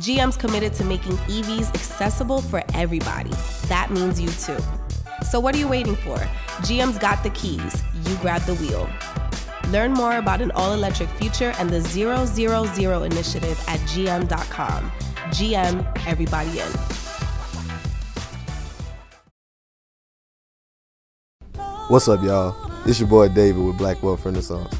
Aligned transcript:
GM's 0.00 0.34
committed 0.34 0.72
to 0.72 0.82
making 0.84 1.12
EVs 1.28 1.74
accessible 1.74 2.40
for 2.40 2.62
everybody. 2.72 3.32
That 3.68 3.90
means 3.90 4.18
you 4.18 4.28
too. 4.28 4.56
So, 5.28 5.38
what 5.38 5.54
are 5.54 5.58
you 5.58 5.68
waiting 5.68 5.94
for? 5.94 6.16
GM's 6.64 6.96
got 6.96 7.22
the 7.22 7.28
keys. 7.30 7.82
You 8.06 8.16
grab 8.16 8.40
the 8.42 8.54
wheel. 8.54 8.88
Learn 9.68 9.92
more 9.92 10.16
about 10.16 10.40
an 10.40 10.52
all 10.52 10.72
electric 10.72 11.10
future 11.10 11.52
and 11.58 11.68
the 11.68 11.82
000 11.82 13.02
initiative 13.02 13.62
at 13.68 13.78
gm.com. 13.80 14.90
GM, 15.36 16.06
everybody 16.06 16.60
in. 16.60 16.72
What's 21.90 22.08
up, 22.08 22.22
y'all? 22.22 22.56
It's 22.86 22.98
your 22.98 23.08
boy 23.08 23.28
David 23.28 23.62
with 23.62 23.76
Black 23.76 24.02
Wealth 24.02 24.24
Renaissance, 24.24 24.79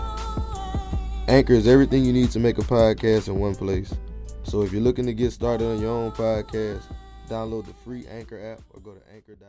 Anchor 1.31 1.53
is 1.53 1.65
everything 1.65 2.03
you 2.03 2.11
need 2.11 2.29
to 2.31 2.39
make 2.39 2.57
a 2.57 2.61
podcast 2.61 3.29
in 3.29 3.39
one 3.39 3.55
place. 3.55 3.95
So 4.43 4.63
if 4.63 4.73
you're 4.73 4.81
looking 4.81 5.05
to 5.05 5.13
get 5.13 5.31
started 5.31 5.65
on 5.65 5.79
your 5.79 5.91
own 5.91 6.11
podcast, 6.11 6.83
download 7.29 7.65
the 7.67 7.73
free 7.73 8.05
Anchor 8.07 8.51
app 8.51 8.59
or 8.71 8.81
go 8.81 8.91
to 8.91 9.01
anchor.fm. 9.15 9.39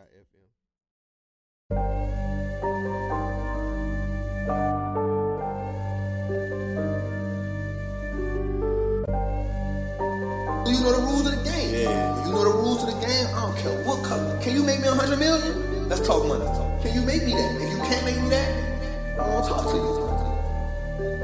You 10.69 10.81
know 10.85 10.93
the 10.93 11.03
rules 11.03 11.27
of 11.27 11.37
the 11.37 11.51
game. 11.51 11.75
Yeah. 11.75 12.27
You 12.27 12.31
know 12.31 12.45
the 12.45 12.51
rules 12.51 12.85
of 12.85 12.95
the 12.95 13.05
game. 13.05 13.27
I 13.27 13.41
don't 13.41 13.57
care 13.57 13.85
what 13.85 14.05
color. 14.05 14.41
Can 14.41 14.55
you 14.55 14.63
make 14.63 14.81
me 14.83 14.87
a 14.87 14.95
hundred 14.95 15.19
million? 15.19 15.89
Let's 15.89 16.07
talk 16.07 16.29
money. 16.29 16.45
Let's 16.45 16.59
talk. 16.59 16.81
Can 16.83 16.95
you 16.95 17.03
make 17.05 17.25
me 17.25 17.33
that? 17.33 17.61
If 17.61 17.71
you 17.73 17.79
can't 17.79 18.05
make 18.05 18.23
me 18.23 18.29
that, 18.29 19.19
I 19.19 19.29
won't 19.29 19.49
talk 19.49 19.69
to 19.73 19.77
you. 19.77 20.12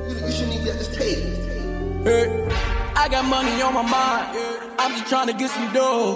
You, 0.08 0.14
you 0.14 0.32
shouldn't 0.32 0.54
even 0.54 0.64
be 0.64 0.70
at 0.70 0.78
this 0.78 0.88
table. 0.88 2.04
Hey, 2.04 2.48
I 2.96 3.08
got 3.10 3.26
money 3.26 3.60
on 3.60 3.74
my 3.74 3.82
mind. 3.82 4.38
I'm 4.78 4.92
just 4.92 5.06
trying 5.06 5.26
to 5.26 5.34
get 5.34 5.50
some 5.50 5.70
dough. 5.74 6.14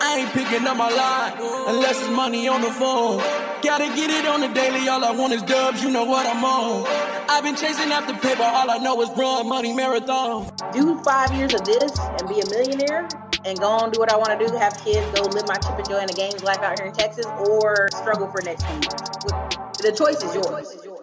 I 0.00 0.20
ain't 0.20 0.30
picking 0.30 0.66
up 0.66 0.78
my 0.78 0.88
line 0.88 1.34
unless 1.68 2.00
it's 2.00 2.08
money 2.08 2.48
on 2.48 2.62
the 2.62 2.70
phone. 2.70 3.18
Gotta 3.62 3.86
get 3.94 4.08
it 4.08 4.26
on 4.26 4.40
the 4.40 4.48
daily. 4.48 4.88
All 4.88 5.04
I 5.04 5.10
want 5.10 5.34
is 5.34 5.42
dubs. 5.42 5.82
You 5.82 5.90
know 5.90 6.04
what 6.04 6.26
I'm 6.26 6.42
on. 6.42 6.86
I've 7.28 7.44
been 7.44 7.54
chasing 7.54 7.92
after 7.92 8.14
paper. 8.14 8.42
All 8.42 8.70
I 8.70 8.78
know 8.78 9.02
is 9.02 9.10
run 9.10 9.46
money 9.46 9.74
marathon. 9.74 10.50
Do 10.72 10.98
five 11.02 11.30
years 11.34 11.52
of 11.52 11.64
this 11.64 11.98
and 11.98 12.26
be 12.26 12.40
a 12.40 12.46
millionaire 12.48 13.08
and 13.44 13.58
go 13.60 13.68
on 13.68 13.90
do 13.90 14.00
what 14.00 14.10
I 14.10 14.16
want 14.16 14.38
to 14.38 14.46
do, 14.46 14.56
have 14.56 14.72
kids, 14.82 15.04
go 15.20 15.26
live 15.28 15.46
my 15.46 15.56
Chip 15.56 15.76
and 15.76 15.86
Joanna 15.86 16.14
Gaines 16.14 16.42
life 16.42 16.60
out 16.60 16.78
here 16.78 16.88
in 16.88 16.94
Texas, 16.94 17.26
or 17.26 17.88
struggle 17.92 18.26
for 18.30 18.40
the 18.40 18.46
next 18.46 18.62
10 18.64 18.82
years. 18.82 18.92
The 19.82 19.92
choice 19.92 20.22
is 20.22 20.34
yours. 20.34 20.93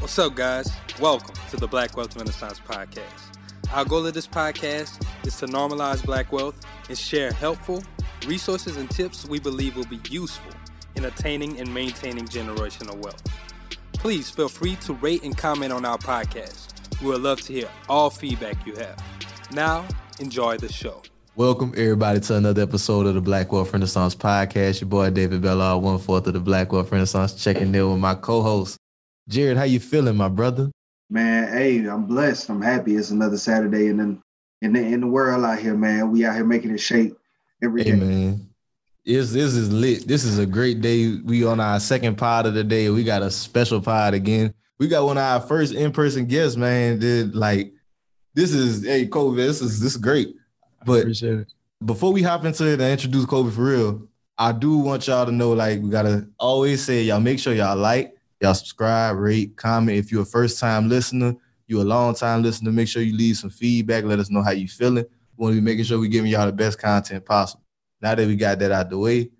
What's 0.00 0.16
up, 0.16 0.36
guys? 0.36 0.70
Welcome 1.00 1.34
to 1.50 1.56
the 1.56 1.66
Black 1.66 1.96
Wealth 1.96 2.16
Renaissance 2.16 2.60
Podcast. 2.60 3.32
Our 3.72 3.84
goal 3.84 4.06
of 4.06 4.14
this 4.14 4.28
podcast 4.28 5.04
is 5.26 5.36
to 5.38 5.46
normalize 5.46 6.04
black 6.04 6.30
wealth 6.32 6.64
and 6.88 6.96
share 6.96 7.32
helpful 7.32 7.82
resources 8.24 8.76
and 8.76 8.88
tips 8.88 9.26
we 9.26 9.40
believe 9.40 9.76
will 9.76 9.86
be 9.86 10.00
useful 10.08 10.52
in 10.94 11.06
attaining 11.06 11.58
and 11.58 11.74
maintaining 11.74 12.26
generational 12.26 12.96
wealth. 12.96 13.22
Please 13.92 14.30
feel 14.30 14.48
free 14.48 14.76
to 14.76 14.94
rate 14.94 15.24
and 15.24 15.36
comment 15.36 15.72
on 15.72 15.84
our 15.84 15.98
podcast. 15.98 16.68
We 17.02 17.08
would 17.08 17.22
love 17.22 17.40
to 17.42 17.52
hear 17.52 17.68
all 17.88 18.08
feedback 18.08 18.64
you 18.64 18.76
have. 18.76 19.02
Now, 19.52 19.84
enjoy 20.20 20.58
the 20.58 20.72
show. 20.72 21.02
Welcome 21.34 21.72
everybody 21.76 22.20
to 22.20 22.36
another 22.36 22.62
episode 22.62 23.06
of 23.06 23.14
the 23.14 23.20
Black 23.20 23.50
Wealth 23.50 23.72
Renaissance 23.72 24.14
Podcast. 24.14 24.80
Your 24.80 24.88
boy 24.88 25.10
David 25.10 25.42
Bellard, 25.42 25.82
one 25.82 25.98
fourth 25.98 26.28
of 26.28 26.34
the 26.34 26.40
Black 26.40 26.72
Wealth 26.72 26.92
Renaissance, 26.92 27.34
checking 27.34 27.74
in 27.74 27.90
with 27.90 27.98
my 27.98 28.14
co-host 28.14 28.77
Jared. 29.28 29.56
How 29.56 29.64
you 29.64 29.78
feeling, 29.80 30.16
my 30.16 30.28
brother? 30.28 30.70
Man, 31.10 31.52
hey, 31.52 31.86
I'm 31.86 32.06
blessed. 32.06 32.50
I'm 32.50 32.62
happy. 32.62 32.96
It's 32.96 33.10
another 33.10 33.36
Saturday, 33.36 33.88
and 33.88 34.00
then 34.00 34.22
in 34.62 34.72
the 34.72 34.80
in 34.80 35.00
the 35.00 35.06
world 35.06 35.44
out 35.44 35.58
here, 35.58 35.74
man, 35.74 36.10
we 36.10 36.24
out 36.24 36.34
here 36.34 36.44
making 36.44 36.70
it 36.70 36.78
shake 36.78 37.14
every 37.62 37.84
hey, 37.84 37.90
day. 37.92 37.96
man. 37.96 38.48
This, 39.04 39.32
this 39.32 39.54
is 39.54 39.72
lit. 39.72 40.06
This 40.06 40.24
is 40.24 40.38
a 40.38 40.44
great 40.44 40.82
day. 40.82 41.16
We 41.24 41.44
on 41.46 41.60
our 41.60 41.80
second 41.80 42.16
pod 42.16 42.44
of 42.44 42.54
the 42.54 42.64
day. 42.64 42.90
We 42.90 43.04
got 43.04 43.22
a 43.22 43.30
special 43.30 43.80
pod 43.80 44.12
again. 44.12 44.52
We 44.78 44.86
got 44.86 45.04
one 45.04 45.16
of 45.16 45.22
our 45.22 45.40
first 45.40 45.72
in-person 45.72 46.26
guests, 46.26 46.56
man. 46.56 46.98
Did 46.98 47.34
like 47.34 47.72
this 48.34 48.52
is 48.52 48.84
hey 48.84 49.06
Colby, 49.06 49.38
this 49.38 49.62
is 49.62 49.80
this 49.80 49.92
is 49.92 49.96
great. 49.96 50.34
But 50.84 51.06
before 51.84 52.12
we 52.12 52.22
hop 52.22 52.44
into 52.44 52.66
it 52.66 52.80
and 52.80 52.92
introduce 52.92 53.24
Colby 53.24 53.50
for 53.50 53.62
real, 53.62 54.08
I 54.36 54.52
do 54.52 54.78
want 54.78 55.06
y'all 55.06 55.26
to 55.26 55.32
know, 55.32 55.52
like, 55.52 55.80
we 55.80 55.90
gotta 55.90 56.28
always 56.38 56.84
say, 56.84 57.02
y'all 57.02 57.20
make 57.20 57.38
sure 57.38 57.52
y'all 57.52 57.76
like, 57.76 58.14
y'all 58.40 58.54
subscribe, 58.54 59.16
rate, 59.16 59.56
comment. 59.56 59.98
If 59.98 60.12
you're 60.12 60.22
a 60.22 60.26
first 60.26 60.58
time 60.58 60.88
listener, 60.88 61.34
you're 61.66 61.82
a 61.82 61.84
long 61.84 62.14
time 62.14 62.42
listener, 62.42 62.72
make 62.72 62.88
sure 62.88 63.02
you 63.02 63.16
leave 63.16 63.36
some 63.36 63.50
feedback. 63.50 64.04
Let 64.04 64.18
us 64.18 64.30
know 64.30 64.42
how 64.42 64.52
you 64.52 64.68
feeling. 64.68 65.04
We 65.36 65.42
want 65.42 65.54
to 65.54 65.60
be 65.60 65.64
making 65.64 65.84
sure 65.84 65.98
we're 65.98 66.08
giving 66.08 66.30
y'all 66.30 66.46
the 66.46 66.52
best 66.52 66.78
content 66.78 67.24
possible. 67.24 67.62
Now 68.00 68.14
that 68.14 68.26
we 68.26 68.36
got 68.36 68.58
that 68.60 68.72
out 68.72 68.90
the 68.90 68.98
way, 68.98 69.30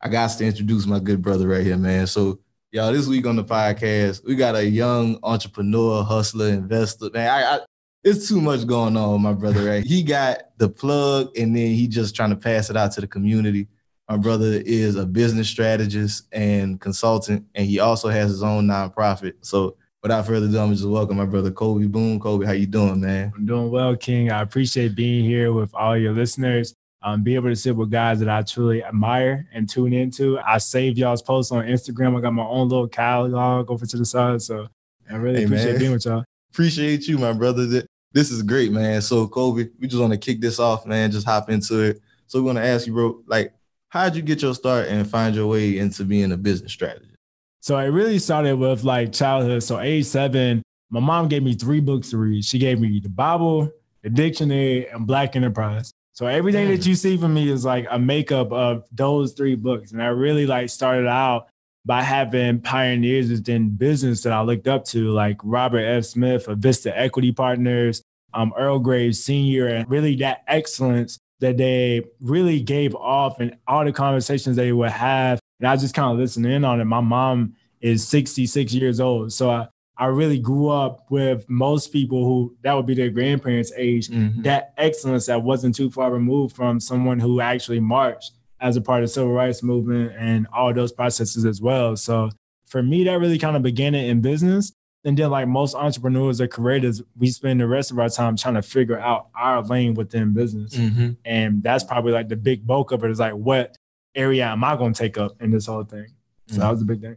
I 0.00 0.08
got 0.08 0.30
to 0.30 0.44
introduce 0.44 0.86
my 0.86 0.98
good 0.98 1.22
brother 1.22 1.48
right 1.48 1.64
here, 1.64 1.76
man. 1.76 2.06
So, 2.06 2.40
y'all, 2.70 2.92
this 2.92 3.06
week 3.06 3.26
on 3.26 3.36
the 3.36 3.44
podcast, 3.44 4.24
we 4.24 4.36
got 4.36 4.54
a 4.54 4.64
young 4.64 5.18
entrepreneur, 5.22 6.02
hustler, 6.02 6.48
investor. 6.48 7.10
Man, 7.12 7.28
I, 7.28 7.56
I 7.56 7.60
it's 8.04 8.28
too 8.28 8.40
much 8.40 8.66
going 8.66 8.96
on, 8.96 9.20
my 9.20 9.32
brother. 9.32 9.64
Right? 9.64 9.84
He 9.84 10.02
got 10.02 10.56
the 10.58 10.68
plug, 10.68 11.36
and 11.36 11.56
then 11.56 11.68
he 11.68 11.88
just 11.88 12.14
trying 12.14 12.30
to 12.30 12.36
pass 12.36 12.70
it 12.70 12.76
out 12.76 12.92
to 12.92 13.00
the 13.00 13.06
community. 13.06 13.66
My 14.08 14.16
brother 14.16 14.62
is 14.64 14.94
a 14.94 15.04
business 15.04 15.48
strategist 15.48 16.28
and 16.30 16.80
consultant, 16.80 17.44
and 17.56 17.66
he 17.66 17.80
also 17.80 18.08
has 18.08 18.30
his 18.30 18.42
own 18.42 18.68
nonprofit. 18.68 19.32
So, 19.40 19.76
without 20.00 20.24
further 20.26 20.46
ado, 20.46 20.58
I'm 20.60 20.72
just 20.72 20.86
welcome 20.86 21.16
my 21.16 21.24
brother 21.24 21.50
Colby 21.50 21.88
Boone. 21.88 22.20
Colby, 22.20 22.46
how 22.46 22.52
you 22.52 22.66
doing, 22.66 23.00
man? 23.00 23.32
I'm 23.34 23.46
doing 23.46 23.68
well, 23.68 23.96
King. 23.96 24.30
I 24.30 24.42
appreciate 24.42 24.94
being 24.94 25.24
here 25.24 25.52
with 25.52 25.74
all 25.74 25.96
your 25.96 26.12
listeners. 26.12 26.72
Um, 27.02 27.24
be 27.24 27.34
able 27.34 27.48
to 27.48 27.56
sit 27.56 27.74
with 27.74 27.90
guys 27.90 28.20
that 28.20 28.28
I 28.28 28.42
truly 28.42 28.84
admire 28.84 29.48
and 29.52 29.68
tune 29.68 29.92
into. 29.92 30.38
I 30.38 30.58
saved 30.58 30.98
y'all's 30.98 31.22
posts 31.22 31.50
on 31.50 31.64
Instagram. 31.64 32.16
I 32.16 32.20
got 32.20 32.32
my 32.32 32.44
own 32.44 32.68
little 32.68 32.88
catalog 32.88 33.70
over 33.70 33.86
to 33.86 33.96
the 33.96 34.04
side. 34.04 34.40
So 34.40 34.68
I 35.10 35.16
really 35.16 35.40
hey, 35.40 35.44
appreciate 35.44 35.72
man. 35.72 35.78
being 35.78 35.92
with 35.92 36.04
y'all. 36.04 36.24
Appreciate 36.52 37.08
you, 37.08 37.18
my 37.18 37.32
brother. 37.32 37.84
This 38.12 38.30
is 38.30 38.42
great, 38.42 38.72
man. 38.72 39.02
So 39.02 39.26
Colby, 39.26 39.68
we 39.80 39.88
just 39.88 40.00
want 40.00 40.12
to 40.12 40.18
kick 40.18 40.40
this 40.40 40.58
off, 40.58 40.86
man. 40.86 41.10
Just 41.10 41.26
hop 41.26 41.50
into 41.50 41.80
it. 41.80 42.00
So 42.28 42.40
we 42.40 42.46
want 42.46 42.58
to 42.58 42.64
ask 42.64 42.86
you, 42.86 42.92
bro, 42.92 43.22
like, 43.26 43.52
how'd 43.88 44.16
you 44.16 44.22
get 44.22 44.42
your 44.42 44.54
start 44.54 44.88
and 44.88 45.08
find 45.08 45.34
your 45.34 45.46
way 45.46 45.78
into 45.78 46.04
being 46.04 46.32
a 46.32 46.36
business 46.36 46.72
strategist? 46.72 47.16
So 47.60 47.76
it 47.78 47.86
really 47.86 48.18
started 48.18 48.56
with 48.56 48.84
like 48.84 49.12
childhood. 49.12 49.62
So 49.62 49.80
age 49.80 50.06
seven, 50.06 50.62
my 50.90 51.00
mom 51.00 51.28
gave 51.28 51.42
me 51.42 51.54
three 51.54 51.80
books 51.80 52.10
to 52.10 52.18
read. 52.18 52.44
She 52.44 52.58
gave 52.58 52.78
me 52.78 53.00
the 53.00 53.08
Bible, 53.08 53.72
the 54.02 54.10
dictionary, 54.10 54.88
and 54.88 55.06
Black 55.06 55.34
Enterprise. 55.34 55.92
So 56.12 56.26
everything 56.26 56.68
that 56.68 56.86
you 56.86 56.94
see 56.94 57.16
from 57.16 57.34
me 57.34 57.50
is 57.50 57.64
like 57.64 57.86
a 57.90 57.98
makeup 57.98 58.50
of 58.52 58.84
those 58.92 59.32
three 59.32 59.54
books. 59.54 59.92
And 59.92 60.02
I 60.02 60.06
really 60.06 60.46
like 60.46 60.70
started 60.70 61.06
out 61.06 61.48
by 61.84 62.02
having 62.02 62.60
pioneers 62.60 63.30
within 63.30 63.70
business 63.70 64.22
that 64.22 64.32
I 64.32 64.40
looked 64.40 64.66
up 64.66 64.84
to, 64.86 65.10
like 65.10 65.36
Robert 65.42 65.84
F. 65.84 66.04
Smith 66.04 66.48
of 66.48 66.58
Vista 66.58 66.96
Equity 66.98 67.32
Partners, 67.32 68.02
um, 68.32 68.52
Earl 68.56 68.78
Graves 68.78 69.22
Sr., 69.22 69.66
and 69.66 69.90
really 69.90 70.16
that 70.16 70.42
excellence 70.48 71.18
that 71.40 71.56
they 71.56 72.02
really 72.20 72.60
gave 72.60 72.94
off 72.94 73.40
and 73.40 73.56
all 73.66 73.84
the 73.84 73.92
conversations 73.92 74.56
they 74.56 74.72
would 74.72 74.90
have. 74.90 75.38
And 75.60 75.68
I 75.68 75.76
just 75.76 75.94
kind 75.94 76.12
of 76.12 76.18
listened 76.18 76.46
in 76.46 76.64
on 76.64 76.80
it. 76.80 76.84
My 76.84 77.00
mom 77.00 77.54
is 77.80 78.06
66 78.08 78.72
years 78.74 79.00
old. 79.00 79.32
So 79.32 79.50
I, 79.50 79.68
I 79.98 80.06
really 80.06 80.38
grew 80.38 80.68
up 80.68 81.10
with 81.10 81.48
most 81.48 81.92
people 81.92 82.24
who 82.24 82.56
that 82.62 82.74
would 82.74 82.86
be 82.86 82.94
their 82.94 83.10
grandparents' 83.10 83.72
age, 83.76 84.08
mm-hmm. 84.08 84.42
that 84.42 84.74
excellence 84.76 85.26
that 85.26 85.42
wasn't 85.42 85.74
too 85.74 85.90
far 85.90 86.10
removed 86.10 86.54
from 86.54 86.80
someone 86.80 87.18
who 87.18 87.40
actually 87.40 87.80
marched 87.80 88.32
as 88.60 88.76
a 88.76 88.80
part 88.80 89.02
of 89.02 89.08
the 89.08 89.12
civil 89.12 89.32
rights 89.32 89.62
movement 89.62 90.12
and 90.18 90.46
all 90.52 90.72
those 90.72 90.92
processes 90.92 91.44
as 91.44 91.60
well. 91.60 91.96
So 91.96 92.30
for 92.66 92.82
me, 92.82 93.04
that 93.04 93.18
really 93.18 93.38
kind 93.38 93.56
of 93.56 93.62
began 93.62 93.94
it 93.94 94.08
in 94.08 94.20
business. 94.20 94.72
And 95.06 95.16
then, 95.16 95.30
like 95.30 95.46
most 95.46 95.76
entrepreneurs 95.76 96.40
or 96.40 96.48
creators, 96.48 97.00
we 97.16 97.28
spend 97.28 97.60
the 97.60 97.68
rest 97.68 97.92
of 97.92 97.98
our 98.00 98.08
time 98.08 98.36
trying 98.36 98.54
to 98.54 98.62
figure 98.62 98.98
out 98.98 99.28
our 99.36 99.62
lane 99.62 99.94
within 99.94 100.32
business. 100.32 100.74
Mm-hmm. 100.74 101.12
And 101.24 101.62
that's 101.62 101.84
probably 101.84 102.12
like 102.12 102.28
the 102.28 102.34
big 102.34 102.66
bulk 102.66 102.90
of 102.90 103.04
it 103.04 103.10
is 103.12 103.20
like, 103.20 103.34
what 103.34 103.78
area 104.16 104.46
am 104.46 104.64
I 104.64 104.76
going 104.76 104.92
to 104.92 104.98
take 104.98 105.16
up 105.16 105.40
in 105.40 105.52
this 105.52 105.66
whole 105.66 105.84
thing? 105.84 106.08
So 106.48 106.58
that 106.58 106.70
was 106.70 106.82
a 106.82 106.84
big 106.84 107.00
thing. 107.00 107.16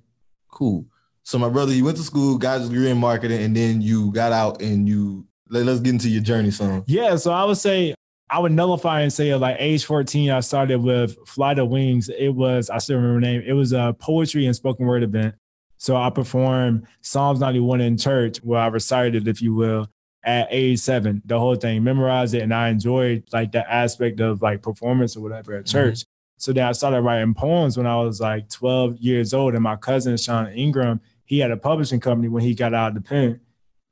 Cool. 0.50 0.86
So 1.24 1.40
my 1.40 1.50
brother, 1.50 1.74
you 1.74 1.84
went 1.84 1.98
to 1.98 2.04
school, 2.04 2.38
got 2.38 2.62
your 2.62 2.70
degree 2.70 2.92
in 2.92 2.98
marketing, 2.98 3.42
and 3.42 3.56
then 3.56 3.82
you 3.82 4.12
got 4.12 4.32
out 4.32 4.62
and 4.62 4.88
you 4.88 5.26
let, 5.50 5.68
us 5.68 5.80
get 5.80 5.94
into 5.94 6.10
your 6.10 6.22
journey 6.22 6.52
son. 6.52 6.84
Yeah. 6.86 7.16
So 7.16 7.32
I 7.32 7.44
would 7.44 7.58
say 7.58 7.96
I 8.30 8.38
would 8.38 8.52
nullify 8.52 9.02
and 9.02 9.12
say 9.12 9.34
like 9.36 9.58
age 9.60 9.86
14, 9.86 10.30
I 10.30 10.42
started 10.42 10.84
with 10.84 11.18
Fly 11.28 11.56
the 11.56 11.66
Wings. 11.66 12.10
It 12.10 12.30
was, 12.30 12.70
I 12.70 12.78
still 12.78 12.98
remember 12.98 13.20
the 13.20 13.26
name. 13.26 13.44
It 13.48 13.54
was 13.54 13.74
a 13.74 13.96
poetry 13.98 14.46
and 14.46 14.56
spoken 14.56 14.86
word 14.86 15.02
event. 15.02 15.34
So 15.80 15.96
I 15.96 16.10
performed 16.10 16.86
Psalms 17.00 17.40
91 17.40 17.80
in 17.80 17.98
church 17.98 18.38
where 18.44 18.60
I 18.60 18.68
recited, 18.68 19.30
if 19.30 19.42
you 19.42 19.56
will, 19.56 19.88
at 20.24 20.50
age 20.52 20.80
seven, 20.80 21.22
the 21.26 21.40
whole 21.40 21.56
thing, 21.56 21.84
memorized 21.86 22.34
it. 22.34 22.42
And 22.42 22.54
I 22.54 22.68
enjoyed 22.68 23.24
like 23.32 23.54
the 23.54 23.70
aspect 23.72 24.20
of 24.20 24.42
like 24.42 24.62
performance 24.62 25.16
or 25.16 25.22
whatever 25.22 25.54
at 25.56 25.66
mm-hmm. 25.66 25.72
church. 25.72 26.04
So 26.38 26.52
then 26.52 26.68
I 26.68 26.74
started 26.74 27.02
writing 27.02 27.34
poems 27.34 27.78
when 27.78 27.88
I 27.88 27.96
was 27.96 28.20
like 28.20 28.50
12 28.50 28.98
years 28.98 29.34
old. 29.34 29.54
And 29.56 29.64
my 29.64 29.78
cousin, 29.78 30.18
Sean 30.18 30.52
Ingram, 30.52 31.00
he 31.24 31.40
had 31.40 31.50
a 31.50 31.58
publishing 31.58 32.02
company 32.02 32.28
when 32.28 32.44
he 32.44 32.54
got 32.54 32.74
out 32.74 32.90
of 32.90 32.96
the 32.96 33.02
pen. 33.02 33.40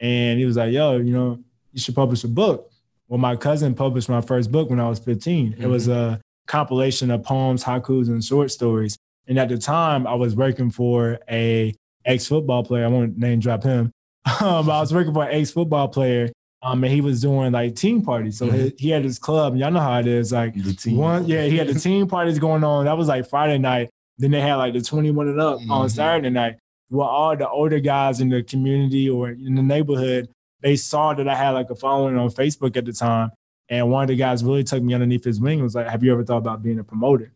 And 0.02 0.38
he 0.38 0.46
was 0.46 0.58
like, 0.58 0.74
yo, 0.74 0.98
you 0.98 1.14
know, 1.14 1.40
you 1.72 1.80
should 1.80 1.96
publish 1.96 2.26
a 2.26 2.28
book. 2.28 2.70
Well, 3.08 3.18
my 3.18 3.38
cousin 3.38 3.74
published 3.74 4.10
my 4.10 4.22
first 4.22 4.52
book 4.52 4.70
when 4.70 4.82
I 4.82 4.90
was 4.90 5.00
15. 5.00 5.56
It 5.58 5.68
was 5.68 5.88
mm-hmm. 5.88 6.16
a 6.16 6.22
compilation 6.48 7.12
of 7.12 7.24
poems, 7.24 7.64
haikus, 7.64 8.08
and 8.08 8.22
short 8.22 8.52
stories. 8.52 8.98
And 9.28 9.38
at 9.40 9.50
the 9.50 9.58
time, 9.58 10.08
I 10.08 10.14
was 10.16 10.36
working 10.36 10.70
for 10.72 11.20
a 11.30 11.74
ex 12.06 12.28
football 12.28 12.64
player. 12.64 12.86
I 12.86 12.88
won't 12.88 13.18
name 13.18 13.40
drop 13.40 13.64
him. 13.64 13.92
Um, 14.42 14.70
I 14.70 14.82
was 14.82 14.94
working 14.94 15.14
for 15.14 15.24
an 15.24 15.32
ex 15.40 15.52
football 15.52 15.88
player. 15.88 16.30
Um, 16.62 16.84
and 16.84 16.92
he 16.92 17.00
was 17.02 17.22
doing 17.22 17.52
like 17.54 17.76
team 17.76 18.02
parties. 18.04 18.38
So 18.38 18.50
he, 18.50 18.74
he 18.78 18.90
had 18.90 19.04
his 19.04 19.20
club. 19.20 19.56
Y'all 19.56 19.72
know 19.72 19.80
how 19.80 20.00
it 20.00 20.08
is. 20.08 20.32
Like 20.34 20.54
The 20.56 20.74
team. 20.74 20.98
one, 20.98 21.26
yeah, 21.28 21.44
he 21.44 21.56
had 21.58 21.68
the 21.68 21.80
team 21.80 22.08
parties 22.08 22.40
going 22.40 22.64
on. 22.64 22.86
That 22.86 22.98
was 22.98 23.08
like 23.08 23.30
Friday 23.30 23.58
night. 23.58 23.90
Then 24.18 24.32
they 24.32 24.42
had 24.42 24.56
like 24.56 24.74
the 24.74 24.82
21 24.82 25.28
and 25.30 25.40
up 25.40 25.60
on 25.70 25.86
Mhm. 25.88 25.92
Saturday 25.92 26.30
night. 26.32 26.58
Well, 26.90 27.08
all 27.08 27.38
the 27.38 27.48
older 27.48 27.80
guys 27.80 28.20
in 28.20 28.30
the 28.30 28.42
community 28.44 29.10
or 29.10 29.30
in 29.30 29.56
the 29.56 29.62
neighborhood, 29.62 30.28
they 30.62 30.76
saw 30.76 31.14
that 31.14 31.28
I 31.28 31.36
had 31.36 31.52
like 31.52 31.70
a 31.70 31.76
following 31.76 32.18
on 32.18 32.30
Facebook 32.30 32.76
at 32.76 32.86
the 32.86 32.94
time. 32.94 33.30
And 33.70 33.90
one 33.92 34.04
of 34.04 34.08
the 34.08 34.16
guys 34.16 34.44
really 34.44 34.64
took 34.64 34.82
me 34.82 34.94
underneath 34.94 35.24
his 35.24 35.40
wing 35.40 35.60
and 35.60 35.64
was 35.64 35.76
like, 35.76 35.88
Have 35.88 36.04
you 36.04 36.12
ever 36.12 36.24
thought 36.26 36.38
about 36.38 36.64
being 36.64 36.80
a 36.80 36.84
promoter? 36.84 37.32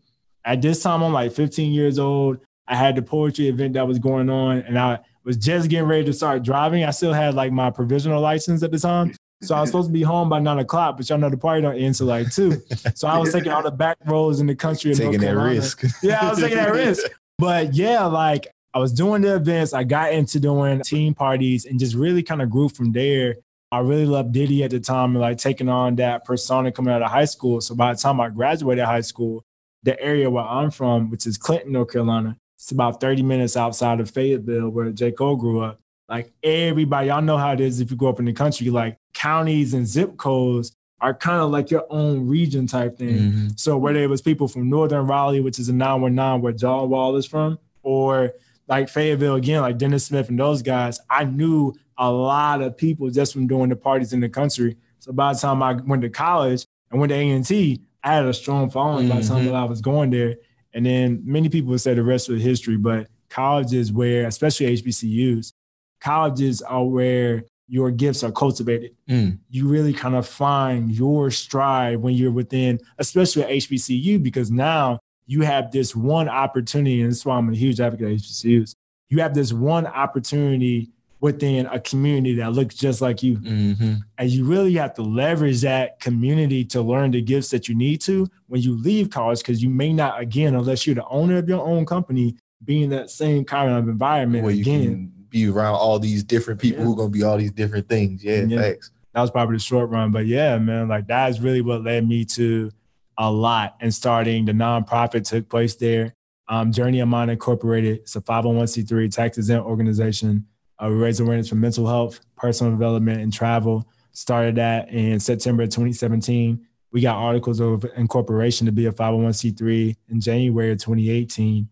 At 0.46 0.62
this 0.62 0.82
time, 0.82 1.04
I'm 1.04 1.14
like 1.14 1.32
15 1.32 1.72
years 1.72 2.00
old. 2.00 2.40
I 2.68 2.76
had 2.76 2.96
the 2.96 3.02
poetry 3.02 3.48
event 3.48 3.74
that 3.74 3.88
was 3.88 4.00
going 4.00 4.30
on, 4.30 4.60
and 4.60 4.80
I 4.80 5.00
was 5.24 5.38
just 5.38 5.70
getting 5.70 5.88
ready 5.88 6.06
to 6.06 6.14
start 6.14 6.44
driving. 6.44 6.84
I 6.84 6.92
still 6.92 7.14
had 7.14 7.36
like 7.36 7.52
my 7.52 7.70
provisional 7.70 8.22
license 8.22 8.64
at 8.64 8.72
the 8.72 8.80
time. 8.80 9.14
So 9.44 9.56
I 9.56 9.62
was 9.62 9.70
supposed 9.70 9.90
to 9.90 9.94
be 9.94 10.04
home 10.04 10.30
by 10.30 10.40
nine 10.40 10.60
o'clock, 10.60 10.98
but 10.98 11.10
y'all 11.10 11.18
know 11.18 11.30
the 11.30 11.38
party 11.38 11.64
don't 11.64 11.76
end 11.76 11.96
till 11.96 12.06
like 12.06 12.32
two. 12.32 12.62
So 12.94 13.08
I 13.08 13.18
was 13.18 13.34
taking 13.34 13.52
all 13.52 13.64
the 13.64 13.72
back 13.72 13.98
roads 14.06 14.40
in 14.40 14.46
the 14.46 14.56
country. 14.56 14.94
Taking 14.94 15.20
that 15.22 15.36
risk. 15.36 15.84
Yeah, 16.04 16.28
I 16.28 16.30
was 16.30 16.40
taking 16.40 16.58
that 16.58 16.72
risk. 16.74 17.10
But 17.40 17.74
yeah, 17.74 18.06
like 18.06 18.48
I 18.74 18.80
was 18.80 18.94
doing 18.94 19.24
the 19.24 19.36
events. 19.36 19.74
I 19.74 19.84
got 19.84 20.14
into 20.14 20.40
doing 20.40 20.82
team 20.82 21.16
parties 21.16 21.66
and 21.66 21.80
just 21.80 21.96
really 21.96 22.22
kind 22.22 22.42
of 22.42 22.52
grew 22.52 22.70
from 22.70 22.92
there. 22.92 23.38
I 23.72 23.80
really 23.80 24.06
loved 24.06 24.32
Diddy 24.32 24.64
at 24.64 24.72
the 24.72 24.80
time 24.80 25.12
and 25.12 25.22
like 25.22 25.38
taking 25.40 25.70
on 25.70 25.96
that 25.96 26.24
persona 26.24 26.72
coming 26.72 26.94
out 26.94 27.02
of 27.02 27.10
high 27.10 27.26
school. 27.26 27.62
So 27.62 27.74
by 27.74 27.94
the 27.94 28.00
time 28.00 28.22
I 28.22 28.30
graduated 28.30 28.86
high 28.86 29.02
school, 29.02 29.44
the 29.84 30.00
area 30.02 30.30
where 30.30 30.44
I'm 30.44 30.72
from, 30.72 31.10
which 31.10 31.26
is 31.26 31.38
Clinton, 31.38 31.72
North 31.74 31.92
Carolina, 31.92 32.38
it's 32.56 32.72
about 32.72 33.02
30 33.02 33.24
minutes 33.24 33.58
outside 33.58 34.00
of 34.00 34.10
Fayetteville 34.10 34.70
where 34.70 34.92
J. 34.92 35.12
Cole 35.12 35.36
grew 35.36 35.62
up. 35.62 35.80
Like 36.08 36.32
everybody, 36.44 37.08
y'all 37.08 37.22
know 37.22 37.38
how 37.38 37.54
it 37.54 37.60
is 37.62 37.80
if 37.80 37.90
you 37.90 37.98
grow 37.98 38.10
up 38.10 38.20
in 38.20 38.26
the 38.26 38.34
country, 38.34 38.70
like 38.70 38.98
counties 39.14 39.74
and 39.74 39.88
zip 39.88 40.18
codes 40.18 40.74
are 41.00 41.14
kind 41.14 41.42
of 41.42 41.50
like 41.50 41.72
your 41.72 41.86
own 41.90 42.28
region 42.28 42.68
type 42.68 42.98
thing. 42.98 43.18
Mhm. 43.32 43.60
So 43.60 43.78
whether 43.78 43.98
it 44.00 44.10
was 44.10 44.22
people 44.22 44.48
from 44.48 44.70
Northern 44.70 45.08
Raleigh, 45.08 45.40
which 45.40 45.58
is 45.58 45.70
a 45.70 45.74
919 45.74 46.42
where 46.42 46.54
John 46.54 46.90
Wall 46.90 47.16
is 47.16 47.26
from, 47.26 47.58
or 47.82 48.34
like 48.68 48.90
Fayetteville 48.90 49.36
again, 49.36 49.62
like 49.62 49.80
Dennis 49.80 50.06
Smith 50.06 50.30
and 50.30 50.40
those 50.40 50.62
guys, 50.62 51.00
I 51.10 51.24
knew 51.24 51.74
a 51.98 52.12
lot 52.12 52.62
of 52.62 52.78
people 52.78 53.10
just 53.10 53.34
from 53.34 53.48
doing 53.48 53.70
the 53.70 53.76
parties 53.76 54.14
in 54.14 54.20
the 54.20 54.30
country. 54.30 54.78
So 55.00 55.12
by 55.12 55.34
the 55.34 55.40
time 55.40 55.64
I 55.64 55.74
went 55.74 56.04
to 56.04 56.10
college 56.10 56.66
and 56.92 57.00
went 57.00 57.10
to 57.10 57.16
A&T, 57.16 57.82
I 58.04 58.16
had 58.16 58.26
a 58.26 58.34
strong 58.34 58.70
following 58.70 59.08
by 59.10 59.20
the 59.22 59.28
time 59.28 59.46
that 59.46 59.56
I 59.56 59.64
was 59.64 59.82
going 59.82 60.10
there. 60.10 60.36
And 60.74 60.86
then 60.86 61.22
many 61.26 61.50
people 61.50 61.70
would 61.72 61.82
say 61.82 61.94
the 61.94 62.04
rest 62.04 62.30
was 62.30 62.42
history, 62.42 62.78
but 62.78 63.08
colleges 63.30 63.92
where, 63.92 64.26
especially 64.28 64.68
HBCUs, 64.78 65.54
colleges 66.00 66.62
are 66.62 66.86
where 66.86 67.44
your 67.68 67.92
gifts 67.92 68.24
are 68.24 68.32
cultivated 68.32 68.92
Mm. 69.08 69.40
you 69.50 69.68
really 69.68 69.94
kind 69.94 70.16
of 70.16 70.28
find 70.28 70.92
your 70.92 71.32
stride 71.32 71.98
when 71.98 72.14
you're 72.16 72.32
within, 72.32 72.80
especially 72.98 73.44
at 73.44 73.50
HBCU, 73.50 74.22
because 74.22 74.52
now 74.52 75.00
you 75.26 75.42
have 75.42 75.72
this 75.72 75.96
one 75.96 76.28
opportunity, 76.28 77.02
and 77.02 77.12
that's 77.12 77.26
why 77.26 77.38
I'm 77.38 77.50
a 77.50 77.56
huge 77.56 77.80
advocate 77.80 78.08
of 78.08 78.18
HBCUs. 78.20 78.74
You 79.10 79.20
have 79.20 79.34
this 79.34 79.54
one 79.54 79.86
opportunity 79.88 80.90
within 81.22 81.68
a 81.68 81.80
community 81.80 82.36
that 82.36 82.52
looks 82.52 82.76
just 82.76 83.00
like 83.00 83.22
you. 83.24 83.38
Mhm. 83.38 84.02
And 84.18 84.30
you 84.30 84.44
really 84.44 84.74
have 84.74 84.96
to 84.96 85.04
leverage 85.04 85.62
that 85.62 86.00
community 86.00 86.66
to 86.66 86.82
learn 86.82 87.12
the 87.12 87.22
gifts 87.22 87.50
that 87.52 87.70
you 87.70 87.76
need 87.76 88.02
to 88.02 88.28
when 88.48 88.62
you 88.62 88.76
leave 88.76 89.10
college, 89.12 89.40
because 89.40 89.62
you 89.64 89.70
may 89.70 89.94
not, 89.94 90.20
again, 90.20 90.56
unless 90.56 90.86
you're 90.86 90.96
the 90.96 91.08
owner 91.08 91.38
of 91.38 91.48
your 91.48 91.64
own 91.66 91.86
company, 91.86 92.36
be 92.66 92.84
in 92.84 92.90
that 92.90 93.10
same 93.12 93.46
kind 93.46 93.72
of 93.72 93.88
environment 93.88 94.44
Where 94.44 94.54
you 94.54 94.62
again. 94.62 94.84
can 94.84 95.12
be 95.30 95.48
around 95.48 95.76
all 95.76 96.00
these 96.00 96.24
different 96.24 96.60
people 96.60 96.80
Yeah. 96.80 96.86
who 96.86 96.94
are 96.94 96.98
gonna 96.98 97.10
be 97.10 97.24
all 97.24 97.38
these 97.38 97.52
different 97.52 97.88
things. 97.88 98.24
Yeah, 98.24 98.44
Yeah. 98.44 98.60
thanks. 98.62 98.92
that 99.14 99.22
was 99.22 99.30
probably 99.30 99.58
the 99.58 99.60
short 99.60 99.90
run. 99.90 100.10
But 100.12 100.26
yeah, 100.26 100.58
man, 100.58 100.88
like 100.88 101.06
that 101.08 101.30
is 101.30 101.42
really 101.42 101.60
what 101.62 101.84
led 101.84 102.08
me 102.08 102.24
to 102.26 102.72
a 103.18 103.30
lot 103.32 103.76
and 103.82 103.94
starting 103.94 104.46
the 104.46 104.54
nonprofit 104.54 105.28
took 105.28 105.50
place 105.50 105.76
there. 105.76 106.14
Um, 106.48 106.72
Journey 106.72 107.00
of 107.02 107.10
Mind 107.10 107.30
Incorporated. 107.30 107.98
It's 107.98 108.16
a 108.16 108.22
501c3 108.22 109.10
tax 109.10 109.38
exempt 109.38 109.66
organization. 109.68 110.46
Uh, 110.82 110.90
we 110.90 110.96
raise 110.96 111.20
awareness 111.20 111.50
for 111.50 111.56
mental 111.56 111.86
health, 111.86 112.20
personal 112.36 112.72
development, 112.72 113.22
and 113.22 113.32
travel. 113.32 113.88
Started 114.14 114.56
that 114.56 114.90
in 114.90 115.20
September 115.20 115.66
2017. 115.66 116.66
We 116.92 117.02
got 117.02 117.18
articles 117.18 117.60
of 117.60 117.86
incorporation 117.96 118.66
to 118.66 118.72
be 118.72 118.88
a 118.88 118.92
501c3 118.92 119.96
in 120.10 120.20
January 120.20 120.72
of 120.72 120.80
2018. 120.80 121.70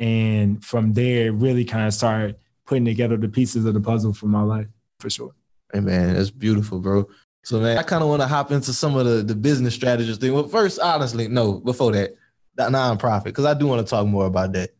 And 0.00 0.62
from 0.64 0.92
there, 0.92 1.32
really 1.32 1.64
kind 1.64 1.86
of 1.86 1.94
started 1.94 2.36
putting 2.66 2.84
together 2.84 3.16
the 3.16 3.28
pieces 3.28 3.64
of 3.64 3.74
the 3.74 3.80
puzzle 3.80 4.12
for 4.12 4.26
my 4.26 4.42
life, 4.42 4.66
for 5.00 5.08
sure. 5.08 5.32
Hey 5.72 5.80
man, 5.80 6.14
that's 6.14 6.30
beautiful, 6.30 6.80
bro. 6.80 7.08
So 7.44 7.60
man, 7.60 7.78
I 7.78 7.82
kind 7.82 8.02
of 8.02 8.08
want 8.08 8.22
to 8.22 8.28
hop 8.28 8.50
into 8.52 8.72
some 8.72 8.96
of 8.96 9.06
the, 9.06 9.22
the 9.22 9.34
business 9.34 9.74
strategies 9.74 10.18
thing. 10.18 10.34
Well, 10.34 10.48
first, 10.48 10.78
honestly, 10.80 11.28
no, 11.28 11.60
before 11.60 11.92
that, 11.92 12.14
that 12.56 12.70
nonprofit, 12.70 13.24
because 13.24 13.46
I 13.46 13.54
do 13.54 13.66
want 13.66 13.86
to 13.86 13.90
talk 13.90 14.06
more 14.06 14.26
about 14.26 14.52
that, 14.52 14.70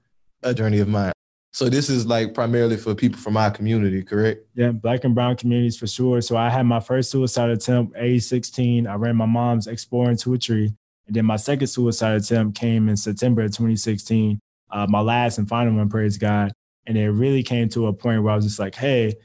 a 0.42 0.52
Journey 0.52 0.80
of 0.80 0.88
Mind. 0.88 1.14
So 1.52 1.68
this 1.68 1.88
is 1.88 2.06
like 2.06 2.34
primarily 2.34 2.76
for 2.76 2.94
people 2.94 3.18
from 3.18 3.36
our 3.36 3.50
community, 3.50 4.02
correct? 4.02 4.46
Yeah, 4.54 4.70
black 4.70 5.04
and 5.04 5.14
brown 5.14 5.36
communities 5.36 5.76
for 5.76 5.86
sure. 5.86 6.20
So 6.20 6.36
I 6.36 6.50
had 6.50 6.66
my 6.66 6.80
first 6.80 7.10
suicide 7.10 7.50
attempt 7.50 7.96
age 7.96 8.24
16. 8.24 8.86
I 8.86 8.94
ran 8.94 9.16
my 9.16 9.26
mom's 9.26 9.66
Explorer 9.66 10.10
into 10.10 10.34
a 10.34 10.38
Tree. 10.38 10.74
And 11.06 11.16
then 11.16 11.24
my 11.24 11.36
second 11.36 11.66
suicide 11.68 12.16
attempt 12.16 12.58
came 12.58 12.88
in 12.88 12.96
September 12.96 13.42
of 13.42 13.50
2016. 13.50 14.38
Uh, 14.70 14.86
my 14.88 15.00
last 15.00 15.38
and 15.38 15.48
final 15.48 15.74
one, 15.74 15.88
praise 15.88 16.18
God. 16.18 16.52
And 16.86 16.98
it 16.98 17.10
really 17.10 17.42
came 17.42 17.68
to 17.70 17.86
a 17.86 17.92
point 17.92 18.22
where 18.22 18.32
I 18.32 18.36
was 18.36 18.44
just 18.44 18.58
like, 18.58 18.74
hey, 18.74 19.16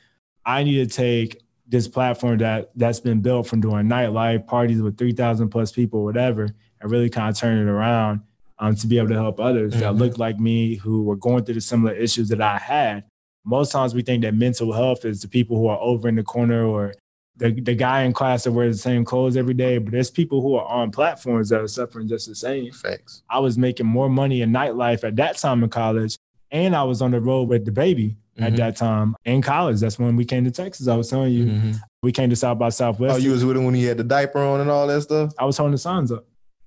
I 0.45 0.63
need 0.63 0.89
to 0.89 0.95
take 0.95 1.41
this 1.67 1.87
platform 1.87 2.37
that 2.37 2.71
that's 2.75 2.99
been 2.99 3.21
built 3.21 3.47
from 3.47 3.61
doing 3.61 3.87
nightlife 3.87 4.47
parties 4.47 4.81
with 4.81 4.97
3,000 4.97 5.49
plus 5.49 5.71
people, 5.71 6.03
whatever, 6.03 6.47
and 6.79 6.91
really 6.91 7.09
kind 7.09 7.29
of 7.29 7.37
turn 7.37 7.57
it 7.57 7.69
around 7.69 8.21
um, 8.63 8.75
to 8.75 8.87
be 8.87 8.97
able 8.97 9.09
to 9.09 9.15
help 9.15 9.39
others 9.39 9.73
that 9.73 9.93
Mhm. 9.93 9.99
look 9.99 10.17
like 10.17 10.39
me 10.39 10.75
who 10.75 11.03
were 11.03 11.17
going 11.17 11.43
through 11.43 11.55
the 11.55 11.61
similar 11.61 11.93
issues 11.93 12.29
that 12.29 12.41
I 12.41 12.57
had 12.57 13.03
most 13.45 13.73
times 13.73 13.93
we 13.93 14.01
think 14.01 14.23
that 14.23 14.33
mental 14.33 14.71
health 14.71 15.03
is 15.03 15.21
the 15.21 15.27
people 15.27 15.57
who 15.57 15.67
are 15.67 15.77
over 15.79 16.07
in 16.07 16.15
the 16.15 16.23
corner 16.23 16.63
or 16.65 16.93
the, 17.35 17.51
the 17.51 17.75
guy 17.75 18.03
in 18.03 18.13
class 18.13 18.45
that 18.45 18.53
wears 18.53 18.77
the 18.77 18.81
same 18.81 19.03
clothes 19.03 19.35
every 19.35 19.53
day, 19.55 19.79
but 19.79 19.91
there's 19.91 20.09
people 20.09 20.41
who 20.41 20.55
are 20.55 20.65
on 20.65 20.91
platforms 20.91 21.49
that 21.49 21.59
are 21.59 21.67
suffering 21.67 22.07
just 22.07 22.27
the 22.29 22.35
same. 22.35 22.71
Facts. 22.71 23.21
I 23.29 23.39
was 23.39 23.57
making 23.57 23.85
more 23.85 24.07
money 24.07 24.41
in 24.43 24.51
nightlife 24.51 25.03
at 25.03 25.17
that 25.17 25.37
time 25.39 25.61
in 25.63 25.69
college, 25.69 26.15
and 26.51 26.73
I 26.75 26.83
was 26.83 27.01
on 27.01 27.11
the 27.11 27.19
road 27.19 27.49
with 27.49 27.65
DaBaby 27.65 28.15
at 28.37 28.53
Mhm. 28.53 28.57
that 28.57 28.75
time 28.77 29.15
in 29.25 29.41
college. 29.41 29.79
That's 29.81 29.99
when 29.99 30.15
we 30.15 30.23
came 30.25 30.45
to 30.45 30.51
Texas. 30.51 30.87
I 30.87 30.95
was 30.95 31.09
telling 31.09 31.33
you, 31.33 31.45
Mhm. 31.47 31.79
we 32.01 32.11
came 32.13 32.29
to 32.29 32.35
South 32.37 32.59
by 32.59 32.69
Southwest. 32.69 33.15
Oh, 33.15 33.17
you 33.17 33.31
was 33.31 33.43
with 33.43 33.57
him 33.57 33.65
when 33.65 33.73
he 33.75 33.83
had 33.83 33.97
the 33.97 34.03
diaper 34.05 34.39
on 34.39 34.61
and 34.61 34.69
all 34.69 34.87
that 34.87 35.01
stuff? 35.01 35.33
I 35.37 35.43
was 35.45 35.57
holding 35.57 35.73
the 35.73 35.77
signs 35.79 36.11
up. 36.13 36.25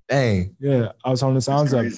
Dang. 0.08 0.54
Yeah, 0.60 0.92
I 1.04 1.10
was 1.10 1.20
holding 1.20 1.34
the 1.36 1.40
sounds 1.42 1.74
up. 1.74 1.86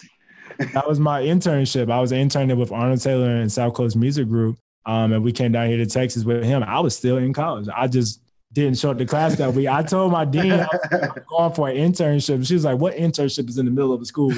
That 0.74 0.88
was 0.88 0.98
my 0.98 1.22
internship. 1.22 1.88
I 1.88 2.00
was 2.00 2.10
interning 2.10 2.58
with 2.58 2.72
Arnold 2.72 3.00
Taylor 3.00 3.30
and 3.30 3.52
South 3.52 3.74
Coast 3.74 3.94
Music 3.94 4.26
Group. 4.26 4.58
Um, 4.86 5.12
and 5.12 5.22
we 5.22 5.30
came 5.30 5.52
down 5.52 5.68
here 5.68 5.76
to 5.76 5.86
Texas 5.86 6.24
with 6.24 6.42
him. 6.42 6.64
I 6.64 6.80
was 6.80 6.96
still 6.96 7.16
in 7.18 7.32
college. 7.32 7.68
I 7.72 7.86
just 7.86 8.22
didn't 8.52 8.76
show 8.76 8.90
up 8.90 8.98
to 8.98 9.04
class 9.06 9.36
that 9.36 9.52
week. 9.54 9.68
I 9.68 9.84
told 9.84 10.10
my 10.10 10.24
dean 10.24 10.50
I 10.52 10.66
was 10.90 11.10
going 11.30 11.52
for 11.52 11.68
an 11.68 11.76
internship. 11.76 12.44
She 12.44 12.54
was 12.54 12.64
like, 12.64 12.76
What 12.78 12.96
internship 12.96 13.48
is 13.48 13.58
in 13.58 13.66
the 13.66 13.70
middle 13.70 13.92
of 13.92 14.00
a 14.00 14.04
school? 14.04 14.32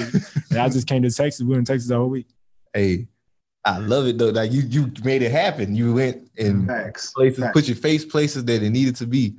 And 0.51 0.59
I 0.59 0.69
just 0.69 0.85
came 0.85 1.01
to 1.01 1.09
Texas. 1.09 1.41
We 1.41 1.53
were 1.53 1.57
in 1.59 1.65
Texas 1.65 1.89
the 1.89 1.95
whole 1.95 2.09
week. 2.09 2.27
Hey, 2.71 3.07
I 3.65 3.79
love 3.79 4.05
it 4.05 4.19
though. 4.19 4.29
Like 4.29 4.51
you, 4.51 4.61
you 4.61 4.91
made 5.03 5.23
it 5.23 5.31
happen. 5.31 5.75
You 5.75 5.93
went 5.95 6.29
in 6.35 6.67
Facts. 6.67 7.13
places, 7.13 7.39
Facts. 7.39 7.53
put 7.53 7.67
your 7.67 7.77
face 7.77 8.05
places 8.05 8.45
that 8.45 8.61
it 8.61 8.69
needed 8.69 8.95
to 8.97 9.07
be. 9.07 9.35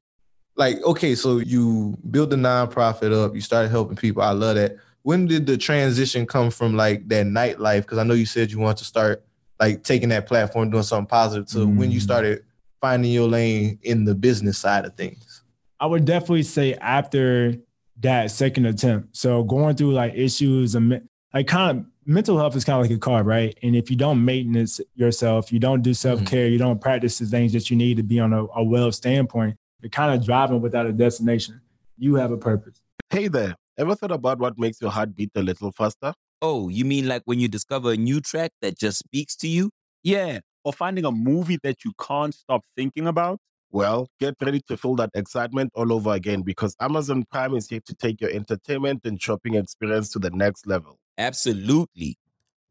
Like, 0.57 0.83
okay, 0.83 1.15
so 1.15 1.39
you 1.39 1.97
built 2.11 2.31
the 2.31 2.37
nonprofit 2.37 3.13
up, 3.13 3.35
you 3.35 3.41
started 3.41 3.71
helping 3.71 3.97
people. 3.97 4.23
I 4.23 4.33
love 4.33 4.57
that. 4.57 4.77
When 5.03 5.27
did 5.27 5.47
the 5.47 5.57
transition 5.57 6.27
come 6.27 6.51
from 6.51 6.77
like 6.77 7.09
that 7.09 7.27
nightlife? 7.27 7.83
Because 7.83 7.99
I 7.99 8.05
know 8.05 8.15
you 8.15 8.27
said 8.27 8.53
you 8.53 8.59
want 8.59 8.79
to 8.79 8.85
start 8.85 9.25
like 9.59 9.83
taking 9.83 10.11
that 10.11 10.27
platform, 10.27 10.71
doing 10.71 10.83
something 10.83 11.07
positive 11.07 11.47
to 11.49 11.67
when 11.67 11.91
you 11.91 11.99
Mm. 12.01 12.03
started 12.03 12.45
finding 12.81 13.13
your 13.13 13.29
lane 13.29 13.79
in 13.83 14.05
the 14.05 14.15
business 14.15 14.59
side 14.59 14.85
of 14.85 14.95
things. 14.95 15.43
I 15.81 15.87
would 15.87 16.05
definitely 16.05 16.43
say 16.45 16.75
after 16.75 17.57
that 18.01 18.31
second 18.31 18.67
attempt. 18.67 19.17
So 19.17 19.43
going 19.45 19.77
through 19.77 19.93
like 19.93 20.15
issues 20.15 20.75
and 20.75 21.01
like 21.33 21.47
kind 21.47 21.79
of 21.79 21.87
mental 22.05 22.37
health 22.39 22.55
is 22.57 22.65
kind 22.65 22.77
of 22.79 22.83
like 22.91 22.97
a 22.97 22.99
car, 23.01 23.23
right? 23.23 23.57
And 23.63 23.75
if 23.77 23.91
you 23.91 23.97
don't 23.97 24.25
maintenance 24.25 24.81
yourself, 24.95 25.53
you 25.53 25.59
don't 25.59 25.83
do 25.83 25.95
self 25.95 26.25
care, 26.25 26.47
you 26.49 26.59
don't 26.59 26.81
practice 26.81 27.19
the 27.19 27.27
things 27.27 27.53
that 27.53 27.71
you 27.71 27.77
need 27.77 27.97
to 27.97 28.03
be 28.03 28.19
on 28.21 28.33
a, 28.33 28.45
a 28.57 28.63
well 28.65 28.91
standpoint, 28.93 29.57
you're 29.83 29.91
kind 29.91 30.15
of 30.15 30.25
driving 30.25 30.61
without 30.61 30.87
a 30.87 30.93
destination. 30.93 31.61
You 31.99 32.15
have 32.15 32.31
a 32.31 32.37
purpose. 32.37 32.81
Hey 33.11 33.29
there, 33.29 33.57
ever 33.77 33.95
thought 33.95 34.13
about 34.13 34.39
what 34.39 34.59
makes 34.59 34.81
your 34.81 34.91
heart 34.91 35.15
beat 35.15 35.31
a 35.35 35.43
little 35.43 35.73
faster? 35.73 36.15
Oh, 36.41 36.69
you 36.69 36.85
mean 36.85 37.09
like 37.09 37.23
when 37.25 37.41
you 37.41 37.49
discover 37.49 37.93
a 37.93 37.97
new 37.97 38.21
track 38.21 38.53
that 38.63 38.79
just 38.79 38.99
speaks 38.99 39.37
to 39.37 39.49
you? 39.49 39.71
Yeah, 40.03 40.41
or 40.65 40.73
finding 40.73 41.05
a 41.05 41.11
movie 41.11 41.59
that 41.63 41.85
you 41.85 41.93
can't 42.01 42.35
stop 42.35 42.63
thinking 42.77 43.07
about. 43.07 43.39
Well, 43.71 44.09
get 44.21 44.35
ready 44.41 44.61
to 44.69 44.77
feel 44.77 44.95
that 44.97 45.11
excitement 45.15 45.73
all 45.75 45.93
over 45.93 46.13
again 46.13 46.43
because 46.43 46.77
Amazon 46.81 47.25
Prime 47.31 47.55
is 47.55 47.69
here 47.69 47.81
to 47.87 47.95
take 47.95 48.21
your 48.21 48.31
entertainment 48.31 49.01
and 49.05 49.21
shopping 49.21 49.55
experience 49.55 50.11
to 50.11 50.19
the 50.19 50.31
next 50.31 50.67
level. 50.67 50.99
Absolutely. 51.19 52.19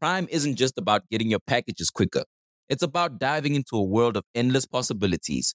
Prime 0.00 0.28
isn't 0.30 0.56
just 0.56 0.78
about 0.78 1.02
getting 1.10 1.28
your 1.28 1.40
packages 1.46 1.90
quicker. 1.90 2.24
It's 2.68 2.82
about 2.82 3.18
diving 3.18 3.54
into 3.54 3.76
a 3.76 3.82
world 3.82 4.16
of 4.16 4.24
endless 4.34 4.64
possibilities, 4.64 5.54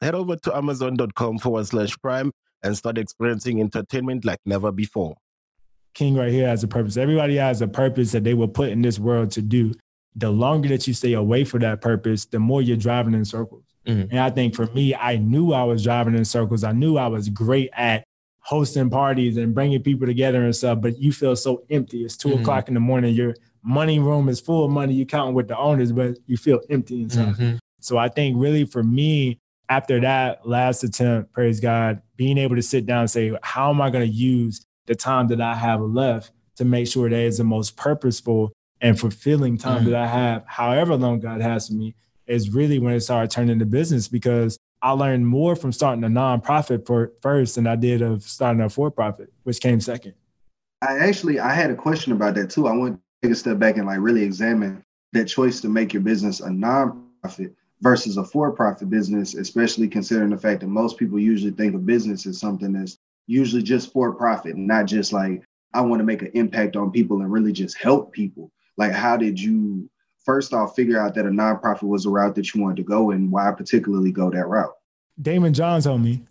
Head 0.00 0.14
over 0.14 0.36
to 0.36 0.56
amazon.com 0.56 1.38
forward 1.38 1.66
slash 1.66 1.96
prime 1.98 2.32
and 2.62 2.76
start 2.76 2.98
experiencing 2.98 3.60
entertainment 3.60 4.24
like 4.24 4.38
never 4.46 4.72
before. 4.72 5.16
King 5.94 6.14
right 6.14 6.30
here 6.32 6.46
has 6.48 6.62
a 6.62 6.68
purpose. 6.68 6.96
Everybody 6.96 7.36
has 7.36 7.60
a 7.60 7.68
purpose 7.68 8.12
that 8.12 8.24
they 8.24 8.34
were 8.34 8.48
put 8.48 8.70
in 8.70 8.80
this 8.80 8.98
world 8.98 9.30
to 9.32 9.42
do. 9.42 9.74
The 10.16 10.30
longer 10.30 10.68
that 10.70 10.86
you 10.86 10.94
stay 10.94 11.12
away 11.12 11.44
from 11.44 11.60
that 11.60 11.80
purpose, 11.80 12.24
the 12.26 12.38
more 12.38 12.62
you're 12.62 12.76
driving 12.76 13.14
in 13.14 13.24
circles. 13.24 13.64
Mhm. 13.86 14.08
And 14.10 14.18
I 14.20 14.30
think 14.30 14.54
for 14.54 14.66
me, 14.68 14.94
I 14.94 15.16
knew 15.16 15.52
I 15.52 15.64
was 15.64 15.82
driving 15.82 16.14
in 16.16 16.24
circles. 16.24 16.64
I 16.64 16.72
knew 16.72 16.96
I 16.96 17.06
was 17.08 17.28
great 17.28 17.70
at 17.74 18.04
hosting 18.40 18.88
parties 18.90 19.36
and 19.36 19.54
bringing 19.54 19.82
people 19.82 20.06
together 20.06 20.42
and 20.44 20.54
stuff, 20.56 20.80
but 20.80 20.98
you 20.98 21.12
feel 21.12 21.36
so 21.36 21.62
empty. 21.70 22.04
It's 22.04 22.16
2 22.16 22.28
Mhm. 22.30 22.40
o'clock 22.40 22.68
in 22.68 22.74
the 22.74 22.80
morning. 22.80 23.14
Your 23.14 23.34
money 23.62 23.98
room 23.98 24.28
is 24.28 24.40
full 24.40 24.64
of 24.64 24.70
money. 24.70 24.94
You're 24.94 25.06
counting 25.06 25.34
with 25.34 25.48
the 25.48 25.58
owners, 25.58 25.92
but 25.92 26.16
you 26.26 26.36
feel 26.36 26.60
empty 26.70 27.02
inside. 27.02 27.34
Mhm. 27.34 27.58
So 27.80 27.98
I 27.98 28.08
think 28.08 28.36
really 28.38 28.64
for 28.64 28.82
me, 28.82 29.38
after 29.70 30.00
that 30.00 30.46
last 30.46 30.82
attempt, 30.82 31.32
praise 31.32 31.60
God, 31.60 32.02
being 32.16 32.36
able 32.36 32.56
to 32.56 32.62
sit 32.62 32.84
down 32.86 33.02
and 33.02 33.10
say, 33.10 33.32
how 33.42 33.70
am 33.70 33.80
I 33.80 33.88
going 33.88 34.04
to 34.06 34.12
use 34.12 34.66
the 34.86 34.96
time 34.96 35.28
that 35.28 35.40
I 35.40 35.54
have 35.54 35.80
left 35.80 36.32
to 36.56 36.64
make 36.64 36.88
sure 36.88 37.08
that 37.08 37.16
is 37.16 37.38
the 37.38 37.44
most 37.44 37.76
purposeful 37.76 38.52
and 38.80 38.98
fulfilling 38.98 39.56
time 39.56 39.82
Mhm. 39.82 39.86
that 39.86 39.94
I 39.94 40.06
have, 40.08 40.44
however 40.46 40.96
long 40.96 41.20
God 41.20 41.40
has 41.40 41.68
for 41.68 41.74
me, 41.74 41.94
is 42.26 42.50
really 42.50 42.80
when 42.80 42.94
it 42.94 43.00
started 43.00 43.30
turning 43.30 43.60
to 43.60 43.66
business 43.66 44.08
because 44.08 44.58
I 44.82 44.90
learned 44.92 45.26
more 45.26 45.54
from 45.54 45.72
starting 45.72 46.02
a 46.02 46.08
nonprofit 46.08 46.86
for 46.86 47.12
first 47.22 47.54
than 47.54 47.66
I 47.66 47.76
did 47.76 48.02
of 48.02 48.22
starting 48.24 48.62
a 48.62 48.68
for-profit, 48.68 49.32
which 49.44 49.60
came 49.60 49.80
second. 49.80 50.14
I 50.82 50.98
actually 50.98 51.38
I 51.38 51.52
had 51.52 51.70
a 51.70 51.74
question 51.76 52.12
about 52.12 52.34
that 52.36 52.50
too. 52.50 52.66
I 52.66 52.72
want 52.72 52.94
to 52.94 53.00
take 53.22 53.32
a 53.32 53.36
step 53.36 53.58
back 53.58 53.76
and 53.76 53.86
like 53.86 54.00
really 54.00 54.22
examine 54.22 54.82
that 55.12 55.26
choice 55.26 55.60
to 55.60 55.68
make 55.68 55.92
your 55.92 56.02
business 56.02 56.40
a 56.40 56.48
nonprofit 56.48 57.52
versus 57.82 58.16
a 58.16 58.24
for-profit 58.24 58.90
business, 58.90 59.34
especially 59.34 59.88
considering 59.88 60.30
the 60.30 60.38
fact 60.38 60.60
that 60.60 60.68
most 60.68 60.98
people 60.98 61.18
usually 61.18 61.52
think 61.52 61.74
of 61.74 61.86
business 61.86 62.26
as 62.26 62.38
something 62.38 62.72
that's 62.72 62.98
usually 63.26 63.62
just 63.62 63.92
for 63.92 64.12
profit, 64.12 64.56
not 64.56 64.86
just 64.86 65.12
like 65.12 65.42
I 65.72 65.80
want 65.80 66.00
to 66.00 66.04
make 66.04 66.22
an 66.22 66.32
impact 66.34 66.76
on 66.76 66.90
people 66.90 67.20
and 67.20 67.30
really 67.30 67.52
just 67.52 67.78
help 67.78 68.12
people. 68.12 68.50
Like, 68.76 68.92
how 68.92 69.16
did 69.16 69.40
you 69.40 69.88
first 70.24 70.52
off 70.52 70.74
figure 70.74 71.00
out 71.00 71.14
that 71.14 71.26
a 71.26 71.30
nonprofit 71.30 71.82
was 71.82 72.06
a 72.06 72.10
route 72.10 72.34
that 72.34 72.54
you 72.54 72.60
wanted 72.60 72.76
to 72.78 72.82
go, 72.82 73.12
and 73.12 73.30
why 73.30 73.50
particularly 73.52 74.10
go 74.10 74.30
that 74.30 74.46
route? 74.46 74.72
Daymond 75.20 75.52
Johns 75.52 75.86
on 75.86 76.02
me. 76.02 76.22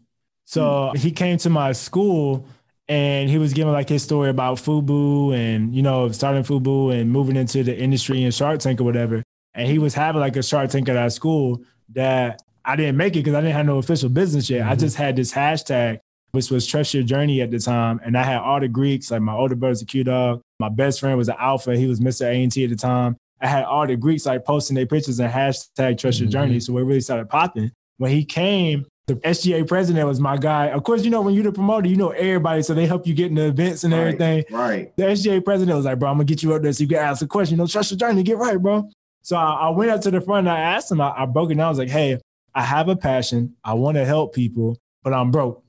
So 0.46 0.91
mm. 0.94 0.98
he 0.98 1.12
came 1.12 1.38
to 1.39 1.50
my 1.50 1.72
school 1.74 2.46
and 2.88 3.29
he 3.29 3.38
was 3.38 3.53
giving 3.53 3.72
like 3.72 3.88
his 3.88 4.01
story 4.01 4.29
about 4.29 4.58
Fubu 4.58 5.36
and 5.36 5.75
you 5.75 5.84
know 5.84 6.10
starting 6.12 6.44
Fubu 6.44 7.00
and 7.00 7.12
moving 7.12 7.36
into 7.36 7.63
the 7.63 7.77
industry 7.77 8.24
and 8.24 8.34
Shark 8.34 8.60
Tank 8.60 8.82
or 8.82 8.84
whatever. 8.84 9.24
And 9.53 9.68
he 9.68 9.79
was 9.79 9.94
having 9.94 10.22
like 10.22 10.36
a 10.36 10.44
Shark 10.44 10.70
Tank 10.70 10.89
at 10.89 10.98
our 10.98 11.10
school 11.10 11.62
that 11.94 12.41
I 12.63 12.75
didn't 12.75 12.98
make 12.98 13.15
it 13.15 13.20
because 13.20 13.34
I 13.34 13.41
didn't 13.41 13.56
have 13.56 13.65
no 13.65 13.77
official 13.77 14.10
business 14.10 14.50
yet. 14.50 14.62
I 14.62 14.72
mm-hmm. 14.72 14.79
just 14.79 14.96
had 14.96 15.15
this 15.15 15.34
hashtag 15.34 16.00
which 16.32 16.51
was 16.51 16.68
Trust 16.68 16.94
Your 16.94 17.03
Journey 17.03 17.41
at 17.41 17.51
the 17.51 17.60
time, 17.60 18.00
and 18.03 18.18
I 18.18 18.24
had 18.24 18.38
all 18.38 18.60
the 18.60 18.68
Greeks 18.68 19.12
like 19.12 19.22
my 19.22 19.34
older 19.34 19.56
brother's 19.56 19.82
a 19.82 19.86
Q 19.86 20.03
Dog, 20.03 20.41
my 20.60 20.70
best 20.70 21.00
friend 21.00 21.18
was 21.18 21.29
an 21.29 21.36
Alpha, 21.39 21.75
he 21.75 21.88
was 21.88 22.00
Mr. 22.00 22.25
A 22.25 22.44
and 22.44 22.51
T 22.51 22.63
at 22.63 22.70
the 22.70 22.75
time. 22.75 23.18
I 23.41 23.48
had 23.48 23.63
all 23.63 23.88
the 23.88 23.96
Greeks 23.96 24.25
like 24.25 24.46
posting 24.46 24.75
their 24.75 24.86
pictures 24.86 25.20
and 25.20 25.32
hashtag 25.32 25.98
Trust 25.98 26.20
Your 26.20 26.29
Journey, 26.29 26.58
mm-hmm. 26.58 26.74
so 26.74 26.77
it 26.77 26.84
really 26.84 27.01
started 27.01 27.29
popping. 27.29 27.72
When 27.98 28.12
he 28.12 28.24
came, 28.24 28.86
the 29.08 29.15
SGA 29.15 29.68
president 29.68 30.08
was 30.08 30.20
my 30.20 30.38
guy. 30.38 30.68
Of 30.68 30.84
course, 30.84 31.03
you 31.03 31.10
know, 31.10 31.22
when 31.22 31.34
you're 31.34 31.44
the 31.44 31.51
promoter, 31.51 31.88
you 31.88 31.96
know 31.96 32.12
everybody, 32.12 32.62
so 32.62 32.75
they 32.75 32.86
help 32.86 33.08
you 33.08 33.15
get 33.15 33.27
in 33.27 33.36
the 33.36 33.48
events 33.48 33.84
and 33.84 33.94
everything. 33.94 34.46
Right. 34.51 34.96
The 34.98 35.03
SGA 35.03 35.44
president 35.44 35.75
was 35.75 35.86
like, 35.86 35.98
bro, 35.98 36.10
I'm 36.10 36.18
gonna 36.18 36.25
get 36.25 36.44
you 36.44 36.53
up 36.53 36.62
there 36.62 36.72
so 36.72 36.84
you 36.84 36.88
can 36.88 36.98
ask 36.98 37.24
a 37.24 37.27
question. 37.27 37.56
You 37.56 37.63
know, 37.63 37.68
trust 37.68 37.91
your 37.91 37.98
journey, 37.98 38.22
get 38.22 38.38
right, 38.38 38.62
bro. 38.62 38.88
So 39.22 39.36
I, 39.36 39.68
I 39.68 39.70
went 39.70 39.92
up 39.92 40.02
to 40.02 40.12
the 40.12 40.22
front 40.22 40.48
and 40.48 40.58
I 40.58 40.60
asked 40.60 40.92
him, 40.92 41.02
I, 41.02 41.14
I 41.16 41.26
broke 41.26 41.52
it 41.52 41.56
down. 41.56 41.66
I 41.66 41.70
was 41.70 41.78
like, 41.78 41.90
hey, 41.90 42.20
I 42.56 42.64
have 42.64 42.90
a 42.90 42.96
passion. 42.96 43.56
I 43.64 43.74
want 43.74 43.98
to 43.98 44.06
help 44.06 44.34
people, 44.34 44.78
but 45.04 45.14
I'm 45.14 45.32
broke. 45.32 45.64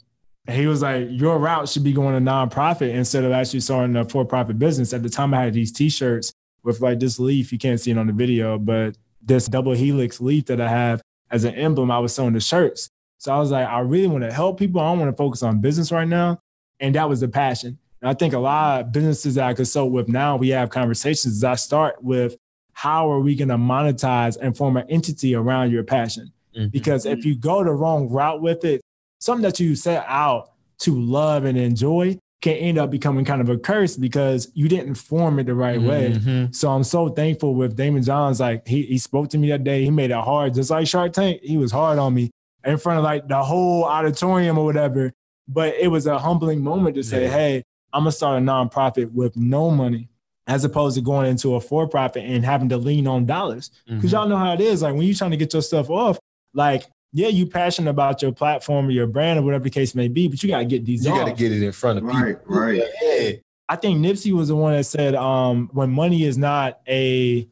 And 0.46 0.56
he 0.56 0.66
was 0.66 0.82
like, 0.82 1.06
your 1.10 1.38
route 1.38 1.68
should 1.68 1.84
be 1.84 1.92
going 1.92 2.14
to 2.14 2.30
nonprofit 2.30 2.94
instead 2.94 3.24
of 3.24 3.32
actually 3.32 3.60
starting 3.60 3.94
a 3.96 4.04
for-profit 4.04 4.58
business. 4.58 4.92
At 4.92 5.02
the 5.02 5.10
time, 5.10 5.34
I 5.34 5.44
had 5.44 5.54
these 5.54 5.70
t-shirts 5.70 6.32
with 6.62 6.80
like 6.80 6.98
this 6.98 7.18
leaf. 7.18 7.52
You 7.52 7.58
can't 7.58 7.78
see 7.78 7.90
it 7.90 7.98
on 7.98 8.06
the 8.06 8.12
video, 8.12 8.58
but 8.58 8.96
this 9.22 9.46
double 9.46 9.72
helix 9.72 10.20
leaf 10.20 10.46
that 10.46 10.60
I 10.60 10.68
have 10.68 11.02
as 11.30 11.44
an 11.44 11.54
emblem, 11.54 11.90
I 11.90 11.98
was 11.98 12.14
sewing 12.14 12.32
the 12.32 12.40
shirts. 12.40 12.88
So 13.18 13.32
I 13.32 13.38
was 13.38 13.50
like, 13.50 13.68
I 13.68 13.80
really 13.80 14.06
want 14.06 14.24
to 14.24 14.32
help 14.32 14.58
people. 14.58 14.80
I 14.80 14.90
don't 14.90 14.98
want 14.98 15.10
to 15.10 15.16
focus 15.16 15.42
on 15.42 15.60
business 15.60 15.92
right 15.92 16.08
now. 16.08 16.40
And 16.80 16.94
that 16.94 17.08
was 17.08 17.20
the 17.20 17.28
passion. 17.28 17.78
And 18.00 18.08
I 18.08 18.14
think 18.14 18.32
a 18.32 18.38
lot 18.38 18.80
of 18.80 18.92
businesses 18.92 19.34
that 19.34 19.44
I 19.44 19.52
consult 19.52 19.92
with 19.92 20.08
now, 20.08 20.36
we 20.36 20.48
have 20.48 20.70
conversations. 20.70 21.44
I 21.44 21.54
start 21.56 22.02
with 22.02 22.36
how 22.80 23.10
are 23.10 23.20
we 23.20 23.34
going 23.34 23.48
to 23.48 23.58
monetize 23.58 24.38
and 24.40 24.56
form 24.56 24.76
an 24.78 24.86
entity 24.88 25.34
around 25.34 25.70
your 25.70 25.84
passion? 25.84 26.32
Because 26.70 27.04
if 27.06 27.24
you 27.26 27.34
go 27.36 27.62
the 27.62 27.72
wrong 27.72 28.08
route 28.08 28.40
with 28.40 28.64
it, 28.64 28.80
something 29.18 29.42
that 29.42 29.60
you 29.60 29.74
set 29.76 30.04
out 30.08 30.50
to 30.80 30.98
love 30.98 31.44
and 31.44 31.56
enjoy 31.58 32.18
can 32.42 32.54
end 32.54 32.78
up 32.78 32.90
becoming 32.90 33.24
kind 33.24 33.40
of 33.42 33.50
a 33.50 33.58
curse 33.58 33.96
because 33.98 34.50
you 34.54 34.66
didn't 34.66 34.94
form 34.94 35.38
it 35.38 35.44
the 35.44 35.54
right 35.54 35.80
way. 35.80 36.12
Mhm. 36.14 36.54
So 36.54 36.70
I'm 36.70 36.84
so 36.84 37.10
thankful 37.10 37.54
with 37.54 37.76
Daymond 37.76 38.06
Johns. 38.06 38.40
Like 38.40 38.66
he, 38.66 38.82
he 38.82 38.96
spoke 38.98 39.28
to 39.30 39.38
me 39.38 39.48
that 39.50 39.62
day. 39.62 39.84
He 39.84 39.90
made 39.90 40.10
it 40.10 40.16
hard, 40.16 40.54
just 40.54 40.70
like 40.70 40.86
Shark 40.86 41.12
Tank. 41.12 41.40
He 41.42 41.56
was 41.58 41.70
hard 41.70 41.98
on 41.98 42.14
me 42.14 42.30
in 42.64 42.78
front 42.78 42.98
of 42.98 43.04
like 43.04 43.28
the 43.28 43.42
whole 43.42 43.84
auditorium 43.84 44.56
or 44.58 44.64
whatever. 44.64 45.12
But 45.46 45.74
it 45.74 45.88
was 45.88 46.06
a 46.06 46.18
humbling 46.18 46.62
moment 46.62 46.94
to 46.96 47.02
say, 47.02 47.24
Yeah. 47.24 47.30
hey, 47.30 47.62
I'm 47.92 48.02
gonna 48.02 48.12
start 48.12 48.42
a 48.42 48.44
nonprofit 48.44 49.12
with 49.12 49.36
no 49.36 49.70
money, 49.70 50.08
as 50.50 50.64
opposed 50.64 50.96
to 50.96 51.00
going 51.00 51.28
into 51.30 51.54
a 51.54 51.60
for-profit 51.60 52.24
and 52.24 52.44
having 52.44 52.68
to 52.68 52.76
lean 52.76 53.06
on 53.06 53.24
dollars. 53.24 53.70
Because 53.86 54.10
Mhm. 54.10 54.12
y'all 54.12 54.28
know 54.28 54.36
how 54.36 54.52
it 54.52 54.60
is. 54.60 54.82
Like 54.82 54.94
when 54.94 55.02
you're 55.04 55.14
trying 55.14 55.30
to 55.30 55.36
get 55.36 55.52
your 55.52 55.62
stuff 55.62 55.88
off, 55.88 56.18
like 56.54 56.84
yeah, 57.12 57.26
you 57.28 57.44
passionate 57.46 57.90
about 57.90 58.22
your 58.22 58.30
platform 58.32 58.86
or 58.86 58.90
your 58.92 59.06
brand 59.08 59.38
or 59.38 59.42
whatever 59.42 59.64
the 59.64 59.70
case 59.70 59.94
may 59.96 60.06
be, 60.06 60.28
but 60.28 60.40
you 60.42 60.48
gotta 60.48 60.64
get 60.64 60.84
these 60.84 61.04
You 61.04 61.10
got 61.12 61.24
to 61.24 61.32
get 61.32 61.50
it 61.50 61.60
in 61.60 61.72
front 61.72 61.98
of 61.98 62.04
people. 62.04 62.20
Right, 62.20 62.36
right. 62.46 62.82
Yeah. 63.02 63.30
I 63.68 63.74
think 63.76 63.98
Nipsey 64.04 64.32
was 64.32 64.46
the 64.48 64.54
one 64.56 64.72
that 64.74 64.84
said, 64.84 65.14
um, 65.16 65.70
when 65.72 65.90
money 65.90 66.22
is 66.24 66.38
not 66.38 66.80
a 66.88 67.48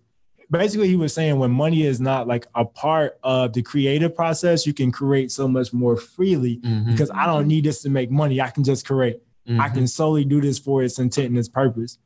basically 0.51 0.89
he 0.89 0.97
was 0.97 1.13
saying 1.13 1.39
when 1.39 1.51
money 1.51 1.83
is 1.83 2.01
not 2.01 2.27
like 2.29 2.47
a 2.55 2.65
part 2.65 3.19
of 3.23 3.53
the 3.53 3.63
creative 3.63 4.15
process, 4.15 4.67
you 4.67 4.73
can 4.73 4.91
create 4.93 5.31
so 5.33 5.47
much 5.49 5.73
more 5.73 5.97
freely 5.97 6.59
Mhm. 6.59 6.87
because 6.93 7.11
I 7.13 7.27
don't 7.27 7.47
need 7.49 7.65
this 7.65 7.83
to 7.83 7.91
make 7.91 8.11
money. 8.11 8.41
I 8.41 8.51
can 8.51 8.65
just 8.65 8.87
create. 8.87 9.19
I 9.49 9.53
Mhm. 9.71 9.75
can 9.75 9.87
solely 9.89 10.25
do 10.25 10.41
this 10.41 10.59
for 10.59 10.83
its 10.83 10.99
intent 10.99 11.29
and 11.31 11.39
its 11.39 11.49
purpose. 11.49 11.99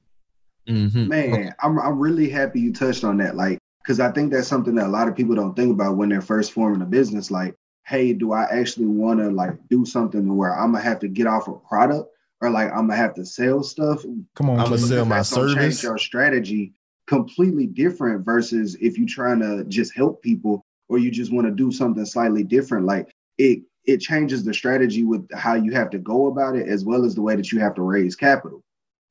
Mhm. 0.69 1.09
Man, 1.09 1.55
I'm 1.61 1.79
I'm 1.79 1.99
really 1.99 2.29
happy 2.29 2.61
you 2.61 2.73
touched 2.73 3.05
on 3.05 3.17
that. 3.19 3.37
Like 3.37 3.59
because 3.83 4.01
I 4.01 4.11
think 4.13 4.33
that's 4.33 4.49
something 4.49 4.75
that 4.77 4.87
a 4.87 4.89
lot 4.89 5.09
of 5.09 5.17
people 5.17 5.35
don't 5.35 5.55
think 5.55 5.73
about 5.73 5.97
when 5.97 6.09
they're 6.09 6.21
first 6.21 6.53
forming 6.53 6.83
a 6.83 6.87
business. 6.87 7.31
Like, 7.31 7.55
hey, 7.87 8.13
do 8.13 8.33
I 8.33 8.45
actually 8.45 8.87
want 8.87 9.21
to 9.21 9.31
like 9.31 9.57
do 9.69 9.85
something 9.85 10.37
where 10.37 10.55
I'm 10.55 10.73
gonna 10.73 10.85
have 10.85 11.01
to 11.01 11.09
get 11.09 11.27
off 11.27 11.49
a 11.49 11.55
product 11.55 12.09
or 12.41 12.51
like 12.51 12.71
I'm 12.71 12.87
gonna 12.89 12.97
have 12.97 13.15
to 13.15 13.27
sell 13.27 13.63
stuff? 13.63 14.05
Come 14.37 14.51
on, 14.51 14.61
I'm 14.61 14.67
gonna 14.67 14.79
sell 14.79 15.05
my 15.05 15.17
That's 15.17 15.31
change 15.31 15.55
service. 15.55 15.83
your 15.83 15.99
strategy 15.99 16.75
completely 17.07 17.67
different 17.67 18.25
versus 18.25 18.77
if 18.81 18.97
you're 18.97 19.09
trying 19.09 19.41
to 19.41 19.65
just 19.65 19.95
help 19.95 20.23
people 20.23 20.65
or 20.89 20.99
you 20.99 21.11
just 21.11 21.33
want 21.33 21.47
to 21.47 21.53
do 21.53 21.73
something 21.73 22.05
slightly 22.07 22.45
different. 22.45 22.87
Like 22.87 23.13
it 23.39 23.63
it 23.85 23.99
changes 23.99 24.45
the 24.45 24.55
strategy 24.55 25.03
with 25.03 25.29
how 25.35 25.55
you 25.55 25.73
have 25.73 25.91
to 25.91 25.99
go 25.99 26.27
about 26.27 26.55
it 26.55 26.69
as 26.69 26.85
well 26.85 27.05
as 27.05 27.17
the 27.17 27.23
way 27.23 27.35
that 27.35 27.51
you 27.51 27.59
have 27.59 27.75
to 27.75 27.83
raise 27.83 28.15
capital. 28.15 28.63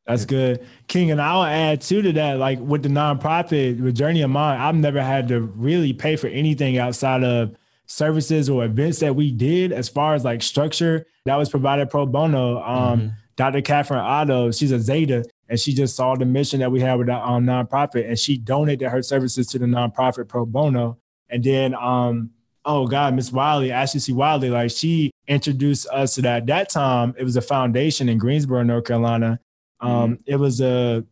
That's 0.06 0.26
good, 0.26 0.66
King. 0.88 1.12
And 1.12 1.22
I'll 1.22 1.44
add 1.44 1.82
too 1.82 2.02
to 2.02 2.12
that, 2.14 2.40
like 2.40 2.60
with 2.60 2.84
the 2.84 2.90
nonprofit, 2.90 3.80
with 3.80 3.96
Journey 3.96 4.22
of 4.22 4.32
Mind, 4.32 4.62
I've 4.62 4.76
never 4.76 5.02
had 5.02 5.28
to 5.30 5.42
really 5.42 5.94
pay 5.94 6.16
for 6.16 6.28
anything 6.28 6.78
outside 6.78 7.24
of 7.24 7.56
services 7.86 8.50
or 8.50 8.66
events 8.66 9.00
that 9.00 9.16
we 9.16 9.32
did 9.32 9.72
as 9.72 9.90
far 9.90 10.16
as 10.16 10.24
like 10.24 10.42
structure 10.42 11.06
that 11.26 11.36
was 11.36 11.50
provided 11.50 11.90
pro 11.90 12.06
bono. 12.06 12.62
Um, 12.64 13.14
Dr. 13.36 13.62
Catherine 13.62 14.00
Otto, 14.00 14.52
she's 14.52 14.72
a 14.72 14.80
Zeta, 14.80 15.24
and 15.50 15.60
she 15.60 15.74
just 15.74 15.96
saw 15.96 16.16
the 16.16 16.26
mission 16.26 16.60
that 16.62 16.72
we 16.72 16.80
had 16.80 16.96
with 16.96 17.10
our 17.10 17.38
um, 17.38 17.46
nonprofit, 17.46 18.08
and 18.08 18.18
she 18.18 18.38
donated 18.38 18.90
her 18.90 19.02
services 19.02 19.48
to 19.48 19.60
the 19.60 19.66
nonprofit 19.66 20.28
pro 20.28 20.46
bono. 20.46 20.98
And 21.30 21.44
then, 21.44 21.76
um, 21.76 22.32
oh 22.66 22.88
God, 22.88 23.16
Miss 23.16 23.32
Wiley, 23.32 23.72
Ashley 23.72 24.00
C. 24.00 24.14
Wiley, 24.14 24.50
like 24.50 24.72
she 24.72 25.12
introduced 25.28 25.88
us 25.88 26.16
to 26.16 26.22
that. 26.24 26.44
At 26.44 26.48
that 26.48 26.70
time, 26.70 27.14
it 27.18 27.24
was 27.24 27.36
a 27.36 27.42
foundation 27.42 28.10
in 28.10 28.18
Greensboro, 28.18 28.64
North 28.64 28.86
Carolina. 28.86 29.40
Um, 29.82 30.20
It 30.26 30.36
was 30.38 30.62
a 30.62 31.04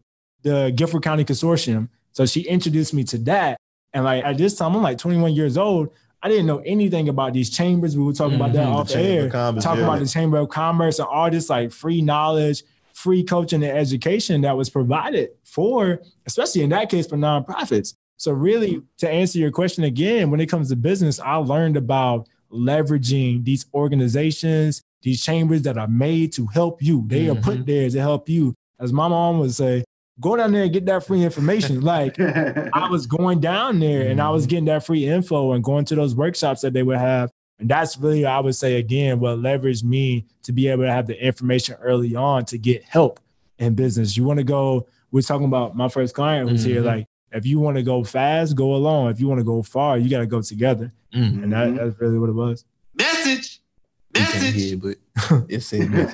the 0.43 0.71
Guilford 0.75 1.03
County 1.03 1.25
Consortium. 1.25 1.89
So 2.11 2.25
she 2.25 2.41
introduced 2.41 2.93
me 2.93 3.03
to 3.05 3.17
that. 3.19 3.57
And 3.93 4.05
like 4.05 4.23
at 4.23 4.37
this 4.37 4.55
time, 4.55 4.75
I'm 4.75 4.81
like 4.81 4.97
21 4.97 5.33
years 5.33 5.57
old. 5.57 5.89
I 6.21 6.27
didn't 6.29 6.45
know 6.47 6.59
anything 6.59 7.09
about 7.09 7.33
these 7.33 7.49
chambers. 7.49 7.97
We 7.97 8.03
were 8.03 8.13
talking 8.13 8.35
about 8.35 8.53
that 8.53 8.67
Mhm, 8.67 8.71
the 8.71 8.77
off 8.77 8.89
of 8.91 8.95
air. 8.97 9.29
Commerce, 9.29 9.63
talking 9.63 9.79
yeah. 9.81 9.87
about 9.87 9.99
the 9.99 10.07
Chamber 10.07 10.37
of 10.37 10.49
Commerce 10.49 10.99
and 10.99 11.07
all 11.07 11.29
this 11.29 11.49
like 11.49 11.71
free 11.71 12.01
knowledge, 12.01 12.63
free 12.93 13.23
coaching 13.23 13.63
and 13.63 13.77
education 13.77 14.41
that 14.41 14.55
was 14.55 14.69
provided 14.69 15.29
for, 15.43 16.01
especially 16.25 16.63
in 16.63 16.69
that 16.71 16.89
case 16.89 17.07
for 17.07 17.15
nonprofits. 17.17 17.95
So 18.17 18.33
really, 18.33 18.81
to 18.97 19.09
answer 19.09 19.39
your 19.39 19.51
question 19.51 19.85
again, 19.85 20.29
when 20.29 20.41
it 20.41 20.47
comes 20.47 20.67
to 20.69 20.75
business, 20.75 21.19
I 21.21 21.35
learned 21.35 21.77
about 21.77 22.27
leveraging 22.51 23.45
these 23.45 23.65
organizations, 23.73 24.81
these 25.01 25.23
chambers 25.23 25.61
that 25.61 25.77
are 25.77 25.87
made 25.87 26.33
to 26.33 26.45
help 26.47 26.81
you. 26.81 27.03
They 27.07 27.29
are 27.29 27.35
put 27.35 27.65
there 27.65 27.89
to 27.89 27.99
help 28.01 28.27
you. 28.27 28.53
As 28.79 28.93
my 28.93 29.07
mom 29.07 29.39
would 29.39 29.53
say, 29.53 29.83
go 30.19 30.35
down 30.35 30.51
there 30.51 30.63
and 30.63 30.73
get 30.73 30.85
that 30.85 31.05
free 31.05 31.23
information. 31.23 31.81
Like 31.81 32.19
I 32.19 32.87
was 32.91 33.05
going 33.07 33.39
down 33.39 33.79
there 33.79 34.09
and 34.09 34.21
I 34.21 34.29
was 34.29 34.45
getting 34.45 34.65
that 34.65 34.85
free 34.85 35.05
info 35.07 35.53
and 35.53 35.63
going 35.63 35.85
to 35.85 35.95
those 35.95 36.15
workshops 36.15 36.61
that 36.61 36.73
they 36.73 36.83
would 36.83 36.97
have. 36.97 37.29
And 37.59 37.69
that's 37.69 37.97
really, 37.97 38.25
I 38.25 38.39
would 38.39 38.55
say 38.55 38.75
again, 38.77 39.19
what 39.19 39.39
leveraged 39.39 39.83
me 39.83 40.25
to 40.43 40.53
be 40.53 40.67
able 40.69 40.83
to 40.83 40.91
have 40.91 41.07
the 41.07 41.21
information 41.21 41.75
early 41.81 42.15
on 42.15 42.45
to 42.45 42.57
get 42.57 42.83
help 42.83 43.19
in 43.57 43.75
business. 43.75 44.15
You 44.15 44.23
want 44.23 44.39
to 44.39 44.45
go, 44.45 44.87
we're 45.11 45.21
talking 45.21 45.45
about 45.47 45.75
my 45.75 45.89
first 45.89 46.15
client 46.15 46.49
who's 46.49 46.63
here. 46.63 46.81
Mhm. 46.81 46.85
Like, 46.85 47.05
if 47.31 47.45
you 47.45 47.59
want 47.59 47.75
to 47.77 47.83
go 47.83 48.03
fast, 48.03 48.55
go 48.55 48.75
alone. 48.75 49.11
If 49.11 49.19
you 49.19 49.27
want 49.27 49.39
to 49.39 49.43
go 49.45 49.61
far, 49.61 49.97
you 49.97 50.09
got 50.09 50.19
to 50.19 50.25
go 50.25 50.41
together. 50.41 50.93
Mhm. 51.13 51.43
And 51.43 51.51
that, 51.53 51.75
that's 51.75 51.99
really 51.99 52.17
what 52.17 52.29
it 52.29 52.33
was. 52.35 52.63
Message. 52.95 53.58
Can't 54.13 54.55
hear, 54.55 54.75
it, 54.75 54.81
but 54.81 55.45
it 55.49 55.61
said 55.61 55.91
no, 55.91 56.11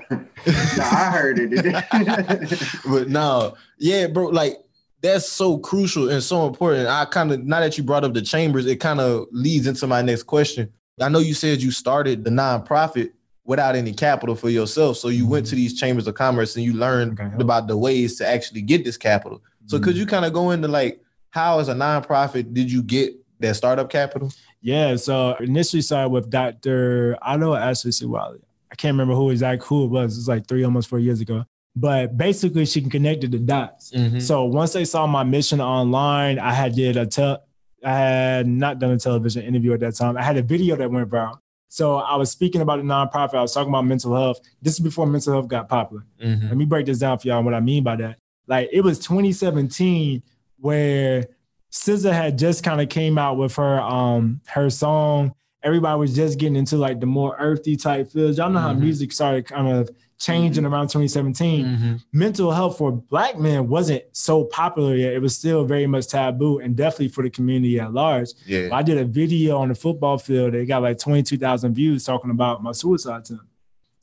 I 0.82 1.12
heard 1.12 1.38
it. 1.40 2.82
but 2.90 3.10
no, 3.10 3.56
yeah, 3.78 4.08
bro, 4.08 4.28
like 4.28 4.58
that's 5.02 5.30
so 5.30 5.58
crucial 5.58 6.10
and 6.10 6.22
so 6.22 6.48
important. 6.48 6.88
I 6.88 7.06
kind 7.06 7.32
of 7.32 7.44
now 7.44 7.60
that 7.60 7.78
you 7.78 7.84
brought 7.84 8.04
up 8.04 8.14
the 8.14 8.22
chambers, 8.22 8.66
it 8.66 8.78
kind 8.78 9.00
of 9.00 9.28
leads 9.32 9.68
into 9.68 9.88
my 9.88 10.02
next 10.02 10.24
question. 10.24 10.72
I 11.00 11.10
know 11.10 11.20
you 11.20 11.34
said 11.34 11.62
you 11.62 11.72
started 11.72 12.24
the 12.24 12.30
nonprofit 12.30 13.12
without 13.46 13.76
any 13.76 13.94
capital 13.94 14.36
for 14.36 14.50
yourself. 14.50 14.98
So 14.98 15.10
you 15.10 15.28
went 15.28 15.46
mm-hmm. 15.46 15.52
to 15.52 15.56
these 15.56 15.80
chambers 15.80 16.08
of 16.08 16.16
commerce 16.16 16.56
and 16.56 16.66
you 16.66 16.74
learned 16.74 17.20
about 17.40 17.68
the 17.68 17.78
ways 17.78 18.18
to 18.18 18.28
actually 18.28 18.62
get 18.62 18.84
this 18.84 18.98
capital. 18.98 19.42
So 19.68 19.80
could 19.80 19.94
mm-hmm. 19.94 20.00
you 20.00 20.06
kind 20.06 20.26
of 20.26 20.34
go 20.34 20.52
into 20.52 20.68
like 20.68 21.02
how 21.30 21.60
as 21.60 21.70
a 21.70 21.76
nonprofit 21.76 22.54
did 22.54 22.72
you 22.72 22.82
get 22.82 23.14
that 23.40 23.56
startup 23.56 23.90
capital? 23.90 24.32
Yeah, 24.66 24.96
so 24.96 25.36
initially 25.40 25.84
started 25.84 26.10
with 26.10 26.32
Dr. 26.32 27.16
Otto 27.22 27.54
Ashley 27.54 27.92
C. 27.92 28.06
Wiley. 28.08 28.40
I 28.72 28.76
can't 28.76 28.94
remember 28.94 29.14
who 29.14 29.30
exactly 29.30 29.64
who 29.68 29.84
it 29.86 29.90
was. 29.92 30.16
It 30.16 30.22
was 30.22 30.28
like 30.28 30.48
three, 30.48 30.64
almost 30.64 30.90
four 30.90 30.98
years 30.98 31.22
ago. 31.22 31.46
But 31.76 32.18
basically, 32.18 32.66
she 32.66 32.82
connected 32.82 33.32
the 33.32 33.38
dots. 33.38 33.92
Mhm. 33.92 34.20
So 34.20 34.44
once 34.46 34.74
they 34.74 34.84
saw 34.84 35.06
my 35.06 35.24
mission 35.24 35.62
online, 35.62 36.40
I 36.40 36.52
had 36.52 36.74
did 36.74 36.98
a 36.98 37.06
tel- 37.06 37.44
I 37.84 37.92
had 37.96 38.48
not 38.48 38.80
done 38.80 38.90
a 38.90 38.98
television 38.98 39.44
interview 39.44 39.72
at 39.74 39.82
that 39.82 39.94
time. 39.96 40.18
I 40.18 40.24
had 40.24 40.36
a 40.38 40.42
video 40.42 40.76
that 40.78 40.90
went 40.92 41.12
viral. 41.12 41.38
So 41.70 41.98
I 41.98 42.16
was 42.16 42.32
speaking 42.32 42.62
about 42.62 42.80
a 42.80 42.82
nonprofit. 42.82 43.36
I 43.36 43.42
was 43.44 43.54
talking 43.54 43.70
about 43.70 43.86
mental 43.86 44.16
health. 44.16 44.40
This 44.64 44.74
is 44.74 44.80
before 44.80 45.06
mental 45.06 45.32
health 45.34 45.48
got 45.48 45.70
popular. 45.70 46.06
Mhm. 46.24 46.48
Let 46.50 46.58
me 46.58 46.66
break 46.66 46.88
this 46.88 46.98
down 46.98 47.20
for 47.20 47.28
y'all. 47.28 47.44
What 47.44 47.54
I 47.54 47.60
mean 47.60 47.84
by 47.84 47.98
that, 47.98 48.18
like 48.48 48.70
it 48.74 48.82
was 48.82 48.98
2017 48.98 50.24
where 50.60 51.28
SZA 51.72 52.12
had 52.14 52.38
just 52.38 52.64
kind 52.64 52.80
of 52.82 52.90
came 52.90 53.18
out 53.18 53.38
with 53.38 53.56
her 53.56 53.80
um 53.82 54.42
her 54.48 54.70
song. 54.70 55.34
Everybody 55.64 56.00
was 56.00 56.16
just 56.16 56.38
getting 56.40 56.56
into 56.56 56.78
like 56.78 57.00
the 57.00 57.06
more 57.08 57.36
earthy 57.40 57.76
type 57.76 58.12
feels. 58.12 58.38
Y'all 58.38 58.50
know 58.52 58.60
how 58.60 58.74
Mhm. 58.74 58.80
music 58.82 59.12
started 59.12 59.46
kind 59.46 59.68
of 59.68 59.90
changing 60.18 60.64
around 60.64 60.88
2017. 60.90 62.00
Mental 62.14 62.52
health 62.52 62.78
for 62.78 62.92
black 62.92 63.38
men 63.38 63.68
wasn't 63.68 64.04
so 64.14 64.46
popular 64.46 64.96
yet. 64.96 65.12
It 65.14 65.22
was 65.22 65.36
still 65.36 65.66
very 65.66 65.88
much 65.88 66.08
taboo 66.08 66.60
and 66.60 66.76
definitely 66.76 67.10
for 67.10 67.24
the 67.24 67.30
community 67.30 67.80
at 67.80 67.92
large. 67.94 68.30
Yeah. 68.46 68.70
I 68.72 68.82
did 68.84 68.98
a 68.98 69.04
video 69.06 69.58
on 69.58 69.70
the 69.70 69.76
football 69.76 70.18
field. 70.18 70.54
It 70.54 70.68
got 70.68 70.84
like 70.84 71.00
22,000 71.00 71.74
views 71.74 72.06
talking 72.06 72.32
about 72.32 72.64
my 72.64 72.72
suicide 72.72 73.22
attempt. 73.24 73.44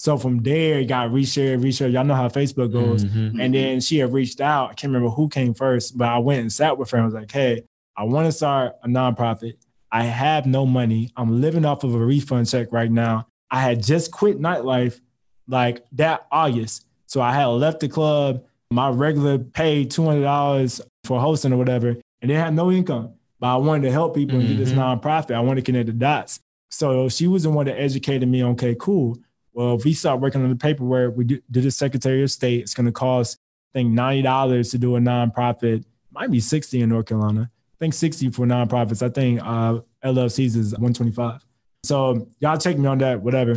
So 0.02 0.18
from 0.18 0.38
there, 0.42 0.80
it 0.80 0.86
got 0.86 1.10
reshared, 1.10 1.60
reshared. 1.62 1.92
Y'all 1.92 2.02
know 2.02 2.16
how 2.16 2.28
Facebook 2.28 2.72
goes. 2.72 3.04
Mhm. 3.04 3.40
And 3.40 3.54
then 3.54 3.80
she 3.80 3.98
had 3.98 4.12
reached 4.12 4.40
out. 4.40 4.70
I 4.70 4.74
can't 4.74 4.92
remember 4.92 5.10
who 5.10 5.28
came 5.28 5.54
first, 5.54 5.96
but 5.96 6.08
I 6.08 6.18
went 6.18 6.40
and 6.40 6.52
sat 6.52 6.76
with 6.76 6.90
her 6.90 6.96
and 6.98 7.04
was 7.04 7.14
like, 7.14 7.30
hey, 7.30 7.62
I 7.96 8.02
want 8.02 8.26
to 8.26 8.32
start 8.32 8.72
a 8.82 8.88
nonprofit. 8.88 9.52
I 9.92 10.02
have 10.02 10.44
no 10.44 10.66
money. 10.66 11.12
I'm 11.16 11.40
living 11.40 11.64
off 11.64 11.84
of 11.84 11.94
a 11.94 12.04
refund 12.04 12.48
check 12.48 12.72
right 12.72 12.90
now. 12.90 13.28
I 13.48 13.60
had 13.60 13.80
just 13.80 14.10
quit 14.10 14.40
nightlife 14.40 15.00
like 15.46 15.84
that 15.92 16.26
August. 16.32 16.84
So 17.06 17.20
I 17.20 17.32
had 17.32 17.46
left 17.46 17.78
the 17.78 17.88
club. 17.88 18.42
My 18.72 18.88
regular 18.90 19.38
pay 19.38 19.84
$200 19.84 20.80
for 21.04 21.20
hosting 21.20 21.52
or 21.52 21.58
whatever, 21.58 21.96
and 22.20 22.28
they 22.28 22.34
had 22.34 22.54
no 22.54 22.72
income. 22.72 23.10
But 23.38 23.54
I 23.54 23.56
wanted 23.56 23.82
to 23.86 23.92
help 23.92 24.16
people 24.16 24.40
and 24.40 24.48
do 24.48 24.56
this 24.56 24.72
Mhm. 24.72 25.00
nonprofit. 25.00 25.36
I 25.36 25.40
wanted 25.40 25.64
to 25.64 25.70
connect 25.70 25.86
the 25.86 25.92
dots. 25.92 26.40
So 26.72 27.08
she 27.08 27.28
was 27.28 27.44
the 27.44 27.50
one 27.50 27.66
that 27.66 27.78
educated 27.80 28.28
me 28.28 28.40
on, 28.42 28.52
okay, 28.52 28.74
cool. 28.76 29.16
Well, 29.52 29.74
if 29.74 29.84
we 29.84 29.92
start 29.92 30.20
working 30.20 30.42
on 30.42 30.48
the 30.50 30.56
paperwork, 30.56 31.16
we 31.16 31.24
do, 31.24 31.40
do 31.50 31.60
the 31.60 31.70
Secretary 31.70 32.22
of 32.22 32.30
State. 32.30 32.60
It's 32.62 32.74
going 32.74 32.86
to 32.86 32.92
cost, 32.92 33.38
I 33.74 33.78
think, 33.78 33.92
$90 33.92 34.70
to 34.70 34.78
do 34.78 34.96
a 34.96 35.00
nonprofit. 35.00 35.84
Might 36.10 36.30
be 36.30 36.40
60 36.40 36.80
in 36.80 36.88
North 36.88 37.06
Carolina. 37.06 37.50
I 37.52 37.76
think 37.78 37.94
60 37.94 38.30
for 38.30 38.46
nonprofits. 38.46 39.02
I 39.02 39.08
think 39.10 39.40
uh, 39.42 39.80
LLCs 40.04 40.56
is 40.56 40.72
125. 40.72 41.44
So 41.84 42.28
y'all 42.40 42.56
take 42.58 42.78
me 42.78 42.86
on 42.86 42.98
that, 42.98 43.20
whatever. 43.20 43.52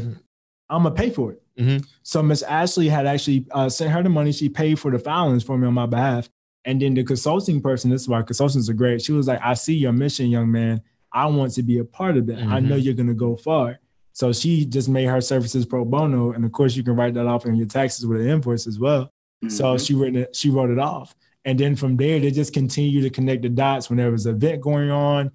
I'm 0.70 0.84
going 0.84 0.96
to 0.96 1.02
pay 1.02 1.10
for 1.12 1.32
it. 1.34 1.42
Mhm. 1.58 1.86
So 2.04 2.22
Miss 2.22 2.42
Ashley 2.42 2.90
had 2.90 3.06
actually 3.06 3.46
uh, 3.52 3.70
sent 3.70 3.92
her 3.92 4.04
the 4.04 4.10
money. 4.10 4.32
She 4.34 4.50
paid 4.50 4.78
for 4.80 4.92
the 4.92 5.00
filings 5.00 5.44
for 5.44 5.58
me 5.58 5.68
on 5.68 5.74
my 5.74 5.86
behalf. 5.86 6.30
And 6.66 6.82
then 6.82 6.96
the 6.96 7.04
consulting 7.04 7.62
person, 7.62 7.92
this 7.92 8.02
is 8.02 8.10
why 8.10 8.22
consultants 8.24 8.68
are 8.70 8.74
great. 8.74 9.02
She 9.02 9.12
was 9.14 9.28
like, 9.28 9.40
I 9.42 9.54
see 9.54 9.76
your 9.76 9.94
mission, 9.94 10.28
young 10.28 10.52
man. 10.52 10.82
I 11.14 11.28
want 11.28 11.54
to 11.54 11.64
be 11.64 11.78
a 11.78 11.86
part 11.86 12.18
of 12.18 12.26
that. 12.26 12.40
I 12.40 12.60
know 12.60 12.76
Mhm. 12.76 12.84
you're 12.84 12.94
going 12.96 13.08
to 13.08 13.14
go 13.14 13.36
far. 13.38 13.80
So 14.16 14.32
she 14.32 14.66
just 14.66 14.88
made 14.88 15.06
her 15.06 15.20
services 15.20 15.66
pro 15.66 15.84
bono. 15.84 16.32
And 16.32 16.46
of 16.46 16.54
course, 16.54 16.74
you 16.74 16.84
can 16.84 16.96
write 16.96 17.14
that 17.16 17.28
off 17.28 17.46
in 17.46 17.56
your 17.56 17.68
taxes 17.68 18.08
with 18.08 18.22
an 18.22 18.30
invoice 18.30 18.66
as 18.66 18.80
well. 18.80 19.12
So 19.50 19.78
she 19.78 19.94
wrote 19.94 20.16
it, 20.16 20.34
she 20.34 20.50
wrote 20.50 20.70
it 20.70 20.80
off. 20.80 21.14
And 21.44 21.60
then 21.60 21.76
from 21.76 21.98
there, 21.98 22.20
they 22.20 22.32
just 22.32 22.54
continue 22.54 23.02
to 23.02 23.10
connect 23.10 23.42
the 23.42 23.50
dots 23.50 23.90
when 23.90 23.98
there 23.98 24.10
was 24.10 24.26
an 24.26 24.36
event 24.36 24.62
going 24.62 24.90
on. 24.90 25.32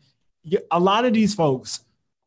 A 0.71 0.81
lot 0.81 1.05
of 1.05 1.12
these 1.12 1.35
folks, 1.35 1.81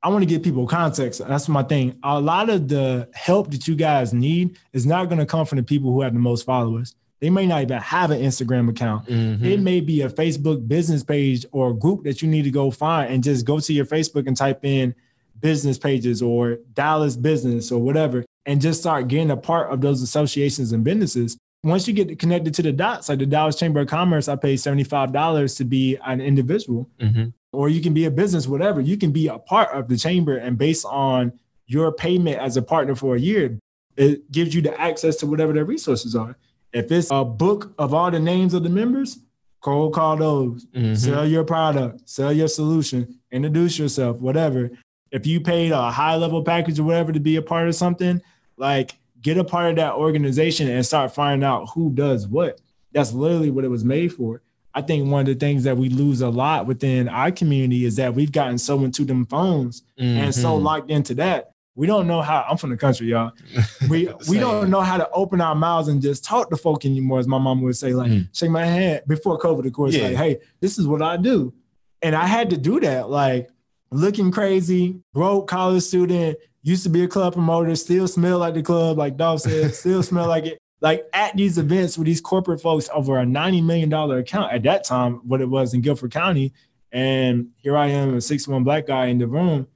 I 0.03 0.09
want 0.09 0.21
to 0.21 0.27
give 0.27 0.43
people 0.43 0.67
context. 0.67 1.25
That's 1.27 1.49
my 1.49 1.63
thing. 1.63 1.97
A 2.03 2.21
lot 2.21 2.49
of 2.51 2.67
the 2.67 3.09
help 3.15 3.49
that 3.49 3.67
you 3.67 3.75
guys 3.75 4.13
need 4.13 4.57
is 4.73 4.85
not 4.85 5.09
going 5.09 5.19
to 5.19 5.25
come 5.25 5.47
from 5.47 5.57
the 5.57 5.63
people 5.63 5.91
who 5.91 6.01
have 6.01 6.13
the 6.13 6.19
most 6.19 6.45
followers. 6.45 6.95
They 7.19 7.31
may 7.31 7.47
not 7.47 7.63
even 7.63 7.81
have 7.81 8.11
an 8.11 8.21
Instagram 8.21 8.69
account. 8.69 9.07
Mhm. 9.07 9.43
It 9.43 9.59
may 9.59 9.81
be 9.81 10.01
a 10.01 10.09
Facebook 10.09 10.67
business 10.67 11.03
page 11.03 11.45
or 11.51 11.71
a 11.71 11.73
group 11.73 12.03
that 12.03 12.21
you 12.21 12.27
need 12.27 12.43
to 12.43 12.51
go 12.51 12.69
find 12.69 13.11
and 13.11 13.23
just 13.23 13.43
go 13.43 13.59
to 13.59 13.73
your 13.73 13.85
Facebook 13.85 14.27
and 14.27 14.37
type 14.37 14.63
in 14.63 14.93
business 15.39 15.77
pages 15.77 16.21
or 16.21 16.57
Dallas 16.73 17.15
business 17.17 17.71
or 17.71 17.81
whatever 17.81 18.23
and 18.45 18.61
just 18.61 18.81
start 18.81 19.07
getting 19.07 19.31
a 19.31 19.37
part 19.37 19.71
of 19.71 19.81
those 19.81 20.01
associations 20.01 20.71
and 20.71 20.83
businesses. 20.83 21.37
Once 21.63 21.87
you 21.87 21.93
get 21.93 22.19
connected 22.19 22.53
to 22.53 22.61
the 22.61 22.71
dots, 22.73 23.07
like 23.09 23.19
the 23.19 23.25
Dallas 23.25 23.55
Chamber 23.55 23.79
of 23.81 23.87
Commerce, 23.87 24.27
I 24.27 24.35
pay 24.35 24.55
$75 24.55 25.55
to 25.57 25.63
be 25.65 25.97
an 26.05 26.19
individual 26.21 26.89
Mhm. 26.99 27.33
or 27.53 27.69
you 27.69 27.81
can 27.81 27.93
be 27.93 28.05
a 28.05 28.11
business, 28.11 28.47
whatever. 28.47 28.81
You 28.81 28.97
can 28.97 29.11
be 29.11 29.27
a 29.27 29.37
part 29.37 29.69
of 29.73 29.87
the 29.87 29.95
chamber, 29.95 30.35
and 30.35 30.57
based 30.57 30.85
on 30.85 31.31
your 31.67 31.91
payment 31.91 32.39
as 32.39 32.57
a 32.57 32.61
partner 32.61 32.95
for 32.95 33.15
a 33.15 33.19
year, 33.19 33.57
it 33.95 34.29
gives 34.31 34.53
you 34.53 34.61
the 34.61 34.79
access 34.79 35.15
to 35.17 35.25
whatever 35.27 35.53
their 35.53 35.63
resources 35.65 36.15
are. 36.15 36.35
If 36.73 36.91
it's 36.91 37.09
a 37.11 37.23
book 37.23 37.73
of 37.77 37.93
all 37.93 38.09
the 38.11 38.19
names 38.19 38.53
of 38.53 38.63
the 38.63 38.69
members, 38.69 39.19
cold 39.61 39.93
call 39.93 40.17
those, 40.17 40.65
Mhm. 40.75 40.97
sell 40.97 41.25
your 41.25 41.43
product, 41.45 42.01
sell 42.09 42.33
your 42.33 42.47
solution, 42.49 43.19
introduce 43.31 43.79
yourself, 43.79 44.19
whatever. 44.19 44.71
If 45.13 45.25
you 45.27 45.39
paid 45.39 45.71
a 45.71 45.91
high 45.91 46.15
level 46.15 46.43
package 46.43 46.79
or 46.79 46.83
whatever 46.83 47.11
to 47.13 47.19
be 47.19 47.35
a 47.37 47.41
part 47.41 47.67
of 47.67 47.75
something, 47.75 48.21
like 48.57 48.95
get 49.21 49.37
a 49.37 49.43
part 49.43 49.69
of 49.69 49.75
that 49.77 49.93
organization 49.93 50.67
and 50.67 50.85
start 50.85 51.13
finding 51.13 51.45
out 51.47 51.69
who 51.73 51.91
does 51.91 52.27
what. 52.27 52.59
That's 52.91 53.13
literally 53.13 53.49
what 53.51 53.63
it 53.63 53.69
was 53.69 53.85
made 53.85 54.11
for. 54.13 54.41
I 54.73 54.81
think 54.81 55.09
one 55.09 55.21
of 55.21 55.27
the 55.27 55.35
things 55.35 55.63
that 55.65 55.77
we 55.77 55.87
lose 55.89 56.21
a 56.21 56.29
lot 56.29 56.65
within 56.65 57.07
our 57.07 57.31
community 57.31 57.85
is 57.85 57.95
that 57.97 58.15
we've 58.15 58.31
gotten 58.31 58.57
so 58.57 58.83
into 58.83 59.05
them 59.05 59.25
phones 59.27 59.83
and 59.99 60.33
so 60.33 60.57
Mhm. 60.59 60.63
locked 60.63 60.89
into 60.91 61.13
that. 61.15 61.51
We 61.75 61.85
don't 61.87 62.07
know 62.07 62.21
how 62.21 62.45
I'm 62.49 62.57
from 62.57 62.71
the 62.71 62.77
country, 62.77 63.07
y'all. 63.07 63.31
We 63.89 64.09
we 64.27 64.39
don't 64.39 64.69
know 64.71 64.81
how 64.81 64.97
to 64.97 65.07
open 65.11 65.41
our 65.41 65.55
mouths 65.55 65.87
and 65.89 66.01
just 66.01 66.23
talk 66.23 66.49
to 66.49 66.57
folk 66.57 66.85
anymore, 66.85 67.19
as 67.19 67.27
my 67.27 67.37
mom 67.39 67.61
would 67.61 67.77
say, 67.77 67.93
like, 67.93 68.11
Mm. 68.11 68.27
shake 68.35 68.49
my 68.51 68.65
hand 68.65 69.01
before 69.07 69.37
COVID, 69.39 69.65
of 69.65 69.73
course, 69.73 69.93
Yeah. 69.95 70.07
like, 70.07 70.15
hey, 70.17 70.39
this 70.59 70.77
is 70.79 70.87
what 70.87 71.01
I 71.03 71.17
do. 71.17 71.53
And 72.01 72.15
I 72.15 72.25
had 72.25 72.49
to 72.49 72.57
do 72.57 72.79
that, 72.81 73.09
like 73.11 73.49
looking 73.93 74.31
crazy, 74.31 74.99
broke 75.13 75.47
college 75.47 75.83
student, 75.83 76.37
used 76.63 76.83
to 76.83 76.89
be 76.89 77.03
a 77.03 77.07
club 77.07 77.33
promoter, 77.33 77.75
still 77.75 78.07
smell 78.07 78.39
like 78.39 78.53
the 78.53 78.63
club, 78.63 78.97
like 78.97 79.17
Dolph 79.17 79.41
said, 79.41 79.73
still 79.75 80.01
smell 80.01 80.27
like 80.27 80.45
it. 80.45 80.59
Like 80.81 81.05
at 81.13 81.35
these 81.37 81.57
events 81.57 81.97
with 81.97 82.07
these 82.07 82.19
corporate 82.19 82.61
folks 82.61 82.89
over 82.93 83.17
a 83.17 83.23
$90 83.23 83.63
million 83.63 83.93
account 83.93 84.51
at 84.51 84.63
that 84.63 84.83
time, 84.83 85.21
what 85.25 85.39
it 85.39 85.49
was 85.49 85.73
in 85.73 85.79
Guilford 85.79 86.11
County. 86.11 86.51
And 86.91 87.51
here 87.57 87.77
I 87.77 87.87
am, 87.87 88.15
a 88.15 88.21
six 88.21 88.47
one 88.47 88.65
black 88.65 88.87
guy 88.87 89.05
in 89.05 89.17
the 89.17 89.27
room. 89.27 89.67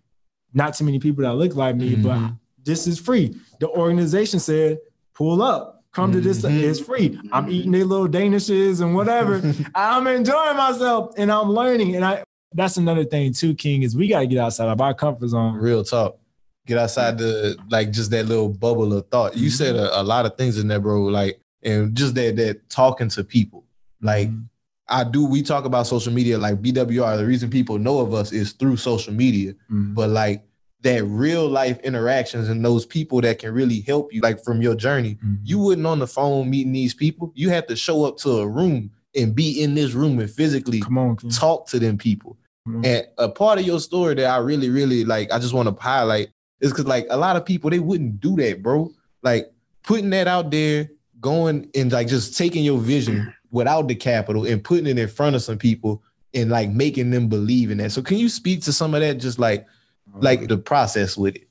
Not 0.53 0.73
too 0.73 0.83
many 0.83 0.99
people 0.99 1.23
that 1.23 1.33
look 1.35 1.55
like 1.55 1.77
me, 1.77 1.95
but 1.95 2.17
mm-hmm. 2.17 2.33
this 2.63 2.87
is 2.87 2.99
free. 2.99 3.35
The 3.59 3.69
organization 3.69 4.39
said, 4.39 4.79
pull 5.13 5.41
up, 5.41 5.83
come 5.93 6.11
to 6.11 6.19
this. 6.19 6.41
Mm-hmm. 6.41 6.69
It's 6.69 6.79
free. 6.79 7.19
I'm 7.31 7.49
eating 7.49 7.71
their 7.71 7.85
little 7.85 8.07
danishes 8.07 8.81
and 8.81 8.93
whatever. 8.93 9.41
I'm 9.75 10.07
enjoying 10.07 10.57
myself 10.57 11.13
and 11.17 11.31
I'm 11.31 11.49
learning. 11.49 11.95
And 11.95 12.03
I 12.03 12.23
that's 12.57 12.77
another 12.77 13.05
thing 13.05 13.31
too, 13.33 13.53
King, 13.53 13.83
is 13.83 13.95
we 13.95 14.07
gotta 14.07 14.25
get 14.25 14.39
outside 14.39 14.67
of 14.67 14.81
our 14.81 14.93
comfort 14.93 15.27
zone. 15.27 15.55
Real 15.55 15.83
talk. 15.83 16.17
Get 16.65 16.79
outside 16.79 17.17
the 17.17 17.55
like 17.69 17.91
just 17.91 18.11
that 18.11 18.25
little 18.25 18.49
bubble 18.49 18.91
of 18.93 19.07
thought. 19.09 19.37
You 19.37 19.47
mm-hmm. 19.47 19.55
said 19.55 19.75
a, 19.75 20.01
a 20.01 20.03
lot 20.03 20.25
of 20.25 20.35
things 20.35 20.57
in 20.57 20.67
there, 20.67 20.79
bro. 20.79 21.03
Like 21.03 21.39
and 21.63 21.95
just 21.95 22.15
that 22.15 22.35
that 22.37 22.69
talking 22.69 23.09
to 23.09 23.23
people. 23.23 23.63
Like 24.01 24.29
mm-hmm. 24.29 24.41
I 24.89 25.03
do. 25.03 25.25
We 25.25 25.43
talk 25.43 25.65
about 25.65 25.85
social 25.85 26.11
media. 26.11 26.37
Like 26.39 26.61
BWR. 26.61 27.17
The 27.17 27.25
reason 27.25 27.49
people 27.51 27.77
know 27.77 27.99
of 27.99 28.13
us 28.13 28.31
is 28.31 28.53
through 28.53 28.77
social 28.77 29.13
media. 29.13 29.53
Mm-hmm. 29.53 29.93
But 29.93 30.09
like 30.09 30.43
that 30.81 31.03
real 31.05 31.47
life 31.47 31.79
interactions 31.81 32.49
and 32.49 32.65
those 32.65 32.85
people 32.85 33.21
that 33.21 33.39
can 33.39 33.53
really 33.53 33.81
help 33.81 34.11
you, 34.11 34.21
like 34.21 34.43
from 34.43 34.61
your 34.61 34.75
journey. 34.75 35.17
You 35.43 35.59
wouldn't 35.59 35.87
on 35.87 35.99
the 35.99 36.07
phone 36.07 36.49
meeting 36.49 36.73
these 36.73 36.93
people. 36.93 37.31
You 37.35 37.49
have 37.49 37.67
to 37.67 37.75
show 37.75 38.05
up 38.05 38.17
to 38.17 38.39
a 38.39 38.47
room 38.47 38.91
and 39.15 39.35
be 39.35 39.61
in 39.61 39.75
this 39.75 39.93
room 39.93 40.19
and 40.19 40.29
physically 40.29 40.79
Come 40.79 40.97
on, 40.97 41.17
talk 41.17 41.67
to 41.67 41.79
them 41.79 41.97
people. 41.97 42.37
Mm-hmm. 42.67 42.85
And 42.85 43.07
a 43.17 43.29
part 43.29 43.59
of 43.59 43.65
your 43.65 43.79
story 43.79 44.15
that 44.15 44.25
I 44.25 44.37
really, 44.37 44.69
really 44.69 45.05
like, 45.05 45.31
I 45.31 45.39
just 45.39 45.53
want 45.53 45.69
to 45.69 45.81
highlight 45.81 46.29
is 46.59 46.71
because 46.71 46.85
like 46.85 47.07
a 47.09 47.17
lot 47.17 47.35
of 47.35 47.45
people 47.45 47.69
they 47.69 47.79
wouldn't 47.79 48.19
do 48.19 48.35
that, 48.37 48.61
bro. 48.61 48.91
Like 49.23 49.51
putting 49.83 50.09
that 50.11 50.27
out 50.27 50.51
there, 50.51 50.89
going 51.19 51.69
and 51.73 51.91
like 51.91 52.07
just 52.07 52.37
taking 52.37 52.63
your 52.63 52.77
vision 52.77 53.17
mm. 53.17 53.33
without 53.51 53.87
the 53.87 53.95
capital 53.95 54.45
and 54.45 54.63
putting 54.63 54.85
it 54.85 54.99
in 54.99 55.07
front 55.07 55.35
of 55.35 55.41
some 55.41 55.57
people 55.57 56.03
and 56.33 56.51
like 56.51 56.69
making 56.69 57.09
them 57.09 57.27
believe 57.27 57.71
in 57.71 57.77
that. 57.79 57.91
So 57.91 58.01
can 58.01 58.17
you 58.17 58.29
speak 58.29 58.61
to 58.63 58.73
some 58.73 58.93
of 58.93 59.01
that, 59.01 59.15
just 59.15 59.39
like 59.39 59.65
oh, 60.13 60.19
like 60.19 60.47
the 60.47 60.57
process 60.57 61.17
with 61.17 61.35
it? 61.35 61.47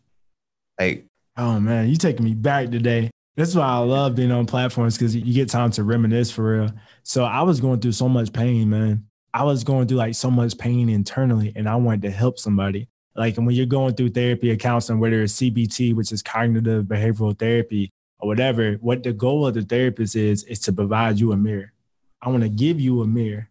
Like 0.79 1.07
Oh 1.37 1.61
man, 1.61 1.89
you 1.89 1.97
taking 1.97 2.25
me 2.25 2.35
back 2.35 2.71
today. 2.71 3.11
That's 3.37 3.55
why 3.55 3.67
I 3.67 3.79
love 3.79 4.15
being 4.15 4.33
on 4.33 4.47
platforms 4.47 4.97
because 4.97 5.15
you 5.15 5.35
get 5.35 5.51
time 5.51 5.71
to 5.73 5.83
reminisce 5.83 6.31
for 6.31 6.59
real. 6.59 6.73
So 7.03 7.25
I 7.25 7.43
was 7.43 7.61
going 7.61 7.81
through 7.81 7.93
so 7.93 8.09
much 8.09 8.33
pain, 8.33 8.71
man. 8.71 9.07
I 9.37 9.43
was 9.43 9.65
going 9.65 9.87
through 9.87 9.99
like 9.99 10.15
so 10.15 10.31
much 10.31 10.57
pain 10.57 10.89
internally, 10.89 11.53
and 11.55 11.69
I 11.69 11.77
wanted 11.77 12.01
to 12.03 12.11
help 12.11 12.39
somebody. 12.39 12.89
Like 13.15 13.37
when 13.37 13.51
you're 13.51 13.67
going 13.67 13.95
through 13.95 14.11
therapy 14.11 14.51
or 14.51 14.57
counseling, 14.57 14.99
whether 14.99 15.23
it's 15.23 15.35
CBT, 15.35 15.95
which 15.95 16.11
is 16.11 16.23
cognitive 16.23 16.87
behavioral 16.87 17.39
therapy, 17.39 17.93
or 18.19 18.29
whatever, 18.29 18.77
what 18.81 19.03
the 19.03 19.13
goal 19.13 19.47
of 19.47 19.53
the 19.53 19.61
therapist 19.61 20.17
is 20.17 20.43
is 20.45 20.59
to 20.61 20.73
provide 20.73 21.21
you 21.21 21.33
a 21.33 21.37
mirror. 21.37 21.75
I 22.23 22.31
want 22.31 22.45
to 22.45 22.49
give 22.49 22.81
you 22.81 23.03
a 23.03 23.07
mirror 23.07 23.51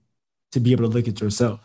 to 0.54 0.60
be 0.60 0.72
able 0.72 0.86
to 0.86 0.90
look 0.90 1.08
at 1.08 1.22
yourself. 1.22 1.60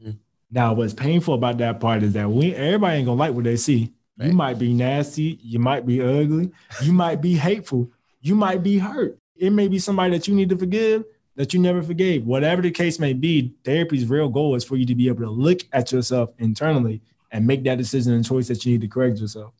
Mm-hmm. 0.00 0.18
Now, 0.52 0.72
what's 0.74 0.94
painful 0.94 1.34
about 1.34 1.58
that 1.58 1.80
part 1.80 2.04
is 2.04 2.12
that 2.12 2.30
we 2.30 2.54
everybody 2.54 2.98
ain't 2.98 3.06
gonna 3.06 3.18
like 3.18 3.34
what 3.34 3.42
they 3.42 3.56
see. 3.56 3.92
You 4.20 4.34
might 4.34 4.60
be 4.60 4.72
nasty, 4.72 5.40
you 5.42 5.58
might 5.58 5.84
be 5.84 6.00
ugly, 6.00 6.52
you 6.80 6.92
might 6.92 7.20
be 7.20 7.34
hateful, 7.34 7.90
you 8.20 8.36
might 8.36 8.62
be 8.62 8.78
hurt. 8.78 9.18
It 9.34 9.50
may 9.50 9.66
be 9.66 9.80
somebody 9.80 10.16
that 10.16 10.28
you 10.28 10.34
need 10.36 10.50
to 10.50 10.56
forgive 10.56 11.02
that 11.36 11.52
you 11.52 11.60
never 11.60 11.82
forgave. 11.82 12.24
Whatever 12.24 12.62
the 12.62 12.70
case 12.70 12.98
may 12.98 13.12
be, 13.12 13.54
therapy's 13.64 14.06
real 14.06 14.28
goal 14.28 14.54
is 14.54 14.64
for 14.64 14.76
you 14.76 14.86
to 14.86 14.94
be 14.94 15.08
able 15.08 15.24
to 15.24 15.30
look 15.30 15.60
at 15.72 15.92
yourself 15.92 16.30
internally 16.38 17.00
and 17.30 17.46
make 17.46 17.64
that 17.64 17.78
decision 17.78 18.12
and 18.12 18.24
choice 18.24 18.48
that 18.48 18.64
you 18.64 18.72
need 18.72 18.80
to 18.80 18.88
correct 18.88 19.18
yourself. 19.18 19.52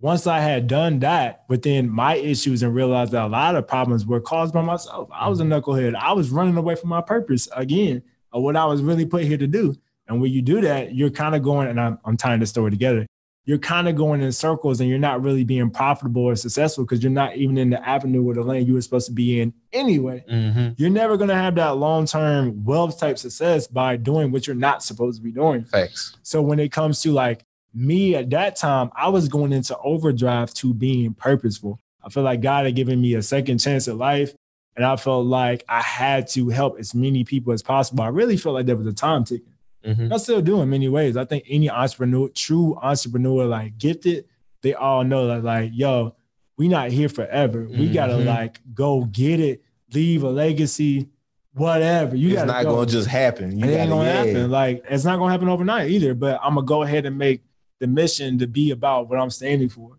Once 0.00 0.26
I 0.26 0.40
had 0.40 0.66
done 0.66 0.98
that 1.00 1.44
within 1.48 1.88
my 1.88 2.14
issues 2.14 2.62
and 2.62 2.74
realized 2.74 3.12
that 3.12 3.24
a 3.24 3.28
lot 3.28 3.54
of 3.54 3.68
problems 3.68 4.06
were 4.06 4.20
caused 4.20 4.54
by 4.54 4.62
myself, 4.62 5.08
I 5.12 5.28
was 5.28 5.40
a 5.40 5.44
mm-hmm. 5.44 5.52
knucklehead. 5.52 5.94
I 5.94 6.12
was 6.12 6.30
running 6.30 6.56
away 6.56 6.74
from 6.74 6.88
my 6.88 7.02
purpose 7.02 7.48
again, 7.54 8.02
of 8.32 8.42
what 8.42 8.56
I 8.56 8.64
was 8.64 8.82
really 8.82 9.04
put 9.04 9.24
here 9.24 9.36
to 9.36 9.46
do. 9.46 9.76
And 10.08 10.20
when 10.20 10.32
you 10.32 10.42
do 10.42 10.60
that, 10.62 10.94
you're 10.94 11.10
kind 11.10 11.34
of 11.34 11.42
going, 11.42 11.68
and 11.68 11.80
I'm, 11.80 11.98
I'm 12.04 12.16
tying 12.16 12.40
the 12.40 12.46
story 12.46 12.70
together. 12.70 13.06
You're 13.50 13.58
kind 13.58 13.88
of 13.88 13.96
going 13.96 14.20
in 14.20 14.30
circles 14.30 14.80
and 14.80 14.88
you're 14.88 15.00
not 15.00 15.24
really 15.24 15.42
being 15.42 15.70
profitable 15.70 16.22
or 16.22 16.36
successful 16.36 16.84
because 16.84 17.02
you're 17.02 17.10
not 17.10 17.34
even 17.34 17.58
in 17.58 17.70
the 17.70 17.84
avenue 17.84 18.22
or 18.22 18.32
the 18.32 18.42
lane 18.42 18.64
you 18.64 18.74
were 18.74 18.80
supposed 18.80 19.08
to 19.08 19.12
be 19.12 19.40
in 19.40 19.52
anyway. 19.72 20.24
Mm-hmm. 20.30 20.74
You're 20.76 20.88
never 20.88 21.16
going 21.16 21.30
to 21.30 21.34
have 21.34 21.56
that 21.56 21.70
long 21.70 22.06
term 22.06 22.62
wealth 22.62 23.00
type 23.00 23.18
success 23.18 23.66
by 23.66 23.96
doing 23.96 24.30
what 24.30 24.46
you're 24.46 24.54
not 24.54 24.84
supposed 24.84 25.18
to 25.18 25.24
be 25.24 25.32
doing. 25.32 25.64
Facts. 25.64 26.16
So 26.22 26.40
when 26.40 26.60
it 26.60 26.70
comes 26.70 27.02
to 27.02 27.10
like 27.10 27.44
me 27.74 28.14
at 28.14 28.30
that 28.30 28.54
time, 28.54 28.92
I 28.94 29.08
was 29.08 29.26
going 29.26 29.52
into 29.52 29.76
overdrive 29.78 30.54
to 30.54 30.72
being 30.72 31.12
purposeful. 31.12 31.80
I 32.04 32.08
feel 32.08 32.22
like 32.22 32.42
God 32.42 32.66
had 32.66 32.76
given 32.76 33.00
me 33.00 33.14
a 33.14 33.22
second 33.22 33.58
chance 33.58 33.88
at 33.88 33.96
life. 33.96 34.32
And 34.76 34.84
I 34.84 34.94
felt 34.94 35.26
like 35.26 35.64
I 35.68 35.80
had 35.80 36.28
to 36.28 36.50
help 36.50 36.78
as 36.78 36.94
many 36.94 37.24
people 37.24 37.52
as 37.52 37.64
possible. 37.64 38.04
I 38.04 38.10
really 38.10 38.36
felt 38.36 38.54
like 38.54 38.66
there 38.66 38.76
was 38.76 38.86
a 38.86 38.92
time 38.92 39.24
ticking. 39.24 39.52
I 39.84 40.16
still 40.18 40.42
do 40.42 40.60
in 40.60 40.68
many 40.70 40.88
ways. 40.88 41.16
I 41.16 41.24
think 41.24 41.44
any 41.48 41.70
entrepreneur, 41.70 42.28
true 42.28 42.78
entrepreneur, 42.82 43.46
like 43.46 43.78
gifted, 43.78 44.26
they 44.62 44.74
all 44.74 45.04
know 45.04 45.26
that, 45.28 45.42
like, 45.44 45.70
yo, 45.72 46.14
we 46.58 46.68
not 46.68 46.90
here 46.90 47.08
forever. 47.08 47.66
We 47.70 47.88
gotta 47.88 48.14
Mhm. 48.14 48.26
like 48.26 48.60
go 48.74 49.04
get 49.04 49.40
it, 49.40 49.62
leave 49.94 50.22
a 50.22 50.28
legacy, 50.30 51.08
whatever. 51.54 52.14
You 52.14 52.28
it's 52.28 52.36
gotta 52.36 52.46
not 52.52 52.62
go. 52.64 52.74
gonna 52.76 52.86
just 52.86 53.08
happen. 53.08 53.58
You 53.58 53.64
it 53.64 53.68
ain't 53.68 53.76
gotta, 53.78 53.90
gonna 53.90 54.04
yeah. 54.04 54.24
happen. 54.24 54.50
Like 54.50 54.84
it's 54.90 55.04
not 55.04 55.18
gonna 55.18 55.32
happen 55.32 55.48
overnight 55.48 55.90
either. 55.90 56.14
But 56.14 56.38
I'm 56.42 56.54
gonna 56.56 56.66
go 56.66 56.82
ahead 56.82 57.06
and 57.06 57.16
make 57.16 57.42
the 57.78 57.86
mission 57.86 58.38
to 58.38 58.46
be 58.46 58.70
about 58.72 59.08
what 59.08 59.18
I'm 59.18 59.30
standing 59.30 59.70
for. 59.70 59.96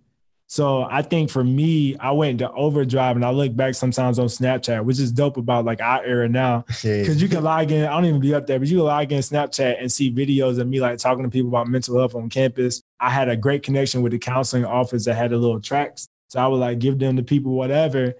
So 0.51 0.81
I 0.83 1.01
think 1.01 1.29
for 1.29 1.45
me, 1.45 1.95
I 1.95 2.11
went 2.11 2.41
into 2.41 2.51
overdrive 2.51 3.15
and 3.15 3.23
I 3.23 3.29
look 3.29 3.55
back 3.55 3.73
sometimes 3.73 4.19
on 4.19 4.27
Snapchat, 4.27 4.83
which 4.83 4.99
is 4.99 5.09
dope 5.13 5.37
about 5.37 5.63
like 5.63 5.79
our 5.79 6.03
era 6.03 6.27
now. 6.27 6.65
Cause 7.07 7.21
you 7.21 7.29
can 7.29 7.41
log 7.41 7.71
in, 7.71 7.85
I 7.85 7.91
don't 7.91 8.03
even 8.03 8.19
be 8.19 8.35
up 8.35 8.47
there, 8.47 8.59
but 8.59 8.67
you 8.67 8.79
can 8.79 8.85
log 8.85 9.09
in 9.13 9.19
Snapchat 9.19 9.79
and 9.79 9.89
see 9.89 10.11
videos 10.11 10.59
of 10.59 10.67
me 10.67 10.81
like 10.81 10.97
talking 10.97 11.23
to 11.23 11.29
people 11.29 11.47
about 11.47 11.69
mental 11.69 11.97
health 11.97 12.15
on 12.15 12.27
campus. 12.29 12.83
I 12.99 13.09
had 13.11 13.29
a 13.29 13.37
great 13.37 13.63
connection 13.63 14.01
with 14.01 14.11
the 14.11 14.19
counseling 14.19 14.65
office 14.65 15.05
that 15.05 15.13
had 15.13 15.31
the 15.31 15.37
little 15.37 15.61
tracks. 15.61 16.09
So 16.27 16.41
I 16.41 16.47
would 16.47 16.57
like 16.57 16.79
give 16.79 16.99
them 16.99 17.15
to 17.15 17.23
people 17.23 17.53
whatever. 17.53 18.15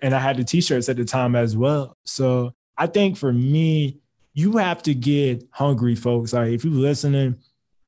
And 0.00 0.14
I 0.14 0.20
had 0.20 0.38
the 0.38 0.44
t-shirts 0.44 0.88
at 0.88 0.96
the 0.96 1.04
time 1.04 1.36
as 1.36 1.54
well. 1.54 1.98
So 2.06 2.54
I 2.78 2.86
think 2.86 3.18
for 3.18 3.30
me, 3.30 3.98
you 4.32 4.56
have 4.56 4.82
to 4.84 4.94
get 4.94 5.46
hungry, 5.50 5.96
folks. 5.96 6.32
Like 6.32 6.50
if 6.50 6.64
you're 6.64 6.72
listening, 6.72 7.40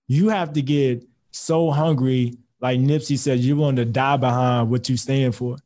you 0.07 0.29
have 0.29 0.53
to 0.53 0.61
get 0.61 1.03
so 1.31 1.71
hungry, 1.71 2.35
like 2.61 2.79
Nipsey 2.81 3.19
said, 3.19 3.41
you're 3.41 3.57
willing 3.57 3.77
to 3.77 3.85
die 3.85 4.17
behind 4.17 4.71
what 4.71 4.89
you 4.89 4.97
stand 4.97 5.35
for. 5.35 5.57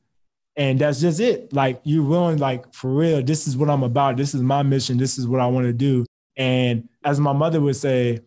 And 0.56 0.78
that's 0.78 1.00
just 1.00 1.20
it. 1.20 1.52
Like 1.52 1.80
you're 1.84 2.02
willing, 2.04 2.38
like 2.38 2.72
for 2.74 2.90
real, 2.90 3.22
this 3.22 3.46
is 3.46 3.56
what 3.56 3.70
I'm 3.70 3.82
about. 3.82 4.16
This 4.16 4.34
is 4.34 4.42
my 4.42 4.62
mission. 4.62 4.98
This 4.98 5.16
is 5.18 5.26
what 5.26 5.40
I 5.40 5.46
want 5.46 5.66
to 5.66 5.72
do. 5.72 6.04
And 6.36 6.88
as 7.04 7.20
my 7.20 7.32
mother 7.32 7.60
would 7.60 7.76
say, 7.76 8.20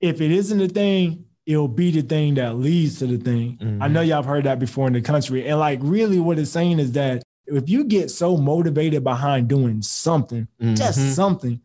if 0.00 0.20
it 0.20 0.30
isn't 0.30 0.58
the 0.58 0.68
thing, 0.68 1.24
it'll 1.44 1.68
be 1.68 1.90
the 1.90 2.02
thing 2.02 2.34
that 2.34 2.56
leads 2.56 2.98
to 2.98 3.06
the 3.06 3.18
thing. 3.18 3.78
I 3.80 3.88
know 3.88 4.00
y'all 4.00 4.16
have 4.16 4.24
heard 4.24 4.44
that 4.44 4.58
before 4.58 4.86
in 4.88 4.92
the 4.94 5.00
country. 5.00 5.46
And 5.46 5.58
like 5.58 5.78
really 5.82 6.18
what 6.18 6.38
it's 6.38 6.50
saying 6.50 6.78
is 6.80 6.92
that 6.92 7.22
if 7.46 7.68
you 7.68 7.84
get 7.84 8.10
so 8.10 8.36
motivated 8.36 9.04
behind 9.04 9.46
doing 9.48 9.80
something, 9.82 10.48
Mhm. 10.60 10.76
just 10.76 11.14
something, 11.14 11.60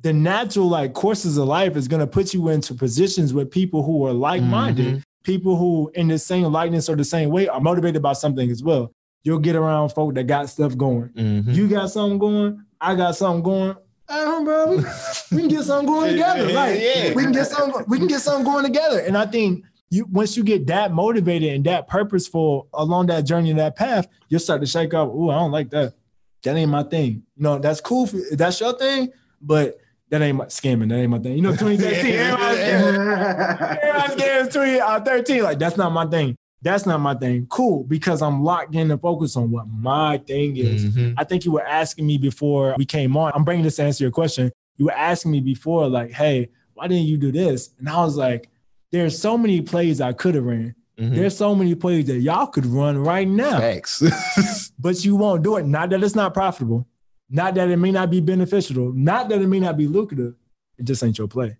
the 0.00 0.12
natural 0.12 0.68
like 0.68 0.92
courses 0.92 1.36
of 1.38 1.48
life 1.48 1.76
is 1.76 1.88
gonna 1.88 2.06
put 2.06 2.32
you 2.34 2.48
into 2.50 2.74
positions 2.74 3.34
with 3.34 3.50
people 3.50 3.82
who 3.82 4.06
are 4.06 4.12
like-minded, 4.12 4.96
Mhm. 4.96 5.02
People 5.24 5.56
who 5.56 5.90
in 5.94 6.06
the 6.08 6.18
same 6.18 6.44
likeness 6.52 6.88
or 6.88 6.94
the 6.96 7.04
same 7.04 7.30
way 7.30 7.48
are 7.48 7.60
motivated 7.60 8.00
by 8.02 8.12
something 8.12 8.48
as 8.50 8.62
well. 8.62 8.92
You'll 9.24 9.38
get 9.40 9.56
around 9.56 9.88
folk 9.88 10.14
that 10.14 10.24
got 10.24 10.48
stuff 10.50 10.76
going. 10.76 11.08
Mhm. 11.16 11.54
You 11.54 11.66
got 11.66 11.90
something 11.90 12.18
going, 12.18 12.62
I 12.80 12.94
got 12.94 13.16
something 13.16 13.42
going. 13.42 13.74
Hey, 14.08 14.22
bro, 14.44 14.76
we, 14.76 14.84
we 15.32 15.38
can 15.40 15.48
get 15.48 15.64
something 15.64 15.86
going 15.86 16.10
together. 16.12 16.52
Like 16.52 16.78
Yeah. 16.80 17.14
we 17.14 17.22
can 17.22 17.32
get 17.32 17.46
something, 17.46 17.84
we 17.88 17.98
can 17.98 18.06
get 18.06 18.20
something 18.20 18.44
going 18.44 18.64
together. 18.64 19.00
And 19.00 19.16
I 19.16 19.24
think 19.26 19.64
you 19.90 20.06
once 20.12 20.36
you 20.36 20.44
get 20.44 20.66
that 20.66 20.92
motivated 20.92 21.54
and 21.54 21.64
that 21.64 21.88
purposeful 21.88 22.68
along 22.74 23.06
that 23.06 23.22
journey 23.22 23.50
and 23.50 23.58
that 23.58 23.76
path, 23.76 24.06
you'll 24.28 24.40
start 24.40 24.60
to 24.60 24.66
shake 24.66 24.92
up. 24.92 25.08
Ooh, 25.08 25.30
I 25.30 25.36
don't 25.36 25.52
like 25.52 25.70
that. 25.70 25.94
that 26.42 26.56
ain't 26.56 26.70
my 26.70 26.82
thing. 26.82 27.22
You 27.36 27.42
know, 27.44 27.58
that's 27.58 27.80
cool. 27.80 28.06
For, 28.06 28.18
that's 28.32 28.60
your 28.60 28.74
thing, 28.76 29.10
but 29.40 29.78
that 30.14 30.22
ain't 30.24 30.36
my 30.38 30.44
scamming. 30.44 30.88
That 30.90 30.98
ain't 30.98 31.10
my 31.10 31.18
thing. 31.18 31.34
You 31.34 31.42
know, 31.42 31.50
2013, 31.56 32.14
everybody's 32.14 32.58
scamming. 32.60 34.16
Scamming 34.16 34.52
2013. 34.52 35.42
Like, 35.42 35.58
that's 35.58 35.76
not 35.76 35.90
my 35.92 36.06
thing. 36.06 36.36
That's 36.62 36.86
not 36.86 37.00
my 37.00 37.14
thing. 37.14 37.46
Cool, 37.50 37.82
because 37.82 38.22
I'm 38.22 38.44
locked 38.44 38.76
in 38.76 38.90
and 38.92 39.00
focused 39.00 39.36
on 39.36 39.50
what 39.50 39.66
my 39.66 40.18
thing 40.18 40.56
is. 40.56 40.84
Mhm. 40.84 41.14
I 41.18 41.24
think 41.24 41.44
you 41.44 41.50
were 41.50 41.66
asking 41.66 42.06
me 42.06 42.16
before 42.16 42.76
we 42.78 42.84
came 42.84 43.16
on. 43.16 43.32
I'm 43.34 43.42
bringing 43.42 43.64
this 43.64 43.76
to 43.76 43.82
answer 43.82 44.04
your 44.04 44.12
question. 44.12 44.52
You 44.76 44.84
were 44.86 44.92
asking 44.92 45.32
me 45.32 45.40
before, 45.40 45.88
like, 45.88 46.12
hey, 46.12 46.48
why 46.74 46.86
didn't 46.86 47.06
you 47.06 47.16
do 47.18 47.32
this? 47.32 47.70
And 47.80 47.88
I 47.88 47.96
was 48.04 48.16
like, 48.16 48.48
there's 48.92 49.18
so 49.18 49.36
many 49.36 49.62
plays 49.62 50.00
I 50.00 50.12
could 50.12 50.36
have 50.36 50.44
ran. 50.44 50.76
Mhm. 50.96 51.16
There's 51.16 51.36
so 51.36 51.56
many 51.56 51.74
plays 51.74 52.06
that 52.06 52.20
y'all 52.20 52.46
could 52.46 52.66
run 52.66 52.98
right 52.98 53.26
now. 53.28 53.58
Facts. 53.58 54.72
but 54.78 55.04
you 55.04 55.16
won't 55.16 55.42
do 55.42 55.56
it. 55.56 55.66
Not 55.66 55.90
that 55.90 56.04
it's 56.04 56.14
not 56.14 56.32
profitable, 56.34 56.86
not 57.30 57.54
that 57.54 57.70
it 57.70 57.76
may 57.78 57.90
not 57.92 58.10
be 58.10 58.20
beneficial, 58.20 58.92
not 58.92 59.28
that 59.28 59.40
it 59.40 59.46
may 59.46 59.60
not 59.60 59.76
be 59.76 59.86
lucrative. 59.86 60.34
It 60.78 60.84
just 60.84 61.02
ain't 61.02 61.18
your 61.18 61.28
play. 61.28 61.56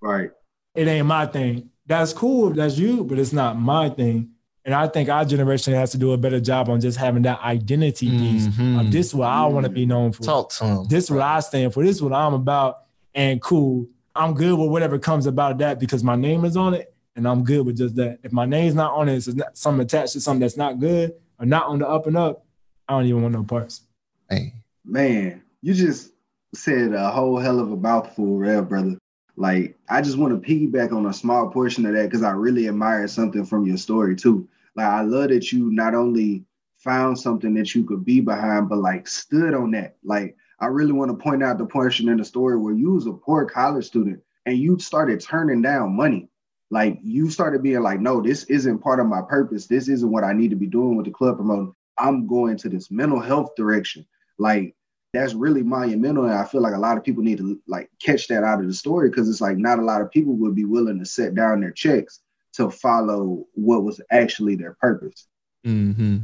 Right. 0.00 0.30
It 0.74 0.88
ain't 0.88 1.06
my 1.06 1.26
thing. 1.26 1.70
That's 1.86 2.12
cool 2.12 2.50
if 2.50 2.56
that's 2.56 2.78
you, 2.78 3.04
but 3.04 3.18
it's 3.18 3.32
not 3.32 3.58
my 3.58 3.90
thing. 3.90 4.30
And 4.64 4.74
I 4.74 4.86
think 4.88 5.08
our 5.08 5.24
generation 5.24 5.74
has 5.74 5.90
to 5.92 5.98
do 5.98 6.12
a 6.12 6.18
better 6.18 6.38
job 6.40 6.68
on 6.68 6.80
just 6.80 6.98
having 6.98 7.22
that 7.22 7.40
identity 7.40 8.10
piece 8.10 8.46
Mhm. 8.46 8.80
of 8.80 8.92
this 8.92 9.08
is 9.08 9.14
what 9.14 9.28
I 9.28 9.46
want 9.46 9.64
to 9.64 9.70
be 9.72 9.86
known 9.86 10.12
for. 10.12 10.22
Talk 10.22 10.50
to 10.52 10.64
him. 10.64 10.86
This 10.88 11.04
is 11.04 11.10
what 11.10 11.22
I 11.22 11.40
stand 11.40 11.72
for. 11.72 11.82
This 11.82 11.96
is 11.96 12.02
what 12.02 12.12
I'm 12.12 12.34
about. 12.34 12.82
And 13.14 13.40
cool. 13.40 13.86
I'm 14.14 14.34
good 14.34 14.58
with 14.58 14.70
whatever 14.70 14.98
comes 14.98 15.26
about 15.26 15.58
that 15.58 15.80
because 15.80 16.04
my 16.04 16.14
name 16.16 16.44
is 16.44 16.56
on 16.56 16.74
it. 16.74 16.94
And 17.16 17.26
I'm 17.26 17.42
good 17.42 17.66
with 17.66 17.76
just 17.78 17.96
that. 17.96 18.18
If 18.22 18.32
my 18.32 18.44
name's 18.46 18.74
not 18.74 18.92
on 18.92 19.08
it, 19.08 19.14
it's 19.16 19.28
not 19.28 19.56
something 19.56 19.82
attached 19.82 20.12
to 20.12 20.20
something 20.20 20.40
that's 20.40 20.56
not 20.56 20.78
good 20.78 21.14
or 21.38 21.46
not 21.46 21.66
on 21.66 21.78
the 21.80 21.88
up 21.88 22.06
and 22.06 22.16
up. 22.16 22.44
I 22.88 22.92
don't 22.92 23.06
even 23.06 23.22
want 23.22 23.34
no 23.34 23.42
parts. 23.44 23.82
Hey. 24.28 24.54
Man, 24.90 25.44
you 25.62 25.72
just 25.72 26.10
said 26.52 26.94
a 26.94 27.12
whole 27.12 27.38
hell 27.38 27.60
of 27.60 27.70
a 27.70 27.76
mouthful, 27.76 28.36
real 28.36 28.62
brother. 28.62 28.98
Like, 29.36 29.78
I 29.88 30.02
just 30.02 30.18
want 30.18 30.42
to 30.42 30.48
piggyback 30.48 30.92
on 30.92 31.06
a 31.06 31.12
small 31.12 31.48
portion 31.48 31.86
of 31.86 31.92
that 31.94 32.06
because 32.06 32.24
I 32.24 32.32
really 32.32 32.66
admire 32.66 33.06
something 33.06 33.44
from 33.44 33.66
your 33.66 33.76
story 33.76 34.16
too. 34.16 34.48
Like, 34.74 34.88
I 34.88 35.02
love 35.02 35.28
that 35.28 35.52
you 35.52 35.70
not 35.70 35.94
only 35.94 36.44
found 36.78 37.20
something 37.20 37.54
that 37.54 37.72
you 37.72 37.84
could 37.84 38.04
be 38.04 38.20
behind, 38.20 38.68
but 38.68 38.78
like 38.78 39.06
stood 39.06 39.54
on 39.54 39.70
that. 39.70 39.94
Like, 40.02 40.36
I 40.58 40.66
really 40.66 40.90
want 40.90 41.16
to 41.16 41.22
point 41.22 41.44
out 41.44 41.58
the 41.58 41.66
portion 41.66 42.08
in 42.08 42.16
the 42.16 42.24
story 42.24 42.58
where 42.58 42.74
you 42.74 42.90
was 42.90 43.06
a 43.06 43.12
poor 43.12 43.44
college 43.44 43.86
student 43.86 44.20
and 44.44 44.58
you 44.58 44.80
started 44.80 45.20
turning 45.20 45.62
down 45.62 45.94
money. 45.94 46.28
Like, 46.68 46.98
you 47.00 47.30
started 47.30 47.62
being 47.62 47.82
like, 47.82 48.00
no, 48.00 48.20
this 48.20 48.42
isn't 48.44 48.80
part 48.80 48.98
of 48.98 49.06
my 49.06 49.22
purpose. 49.22 49.68
This 49.68 49.86
isn't 49.86 50.10
what 50.10 50.24
I 50.24 50.32
need 50.32 50.50
to 50.50 50.56
be 50.56 50.66
doing 50.66 50.96
with 50.96 51.06
the 51.06 51.12
club 51.12 51.36
promoting. 51.36 51.76
I'm 51.96 52.26
going 52.26 52.56
to 52.56 52.68
this 52.68 52.90
mental 52.90 53.20
health 53.20 53.54
direction. 53.54 54.04
Like, 54.36 54.74
that's 55.12 55.34
really 55.34 55.62
monumental 55.62 56.24
and 56.24 56.34
i 56.34 56.44
feel 56.44 56.60
like 56.60 56.74
a 56.74 56.78
lot 56.78 56.96
of 56.96 57.04
people 57.04 57.22
need 57.22 57.38
to 57.38 57.60
like 57.66 57.90
catch 58.00 58.28
that 58.28 58.44
out 58.44 58.60
of 58.60 58.66
the 58.66 58.74
story 58.74 59.08
because 59.08 59.28
it's 59.28 59.40
like 59.40 59.56
not 59.56 59.78
a 59.78 59.84
lot 59.84 60.00
of 60.00 60.10
people 60.10 60.34
would 60.34 60.54
be 60.54 60.64
willing 60.64 60.98
to 60.98 61.04
set 61.04 61.34
down 61.34 61.60
their 61.60 61.72
checks 61.72 62.20
to 62.52 62.70
follow 62.70 63.44
what 63.54 63.84
was 63.84 64.00
actually 64.10 64.56
their 64.56 64.74
purpose 64.80 65.28
Mm-hmm. 65.66 66.18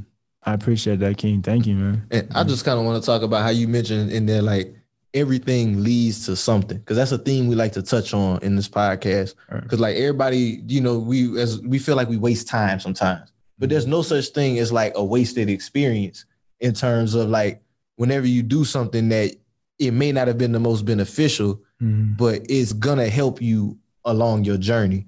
I 0.44 0.52
appreciate 0.54 1.00
that, 1.00 1.18
King. 1.18 1.42
Thank 1.42 1.66
you, 1.66 1.74
man. 1.74 2.06
And 2.10 2.28
I 2.34 2.44
just 2.44 2.64
kind 2.64 2.78
of 2.78 2.84
want 2.84 3.02
to 3.02 3.06
talk 3.06 3.22
about 3.22 3.42
how 3.42 3.48
you 3.48 3.66
mentioned 3.66 4.12
in 4.12 4.26
there, 4.26 4.42
like 4.42 4.74
everything 5.12 5.82
leads 5.82 6.26
to 6.26 6.36
something, 6.36 6.78
because 6.78 6.96
that's 6.96 7.12
a 7.12 7.18
theme 7.18 7.48
we 7.48 7.56
like 7.56 7.72
to 7.72 7.82
touch 7.82 8.14
on 8.14 8.38
in 8.42 8.54
this 8.54 8.68
podcast. 8.68 9.34
Because 9.50 9.80
like 9.80 9.96
everybody, 9.96 10.62
you 10.66 10.80
know, 10.80 10.98
we 10.98 11.40
as 11.40 11.60
we 11.62 11.78
feel 11.78 11.96
like 11.96 12.08
we 12.08 12.16
waste 12.16 12.46
time 12.48 12.78
sometimes, 12.78 13.32
but 13.58 13.68
there's 13.68 13.86
no 13.86 14.02
such 14.02 14.28
thing 14.28 14.58
as 14.58 14.72
like 14.72 14.92
a 14.94 15.04
wasted 15.04 15.50
experience 15.50 16.24
in 16.60 16.72
terms 16.72 17.14
of 17.14 17.28
like 17.28 17.60
whenever 17.96 18.26
you 18.26 18.42
do 18.42 18.64
something 18.64 19.08
that 19.08 19.34
it 19.78 19.90
may 19.90 20.12
not 20.12 20.28
have 20.28 20.38
been 20.38 20.52
the 20.52 20.60
most 20.60 20.84
beneficial, 20.84 21.60
mm-hmm. 21.82 22.14
but 22.14 22.42
it's 22.48 22.72
gonna 22.72 23.08
help 23.08 23.42
you 23.42 23.78
along 24.04 24.44
your 24.44 24.56
journey. 24.56 25.06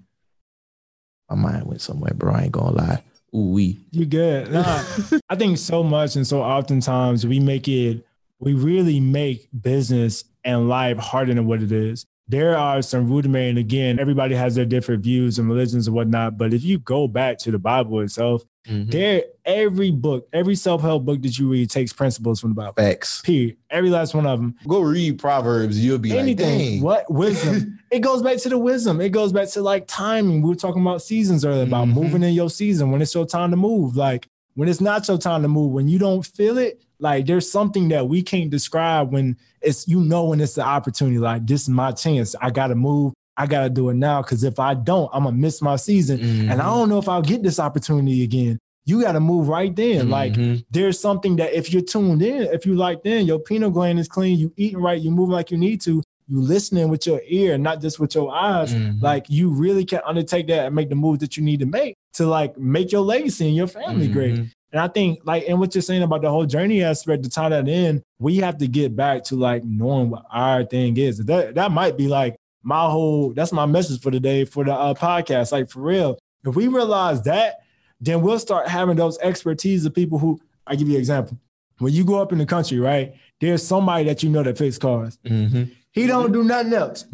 My 1.31 1.37
mind 1.37 1.67
went 1.67 1.81
somewhere, 1.81 2.13
bro. 2.15 2.35
I 2.35 2.43
ain't 2.45 2.53
gonna 2.53 2.77
lie. 2.77 3.05
Ooh 3.35 3.51
wee. 3.51 3.79
You 3.91 4.07
good. 4.07 4.51
Nah, 4.53 4.83
I 5.29 5.37
think 5.37 5.59
so 5.59 5.83
much 5.83 6.17
and 6.17 6.27
so 6.27 6.43
oftentimes 6.43 7.27
we 7.27 7.41
make 7.41 7.69
it, 7.69 8.05
we 8.39 8.55
really 8.55 9.01
make 9.01 9.49
business 9.59 10.25
and 10.45 10.69
life 10.69 10.97
harder 10.99 11.35
than 11.35 11.47
what 11.47 11.63
it 11.63 11.73
is. 11.73 12.07
There 12.31 12.57
are 12.59 12.83
some 12.83 13.09
rudimentary, 13.09 13.49
and 13.49 13.59
again, 13.59 13.99
everybody 13.99 14.35
has 14.35 14.55
their 14.55 14.67
different 14.67 15.03
views 15.03 15.39
and 15.39 15.49
religions 15.49 15.87
and 15.87 15.97
whatnot. 15.97 16.37
But 16.37 16.53
if 16.53 16.63
you 16.63 16.79
go 16.79 17.09
back 17.09 17.39
to 17.39 17.51
the 17.51 17.59
Bible 17.59 18.01
itself, 18.01 18.43
there 18.71 19.23
every 19.47 19.91
book, 19.91 20.29
every 20.35 20.55
self-help 20.55 21.07
book 21.07 21.23
that 21.23 21.39
you 21.39 21.49
read 21.49 21.71
takes 21.71 21.91
principles 21.91 22.39
from 22.39 22.51
the 22.51 22.55
Bible. 22.55 22.75
Facts. 22.77 23.23
Period. 23.23 23.57
Every 23.71 23.89
last 23.89 24.15
one 24.15 24.27
of 24.27 24.39
them. 24.39 24.57
Go 24.69 24.81
read 24.83 25.19
Proverbs. 25.19 25.83
You'll 25.83 25.97
be 25.97 26.17
anything. 26.19 26.47
like, 26.47 26.59
dang. 26.59 26.81
what 26.83 27.11
wisdom? 27.11 27.79
it 27.91 28.01
goes 28.01 28.23
back 28.23 28.37
to 28.39 28.51
the 28.51 28.59
wisdom. 28.59 29.01
It 29.01 29.09
goes 29.09 29.33
back 29.33 29.49
to 29.53 29.63
like 29.63 29.87
timing. 29.87 30.43
We 30.43 30.51
were 30.51 30.55
talking 30.55 30.83
about 30.83 31.01
seasons 31.01 31.47
earlier 31.47 31.63
about 31.63 31.87
Mm-hmm. 31.87 31.95
moving 31.99 32.23
in 32.25 32.35
your 32.35 32.51
season 32.51 32.91
when 32.91 33.01
it's 33.01 33.15
your 33.15 33.25
time 33.25 33.51
to 33.53 33.57
move. 33.57 33.97
Like 33.97 34.29
when 34.55 34.69
it's 34.69 34.83
not 34.83 35.09
your 35.09 35.17
time 35.17 35.41
to 35.43 35.49
move, 35.49 35.73
when 35.73 35.89
you 35.89 35.99
don't 35.99 36.27
feel 36.27 36.59
it, 36.59 36.85
like 37.01 37.27
there's 37.27 37.51
something 37.51 37.89
that 37.89 38.09
we 38.09 38.23
can't 38.23 38.51
describe 38.51 39.13
when 39.13 39.37
it's 39.63 39.87
you 39.89 40.01
know 40.01 40.25
when 40.25 40.41
it's 40.41 40.55
the 40.55 40.63
opportunity. 40.65 41.19
Like 41.19 41.47
this 41.47 41.63
is 41.63 41.69
my 41.69 41.93
chance. 41.93 42.35
I 42.41 42.51
gotta 42.51 42.75
move. 42.75 43.13
I 43.37 43.47
gotta 43.47 43.71
do 43.71 43.89
it 43.91 43.95
now 43.95 44.23
because 44.23 44.43
if 44.45 44.59
I 44.59 44.75
don't, 44.75 45.09
I'm 45.13 45.25
gonna 45.25 45.37
miss 45.37 45.63
my 45.63 45.77
season, 45.77 46.21
and 46.21 46.51
I 46.51 46.55
Mm-hmm. 46.65 46.75
don't 46.75 46.89
know 46.89 46.99
if 46.99 47.09
I'll 47.09 47.23
get 47.23 47.43
this 47.43 47.61
opportunity 47.61 48.25
again. 48.25 48.59
You 48.85 49.03
got 49.03 49.13
to 49.13 49.21
move 49.21 49.49
right 49.49 49.75
then. 49.77 50.09
Like 50.09 50.33
Mm-hmm. 50.33 50.61
there's 50.71 50.99
something 50.99 51.37
that 51.37 51.53
if 51.53 51.71
you're 51.73 51.83
tuned 51.83 52.23
in, 52.23 52.43
if 52.45 52.65
you 52.65 52.75
like 52.75 53.03
then, 53.03 53.27
your 53.27 53.39
pineal 53.39 53.71
gland 53.71 53.99
is 54.01 54.09
clean, 54.09 54.39
you 54.39 54.51
eating 54.57 54.81
right, 54.81 54.99
you 55.01 55.11
moving 55.11 55.35
like 55.35 55.51
you 55.51 55.59
need 55.59 55.83
to, 55.83 56.03
you 56.27 56.41
listening 56.41 56.89
with 56.89 57.07
your 57.07 57.21
ear, 57.27 57.59
not 57.59 57.83
just 57.83 58.01
with 58.01 58.15
your 58.15 58.35
eyes. 58.35 58.75
Mhm. 58.75 59.03
Like 59.03 59.27
you 59.29 59.51
really 59.51 59.85
can 59.85 60.01
undertake 60.07 60.47
that 60.49 60.67
and 60.67 60.75
make 60.75 60.89
the 60.89 60.95
move 60.95 61.19
that 61.19 61.37
you 61.37 61.43
need 61.43 61.61
to 61.61 61.67
make 61.67 61.97
to 62.15 62.27
like 62.27 62.57
make 62.59 62.91
your 62.91 63.03
legacy 63.03 63.47
and 63.47 63.55
your 63.57 63.67
family 63.67 64.09
great. 64.09 64.41
And 64.73 64.81
I 64.81 64.89
think 64.89 65.21
like 65.25 65.45
and 65.49 65.59
what 65.59 65.75
you're 65.75 65.83
saying 65.83 66.03
about 66.03 66.23
the 66.23 66.31
whole 66.31 66.45
journey 66.47 66.83
aspect 66.83 67.23
to 67.25 67.31
tie 67.31 67.49
that 67.49 67.69
in, 67.69 68.03
we 68.19 68.37
have 68.37 68.59
to 68.59 68.67
get 68.67 68.95
back 68.95 69.25
to 69.25 69.37
like 69.37 69.65
knowing 69.65 70.11
what 70.11 70.25
our 70.31 70.65
thing 70.65 70.97
is. 70.97 71.19
That 71.19 71.55
that 71.55 71.71
might 71.71 71.97
be 71.97 72.09
like 72.09 72.37
my 72.63 72.85
whole 72.85 73.33
that's 73.33 73.53
my 73.53 73.67
message 73.67 74.01
for 74.01 74.11
the 74.11 74.21
day 74.21 74.45
for 74.45 74.65
the 74.65 74.75
uh, 74.75 74.95
podcast. 74.95 75.53
Like 75.53 75.71
for 75.71 75.81
real, 75.81 76.19
if 76.45 76.55
we 76.55 76.69
realize 76.69 77.23
that, 77.23 77.61
then 78.01 78.21
we'll 78.21 78.39
start 78.39 78.69
having 78.69 78.97
those 78.97 79.19
expertise 79.19 79.87
of 79.87 79.95
people 79.95 80.19
who 80.19 80.39
I 80.67 80.77
give 80.77 80.89
you 80.89 80.95
an 80.95 81.01
example. 81.01 81.39
When 81.79 81.93
you 81.93 82.05
go 82.05 82.21
up 82.21 82.33
in 82.33 82.39
the 82.39 82.47
country, 82.47 82.79
right? 82.79 83.15
There's 83.41 83.65
somebody 83.65 84.05
that 84.05 84.23
you 84.23 84.31
know 84.31 84.43
that 84.43 84.59
fixes 84.59 84.79
cars. 84.79 85.19
Mm-hmm. 85.25 85.65
He 85.93 86.07
don't 86.07 86.33
do 86.33 86.43
nothing 86.43 86.75
else. 86.75 87.07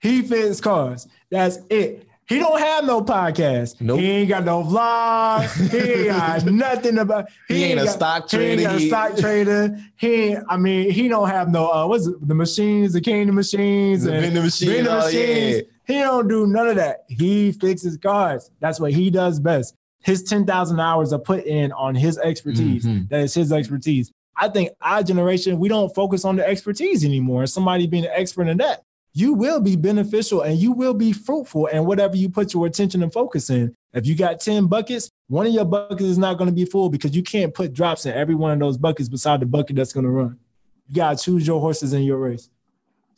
He 0.00 0.22
fixes 0.22 0.60
cars. 0.60 1.06
That's 1.30 1.58
it. 1.70 2.05
He 2.28 2.40
don't 2.40 2.58
have 2.58 2.84
no 2.84 3.02
podcast. 3.02 3.80
Nope. 3.80 4.00
He 4.00 4.10
ain't 4.10 4.28
got 4.28 4.44
no 4.44 4.64
vlog. 4.64 5.70
He 5.70 5.78
ain't 5.92 6.08
got 6.08 6.44
nothing 6.46 6.98
about. 6.98 7.28
He 7.46 7.62
ain't 7.64 7.80
a 7.80 7.84
got- 7.84 7.94
stock 7.94 8.28
trader. 8.28 8.60
He 8.62 8.66
ain't 8.66 8.82
a 8.82 8.86
stock 8.88 9.16
trader. 9.18 9.78
He, 9.96 10.12
ain't, 10.14 10.44
I 10.48 10.56
mean, 10.56 10.90
he 10.90 11.06
don't 11.08 11.28
have 11.28 11.50
no. 11.50 11.70
Uh, 11.70 11.86
what's 11.86 12.06
it? 12.08 12.26
The 12.26 12.34
machines, 12.34 12.92
the 12.94 13.00
candy 13.00 13.32
machines, 13.32 14.02
The 14.04 14.12
and 14.12 14.22
vending 14.22 14.42
machine, 14.42 14.68
vending 14.70 14.92
oh, 14.92 14.96
machines. 15.04 15.56
yeah. 15.56 15.62
He 15.86 16.00
don't 16.00 16.26
do 16.26 16.48
none 16.48 16.66
of 16.68 16.76
that. 16.76 17.04
He 17.08 17.52
fixes 17.52 17.96
cars. 17.96 18.50
That's 18.58 18.80
what 18.80 18.92
he 18.92 19.08
does 19.08 19.38
best. 19.38 19.76
His 20.02 20.24
ten 20.24 20.44
thousand 20.44 20.80
hours 20.80 21.12
are 21.12 21.18
put 21.20 21.44
in 21.44 21.70
on 21.72 21.94
his 21.94 22.18
expertise. 22.18 22.84
Mhm. 22.84 23.08
That 23.08 23.20
is 23.20 23.34
his 23.34 23.52
expertise. 23.52 24.10
I 24.36 24.48
think 24.48 24.70
our 24.82 25.02
generation 25.04 25.58
we 25.60 25.68
don't 25.68 25.94
focus 25.94 26.24
on 26.24 26.36
the 26.36 26.46
expertise 26.46 27.04
anymore. 27.04 27.46
Somebody 27.46 27.86
being 27.86 28.04
an 28.04 28.10
expert 28.14 28.48
in 28.48 28.58
that, 28.58 28.82
you 29.16 29.32
will 29.32 29.60
be 29.60 29.76
beneficial 29.76 30.42
and 30.42 30.58
you 30.58 30.72
will 30.72 30.92
be 30.92 31.10
fruitful 31.10 31.64
in 31.68 31.86
whatever 31.86 32.14
you 32.14 32.28
put 32.28 32.52
your 32.52 32.66
attention 32.66 33.02
and 33.02 33.10
focus 33.10 33.48
in. 33.48 33.74
If 33.94 34.06
you 34.06 34.14
got 34.14 34.40
ten 34.40 34.66
buckets, 34.66 35.08
one 35.28 35.46
of 35.46 35.54
your 35.54 35.64
buckets 35.64 36.02
is 36.02 36.18
not 36.18 36.36
going 36.36 36.50
to 36.50 36.54
be 36.54 36.66
full 36.66 36.90
because 36.90 37.16
you 37.16 37.22
can't 37.22 37.54
put 37.54 37.72
drops 37.72 38.04
in 38.04 38.12
every 38.12 38.34
one 38.34 38.52
of 38.52 38.58
those 38.58 38.76
buckets 38.76 39.08
beside 39.08 39.40
the 39.40 39.46
bucket 39.46 39.76
that's 39.76 39.94
going 39.94 40.04
to 40.04 40.10
run. 40.10 40.38
You 40.86 40.96
got 40.96 41.16
to 41.16 41.24
choose 41.24 41.46
your 41.46 41.60
horses 41.60 41.94
in 41.94 42.02
your 42.02 42.18
race. 42.18 42.50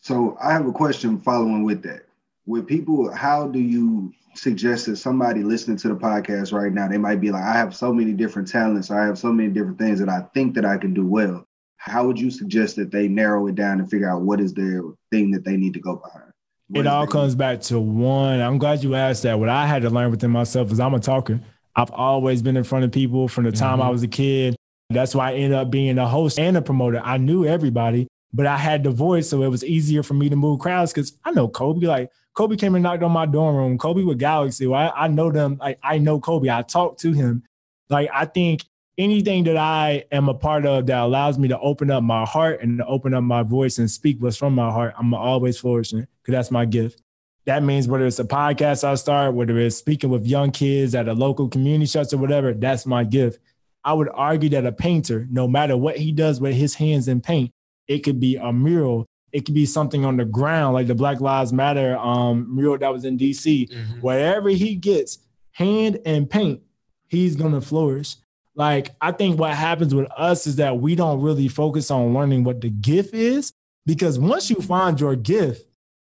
So 0.01 0.39
I 0.41 0.53
have 0.53 0.69
a 0.69 0.73
question 0.73 1.21
following 1.21 1.65
with 1.65 1.83
that. 1.83 2.03
With 2.47 2.69
people, 2.69 3.13
how 3.13 3.49
do 3.49 3.59
you 3.59 4.15
suggest 4.37 4.87
that 4.87 4.99
somebody 4.99 5.43
listening 5.43 5.79
to 5.79 5.89
the 5.89 5.97
podcast 5.97 6.53
right 6.53 6.73
now, 6.73 6.87
they 6.87 6.97
might 6.97 7.21
be 7.21 7.33
like, 7.33 7.43
I 7.43 7.55
have 7.55 7.75
so 7.75 7.93
many 7.93 8.13
different 8.13 8.47
talents, 8.47 8.93
I 8.93 9.05
have 9.05 9.19
so 9.19 9.33
many 9.33 9.49
different 9.49 9.79
things 9.79 9.99
that 9.99 10.09
I 10.09 10.21
think 10.33 10.55
that 10.55 10.65
I 10.65 10.77
can 10.77 10.95
do 10.95 11.05
well. 11.05 11.45
How 11.79 12.07
would 12.07 12.21
you 12.21 12.31
suggest 12.31 12.77
that 12.77 12.91
they 12.91 13.09
narrow 13.09 13.47
it 13.47 13.55
down 13.55 13.81
and 13.81 13.89
figure 13.89 14.11
out 14.11 14.23
what 14.23 14.41
is 14.41 14.53
their 14.53 14.83
thing 15.11 15.31
that 15.31 15.45
they 15.45 15.57
need 15.57 15.75
to 15.75 15.81
go 15.81 15.97
behind? 15.97 16.33
What 16.69 16.81
it 16.81 16.87
all 16.87 17.07
comes 17.07 17.35
back 17.35 17.63
to 17.63 17.81
one. 17.81 18.41
I'm 18.41 18.59
glad 18.59 18.83
you 18.83 18.95
asked 18.95 19.23
that. 19.23 19.39
What 19.39 19.49
I 19.49 19.67
had 19.67 19.83
to 19.83 19.91
learn 19.91 20.11
within 20.11 20.31
myself 20.31 20.71
is 20.71 20.81
I'm 20.81 20.93
a 20.93 21.01
talker. 21.01 21.41
I've 21.75 21.91
always 21.93 22.43
been 22.43 22.57
in 22.57 22.65
front 22.65 22.85
of 22.85 22.93
people 22.93 23.29
from 23.29 23.45
the 23.45 23.53
time 23.53 23.81
I 23.81 23.85
mm-hmm. 23.85 23.93
was 23.93 24.03
a 24.03 24.09
kid. 24.09 24.57
That's 24.91 25.15
why 25.15 25.31
I 25.31 25.35
ended 25.35 25.53
up 25.53 25.71
being 25.71 25.97
a 25.99 26.09
host 26.09 26.39
and 26.39 26.57
a 26.57 26.63
promoter. 26.63 27.01
I 27.03 27.17
knew 27.17 27.47
everybody, 27.47 28.09
but 28.33 28.47
I 28.47 28.57
had 28.57 28.83
the 28.83 28.91
voice, 28.91 29.29
so 29.29 29.43
it 29.43 29.49
was 29.49 29.65
easier 29.65 30.03
for 30.03 30.15
me 30.15 30.29
to 30.29 30.37
move 30.37 30.59
crowds 30.59 30.93
because 30.93 31.17
I 31.25 31.31
know 31.31 31.47
Colby. 31.47 31.87
Like 31.87 32.11
Colby 32.35 32.57
came 32.57 32.75
and 32.75 32.83
knocked 32.83 33.03
on 33.03 33.13
my 33.13 33.27
dorm 33.27 33.55
room. 33.55 33.79
Colby 33.79 34.03
with 34.03 34.19
Galaxy. 34.19 34.67
Well, 34.67 34.93
I, 34.95 35.05
I 35.05 35.09
know 35.09 35.31
them. 35.31 35.59
Like 35.61 35.79
I 35.83 35.99
know 35.99 36.19
Colby. 36.21 36.51
I 36.51 36.63
talked 36.63 37.01
to 37.01 37.13
him. 37.13 37.45
Like 37.89 38.11
I 38.13 38.25
think 38.25 38.65
anything 38.99 39.45
that 39.45 39.57
I 39.57 40.05
am 40.11 40.29
a 40.29 40.35
part 40.35 40.67
of 40.67 40.87
that 40.87 40.99
allows 40.99 41.39
me 41.39 41.49
to 41.49 41.59
open 41.61 41.91
up 41.91 42.03
my 42.03 42.27
heart 42.27 42.61
and 42.61 42.79
to 42.79 42.87
open 42.87 43.15
up 43.15 43.23
my 43.23 43.45
voice 43.45 43.79
and 43.79 43.91
speak 43.91 44.21
what's 44.21 44.37
from 44.37 44.55
my 44.55 44.71
heart, 44.71 44.95
I'm 44.99 45.15
always 45.15 45.59
flourishing 45.59 46.01
because 46.01 46.33
that's 46.33 46.51
my 46.51 46.65
gift. 46.65 47.01
That 47.47 47.63
means 47.63 47.89
whether 47.89 48.05
it's 48.05 48.19
a 48.19 48.25
podcast 48.25 48.85
I 48.85 48.97
start, 48.97 49.35
whether 49.35 49.59
it's 49.59 49.77
speaking 49.77 50.11
with 50.11 50.27
young 50.27 50.51
kids 50.51 50.95
at 50.95 51.09
a 51.09 51.15
local 51.15 51.49
community 51.49 51.91
church 51.91 52.13
or 52.13 52.19
whatever, 52.19 52.53
that's 52.53 52.85
my 52.85 53.05
gift. 53.05 53.39
I 53.85 53.95
would 53.95 54.11
argue 54.13 54.51
that 54.51 54.67
a 54.67 54.73
painter, 54.73 55.27
no 55.31 55.49
matter 55.49 55.77
what 55.77 55.97
he 55.97 56.13
does 56.13 56.41
with 56.41 56.55
his 56.55 56.75
hands 56.75 57.09
in 57.09 57.21
paint, 57.23 57.53
it 57.87 58.01
could 58.01 58.21
be 58.21 58.37
a 58.37 58.53
mural, 58.53 59.07
it 59.33 59.47
could 59.47 59.55
be 59.55 59.65
something 59.65 60.05
on 60.05 60.19
the 60.19 60.27
ground, 60.27 60.75
like 60.75 60.89
the 60.89 60.95
Black 60.95 61.21
Lives 61.21 61.53
Matter 61.53 61.97
um, 61.97 62.55
mural 62.55 62.77
that 62.77 62.93
was 62.93 63.05
in 63.05 63.17
DC. 63.17 63.71
Mm-hmm. 63.71 64.01
Wherever 64.01 64.51
he 64.51 64.75
gets 64.75 65.19
hand 65.53 66.01
and 66.05 66.29
paint, 66.29 66.61
he's 67.07 67.35
gonna 67.35 67.63
flourish. 67.63 68.17
Like 68.59 68.91
I 69.01 69.13
think 69.13 69.39
what 69.39 69.55
happens 69.55 69.95
with 69.95 70.11
us 70.17 70.49
is 70.49 70.57
that 70.57 70.81
we 70.81 70.97
don't 70.97 71.23
really 71.23 71.47
focus 71.47 71.93
on 71.93 72.13
learning 72.13 72.43
what 72.43 72.61
the 72.61 72.69
gift 72.69 73.15
is 73.15 73.53
because 73.87 74.19
once 74.19 74.51
you 74.51 74.57
find 74.57 75.01
your 75.01 75.15
gift, 75.15 75.65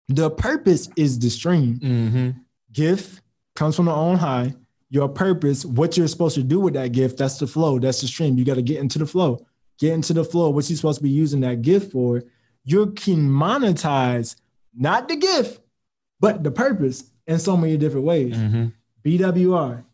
the 0.10 0.30
purpose 0.30 0.90
is 0.98 1.18
the 1.18 1.30
stream. 1.30 1.80
Mm-hmm. 1.80 2.30
Gift 2.74 3.22
comes 3.56 3.78
from 3.78 3.86
the 3.86 3.92
on 3.92 4.18
high. 4.18 4.54
Your 4.90 5.08
purpose, 5.08 5.64
what 5.64 5.96
you're 5.96 6.10
supposed 6.10 6.36
to 6.36 6.44
do 6.44 6.60
with 6.60 6.74
that 6.74 6.92
gift, 6.92 7.18
that's 7.18 7.40
the 7.40 7.48
flow, 7.48 7.80
that's 7.80 8.02
the 8.02 8.08
stream. 8.08 8.38
You 8.38 8.44
got 8.44 8.56
to 8.56 8.62
get 8.62 8.80
into 8.80 9.00
the 9.00 9.06
flow. 9.06 9.46
Get 9.80 9.94
into 9.94 10.12
the 10.12 10.26
flow. 10.26 10.50
What 10.50 10.70
you're 10.70 10.76
supposed 10.76 10.98
to 10.98 11.04
be 11.04 11.10
using 11.10 11.40
that 11.40 11.62
gift 11.62 11.94
for. 11.94 12.22
You 12.66 12.88
can 12.88 13.30
monetize 13.30 14.36
not 14.76 15.08
the 15.08 15.16
gift, 15.16 15.62
but 16.20 16.44
the 16.44 16.52
purpose 16.52 17.06
in 17.26 17.40
so 17.40 17.56
many 17.56 17.78
different 17.78 18.06
ways. 18.06 18.36
Mm-hmm. 18.36 18.68
BWR, 19.06 19.86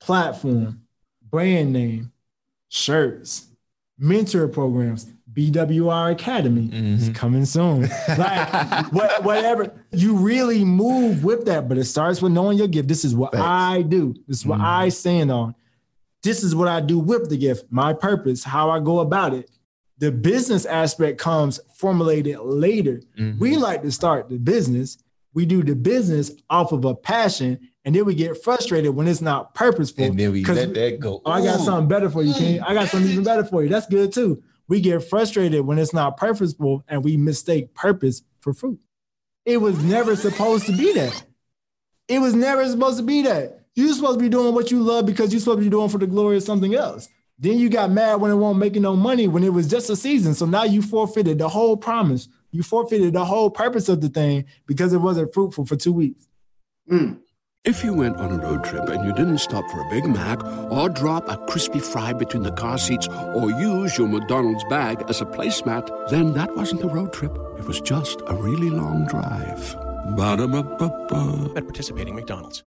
platform, 0.00 0.83
brand 1.34 1.72
name, 1.72 2.12
shirts, 2.68 3.48
mentor 3.98 4.46
programs, 4.46 5.06
BWR 5.32 6.12
Academy 6.12 6.66
is 6.72 7.06
mm-hmm. 7.06 7.12
coming 7.12 7.44
soon. 7.44 7.88
Like 8.16 8.92
what, 8.92 9.24
whatever 9.24 9.74
you 9.90 10.14
really 10.14 10.64
move 10.64 11.24
with 11.24 11.44
that, 11.46 11.68
but 11.68 11.76
it 11.76 11.86
starts 11.86 12.22
with 12.22 12.30
knowing 12.30 12.56
your 12.56 12.68
gift. 12.68 12.86
This 12.86 13.04
is 13.04 13.16
what 13.16 13.34
I 13.34 13.82
do. 13.82 14.14
This 14.28 14.38
is 14.38 14.46
what 14.46 14.60
I 14.60 14.86
mm-hmm. 14.86 14.90
stand 14.90 15.32
on. 15.32 15.56
This 16.22 16.44
is 16.44 16.54
what 16.54 16.68
I 16.68 16.80
do 16.80 17.00
with 17.00 17.28
the 17.28 17.36
gift. 17.36 17.64
My 17.68 17.92
purpose, 17.92 18.44
how 18.44 18.70
I 18.70 18.78
go 18.78 19.00
about 19.00 19.34
it. 19.34 19.50
The 19.98 20.12
business 20.12 20.66
aspect 20.66 21.18
comes 21.18 21.58
formulated 21.74 22.38
later. 22.38 23.00
We 23.18 23.22
mm-hmm. 23.24 23.60
like 23.60 23.82
to 23.82 23.90
start 23.90 24.28
the 24.28 24.38
business. 24.38 24.98
We 25.32 25.46
do 25.46 25.64
the 25.64 25.74
business 25.74 26.30
off 26.48 26.70
of 26.70 26.84
a 26.84 26.94
passion, 26.94 27.70
and 27.84 27.94
then 27.94 28.04
we 28.04 28.14
get 28.14 28.42
frustrated 28.42 28.94
when 28.94 29.06
it's 29.06 29.20
not 29.20 29.54
purposeful. 29.54 30.04
And 30.04 30.18
then 30.18 30.32
we 30.32 30.44
let 30.44 30.72
that 30.74 31.00
go. 31.00 31.20
Oh, 31.24 31.30
I 31.30 31.42
got 31.42 31.60
something 31.60 31.88
better 31.88 32.08
for 32.08 32.22
you, 32.22 32.32
King. 32.32 32.60
I 32.62 32.72
got 32.72 32.88
something 32.88 33.10
even 33.10 33.24
better 33.24 33.44
for 33.44 33.62
you. 33.62 33.68
That's 33.68 33.86
good 33.86 34.12
too. 34.12 34.42
We 34.68 34.80
get 34.80 35.04
frustrated 35.04 35.66
when 35.66 35.78
it's 35.78 35.92
not 35.92 36.16
purposeful 36.16 36.82
and 36.88 37.04
we 37.04 37.18
mistake 37.18 37.74
purpose 37.74 38.22
for 38.40 38.54
fruit. 38.54 38.80
It 39.44 39.58
was 39.58 39.82
never 39.84 40.16
supposed 40.16 40.66
to 40.66 40.72
be 40.72 40.94
that. 40.94 41.24
It 42.08 42.18
was 42.18 42.34
never 42.34 42.66
supposed 42.66 42.98
to 42.98 43.04
be 43.04 43.22
that. 43.22 43.66
You're 43.74 43.92
supposed 43.92 44.18
to 44.18 44.22
be 44.22 44.30
doing 44.30 44.54
what 44.54 44.70
you 44.70 44.80
love 44.80 45.04
because 45.04 45.32
you're 45.32 45.40
supposed 45.40 45.58
to 45.58 45.64
be 45.64 45.70
doing 45.70 45.90
for 45.90 45.98
the 45.98 46.06
glory 46.06 46.38
of 46.38 46.42
something 46.42 46.74
else. 46.74 47.08
Then 47.38 47.58
you 47.58 47.68
got 47.68 47.90
mad 47.90 48.20
when 48.20 48.30
it 48.30 48.36
won't 48.36 48.58
making 48.58 48.82
no 48.82 48.96
money 48.96 49.26
when 49.26 49.42
it 49.42 49.52
was 49.52 49.68
just 49.68 49.90
a 49.90 49.96
season. 49.96 50.34
So 50.34 50.46
now 50.46 50.62
you 50.62 50.80
forfeited 50.80 51.38
the 51.38 51.48
whole 51.48 51.76
promise. 51.76 52.28
You 52.52 52.62
forfeited 52.62 53.12
the 53.12 53.24
whole 53.24 53.50
purpose 53.50 53.88
of 53.88 54.00
the 54.00 54.08
thing 54.08 54.44
because 54.66 54.92
it 54.92 54.98
wasn't 54.98 55.34
fruitful 55.34 55.66
for 55.66 55.76
two 55.76 55.92
weeks. 55.92 56.28
Mm. 56.90 57.18
If 57.64 57.82
you 57.82 57.94
went 57.94 58.18
on 58.18 58.30
a 58.30 58.36
road 58.36 58.62
trip 58.62 58.90
and 58.90 59.06
you 59.06 59.14
didn't 59.14 59.38
stop 59.38 59.64
for 59.70 59.80
a 59.80 59.88
Big 59.88 60.04
Mac 60.04 60.44
or 60.70 60.90
drop 60.90 61.26
a 61.30 61.38
crispy 61.46 61.78
fry 61.78 62.12
between 62.12 62.42
the 62.42 62.52
car 62.52 62.76
seats 62.76 63.08
or 63.08 63.50
use 63.52 63.96
your 63.96 64.06
McDonald's 64.06 64.62
bag 64.64 65.02
as 65.08 65.22
a 65.22 65.24
placemat, 65.24 66.10
then 66.10 66.34
that 66.34 66.54
wasn't 66.54 66.82
a 66.84 66.88
road 66.88 67.14
trip. 67.14 67.32
It 67.58 67.64
was 67.64 67.80
just 67.80 68.20
a 68.26 68.34
really 68.34 68.68
long 68.68 69.06
drive. 69.06 69.74
Ba-da-ba-ba-ba. 70.14 71.54
At 71.56 71.64
participating 71.64 72.14
McDonald's. 72.14 72.64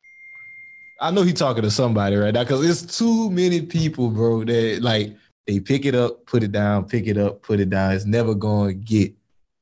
I 0.99 1.11
know 1.11 1.25
he 1.25 1.35
talking 1.35 1.65
to 1.65 1.71
somebody 1.71 2.17
right 2.17 2.33
now 2.33 2.45
because 2.45 2.67
it's 2.67 2.97
too 2.97 3.31
many 3.31 3.61
people, 3.61 4.09
bro. 4.09 4.45
That 4.45 4.79
like 4.81 5.15
they 5.47 5.61
pick 5.61 5.85
it 5.85 5.95
up, 5.95 6.25
put 6.25 6.43
it 6.43 6.53
down, 6.53 6.87
pick 6.87 7.07
it 7.07 7.19
up, 7.19 7.43
put 7.43 7.61
it 7.61 7.69
down. 7.69 7.93
It's 7.93 8.07
never 8.07 8.35
going 8.35 8.69
to 8.69 8.75
get 8.75 9.13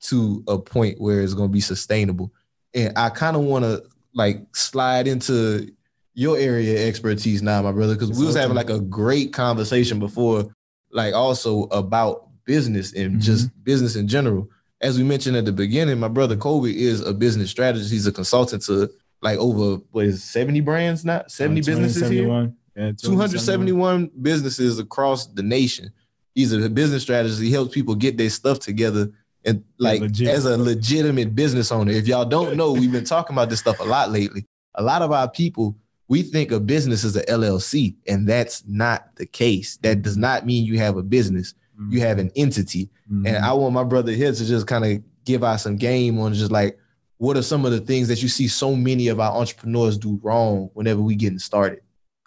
to 0.02 0.44
a 0.46 0.58
point 0.58 1.00
where 1.00 1.22
it's 1.22 1.34
going 1.34 1.48
to 1.48 1.52
be 1.52 1.60
sustainable. 1.60 2.32
And 2.72 2.96
I 2.96 3.08
kind 3.08 3.34
of 3.34 3.42
want 3.42 3.64
to 3.64 3.82
like 4.14 4.44
slide 4.54 5.06
into 5.06 5.70
your 6.14 6.38
area 6.38 6.74
of 6.74 6.88
expertise 6.88 7.42
now, 7.42 7.60
my 7.62 7.72
brother, 7.72 7.94
because 7.94 8.18
we 8.18 8.24
was 8.24 8.36
having 8.36 8.54
like 8.54 8.70
a 8.70 8.80
great 8.80 9.32
conversation 9.32 9.98
before, 9.98 10.54
like 10.92 11.12
also 11.12 11.64
about 11.64 12.28
business 12.44 12.92
and 12.92 13.12
mm-hmm. 13.12 13.20
just 13.20 13.50
business 13.64 13.96
in 13.96 14.06
general. 14.06 14.48
As 14.80 14.96
we 14.96 15.04
mentioned 15.04 15.36
at 15.36 15.44
the 15.44 15.52
beginning, 15.52 15.98
my 15.98 16.08
brother 16.08 16.36
Colby 16.36 16.84
is 16.84 17.00
a 17.00 17.12
business 17.12 17.50
strategist. 17.50 17.90
He's 17.90 18.06
a 18.06 18.12
consultant 18.12 18.62
to 18.64 18.90
like 19.22 19.38
over 19.38 19.82
what 19.90 20.04
is 20.04 20.16
it, 20.16 20.26
70 20.26 20.60
brands 20.60 21.04
now, 21.04 21.24
70 21.26 21.62
businesses 21.62 22.08
here. 22.08 22.52
Yeah, 22.76 22.92
271 22.96 24.10
businesses 24.20 24.78
across 24.78 25.26
the 25.26 25.42
nation. 25.42 25.92
He's 26.34 26.52
a 26.52 26.68
business 26.68 27.02
strategist. 27.02 27.40
He 27.40 27.52
helps 27.52 27.72
people 27.72 27.94
get 27.94 28.16
their 28.16 28.30
stuff 28.30 28.58
together 28.58 29.10
and 29.44 29.62
like 29.78 30.00
legit. 30.00 30.28
as 30.28 30.44
a 30.46 30.56
legitimate 30.56 31.34
business 31.34 31.70
owner. 31.70 31.92
If 31.92 32.06
y'all 32.06 32.24
don't 32.24 32.56
know, 32.56 32.72
we've 32.72 32.92
been 32.92 33.04
talking 33.04 33.34
about 33.34 33.50
this 33.50 33.60
stuff 33.60 33.80
a 33.80 33.84
lot 33.84 34.10
lately. 34.10 34.46
A 34.76 34.82
lot 34.82 35.02
of 35.02 35.12
our 35.12 35.28
people, 35.28 35.76
we 36.08 36.22
think 36.22 36.50
a 36.50 36.60
business 36.60 37.04
is 37.04 37.16
a 37.16 37.24
LLC, 37.26 37.94
and 38.08 38.28
that's 38.28 38.64
not 38.66 39.14
the 39.16 39.26
case. 39.26 39.76
That 39.78 40.02
does 40.02 40.16
not 40.16 40.46
mean 40.46 40.64
you 40.64 40.78
have 40.78 40.96
a 40.96 41.02
business. 41.02 41.54
Mm-hmm. 41.78 41.92
You 41.92 42.00
have 42.00 42.18
an 42.18 42.30
entity. 42.36 42.90
And 43.08 43.26
mm-hmm. 43.26 43.44
I 43.44 43.52
want 43.52 43.74
my 43.74 43.84
brother 43.84 44.12
here 44.12 44.32
to 44.32 44.44
just 44.44 44.66
kind 44.66 44.84
of 44.84 45.02
give 45.24 45.44
out 45.44 45.60
some 45.60 45.76
game 45.76 46.18
on 46.18 46.34
just 46.34 46.50
like 46.50 46.78
what 47.18 47.36
are 47.36 47.42
some 47.42 47.64
of 47.64 47.72
the 47.72 47.80
things 47.80 48.08
that 48.08 48.22
you 48.22 48.28
see 48.28 48.48
so 48.48 48.74
many 48.74 49.08
of 49.08 49.20
our 49.20 49.32
entrepreneurs 49.32 49.96
do 49.96 50.18
wrong 50.22 50.70
whenever 50.74 51.00
we 51.00 51.14
getting 51.14 51.38
started. 51.38 51.80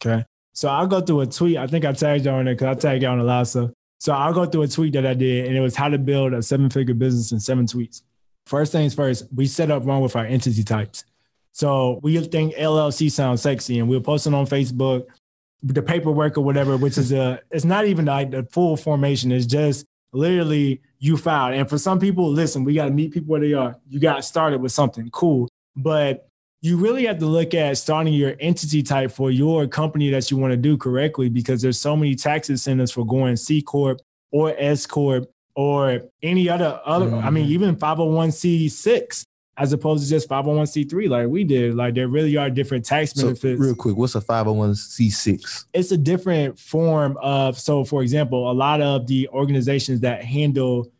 Okay. 0.03 0.23
So 0.53 0.69
I'll 0.69 0.87
go 0.87 1.01
through 1.01 1.21
a 1.21 1.27
tweet. 1.27 1.57
I 1.57 1.67
think 1.67 1.85
I 1.85 1.91
tagged 1.91 2.25
y'all 2.25 2.35
on 2.35 2.47
it 2.47 2.55
because 2.55 2.77
I 2.77 2.79
tagged 2.79 3.03
you 3.03 3.09
on 3.09 3.19
a 3.19 3.23
lot. 3.23 3.47
So, 3.47 3.71
so 3.99 4.13
I'll 4.13 4.33
go 4.33 4.45
through 4.45 4.63
a 4.63 4.67
tweet 4.67 4.93
that 4.93 5.05
I 5.05 5.13
did, 5.13 5.47
and 5.47 5.55
it 5.55 5.61
was 5.61 5.75
how 5.75 5.89
to 5.89 5.97
build 5.97 6.33
a 6.33 6.41
seven 6.41 6.69
figure 6.69 6.93
business 6.93 7.31
in 7.31 7.39
seven 7.39 7.65
tweets. 7.65 8.03
First 8.45 8.71
things 8.71 8.93
first, 8.93 9.27
we 9.33 9.45
set 9.45 9.71
up 9.71 9.85
wrong 9.85 10.01
with 10.01 10.15
our 10.15 10.25
entity 10.25 10.63
types. 10.63 11.03
So 11.51 11.99
we 12.03 12.19
think 12.19 12.53
LLC 12.55 13.11
sounds 13.11 13.41
sexy, 13.41 13.79
and 13.79 13.89
we'll 13.89 14.01
post 14.01 14.27
it 14.27 14.33
on 14.33 14.45
Facebook, 14.45 15.07
the 15.63 15.81
paperwork 15.81 16.37
or 16.37 16.41
whatever, 16.41 16.77
which 16.77 16.97
is 16.97 17.11
a, 17.11 17.41
it's 17.49 17.65
not 17.65 17.85
even 17.85 18.05
like 18.05 18.31
the 18.31 18.43
full 18.43 18.77
formation. 18.77 19.31
It's 19.31 19.47
just 19.47 19.85
literally 20.13 20.81
you 20.99 21.17
filed. 21.17 21.55
And 21.55 21.67
for 21.67 21.77
some 21.77 21.99
people, 21.99 22.29
listen, 22.29 22.63
we 22.63 22.75
got 22.75 22.85
to 22.85 22.91
meet 22.91 23.11
people 23.11 23.29
where 23.31 23.41
they 23.41 23.53
are. 23.53 23.75
You 23.89 23.99
got 23.99 24.23
started 24.23 24.61
with 24.61 24.71
something 24.71 25.09
cool, 25.09 25.49
but 25.75 26.29
you 26.61 26.77
really 26.77 27.05
have 27.05 27.19
to 27.19 27.25
look 27.25 27.53
at 27.53 27.77
starting 27.77 28.13
your 28.13 28.35
entity 28.39 28.81
type 28.81 29.11
for 29.11 29.29
your 29.31 29.67
company 29.67 30.09
that 30.09 30.31
you 30.31 30.37
want 30.37 30.51
to 30.51 30.57
do 30.57 30.75
correctly 30.77 31.29
because 31.29 31.61
there's 31.61 31.79
so 31.79 31.95
many 31.95 32.15
tax 32.15 32.49
incentives 32.49 32.91
for 32.91 33.05
going 33.05 33.35
C 33.35 33.61
corp 33.61 33.99
or 34.31 34.53
S 34.57 34.85
corp 34.87 35.29
or 35.55 36.01
any 36.23 36.49
other 36.49 36.79
other. 36.85 37.13
I 37.15 37.29
mean, 37.29 37.45
even 37.47 37.75
501c6 37.75 39.23
as 39.59 39.73
opposed 39.73 40.03
to 40.03 40.09
just 40.09 40.29
501c3 40.29 41.09
like 41.09 41.27
we 41.27 41.43
did. 41.43 41.73
Like 41.75 41.95
there 41.95 42.07
really 42.07 42.37
are 42.37 42.49
different 42.49 42.85
tax 42.85 43.13
So 43.13 43.23
benefits 43.27 43.59
real 43.59 43.75
quick, 43.75 43.95
what's 43.97 44.15
a 44.15 44.21
501c6? 44.21 45.65
it's 45.73 45.91
a 45.91 45.97
different 45.97 46.59
form 46.59 47.17
of 47.21 47.59
so 47.59 47.83
for 47.83 48.01
example 48.03 48.51
a 48.51 48.53
lot 48.53 48.81
of 48.81 49.07
the 49.07 49.27
organizations 49.29 49.99
that 50.01 50.23
handle 50.23 50.91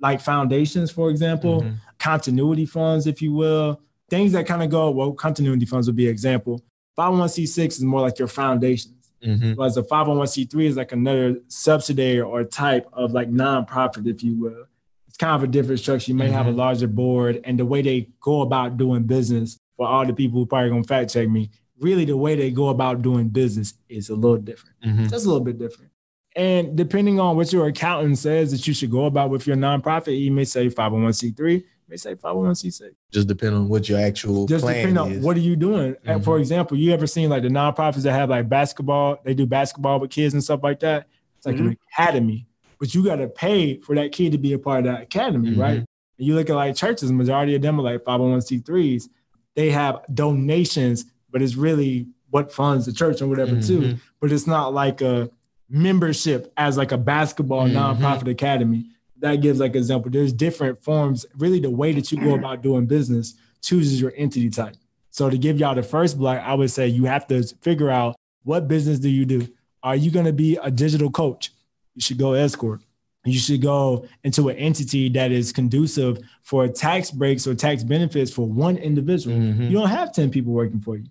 like 0.00 0.20
foundations 0.20 0.90
for 0.90 1.10
example 1.10 1.62
Mm-hmm. 1.62 1.74
continuity 1.98 2.66
funds 2.66 3.06
if 3.06 3.20
you 3.22 3.32
will 3.32 3.80
things 4.10 4.32
that 4.32 4.46
kind 4.46 4.62
of 4.62 4.70
go 4.70 4.90
well 4.90 5.12
continuity 5.12 5.66
funds 5.66 5.86
would 5.86 5.96
be 5.96 6.06
an 6.06 6.10
example 6.12 6.62
501c6 6.98 7.66
is 7.68 7.82
more 7.82 8.00
like 8.00 8.18
your 8.18 8.28
foundations 8.28 8.92
Mm-hmm. 9.24 9.54
whereas 9.54 9.76
a 9.78 9.82
501c3 9.82 10.64
is 10.66 10.76
like 10.76 10.92
another 10.92 11.36
subsidiary 11.48 12.20
or 12.20 12.44
type 12.44 12.86
of 12.92 13.12
like 13.12 13.30
nonprofit 13.30 14.06
if 14.06 14.22
you 14.22 14.38
will 14.38 14.66
it's 15.08 15.16
kind 15.16 15.34
of 15.34 15.42
a 15.42 15.46
different 15.50 15.80
structure 15.80 16.10
you 16.10 16.14
may 16.14 16.30
have 16.30 16.46
a 16.46 16.50
Mm-hmm. 16.50 16.58
larger 16.58 16.86
board 16.86 17.40
and 17.44 17.58
the 17.58 17.64
way 17.64 17.80
they 17.80 18.08
go 18.20 18.42
about 18.42 18.76
doing 18.76 19.04
business 19.04 19.58
for 19.76 19.86
all 19.88 20.04
the 20.06 20.12
people 20.12 20.38
who 20.38 20.46
probably 20.46 20.68
gonna 20.68 20.84
fact 20.84 21.12
check 21.14 21.28
me 21.30 21.50
really 21.80 22.04
the 22.04 22.16
way 22.16 22.34
they 22.36 22.50
go 22.50 22.68
about 22.68 23.00
doing 23.00 23.28
business 23.30 23.74
is 23.88 24.10
a 24.10 24.14
little 24.14 24.36
different 24.36 24.76
Mhm. 24.84 25.08
just 25.10 25.24
a 25.24 25.28
little 25.28 25.42
bit 25.44 25.58
different. 25.58 25.90
And 26.36 26.76
depending 26.76 27.18
on 27.18 27.34
what 27.36 27.50
your 27.54 27.66
accountant 27.68 28.18
says 28.18 28.50
that 28.52 28.66
you 28.68 28.74
should 28.74 28.90
go 28.90 29.06
about 29.06 29.30
with 29.30 29.46
your 29.46 29.56
nonprofit, 29.56 30.08
he 30.18 30.28
may 30.28 30.44
say 30.44 30.68
501c3, 30.68 31.56
he 31.56 31.64
may 31.88 31.96
say 31.96 32.14
501c6. 32.14 32.90
Just 33.12 33.28
depending 33.28 33.60
on 33.60 33.68
what 33.68 33.88
your 33.88 33.98
actual 34.00 34.46
Just 34.46 34.64
plan 34.64 34.76
depending 34.76 34.98
on 34.98 35.12
is. 35.12 35.24
what 35.24 35.36
are 35.36 35.40
you 35.40 35.56
doing. 35.56 35.96
And 36.04 36.24
for 36.24 36.38
example, 36.38 36.76
you 36.76 36.92
ever 36.92 37.06
seen 37.06 37.30
like 37.30 37.42
the 37.42 37.48
nonprofits 37.48 38.02
that 38.02 38.12
have 38.12 38.30
like 38.30 38.48
basketball, 38.48 39.18
they 39.24 39.34
do 39.34 39.46
basketball 39.46 40.00
with 40.00 40.10
kids 40.10 40.34
and 40.34 40.42
stuff 40.42 40.60
like 40.62 40.80
that. 40.80 41.06
It's 41.36 41.46
like 41.46 41.58
an 41.58 41.76
academy, 41.92 42.46
but 42.80 42.94
you 42.94 43.04
got 43.04 43.16
to 43.16 43.28
pay 43.28 43.78
for 43.78 43.94
that 43.94 44.10
kid 44.12 44.32
to 44.32 44.38
be 44.38 44.52
a 44.52 44.58
part 44.58 44.80
of 44.80 44.92
that 44.92 45.02
academy, 45.02 45.50
Mhm. 45.52 45.58
right? 45.58 45.76
And 45.78 45.86
you 46.26 46.34
look 46.34 46.50
at 46.50 46.56
like 46.56 46.74
churches, 46.74 47.12
majority 47.12 47.54
of 47.54 47.62
them 47.62 47.78
are 47.78 47.82
like 47.82 48.02
501c3s. 48.04 49.08
They 49.54 49.70
have 49.70 50.00
donations, 50.12 51.04
but 51.30 51.40
it's 51.42 51.54
really 51.56 52.08
what 52.30 52.52
funds 52.52 52.86
the 52.86 52.92
church 52.92 53.22
or 53.22 53.28
whatever 53.28 53.60
too. 53.62 53.80
Mhm. 53.80 54.00
But 54.20 54.32
it's 54.32 54.46
not 54.46 54.74
like 54.74 55.00
a 55.02 55.30
membership 55.68 56.52
as 56.56 56.76
like 56.76 56.90
a 56.92 56.98
basketball 56.98 57.68
Mhm. 57.68 57.74
nonprofit 57.98 58.28
academy. 58.30 58.86
That 59.20 59.36
gives 59.36 59.58
like 59.60 59.74
example. 59.74 60.10
There's 60.10 60.32
different 60.32 60.82
forms. 60.82 61.24
Really, 61.38 61.60
the 61.60 61.70
way 61.70 61.92
that 61.92 62.12
you 62.12 62.18
go 62.18 62.34
about 62.34 62.62
doing 62.62 62.86
business 62.86 63.34
chooses 63.62 64.00
your 64.00 64.12
entity 64.16 64.50
type. 64.50 64.76
So 65.10 65.30
to 65.30 65.38
give 65.38 65.58
y'all 65.58 65.74
the 65.74 65.82
first 65.82 66.18
block, 66.18 66.40
I 66.42 66.54
would 66.54 66.70
say 66.70 66.88
you 66.88 67.06
have 67.06 67.26
to 67.28 67.42
figure 67.62 67.90
out 67.90 68.16
what 68.42 68.68
business 68.68 68.98
do 68.98 69.08
you 69.08 69.24
do. 69.24 69.48
Are 69.82 69.96
you 69.96 70.10
going 70.10 70.26
to 70.26 70.32
be 70.32 70.56
a 70.62 70.70
digital 70.70 71.10
coach? 71.10 71.52
You 71.94 72.02
should 72.02 72.18
go 72.18 72.34
S 72.34 72.54
corp. 72.54 72.82
You 73.24 73.38
should 73.38 73.62
go 73.62 74.06
into 74.22 74.50
an 74.50 74.56
entity 74.56 75.08
that 75.10 75.32
is 75.32 75.52
conducive 75.52 76.18
for 76.42 76.68
tax 76.68 77.10
breaks 77.10 77.46
or 77.46 77.54
tax 77.54 77.82
benefits 77.82 78.30
for 78.30 78.46
one 78.46 78.76
individual. 78.76 79.36
Mhm. 79.36 79.68
You 79.70 79.78
don't 79.78 79.88
have 79.88 80.12
10 80.12 80.30
people 80.30 80.52
working 80.52 80.80
for 80.80 80.96
you. 80.96 81.06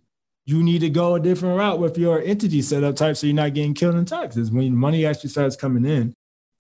You 0.46 0.64
need 0.64 0.80
to 0.80 0.90
go 0.90 1.16
a 1.16 1.20
different 1.20 1.58
route 1.58 1.80
with 1.80 1.98
your 1.98 2.22
entity 2.22 2.62
setup 2.62 2.96
type 2.96 3.18
so 3.18 3.28
you're 3.28 3.36
not 3.36 3.54
getting 3.54 3.74
killed 3.74 3.96
in 3.96 4.06
taxes 4.06 4.52
when 4.52 4.76
money 4.76 5.06
actually 5.06 5.32
starts 5.32 5.56
coming 5.56 5.84
in. 5.86 6.14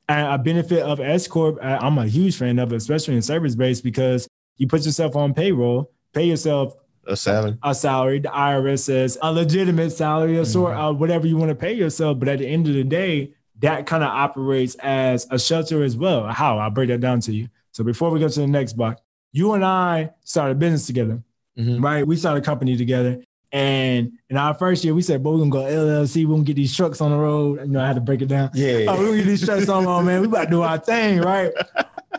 And 0.08 0.28
a 0.34 0.38
benefit 0.38 0.82
of 0.84 1.00
S 1.00 1.28
Corp, 1.28 1.58
I'm 1.62 1.98
a 1.98 2.06
huge 2.08 2.38
fan 2.38 2.60
of 2.60 2.72
it, 2.72 2.76
especially 2.76 3.16
in 3.16 3.22
service 3.22 3.56
based, 3.56 3.84
because 3.84 4.28
you 4.58 4.68
put 4.68 4.86
yourself 4.86 5.16
on 5.16 5.34
payroll, 5.34 5.92
pay 6.14 6.26
yourself 6.26 6.76
A 7.08 7.16
salary. 7.16 7.58
a 7.64 7.74
salary. 7.74 8.20
The 8.20 8.30
IRS 8.30 8.80
says 8.84 9.18
a 9.22 9.32
legitimate 9.32 9.92
salary, 9.92 10.38
a 10.38 10.46
sort 10.46 10.76
of 10.76 11.00
whatever 11.00 11.26
you 11.28 11.38
want 11.38 11.50
to 11.50 11.56
pay 11.56 11.74
yourself. 11.74 12.20
But 12.20 12.28
at 12.30 12.40
the 12.40 12.48
end 12.48 12.68
of 12.68 12.74
the 12.76 12.84
day, 12.84 13.34
that 13.60 13.86
kind 13.88 14.04
of 14.04 14.10
operates 14.10 14.76
as 14.76 15.26
a 15.32 15.40
shelter 15.40 15.84
as 15.84 15.98
well. 15.98 16.28
How? 16.28 16.60
I'll 16.60 16.70
break 16.70 16.90
that 16.90 17.00
down 17.02 17.20
to 17.22 17.34
you. 17.34 17.48
So 17.72 17.84
before 17.84 18.12
we 18.12 18.20
go 18.20 18.28
to 18.28 18.40
the 18.40 18.48
next 18.48 18.74
block, 18.74 19.02
you 19.32 19.54
and 19.54 19.66
I 19.66 20.12
started 20.24 20.60
business 20.60 20.86
together, 20.86 21.22
Mhm. 21.58 21.82
right? 21.84 22.06
We 22.06 22.16
started 22.16 22.44
a 22.44 22.46
company 22.46 22.78
together. 22.78 23.22
And 23.56 24.12
in 24.30 24.36
our 24.36 24.54
first 24.54 24.84
year, 24.84 24.94
we 24.94 25.02
said, 25.02 25.24
"Boy, 25.24 25.32
we're 25.32 25.38
gonna 25.40 25.50
go 25.50 25.60
LLC. 25.64 26.26
We're 26.26 26.34
gonna 26.34 26.44
get 26.44 26.58
these 26.58 26.76
trucks 26.76 27.00
on 27.00 27.12
the 27.12 27.18
road." 27.18 27.62
You 27.62 27.68
know, 27.68 27.80
I 27.80 27.88
had 27.88 27.96
to 27.96 28.02
break 28.02 28.22
it 28.22 28.26
down. 28.28 28.50
Yeah. 28.54 28.86
Oh, 28.90 29.00
we're 29.00 29.06
gonna 29.06 29.18
get 29.20 29.28
these 29.28 29.46
trucks 29.46 29.70
on 29.70 29.84
the 29.84 29.90
road, 29.90 30.02
man. 30.02 30.20
We 30.20 30.28
about 30.28 30.44
to 30.46 30.50
do 30.50 30.62
our 30.62 30.78
thing, 30.78 31.22
right? 31.22 31.54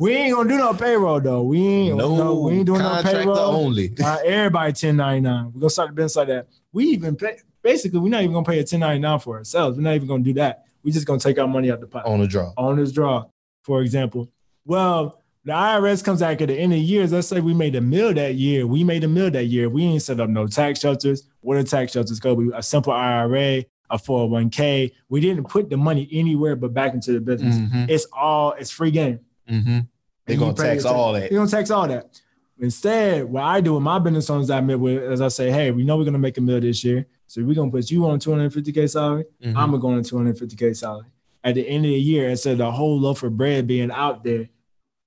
We 0.00 0.12
ain't 0.14 0.34
gonna 0.34 0.48
do 0.48 0.56
no 0.56 0.72
payroll 0.72 1.20
though. 1.20 1.42
We 1.42 1.58
ain't 1.66 1.98
No, 1.98 2.16
no, 2.16 2.40
we 2.40 2.54
ain't 2.54 2.64
doing 2.66 2.80
no 2.80 3.02
payroll 3.02 3.36
only. 3.38 3.92
uh, 4.02 4.16
everybody 4.24 4.72
1099. 4.72 5.52
We're 5.52 5.60
gonna 5.60 5.68
start 5.70 5.90
the 5.90 5.94
business 5.94 6.16
like 6.16 6.28
that. 6.28 6.46
We 6.72 6.84
even 6.86 7.16
pay, 7.16 7.36
basically 7.62 7.98
we're 7.98 8.08
not 8.08 8.22
even 8.22 8.32
gonna 8.32 8.44
pay 8.46 8.56
a 8.58 8.64
1099 8.64 9.18
for 9.18 9.36
ourselves. 9.36 9.76
We're 9.76 9.82
not 9.84 9.94
even 9.94 10.08
gonna 10.08 10.22
do 10.22 10.32
that. 10.34 10.64
We're 10.82 10.92
just 10.92 11.06
gonna 11.06 11.18
take 11.20 11.38
our 11.38 11.46
money 11.48 11.70
out 11.70 11.80
the 11.80 11.86
pot 11.86 12.06
On 12.06 12.18
the 12.18 12.26
draw. 12.26 12.52
on 12.56 12.76
this 12.76 12.92
draw, 12.92 13.24
for 13.62 13.82
example. 13.82 14.30
Well, 14.64 15.20
the 15.46 15.52
IRS 15.52 16.04
comes 16.04 16.20
back 16.20 16.42
at 16.42 16.48
the 16.48 16.54
end 16.54 16.72
of 16.72 16.78
the 16.78 16.84
years. 16.84 17.12
Let's 17.12 17.28
say 17.28 17.40
we 17.40 17.54
made 17.54 17.74
a 17.76 17.80
mill 17.80 18.12
that 18.14 18.34
year. 18.34 18.66
We 18.66 18.84
made 18.84 19.04
a 19.04 19.08
mill 19.08 19.30
that 19.30 19.44
year. 19.44 19.68
We 19.70 19.84
ain't 19.84 20.02
set 20.02 20.20
up 20.20 20.28
no 20.28 20.46
tax 20.46 20.80
shelters. 20.80 21.26
What 21.40 21.56
are 21.56 21.62
tax 21.62 21.92
shelters 21.92 22.20
called? 22.20 22.38
We- 22.38 22.52
A 22.52 22.62
simple 22.62 22.92
IRA, 22.92 23.64
a 23.88 23.96
401k. 23.96 24.90
We 25.08 25.20
didn't 25.20 25.44
put 25.48 25.70
the 25.70 25.76
money 25.76 26.08
anywhere 26.12 26.56
but 26.56 26.74
back 26.74 26.92
into 26.94 27.12
the 27.12 27.20
business. 27.20 27.56
Mhm. 27.56 27.88
It's 27.88 28.06
all 28.12 28.52
it's 28.58 28.70
free 28.70 28.90
game. 28.90 29.20
Mm-hmm. 29.48 29.78
They're 30.26 30.36
gonna 30.36 30.52
tax 30.54 30.84
all 30.84 31.12
that. 31.12 31.30
They're 31.30 31.38
gonna 31.38 31.48
tax 31.50 31.70
all 31.70 31.86
that. 31.88 32.20
Instead, 32.58 33.24
what 33.26 33.42
I 33.44 33.60
do 33.60 33.74
with 33.74 33.82
my 33.82 33.98
business 33.98 34.30
owners 34.30 34.50
I 34.50 34.60
met 34.62 34.80
with 34.80 35.02
is 35.12 35.20
I 35.20 35.28
say, 35.28 35.50
hey, 35.50 35.70
we 35.70 35.84
know 35.84 35.96
we're 35.98 36.04
gonna 36.06 36.18
make 36.18 36.38
a 36.38 36.40
mill 36.40 36.60
this 36.60 36.82
year. 36.82 37.06
So 37.28 37.42
we're 37.44 37.54
gonna 37.54 37.70
put 37.70 37.90
you 37.90 38.06
on 38.06 38.18
250k 38.18 38.88
salary. 38.88 39.24
Mhm. 39.44 39.54
I'm 39.56 39.70
gonna 39.70 39.78
go 39.78 39.88
on 39.88 40.02
250k 40.02 40.72
salary. 40.74 41.06
At 41.44 41.54
the 41.54 41.68
end 41.68 41.84
of 41.84 41.90
the 41.90 41.98
year, 42.00 42.28
instead 42.30 42.52
of 42.52 42.58
the 42.58 42.72
whole 42.72 42.98
loaf 42.98 43.22
of 43.22 43.36
bread 43.36 43.66
being 43.68 43.90
out 43.92 44.24
there, 44.24 44.48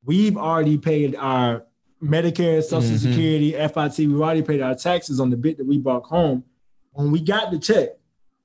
we've 0.06 0.38
already 0.38 0.78
paid 0.78 1.16
our 1.16 1.64
Medicare, 2.02 2.64
Social 2.64 2.92
Mhm. 2.96 3.00
Security, 3.00 3.54
FIT, 3.56 4.08
we've 4.08 4.22
already 4.22 4.42
paid 4.42 4.62
our 4.62 4.74
taxes 4.76 5.20
on 5.20 5.30
the 5.30 5.36
bit 5.38 5.58
that 5.58 5.66
we 5.68 5.78
brought 5.78 6.04
home. 6.04 6.44
When 6.94 7.12
we 7.12 7.20
got 7.22 7.52
the 7.52 7.60
check, 7.60 7.90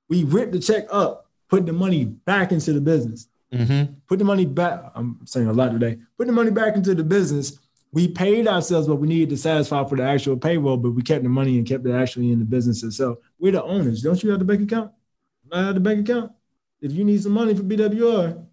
we 0.09 0.25
ripped 0.25 0.53
the 0.53 0.59
check 0.59 0.87
up, 0.91 1.31
put 1.49 1.65
the 1.67 1.73
money 1.73 2.05
back 2.05 2.53
into 2.53 2.73
the 2.73 2.81
business 2.81 3.29
Mm-hmm. 3.53 3.93
put 4.09 4.19
the 4.19 4.25
money 4.25 4.45
back. 4.47 4.91
I'm 4.97 5.21
saying 5.27 5.47
a 5.47 5.53
lot 5.53 5.71
today. 5.71 5.99
Put 6.19 6.27
the 6.27 6.33
money 6.33 6.51
back 6.51 6.75
into 6.75 6.93
the 6.93 7.05
business. 7.05 7.57
We 7.93 8.09
paid 8.09 8.49
ourselves 8.49 8.89
what 8.89 8.99
we 8.99 9.07
needed 9.07 9.29
to 9.31 9.37
satisfy 9.37 9.85
for 9.85 9.95
the 9.97 10.03
actual 10.03 10.37
payroll, 10.37 10.77
but 10.77 10.91
we 10.91 11.03
kept 11.03 11.23
the 11.23 11.29
money 11.29 11.57
and 11.57 11.65
kept 11.65 11.87
it 11.87 11.93
actually 11.93 12.33
in 12.33 12.41
the 12.41 12.45
business 12.45 12.83
itself. 12.83 13.19
We're 13.39 13.53
the 13.53 13.63
owners. 13.63 14.03
Don't 14.03 14.21
you 14.25 14.31
have 14.31 14.41
the 14.41 14.45
bank 14.45 14.63
account? 14.63 14.91
I 15.53 15.67
have 15.67 15.75
the 15.75 15.81
bank 15.81 16.01
account. 16.09 16.33
If 16.81 16.91
you 16.95 17.05
need 17.05 17.23
some 17.23 17.31
money 17.31 17.55
for 17.55 17.63
BWR, 17.63 18.45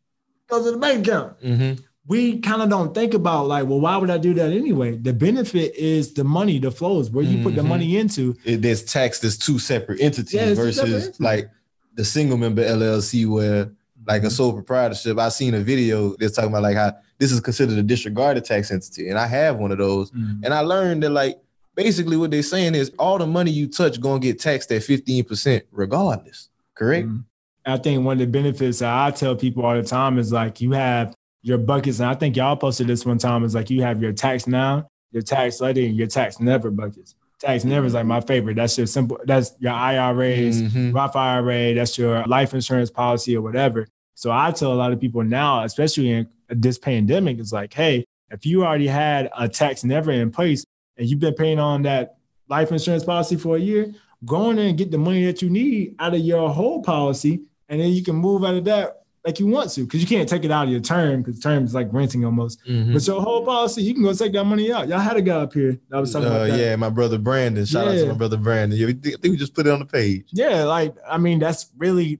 go 0.47 0.64
to 0.64 0.70
the 0.72 0.78
bank 0.78 1.08
account. 1.08 1.39
Mm-hmm. 1.41 1.82
We 2.08 2.39
kind 2.39 2.62
of 2.62 2.70
don't 2.70 2.93
think 2.93 3.14
about 3.14 3.47
like, 3.47 3.68
well, 3.68 3.80
why 3.80 3.95
would 3.97 4.10
I 4.10 4.18
do 4.18 4.34
that 4.34 4.52
anyway? 4.52 4.97
The 4.97 5.14
benefit 5.14 5.76
is 5.76 6.14
the 6.14 6.24
money, 6.24 6.58
the 6.58 6.72
flows, 6.72 7.12
where 7.12 7.24
you 7.24 7.43
put 7.43 7.56
the 7.56 7.64
money 7.64 7.89
mm-hmm. 7.89 8.02
into. 8.02 8.36
It, 8.43 8.64
there's 8.64 8.84
taxed 8.84 9.24
as 9.24 9.38
two 9.38 9.60
separate 9.60 10.02
entities 10.02 10.34
Yeah, 10.34 10.54
versus 10.56 10.78
separate 10.78 10.93
entities. 10.95 11.20
like 11.20 11.49
the 11.93 12.04
single 12.04 12.38
member 12.38 12.64
LLC 12.64 13.28
where 13.28 13.72
like 14.08 14.24
a 14.24 14.26
mm-hmm. 14.26 14.34
sole 14.34 14.54
proprietorship. 14.54 15.18
I 15.18 15.30
seen 15.30 15.54
a 15.54 15.60
video 15.60 16.16
that's 16.18 16.36
talking 16.36 16.49
about 16.49 16.64
like 16.64 16.76
how 16.76 16.93
this 17.18 17.32
is 17.32 17.39
considered 17.39 17.78
a 17.78 17.84
disregarded 17.84 18.45
tax 18.45 18.72
entity, 18.72 19.10
and 19.10 19.20
I 19.20 19.28
have 19.28 19.58
one 19.58 19.72
of 19.72 19.78
those. 19.78 20.12
Mm-hmm. 20.12 20.43
And 20.43 20.54
I 20.54 20.62
learned 20.62 21.04
that 21.04 21.12
like 21.12 21.39
basically 21.76 22.18
what 22.18 22.32
they're 22.32 22.43
saying 22.43 22.76
is 22.76 22.91
all 22.97 23.18
the 23.18 23.28
money 23.28 23.52
you 23.52 23.68
touch 23.68 24.02
gonna 24.02 24.20
get 24.20 24.39
taxed 24.39 24.72
at 24.72 24.82
15% 24.82 25.62
regardless. 25.72 26.49
Correct? 26.74 27.08
Mm-hmm. 27.08 27.22
I 27.66 27.78
think 27.78 28.04
one 28.04 28.14
of 28.14 28.20
the 28.20 28.26
benefits 28.26 28.80
that 28.80 28.91
I 28.91 29.12
tell 29.12 29.36
people 29.36 29.66
all 29.66 29.76
the 29.76 29.84
time 29.84 30.18
is 30.18 30.32
like 30.32 30.62
you 30.62 30.72
have 30.72 31.14
your 31.44 31.58
buckets, 31.58 32.00
and 32.00 32.10
I 32.10 32.14
think 32.14 32.36
y'all 32.38 32.56
posted 32.56 32.88
this 32.88 33.06
one 33.06 33.18
time 33.18 33.44
is 33.44 33.56
like 33.56 33.70
you 33.70 33.82
have 33.82 34.02
your 34.02 34.14
tax 34.14 34.48
now, 34.48 34.88
your 35.12 35.24
tax 35.24 35.60
later, 35.62 35.82
and 35.82 35.96
your 35.96 36.08
tax 36.08 36.39
never 36.39 36.70
buckets. 36.72 37.16
Tax 37.39 37.64
never 37.64 37.88
is 37.88 37.96
like 37.96 38.06
my 38.06 38.22
favorite. 38.22 38.56
That's 38.56 38.78
your 38.78 38.86
simple. 38.88 39.20
That's 39.26 39.54
your 39.60 39.74
IRAs, 39.74 40.62
Mhm. 40.62 40.94
Roth 40.94 41.16
IRA. 41.16 41.74
That's 41.74 41.98
your 41.98 42.24
life 42.26 42.54
insurance 42.54 42.92
policy 42.92 43.36
or 43.36 43.42
whatever. 43.42 43.88
So 44.14 44.32
I 44.32 44.52
tell 44.52 44.72
a 44.72 44.76
lot 44.76 44.92
of 44.92 45.00
people 45.00 45.24
now, 45.24 45.64
especially 45.64 46.12
in 46.12 46.28
this 46.50 46.78
pandemic, 46.78 47.39
it's 47.39 47.52
like, 47.52 47.74
hey, 47.74 48.06
if 48.30 48.46
you 48.46 48.64
already 48.64 48.86
had 48.88 49.32
a 49.36 49.50
tax 49.50 49.84
never 49.84 50.12
in 50.12 50.30
place 50.30 50.64
and 50.98 51.10
you've 51.10 51.20
been 51.20 51.34
paying 51.34 51.58
on 51.58 51.82
that 51.82 52.18
life 52.48 52.72
insurance 52.72 53.04
policy 53.04 53.36
for 53.36 53.56
a 53.56 53.60
year, 53.60 53.92
go 54.26 54.52
in 54.52 54.58
there 54.58 54.68
and 54.68 54.78
get 54.78 54.92
the 54.92 54.98
money 55.00 55.26
that 55.26 55.42
you 55.42 55.50
need 55.50 55.96
out 55.98 56.14
of 56.14 56.20
your 56.20 56.48
whole 56.50 56.84
policy, 56.84 57.42
and 57.70 57.82
then 57.82 57.89
you 57.89 58.04
can 58.04 58.16
move 58.16 58.44
out 58.46 58.54
of 58.54 58.66
that 58.66 59.01
like 59.26 59.40
you 59.40 59.46
want 59.48 59.70
to, 59.72 59.82
because 59.82 60.02
you 60.02 60.08
can't 60.08 60.28
take 60.28 60.44
it 60.46 60.52
out 60.52 60.64
of 60.66 60.72
your 60.72 60.80
term, 60.80 61.22
because 61.22 61.40
term 61.40 61.64
is 61.64 61.76
like 61.76 61.88
renting 61.92 62.26
almost. 62.26 62.60
Mhm. 62.68 62.94
But 62.94 63.06
your 63.06 63.22
whole 63.22 63.46
policy, 63.46 63.84
you 63.84 63.94
can 63.94 64.02
go 64.04 64.14
take 64.14 64.32
that 64.34 64.44
money 64.46 64.72
out. 64.72 64.88
Y'all 64.88 64.98
had 65.00 65.16
a 65.16 65.22
guy 65.22 65.36
up 65.36 65.54
here 65.54 65.78
that 65.90 66.00
was 66.00 66.12
talking 66.12 66.28
Uh, 66.28 66.32
about 66.32 66.48
that. 66.50 66.60
yeah, 66.60 66.76
my 66.76 66.90
brother 66.90 67.18
Brandon. 67.20 67.64
Shout 67.66 67.88
out 67.88 67.92
to 67.94 68.08
my 68.08 68.14
brother 68.14 68.38
Brandon. 68.38 68.80
I 68.84 68.94
think 68.94 69.24
we 69.24 69.38
just 69.38 69.54
put 69.54 69.68
it 69.68 69.70
on 69.74 69.80
the 69.80 69.86
page. 69.86 70.26
Yeah, 70.32 70.64
like 70.64 70.96
I 71.08 71.18
mean, 71.20 71.38
that's 71.40 71.70
really 71.78 72.20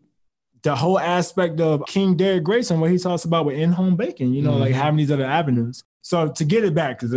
the 0.64 0.76
whole 0.76 1.00
aspect 1.00 1.60
of 1.60 1.84
King 1.88 2.16
Derek 2.16 2.44
Grayson, 2.44 2.80
what 2.80 2.92
he 2.92 3.00
talks 3.00 3.26
about 3.26 3.46
with 3.46 3.58
in-home 3.58 3.96
baking. 3.96 4.34
You 4.36 4.44
know, 4.44 4.58
like 4.58 4.74
Mhm. 4.74 4.78
having 4.78 4.98
these 4.98 5.10
other 5.12 5.26
avenues. 5.26 5.84
So 6.04 6.28
to 6.28 6.46
get 6.46 6.64
it 6.64 6.76
back, 6.76 7.00
because 7.00 7.16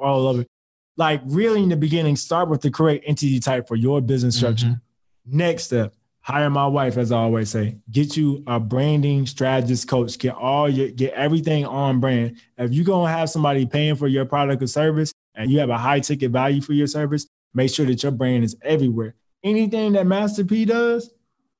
all 0.00 0.26
of 0.28 0.40
it, 0.40 0.48
like 0.96 1.22
really 1.26 1.62
in 1.62 1.68
the 1.68 1.76
beginning, 1.76 2.16
start 2.16 2.48
with 2.48 2.60
the 2.60 2.70
correct 2.72 3.04
entity 3.06 3.38
type 3.38 3.68
for 3.68 3.76
your 3.76 4.00
business 4.00 4.34
structure. 4.36 4.80
Next 5.24 5.62
step, 5.64 5.94
hire 6.22 6.48
my 6.48 6.66
wife, 6.66 6.96
as 6.96 7.12
I 7.12 7.18
always 7.18 7.50
say. 7.50 7.76
Get 7.90 8.16
you 8.16 8.42
a 8.46 8.58
branding 8.58 9.26
strategist 9.26 9.88
coach. 9.88 10.18
Get 10.18 10.34
all 10.34 10.68
your 10.68 10.88
get 10.88 11.12
everything 11.14 11.66
on 11.66 12.00
brand. 12.00 12.36
If 12.56 12.72
you're 12.72 12.84
gonna 12.84 13.12
have 13.12 13.28
somebody 13.28 13.66
paying 13.66 13.96
for 13.96 14.08
your 14.08 14.24
product 14.24 14.62
or 14.62 14.66
service 14.68 15.12
and 15.34 15.50
you 15.50 15.58
have 15.58 15.70
a 15.70 15.78
high 15.78 16.00
ticket 16.00 16.30
value 16.30 16.62
for 16.62 16.72
your 16.72 16.86
service, 16.86 17.26
make 17.52 17.72
sure 17.72 17.86
that 17.86 18.02
your 18.02 18.12
brand 18.12 18.44
is 18.44 18.56
everywhere. 18.62 19.14
Anything 19.44 19.92
that 19.92 20.06
Master 20.06 20.44
P 20.44 20.64
does, 20.64 21.10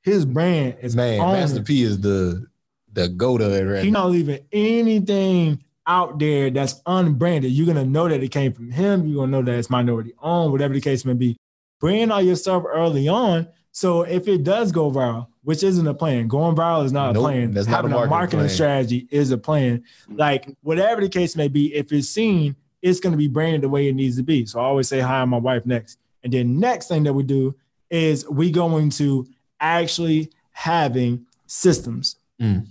his 0.03 0.25
brand 0.25 0.77
is 0.81 0.95
Man, 0.97 1.19
Master. 1.19 1.63
P 1.63 1.83
is 1.83 2.01
the 2.01 2.47
the 2.93 3.09
go 3.09 3.39
to 3.39 3.51
it 3.51 3.65
right 3.65 3.83
He's 3.83 3.93
not 3.93 4.11
leaving 4.11 4.41
anything 4.53 5.65
out 5.87 6.19
there 6.19 6.51
that's 6.51 6.81
unbranded. 6.87 7.51
You're 7.51 7.67
gonna 7.67 7.85
know 7.85 8.09
that 8.09 8.23
it 8.23 8.29
came 8.29 8.53
from 8.53 8.71
him. 8.71 9.07
You're 9.07 9.23
gonna 9.27 9.33
know 9.33 9.43
that 9.43 9.59
it's 9.59 9.71
minority 9.71 10.13
owned, 10.21 10.53
whatever 10.53 10.75
the 10.75 10.81
case 10.81 11.05
may 11.05 11.15
be. 11.15 11.37
Brand 11.81 12.13
all 12.13 12.23
your 12.23 12.37
stuff 12.37 12.63
early 12.69 13.09
on. 13.09 13.49
So 13.73 14.03
if 14.03 14.29
it 14.29 14.45
does 14.45 14.71
go 14.71 14.91
viral, 14.91 15.29
which 15.43 15.63
isn't 15.63 15.87
a 15.87 15.95
plan, 15.95 16.29
going 16.29 16.55
viral 16.55 16.85
is 16.85 16.93
not 16.93 17.15
Nope, 17.15 17.23
a 17.23 17.27
plan. 17.27 17.51
that's 17.53 17.67
not 17.67 17.73
a 17.73 17.77
Having 17.77 17.93
a 17.93 17.95
marketing 17.95 18.11
marketing 18.11 18.49
strategy 18.49 19.09
is 19.11 19.31
a 19.31 19.39
plan. 19.39 19.83
Like 20.09 20.55
whatever 20.63 21.01
the 21.01 21.09
case 21.09 21.35
may 21.37 21.49
be, 21.49 21.75
if 21.75 21.91
it's 21.91 22.09
seen, 22.09 22.55
it's 22.83 23.01
gonna 23.01 23.17
be 23.17 23.29
branded 23.29 23.63
the 23.63 23.69
way 23.69 23.89
it 23.89 23.95
needs 23.95 24.17
to 24.17 24.23
be. 24.23 24.45
So 24.47 24.61
I 24.61 24.65
always 24.65 24.89
say 24.89 25.01
hi, 25.01 25.21
to 25.21 25.27
my 25.27 25.39
wife 25.39 25.65
next. 25.67 25.99
And 26.23 26.33
then 26.33 26.61
next 26.61 26.89
thing 26.89 27.03
that 27.05 27.13
we 27.13 27.23
do 27.23 27.55
is 27.91 28.29
we 28.29 28.51
going 28.51 28.91
to 28.91 29.27
actually 29.59 30.31
having 30.53 31.27
systems. 31.47 32.17
Mm. 32.41 32.67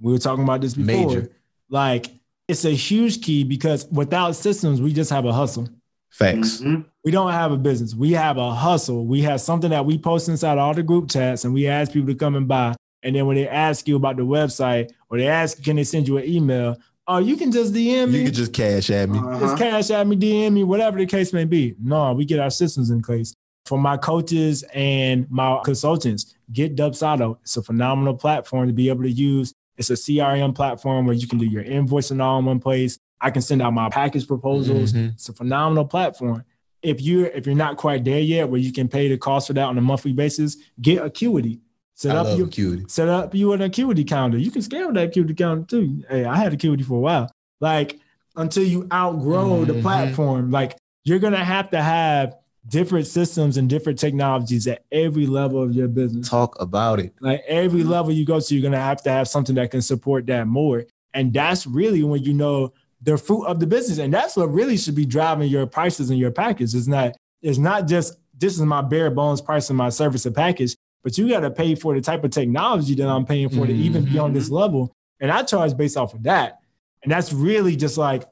We 0.00 0.12
were 0.12 0.18
talking 0.18 0.44
about 0.44 0.60
this 0.60 0.74
before. 0.74 1.08
Major. 1.08 1.30
Like 1.68 2.06
it's 2.46 2.64
a 2.64 2.70
huge 2.70 3.22
key 3.22 3.42
because 3.42 3.86
without 3.86 4.36
systems, 4.36 4.80
we 4.80 4.92
just 4.92 5.10
have 5.10 5.24
a 5.24 5.32
hustle. 5.32 5.68
Facts. 6.14 6.58
Mm-hmm. 6.58 6.82
We 7.04 7.10
don't 7.10 7.32
have 7.32 7.50
a 7.50 7.56
business. 7.56 7.92
We 7.92 8.12
have 8.12 8.36
a 8.36 8.54
hustle. 8.54 9.04
We 9.04 9.22
have 9.22 9.40
something 9.40 9.70
that 9.70 9.84
we 9.84 9.98
post 9.98 10.28
inside 10.28 10.58
all 10.58 10.72
the 10.72 10.84
group 10.84 11.10
chats 11.10 11.44
and 11.44 11.52
we 11.52 11.66
ask 11.66 11.92
people 11.92 12.06
to 12.06 12.14
come 12.14 12.36
and 12.36 12.46
buy. 12.46 12.76
And 13.02 13.16
then 13.16 13.26
when 13.26 13.34
they 13.36 13.48
ask 13.48 13.88
you 13.88 13.96
about 13.96 14.16
the 14.16 14.22
website 14.22 14.92
or 15.10 15.18
they 15.18 15.26
ask, 15.26 15.60
can 15.60 15.74
they 15.74 15.82
send 15.82 16.06
you 16.06 16.18
an 16.18 16.24
email? 16.24 16.76
Oh, 17.08 17.18
you 17.18 17.36
can 17.36 17.50
just 17.50 17.74
DM 17.74 18.12
me. 18.12 18.18
You 18.18 18.24
can 18.26 18.32
just 18.32 18.52
cash 18.52 18.90
at 18.90 19.08
me. 19.08 19.18
Uh-huh. 19.18 19.40
Just 19.40 19.58
cash 19.58 19.90
at 19.90 20.06
me, 20.06 20.14
DM 20.14 20.52
me, 20.52 20.62
whatever 20.62 20.98
the 20.98 21.06
case 21.06 21.32
may 21.32 21.44
be. 21.44 21.74
No, 21.82 22.12
we 22.12 22.24
get 22.24 22.38
our 22.38 22.50
systems 22.50 22.90
in 22.90 23.02
place. 23.02 23.34
for 23.66 23.78
my 23.78 23.96
coaches 23.96 24.62
and 24.74 25.28
my 25.30 25.60
consultants, 25.64 26.34
get 26.52 26.76
Dubsado. 26.76 27.38
It's 27.42 27.56
a 27.56 27.62
phenomenal 27.62 28.14
platform 28.14 28.68
to 28.68 28.74
be 28.74 28.88
able 28.88 29.02
to 29.02 29.10
use. 29.10 29.52
It's 29.76 29.90
a 29.90 29.94
CRM 29.94 30.54
platform 30.54 31.06
where 31.06 31.14
you 31.16 31.26
can 31.26 31.38
do 31.38 31.46
your 31.46 31.64
invoicing 31.64 32.22
all 32.22 32.38
in 32.38 32.44
one 32.44 32.60
place. 32.60 32.98
I 33.24 33.30
can 33.30 33.40
send 33.40 33.62
out 33.62 33.72
my 33.72 33.88
package 33.88 34.28
proposals. 34.28 34.92
Mhm. 34.92 35.14
It's 35.14 35.30
a 35.30 35.32
phenomenal 35.32 35.86
platform. 35.86 36.44
If 36.82 37.00
you're 37.00 37.28
if 37.28 37.46
you're 37.46 37.54
not 37.56 37.78
quite 37.78 38.04
there 38.04 38.20
yet, 38.20 38.50
where 38.50 38.60
you 38.60 38.70
can 38.70 38.86
pay 38.86 39.08
the 39.08 39.16
cost 39.16 39.46
for 39.46 39.54
that 39.54 39.64
on 39.64 39.78
a 39.78 39.80
monthly 39.80 40.12
basis, 40.12 40.58
get 40.80 41.02
Acuity. 41.02 41.60
Set 41.94 42.14
I 42.14 42.18
up 42.18 42.36
your 42.36 42.46
Acuity. 42.48 42.84
set 42.88 43.08
up 43.08 43.34
you 43.34 43.52
an 43.54 43.62
Acuity 43.62 44.04
calendar. 44.04 44.36
You 44.36 44.50
can 44.50 44.60
scale 44.60 44.92
that 44.92 45.08
Acuity 45.08 45.32
calendar 45.32 45.66
too. 45.66 46.02
Hey, 46.10 46.26
I 46.26 46.36
had 46.36 46.52
Acuity 46.52 46.82
for 46.84 46.98
a 46.98 47.00
while. 47.00 47.30
Like 47.62 47.98
until 48.36 48.64
you 48.64 48.86
outgrow 48.92 49.64
the 49.64 49.72
Mhm. 49.74 49.80
platform, 49.82 50.50
like 50.50 50.76
you're 51.04 51.18
gonna 51.18 51.42
have 51.42 51.70
to 51.70 51.80
have 51.80 52.36
different 52.68 53.06
systems 53.06 53.56
and 53.56 53.68
different 53.70 53.98
technologies 53.98 54.66
at 54.66 54.84
every 54.92 55.26
level 55.26 55.62
of 55.62 55.72
your 55.74 55.88
business. 55.88 56.28
Talk 56.28 56.60
about 56.60 56.98
it. 57.00 57.14
Like 57.20 57.42
every 57.48 57.84
level 57.84 58.12
you 58.12 58.26
go 58.26 58.40
to, 58.40 58.54
you're 58.54 58.62
gonna 58.62 58.82
have 58.82 59.02
to 59.04 59.10
have 59.10 59.26
something 59.28 59.54
that 59.56 59.70
can 59.70 59.80
support 59.80 60.26
that 60.26 60.46
more. 60.46 60.84
And 61.14 61.32
that's 61.32 61.66
really 61.66 62.02
when 62.02 62.22
you 62.24 62.34
know 62.34 62.72
the 63.04 63.16
fruit 63.16 63.44
of 63.44 63.60
the 63.60 63.66
business. 63.66 63.98
And 63.98 64.12
that's 64.12 64.36
what 64.36 64.52
really 64.52 64.76
should 64.76 64.94
be 64.94 65.06
driving 65.06 65.48
your 65.48 65.66
prices 65.66 66.10
and 66.10 66.18
your 66.18 66.30
package. 66.30 66.74
It's 66.74 66.86
not, 66.86 67.14
it's 67.42 67.58
not 67.58 67.86
just 67.86 68.16
this 68.36 68.54
is 68.54 68.62
my 68.62 68.82
bare 68.82 69.10
bones 69.10 69.40
price 69.40 69.70
of 69.70 69.76
my 69.76 69.90
service 69.90 70.26
or 70.26 70.30
package, 70.30 70.76
but 71.02 71.16
you 71.16 71.28
gotta 71.28 71.50
pay 71.50 71.74
for 71.74 71.94
the 71.94 72.00
type 72.00 72.24
of 72.24 72.30
technology 72.30 72.94
that 72.94 73.06
I'm 73.06 73.26
paying 73.26 73.48
for 73.48 73.66
to 73.66 73.72
mm-hmm, 73.72 73.82
even 73.82 74.04
be 74.04 74.18
on 74.18 74.32
this 74.32 74.46
mm-hmm. 74.46 74.54
level. 74.54 74.92
And 75.20 75.30
I 75.30 75.42
charge 75.42 75.76
based 75.76 75.96
off 75.96 76.14
of 76.14 76.22
that. 76.24 76.60
And 77.02 77.12
that's 77.12 77.32
really 77.32 77.76
just 77.76 77.98
like 77.98 78.24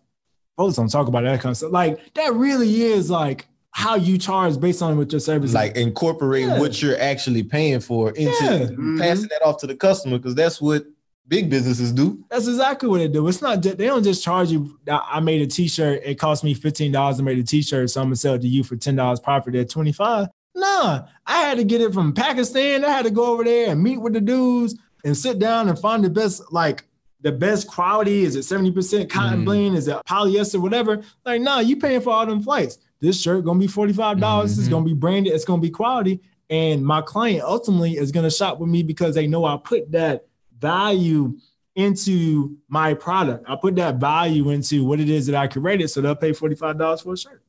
folks 0.56 0.76
don't 0.76 0.88
talk 0.88 1.06
about 1.06 1.24
that 1.24 1.40
kind 1.40 1.52
of 1.52 1.56
stuff. 1.58 1.72
Like 1.72 2.14
that 2.14 2.32
really 2.34 2.82
is 2.82 3.10
like 3.10 3.46
how 3.70 3.96
you 3.96 4.18
charge 4.18 4.58
based 4.58 4.82
on 4.82 4.96
what 4.96 5.12
your 5.12 5.20
service 5.20 5.50
is. 5.50 5.54
Like 5.54 5.76
incorporate 5.76 6.46
Yeah. 6.46 6.58
what 6.58 6.80
you're 6.82 6.98
actually 6.98 7.42
paying 7.42 7.80
for 7.80 8.10
into 8.10 8.30
Yeah. 8.30 8.58
passing 8.58 8.76
mm-hmm. 8.76 9.22
that 9.30 9.42
off 9.44 9.58
to 9.58 9.66
the 9.66 9.76
customer 9.76 10.18
because 10.18 10.34
that's 10.34 10.60
what 10.60 10.84
big 11.28 11.48
businesses 11.50 11.92
do. 11.92 12.24
That's 12.30 12.46
exactly 12.48 12.88
what 12.88 12.98
they 12.98 13.08
do. 13.08 13.26
It's 13.28 13.40
not 13.42 13.62
just, 13.62 13.78
they 13.78 13.86
don't 13.86 14.02
just 14.02 14.22
charge 14.22 14.50
you. 14.50 14.78
I 14.88 15.20
made 15.20 15.40
a 15.42 15.46
t-shirt. 15.46 16.02
It 16.04 16.16
cost 16.16 16.44
me 16.44 16.54
fifteen 16.54 16.92
dollars. 16.92 17.20
I 17.20 17.22
made 17.22 17.38
a 17.38 17.42
t-shirt, 17.42 17.90
so 17.90 18.00
I'm 18.00 18.06
gonna 18.06 18.16
sell 18.16 18.34
it 18.34 18.42
to 18.42 18.48
you 18.48 18.64
for 18.64 18.76
ten 18.76 18.96
dollars 18.96 19.20
profit 19.20 19.54
at 19.54 19.70
twenty 19.70 19.92
five. 19.92 20.28
Nah, 20.54 21.06
I 21.26 21.38
had 21.42 21.56
to 21.58 21.64
get 21.64 21.80
it 21.80 21.94
from 21.94 22.12
Pakistan. 22.12 22.84
I 22.84 22.90
had 22.90 23.04
to 23.06 23.10
go 23.10 23.26
over 23.32 23.44
there 23.44 23.70
and 23.70 23.82
meet 23.82 23.98
with 23.98 24.12
the 24.12 24.20
dudes 24.20 24.74
and 25.04 25.16
sit 25.16 25.38
down 25.38 25.68
and 25.68 25.78
find 25.78 26.04
the 26.04 26.10
best, 26.10 26.42
like 26.52 26.84
the 27.22 27.32
best 27.32 27.66
quality. 27.68 28.24
Is 28.24 28.36
it 28.36 28.42
seventy 28.42 28.70
percent 28.70 29.08
cotton 29.08 29.42
Mhm. 29.42 29.44
blend? 29.46 29.76
Is 29.76 29.88
it 29.88 29.96
polyester? 30.08 30.60
Whatever. 30.60 31.02
Like, 31.24 31.40
nah, 31.40 31.60
you 31.60 31.76
paying 31.76 32.00
for 32.02 32.10
all 32.12 32.26
them 32.26 32.42
flights. 32.42 32.78
This 33.00 33.20
shirt 33.20 33.44
gonna 33.44 33.58
be 33.58 33.66
forty 33.66 33.92
five 33.94 34.18
dollars. 34.20 34.58
It's 34.58 34.68
Mhm. 34.68 34.72
gonna 34.72 34.84
be 34.84 34.92
branded. 34.94 35.32
It's 35.32 35.44
gonna 35.44 35.62
be 35.62 35.70
quality. 35.70 36.20
And 36.50 36.84
my 36.84 37.00
client 37.00 37.42
ultimately 37.44 37.96
is 37.96 38.12
gonna 38.12 38.30
shop 38.30 38.58
with 38.58 38.68
me 38.68 38.82
because 38.82 39.14
they 39.14 39.26
know 39.26 39.46
I 39.46 39.56
put 39.56 39.90
that 39.92 40.26
value 40.62 41.36
into 41.74 42.56
my 42.68 42.94
product. 42.94 43.44
I 43.48 43.56
put 43.56 43.76
that 43.76 43.96
value 43.96 44.50
into 44.50 44.84
what 44.84 45.00
it 45.00 45.10
is 45.10 45.26
that 45.26 45.34
I 45.34 45.46
created, 45.48 45.88
so 45.88 46.00
they'll 46.00 46.14
pay 46.14 46.32
forty 46.32 46.54
five 46.54 46.78
dollars 46.78 47.02
for 47.02 47.12
a 47.12 47.16
shirt. 47.18 47.42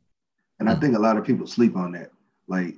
And 0.59 0.69
I 0.69 0.75
think 0.75 0.95
a 0.95 0.99
lot 0.99 1.17
of 1.17 1.25
people 1.25 1.47
sleep 1.47 1.75
on 1.75 1.91
that. 1.93 2.11
Like, 2.47 2.75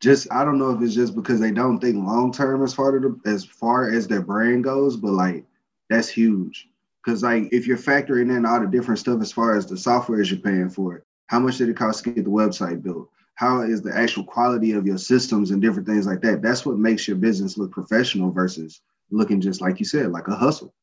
just 0.00 0.30
I 0.32 0.44
don't 0.44 0.58
know 0.58 0.70
if 0.70 0.82
it's 0.82 0.94
just 0.94 1.14
because 1.14 1.40
they 1.40 1.50
don't 1.50 1.80
think 1.80 1.96
long 1.96 2.32
term 2.32 2.62
as 2.62 2.74
far 2.74 3.00
as 3.26 3.44
far 3.44 3.90
as 3.90 4.06
their 4.06 4.22
brand 4.22 4.64
goes, 4.64 4.96
but 4.96 5.12
like 5.12 5.44
that's 5.90 6.08
huge. 6.08 6.68
Because 7.02 7.22
like 7.22 7.48
if 7.52 7.66
you're 7.66 7.76
factoring 7.76 8.34
in 8.34 8.46
all 8.46 8.60
the 8.60 8.66
different 8.66 9.00
stuff 9.00 9.20
as 9.20 9.32
far 9.32 9.56
as 9.56 9.66
the 9.66 9.76
software 9.76 10.22
you're 10.22 10.38
paying 10.38 10.70
for, 10.70 10.96
it, 10.96 11.04
how 11.26 11.40
much 11.40 11.58
did 11.58 11.68
it 11.68 11.76
cost 11.76 12.04
to 12.04 12.10
get 12.10 12.24
the 12.24 12.30
website 12.30 12.82
built? 12.82 13.08
How 13.36 13.62
is 13.62 13.82
the 13.82 13.94
actual 13.96 14.24
quality 14.24 14.72
of 14.72 14.86
your 14.86 14.98
systems 14.98 15.50
and 15.50 15.60
different 15.60 15.88
things 15.88 16.06
like 16.06 16.20
that? 16.22 16.40
That's 16.40 16.64
what 16.64 16.78
makes 16.78 17.08
your 17.08 17.16
business 17.16 17.58
look 17.58 17.72
professional 17.72 18.30
versus 18.30 18.80
looking 19.14 19.40
just 19.40 19.60
like 19.60 19.78
you 19.78 19.84
said, 19.86 20.10
like 20.12 20.28
a 20.28 20.34
hustle. 20.34 20.74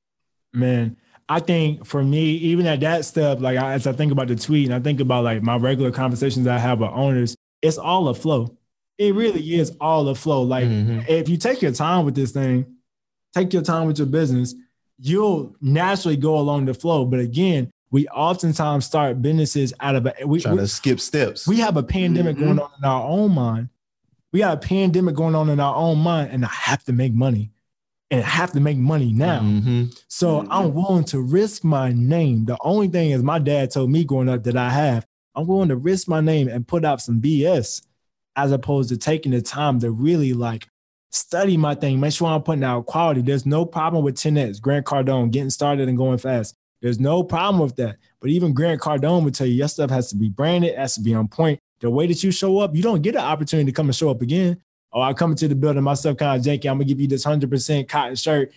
Man, 0.53 0.97
I 1.29 1.39
think 1.39 1.85
for 1.85 2.03
me, 2.03 2.31
even 2.31 2.65
at 2.65 2.79
that 2.81 3.05
step, 3.05 3.39
like 3.39 3.57
I, 3.57 3.73
as 3.73 3.87
I 3.87 3.93
think 3.93 4.11
about 4.11 4.27
the 4.27 4.35
tweet 4.35 4.65
and 4.65 4.73
I 4.75 4.79
think 4.79 4.99
about 4.99 5.23
like 5.23 5.41
my 5.41 5.57
regular 5.57 5.91
conversations 5.91 6.47
I 6.47 6.57
have 6.57 6.79
with 6.79 6.89
owners, 6.89 7.35
it's 7.61 7.77
all 7.77 8.07
a 8.09 8.13
flow. 8.13 8.57
It 8.97 9.15
really 9.15 9.55
is 9.55 9.75
all 9.79 10.07
a 10.09 10.15
flow. 10.15 10.43
Like 10.43 10.65
Mhm. 10.67 11.07
if 11.07 11.29
you 11.29 11.37
take 11.37 11.61
your 11.61 11.71
time 11.71 12.05
with 12.05 12.15
this 12.15 12.31
thing, 12.31 12.65
take 13.33 13.53
your 13.53 13.61
time 13.61 13.87
with 13.87 13.97
your 13.97 14.07
business, 14.07 14.53
you'll 14.99 15.55
naturally 15.61 16.17
go 16.17 16.37
along 16.37 16.65
the 16.65 16.73
flow. 16.73 17.05
But 17.05 17.19
again, 17.21 17.71
we 17.91 18.07
oftentimes 18.09 18.85
start 18.85 19.21
businesses 19.21 19.73
out 19.79 19.95
of 19.95 20.05
a 20.05 20.13
we, 20.25 20.39
Trying 20.41 20.55
we- 20.55 20.61
to 20.61 20.67
skip 20.67 20.99
steps. 20.99 21.47
we 21.47 21.57
have 21.57 21.77
a 21.77 21.83
pandemic 21.83 22.35
Mhm. 22.37 22.39
going 22.39 22.59
on 22.59 22.69
in 22.77 22.85
our 22.85 23.03
own 23.07 23.33
mind. 23.33 23.69
We 24.33 24.39
got 24.39 24.53
a 24.63 24.67
pandemic 24.67 25.15
going 25.15 25.35
on 25.35 25.49
in 25.49 25.59
our 25.59 25.75
own 25.75 25.97
mind, 25.99 26.31
and 26.31 26.45
I 26.45 26.49
have 26.51 26.83
to 26.85 26.93
make 26.93 27.13
money. 27.13 27.51
And 28.11 28.23
have 28.25 28.51
to 28.51 28.59
make 28.59 28.77
money 28.77 29.13
now. 29.13 29.39
Mhm. 29.39 29.97
So 30.09 30.45
I'm 30.49 30.73
willing 30.73 31.05
to 31.05 31.21
risk 31.21 31.63
my 31.63 31.93
name. 31.93 32.43
The 32.43 32.57
only 32.61 32.89
thing 32.89 33.11
is 33.11 33.23
my 33.23 33.39
dad 33.39 33.71
told 33.71 33.89
me 33.89 34.03
growing 34.03 34.27
up 34.27 34.43
that 34.43 34.57
I 34.57 34.69
have, 34.69 35.05
I'm 35.33 35.47
willing 35.47 35.69
to 35.69 35.77
risk 35.77 36.09
my 36.09 36.19
name 36.19 36.49
and 36.49 36.67
put 36.67 36.83
out 36.83 37.01
some 37.01 37.21
BS 37.21 37.81
as 38.35 38.51
opposed 38.51 38.89
to 38.89 38.97
taking 38.97 39.31
the 39.31 39.41
time 39.41 39.79
to 39.79 39.91
really 39.91 40.33
like 40.33 40.67
study 41.09 41.55
my 41.55 41.73
thing, 41.73 42.01
make 42.01 42.11
sure 42.11 42.27
I'm 42.27 42.41
putting 42.41 42.65
out 42.65 42.85
quality. 42.85 43.21
There's 43.21 43.45
no 43.45 43.65
problem 43.65 44.03
with 44.03 44.15
10X, 44.15 44.59
Grant 44.59 44.85
Cardone 44.85 45.31
getting 45.31 45.49
started 45.49 45.87
and 45.87 45.97
going 45.97 46.17
fast. 46.17 46.55
There's 46.81 46.99
no 46.99 47.23
problem 47.23 47.61
with 47.61 47.77
that. 47.77 47.97
But 48.19 48.29
even 48.29 48.53
Grant 48.53 48.81
Cardone 48.81 49.23
would 49.23 49.35
tell 49.35 49.47
you 49.47 49.53
your 49.53 49.67
stuff 49.69 49.89
has 49.89 50.09
to 50.09 50.15
be 50.17 50.27
branded, 50.29 50.75
has 50.77 50.95
to 50.95 51.01
be 51.01 51.13
on 51.13 51.29
point. 51.29 51.59
The 51.79 51.89
way 51.89 52.07
that 52.07 52.23
you 52.23 52.31
show 52.31 52.59
up, 52.59 52.75
you 52.75 52.83
don't 52.83 53.01
get 53.01 53.15
an 53.15 53.21
opportunity 53.21 53.71
to 53.71 53.75
come 53.75 53.87
and 53.87 53.95
show 53.95 54.09
up 54.09 54.21
again. 54.21 54.57
Oh, 54.93 55.01
I 55.01 55.13
come 55.13 55.31
into 55.31 55.47
the 55.47 55.55
building, 55.55 55.83
my 55.83 55.93
stuff 55.93 56.17
kind 56.17 56.39
of 56.39 56.45
janky. 56.45 56.69
I'm 56.69 56.75
gonna 56.77 56.85
give 56.85 56.99
you 56.99 57.07
this 57.07 57.25
100% 57.25 57.87
cotton 57.87 58.15
shirt. 58.15 58.51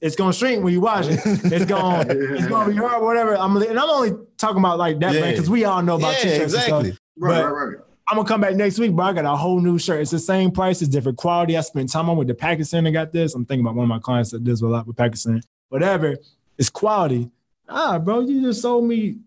It's 0.00 0.14
gonna 0.14 0.32
shrink 0.32 0.62
when 0.62 0.72
you 0.72 0.80
wash 0.80 1.06
it. 1.08 1.18
It's 1.24 1.64
gonna, 1.64 2.06
it's 2.08 2.46
gonna 2.46 2.70
be 2.70 2.76
hard, 2.76 3.02
whatever. 3.02 3.36
I'm 3.36 3.56
and 3.56 3.78
I'm 3.78 3.90
only 3.90 4.12
talking 4.36 4.58
about 4.58 4.78
like 4.78 4.98
that 5.00 5.14
Yeah. 5.14 5.20
brand 5.20 5.36
because 5.36 5.50
we 5.50 5.64
all 5.64 5.82
know 5.82 5.96
about 5.96 6.12
Yeah, 6.18 6.22
t-shirts 6.32 6.54
and 6.54 6.62
exactly. 6.62 6.84
stuff. 6.90 7.00
Right, 7.16 7.44
right, 7.44 7.50
right. 7.50 7.76
I'm 8.10 8.16
gonna 8.16 8.28
come 8.28 8.40
back 8.40 8.54
next 8.54 8.78
week, 8.78 8.94
but 8.94 9.02
I 9.02 9.12
got 9.12 9.24
a 9.24 9.36
whole 9.36 9.60
new 9.60 9.78
shirt. 9.78 10.00
It's 10.00 10.10
the 10.10 10.18
same 10.18 10.50
price, 10.50 10.80
it's 10.82 10.88
different 10.90 11.18
quality. 11.18 11.56
I 11.56 11.60
spent 11.62 11.90
time 11.90 12.08
on 12.08 12.16
with 12.16 12.28
the 12.28 12.34
Pakistan. 12.34 12.86
I 12.86 12.90
got 12.90 13.12
this. 13.12 13.34
I'm 13.34 13.44
thinking 13.44 13.64
about 13.66 13.74
one 13.74 13.84
of 13.84 13.88
my 13.88 13.98
clients 13.98 14.30
that 14.30 14.44
does 14.44 14.62
a 14.62 14.66
lot 14.68 14.86
with 14.86 14.96
Pakistan. 14.96 15.42
Whatever, 15.68 16.16
it's 16.58 16.70
quality. 16.70 17.30
Ah, 17.68 17.98
bro, 17.98 18.20
you 18.20 18.40
just 18.42 18.62
sold 18.62 18.84
me 18.84 19.18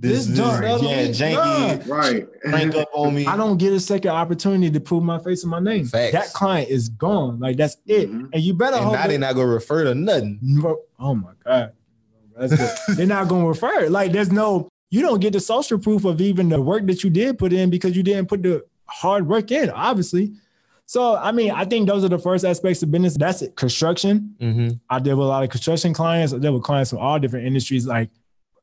This, 0.00 0.24
This 0.24 0.26
this, 0.28 0.38
junk, 0.38 0.62
yeah, 0.62 0.78
don't- 0.78 1.12
janky, 1.12 1.88
Right. 1.88 2.26
crank 2.42 2.74
up 2.74 2.88
on 2.94 3.14
me. 3.14 3.26
I 3.26 3.36
don't 3.36 3.58
get 3.58 3.72
a 3.74 3.80
second 3.80 4.10
opportunity 4.12 4.70
to 4.70 4.80
prove 4.80 5.02
my 5.02 5.18
face 5.18 5.42
and 5.42 5.50
my 5.50 5.60
name. 5.60 5.84
Facts. 5.84 6.12
That 6.12 6.32
client 6.32 6.70
is 6.70 6.88
gone. 6.88 7.38
Like 7.38 7.58
that's 7.58 7.76
it. 7.86 8.10
Mhm. 8.10 8.30
And 8.32 8.42
you 8.42 8.54
better 8.54 8.76
and 8.76 8.84
hope 8.86 8.94
now 8.94 9.06
they're 9.06 9.18
not 9.18 9.34
gonna 9.34 9.46
refer 9.46 9.84
to 9.84 9.94
nothing. 9.94 10.38
Bro, 10.42 10.78
Oh 10.98 11.14
my 11.14 11.32
God. 11.44 11.72
That's 12.38 12.52
it. 12.52 12.78
They're 12.96 13.06
not 13.06 13.28
going 13.28 13.42
to 13.42 13.48
refer. 13.48 13.88
Like 13.90 14.12
there's 14.12 14.32
no, 14.32 14.68
you 14.90 15.02
don't 15.02 15.20
get 15.20 15.34
the 15.34 15.40
social 15.40 15.78
proof 15.78 16.06
of 16.06 16.20
even 16.22 16.48
the 16.48 16.62
work 16.62 16.86
that 16.86 17.04
you 17.04 17.10
did 17.10 17.38
put 17.38 17.52
in 17.52 17.68
because 17.68 17.94
you 17.94 18.02
didn't 18.02 18.28
put 18.28 18.42
the 18.42 18.64
hard 18.86 19.28
work 19.28 19.50
in, 19.50 19.68
obviously. 19.68 20.32
So, 20.86 21.16
I 21.16 21.32
mean, 21.32 21.50
I 21.50 21.64
think 21.66 21.86
those 21.86 22.02
are 22.02 22.08
the 22.08 22.18
first 22.18 22.44
aspects 22.46 22.82
of 22.82 22.90
business. 22.90 23.16
That's 23.16 23.42
it. 23.42 23.56
Construction. 23.56 24.34
Mm-hmm. 24.40 24.68
I 24.88 24.98
deal 25.00 25.16
with 25.18 25.26
a 25.26 25.28
lot 25.28 25.44
of 25.44 25.50
construction 25.50 25.92
clients. 25.92 26.32
I 26.32 26.38
deal 26.38 26.54
with 26.54 26.62
clients 26.62 26.88
from 26.90 27.00
all 27.00 27.18
different 27.18 27.46
industries, 27.46 27.86
like 27.86 28.08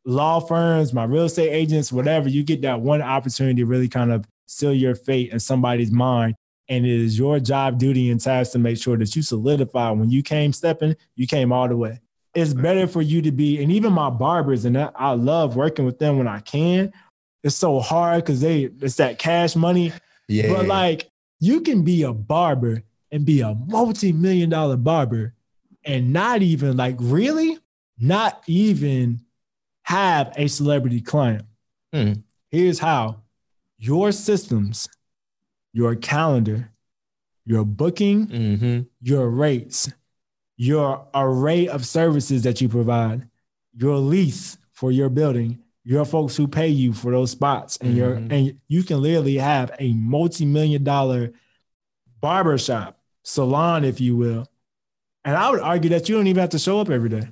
law 0.07 0.39
firms, 0.39 0.93
my 0.93 1.03
real 1.03 1.25
estate 1.25 1.49
agents, 1.49 1.91
whatever. 1.91 2.29
You 2.29 2.41
get 2.41 2.61
that 2.61 2.79
one 2.79 3.01
opportunity 3.01 3.61
to 3.61 3.65
really 3.65 3.89
kind 3.89 4.11
of 4.11 4.25
seal 4.47 4.73
your 4.73 4.95
fate 4.95 5.31
in 5.31 5.39
somebody's 5.39 5.91
mind. 5.91 6.35
And 6.69 6.85
it 6.85 6.91
is 6.91 7.19
your 7.19 7.39
job, 7.39 7.77
duty, 7.77 8.09
and 8.09 8.19
task 8.19 8.53
to 8.53 8.59
make 8.59 8.77
sure 8.77 8.97
that 8.97 9.15
you 9.15 9.21
solidify 9.21 9.91
when 9.91 10.09
you 10.09 10.23
came 10.23 10.53
stepping, 10.53 10.95
you 11.15 11.27
came 11.27 11.51
all 11.51 11.67
the 11.67 11.77
way. 11.77 11.99
It's 12.33 12.53
better 12.53 12.87
for 12.87 13.01
you 13.01 13.21
to 13.21 13.31
be, 13.31 13.61
and 13.61 13.71
even 13.71 13.93
my 13.93 14.09
barbers, 14.09 14.65
and 14.65 14.77
I, 14.77 14.91
I 14.95 15.11
love 15.13 15.55
working 15.55 15.85
with 15.85 15.97
them 15.97 16.17
when 16.17 16.27
I 16.27 16.39
can. 16.39 16.93
It's 17.43 17.55
so 17.55 17.79
hard 17.79 18.23
because 18.23 18.41
they 18.41 18.69
it's 18.81 18.95
that 18.95 19.17
cash 19.17 19.55
money. 19.55 19.91
Yeah. 20.27 20.53
But 20.53 20.67
like 20.67 21.09
you 21.39 21.61
can 21.61 21.83
be 21.83 22.03
a 22.03 22.13
barber 22.13 22.83
and 23.11 23.25
be 23.25 23.41
a 23.41 23.53
multi-million 23.53 24.49
dollar 24.49 24.77
barber 24.77 25.33
and 25.85 26.11
not 26.11 26.41
even 26.41 26.75
like 26.75 26.95
really 26.99 27.57
not 27.97 28.43
even 28.45 29.21
have 29.87 30.33
a 30.35 30.47
celebrity 30.49 30.99
client. 30.99 31.45
Hmm. 31.93 32.13
Here's 32.51 32.77
how 32.77 33.21
your 33.77 34.11
systems, 34.11 34.89
your 35.71 35.95
calendar, 35.95 36.71
your 37.45 37.63
booking, 37.63 38.27
mm-hmm. 38.27 38.79
your 39.01 39.29
rates, 39.29 39.89
your 40.57 41.07
array 41.15 41.69
of 41.69 41.85
services 41.85 42.43
that 42.43 42.59
you 42.59 42.67
provide, 42.67 43.29
your 43.77 43.95
lease 43.95 44.57
for 44.73 44.91
your 44.91 45.07
building, 45.07 45.59
your 45.85 46.03
folks 46.03 46.35
who 46.35 46.49
pay 46.49 46.67
you 46.67 46.91
for 46.91 47.13
those 47.13 47.31
spots, 47.31 47.77
and 47.77 47.95
your 47.95 48.17
Mhm. 48.17 48.31
and 48.31 48.59
you 48.67 48.83
can 48.83 49.01
literally 49.01 49.37
have 49.37 49.71
a 49.79 49.93
multi-million 49.93 50.83
dollar 50.83 51.31
barbershop, 52.19 52.99
salon, 53.23 53.85
if 53.85 54.01
you 54.01 54.17
will. 54.17 54.47
And 55.23 55.37
I 55.37 55.49
would 55.49 55.61
argue 55.61 55.91
that 55.91 56.09
you 56.09 56.15
don't 56.15 56.27
even 56.27 56.41
have 56.41 56.49
to 56.49 56.59
show 56.59 56.81
up 56.81 56.89
every 56.89 57.07
day. 57.09 57.29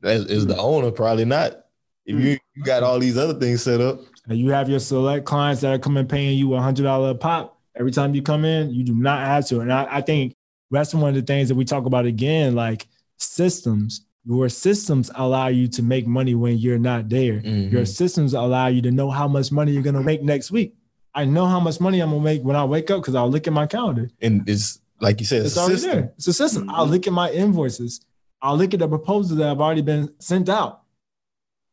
That's 0.00 0.24
is 0.24 0.46
the 0.46 0.54
hmm. 0.54 0.60
owner 0.60 0.90
probably 0.90 1.24
not. 1.24 1.64
If 2.06 2.16
hmm. 2.16 2.22
you, 2.22 2.38
you 2.54 2.62
got 2.64 2.82
all 2.82 2.98
these 2.98 3.16
other 3.16 3.38
things 3.38 3.62
set 3.62 3.80
up, 3.80 4.00
And 4.28 4.38
you 4.38 4.50
have 4.50 4.68
your 4.68 4.80
select 4.80 5.24
clients 5.26 5.60
that 5.62 5.74
are 5.74 5.78
coming 5.78 6.06
paying 6.06 6.38
you 6.38 6.54
a 6.54 6.60
hundred 6.60 6.84
dollar 6.84 7.10
a 7.10 7.14
pop 7.14 7.58
Every 7.78 7.92
time 7.92 8.14
you 8.14 8.22
come 8.22 8.44
in, 8.44 8.74
you 8.74 8.82
do 8.82 8.94
not 8.94 9.24
have 9.24 9.46
to. 9.46 9.60
And 9.60 9.72
I, 9.72 9.86
I 9.88 10.00
think 10.00 10.34
that's 10.70 10.92
one 10.92 11.10
of 11.10 11.14
the 11.14 11.22
things 11.22 11.48
that 11.48 11.54
we 11.54 11.64
talk 11.64 11.86
about 11.86 12.06
again, 12.06 12.54
like 12.54 12.88
systems. 13.18 14.04
Your 14.24 14.48
systems 14.48 15.10
allow 15.14 15.46
you 15.46 15.68
to 15.68 15.82
make 15.82 16.06
money 16.06 16.34
when 16.34 16.58
you're 16.58 16.78
not 16.78 17.08
there. 17.08 17.40
Mhm. 17.40 17.70
Your 17.70 17.86
systems 17.86 18.34
allow 18.34 18.66
you 18.66 18.82
to 18.82 18.90
know 18.90 19.10
how 19.10 19.28
much 19.28 19.52
money 19.52 19.72
you're 19.72 19.82
gonna 19.82 20.02
make 20.02 20.22
next 20.22 20.50
week. 20.50 20.74
I 21.14 21.24
know 21.24 21.46
how 21.46 21.60
much 21.60 21.80
money 21.80 22.00
I'm 22.00 22.10
gonna 22.10 22.22
make 22.22 22.42
when 22.42 22.56
I 22.56 22.64
wake 22.64 22.90
up 22.90 23.00
because 23.00 23.14
I'll 23.14 23.30
look 23.30 23.46
at 23.46 23.52
my 23.52 23.66
calendar. 23.66 24.10
And 24.20 24.46
it's 24.48 24.80
like 25.00 25.20
you 25.20 25.26
said, 25.26 25.42
It's 25.42 25.50
it's, 25.52 25.56
a 25.56 25.60
already 25.60 25.76
system. 25.76 26.00
there. 26.00 26.12
It's 26.16 26.26
a 26.26 26.32
system. 26.32 26.68
I'll 26.68 26.82
mm-hmm. 26.82 26.92
look 26.92 27.06
at 27.06 27.12
my 27.12 27.30
invoices. 27.30 28.00
I'll 28.40 28.56
look 28.56 28.74
at 28.74 28.80
the 28.80 28.88
proposals 28.88 29.38
that 29.38 29.46
have 29.46 29.60
already 29.60 29.82
been 29.82 30.12
sent 30.18 30.48
out. 30.48 30.82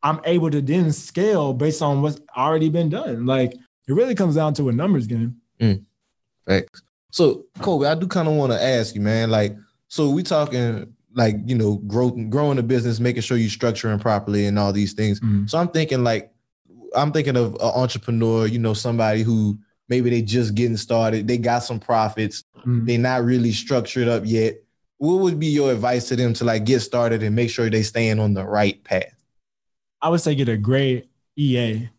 I'm 0.01 0.19
able 0.23 0.51
to 0.51 0.61
then 0.61 0.91
scale 0.91 1.53
based 1.53 1.81
on 1.81 2.01
what's 2.01 2.19
already 2.35 2.69
been 2.69 2.89
done. 2.89 3.25
Like 3.25 3.53
it 3.53 3.93
really 3.93 4.15
comes 4.15 4.35
down 4.35 4.53
to 4.55 4.69
a 4.69 4.71
numbers 4.71 5.07
game. 5.07 5.37
Mm. 5.59 5.83
Thanks. 6.47 6.81
So, 7.11 7.45
Colby, 7.59 7.87
I 7.87 7.95
do 7.95 8.07
kind 8.07 8.27
of 8.27 8.35
want 8.35 8.51
to 8.51 8.61
ask 8.61 8.93
you, 8.93 9.01
man. 9.01 9.31
Like, 9.31 9.55
so 9.87 10.09
we 10.09 10.21
talking 10.21 10.93
like 11.15 11.37
you 11.45 11.55
know, 11.55 11.77
growth, 11.87 12.13
growing 12.29 12.57
the 12.57 12.63
business, 12.63 12.99
making 12.99 13.21
sure 13.21 13.37
you 13.37 13.49
structuring 13.49 14.01
properly, 14.01 14.45
and 14.45 14.59
all 14.59 14.73
these 14.73 14.93
things. 14.93 15.19
Mm-hmm. 15.21 15.47
So 15.47 15.57
I'm 15.57 15.69
thinking 15.69 16.03
like, 16.03 16.31
I'm 16.95 17.11
thinking 17.11 17.37
of 17.37 17.53
an 17.55 17.61
entrepreneur. 17.61 18.45
You 18.45 18.59
know, 18.59 18.73
somebody 18.73 19.23
who 19.23 19.57
maybe 19.87 20.09
they 20.09 20.21
just 20.21 20.55
getting 20.55 20.77
started, 20.77 21.27
they 21.27 21.37
got 21.37 21.59
some 21.59 21.79
profits, 21.79 22.43
mm-hmm. 22.57 22.85
they're 22.85 22.99
not 22.99 23.23
really 23.23 23.51
structured 23.51 24.07
up 24.07 24.23
yet. 24.25 24.55
What 24.97 25.15
would 25.21 25.39
be 25.39 25.47
your 25.47 25.71
advice 25.71 26.07
to 26.09 26.15
them 26.15 26.33
to 26.35 26.45
like 26.45 26.63
get 26.65 26.79
started 26.79 27.21
and 27.23 27.35
make 27.35 27.49
sure 27.49 27.69
they 27.69 27.83
staying 27.83 28.19
on 28.19 28.33
the 28.33 28.45
right 28.45 28.81
path? 28.83 29.13
I 30.01 30.09
would 30.09 30.21
say 30.21 30.35
get 30.35 30.49
a 30.49 30.57
great 30.57 31.09
EA, 31.35 31.89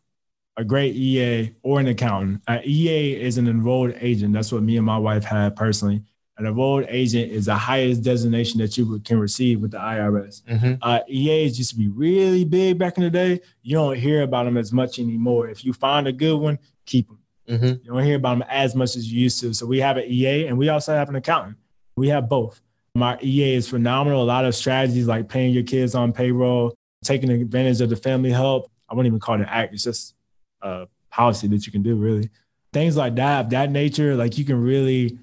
a 0.57 0.65
great 0.65 0.95
EA 0.97 1.53
or 1.63 1.81
an 1.81 1.89
accountant. 1.89 2.43
An 2.49 2.63
EA 2.65 3.21
is 3.21 3.37
an 3.37 3.49
enrolled 3.49 3.95
agent. 4.01 4.33
That's 4.33 4.51
what 4.53 4.63
me 4.63 4.77
and 4.77 4.87
my 4.87 4.97
wife 4.99 5.25
had 5.25 5.57
personally. 5.57 6.03
An 6.39 6.47
enrolled 6.47 6.85
agent 6.89 7.33
is 7.33 7.47
the 7.47 7.55
highest 7.55 8.03
designation 8.03 8.61
that 8.61 8.77
you 8.77 8.99
can 9.01 9.19
receive 9.19 9.61
with 9.61 9.71
the 9.73 9.79
IRS. 9.79 10.43
Mhm. 10.49 10.79
Uh, 10.83 11.01
EAs 11.09 11.59
used 11.59 11.71
to 11.71 11.77
be 11.77 11.89
really 11.89 12.45
big 12.45 12.79
back 12.79 12.97
in 12.99 13.05
the 13.05 13.11
day. 13.11 13.41
You 13.63 13.77
don't 13.77 13.97
hear 13.99 14.23
about 14.23 14.45
them 14.45 14.57
as 14.57 14.73
much 14.73 14.99
anymore. 14.99 15.49
If 15.49 15.65
you 15.65 15.73
find 15.73 16.07
a 16.07 16.13
good 16.13 16.37
one, 16.39 16.59
keep 16.85 17.09
them. 17.09 17.19
Mhm. 17.49 17.85
You 17.85 17.93
don't 17.93 18.05
hear 18.05 18.17
about 18.17 18.39
them 18.39 18.49
as 18.51 18.75
much 18.75 18.97
as 18.97 19.11
you 19.11 19.21
used 19.21 19.41
to. 19.41 19.55
So 19.55 19.67
we 19.67 19.81
have 19.81 19.97
an 19.97 20.05
EA 20.07 20.47
and 20.47 20.59
we 20.59 20.69
also 20.69 20.95
have 20.95 21.09
an 21.09 21.17
accountant. 21.17 21.57
We 21.97 22.09
have 22.09 22.29
both. 22.29 22.61
My 22.97 23.19
EA 23.23 23.55
is 23.55 23.69
phenomenal. 23.69 24.23
A 24.23 24.25
lot 24.25 24.45
of 24.45 24.55
strategies 24.55 25.07
like 25.07 25.29
paying 25.29 25.53
your 25.53 25.63
kids 25.63 25.95
on 25.95 26.13
payroll, 26.13 26.75
taking 27.05 27.31
advantage 27.31 27.81
of 27.81 27.91
the 27.91 27.97
family 27.97 28.31
help. 28.31 28.71
I 28.89 28.95
wouldn't 28.95 29.09
even 29.09 29.21
call 29.21 29.37
it 29.37 29.43
an 29.43 29.47
act. 29.49 29.75
It's 29.75 29.85
just 29.85 30.15
a 30.63 30.89
policy 31.11 31.49
that 31.49 31.67
you 31.67 31.73
can 31.73 31.83
do, 31.83 31.97
really. 31.97 32.31
Things 32.73 32.97
like 32.97 33.15
that, 33.17 33.47
of 33.47 33.51
that 33.51 33.71
nature, 33.71 34.17
like 34.17 34.39
you 34.39 34.45
can 34.45 34.61
really 34.61 35.19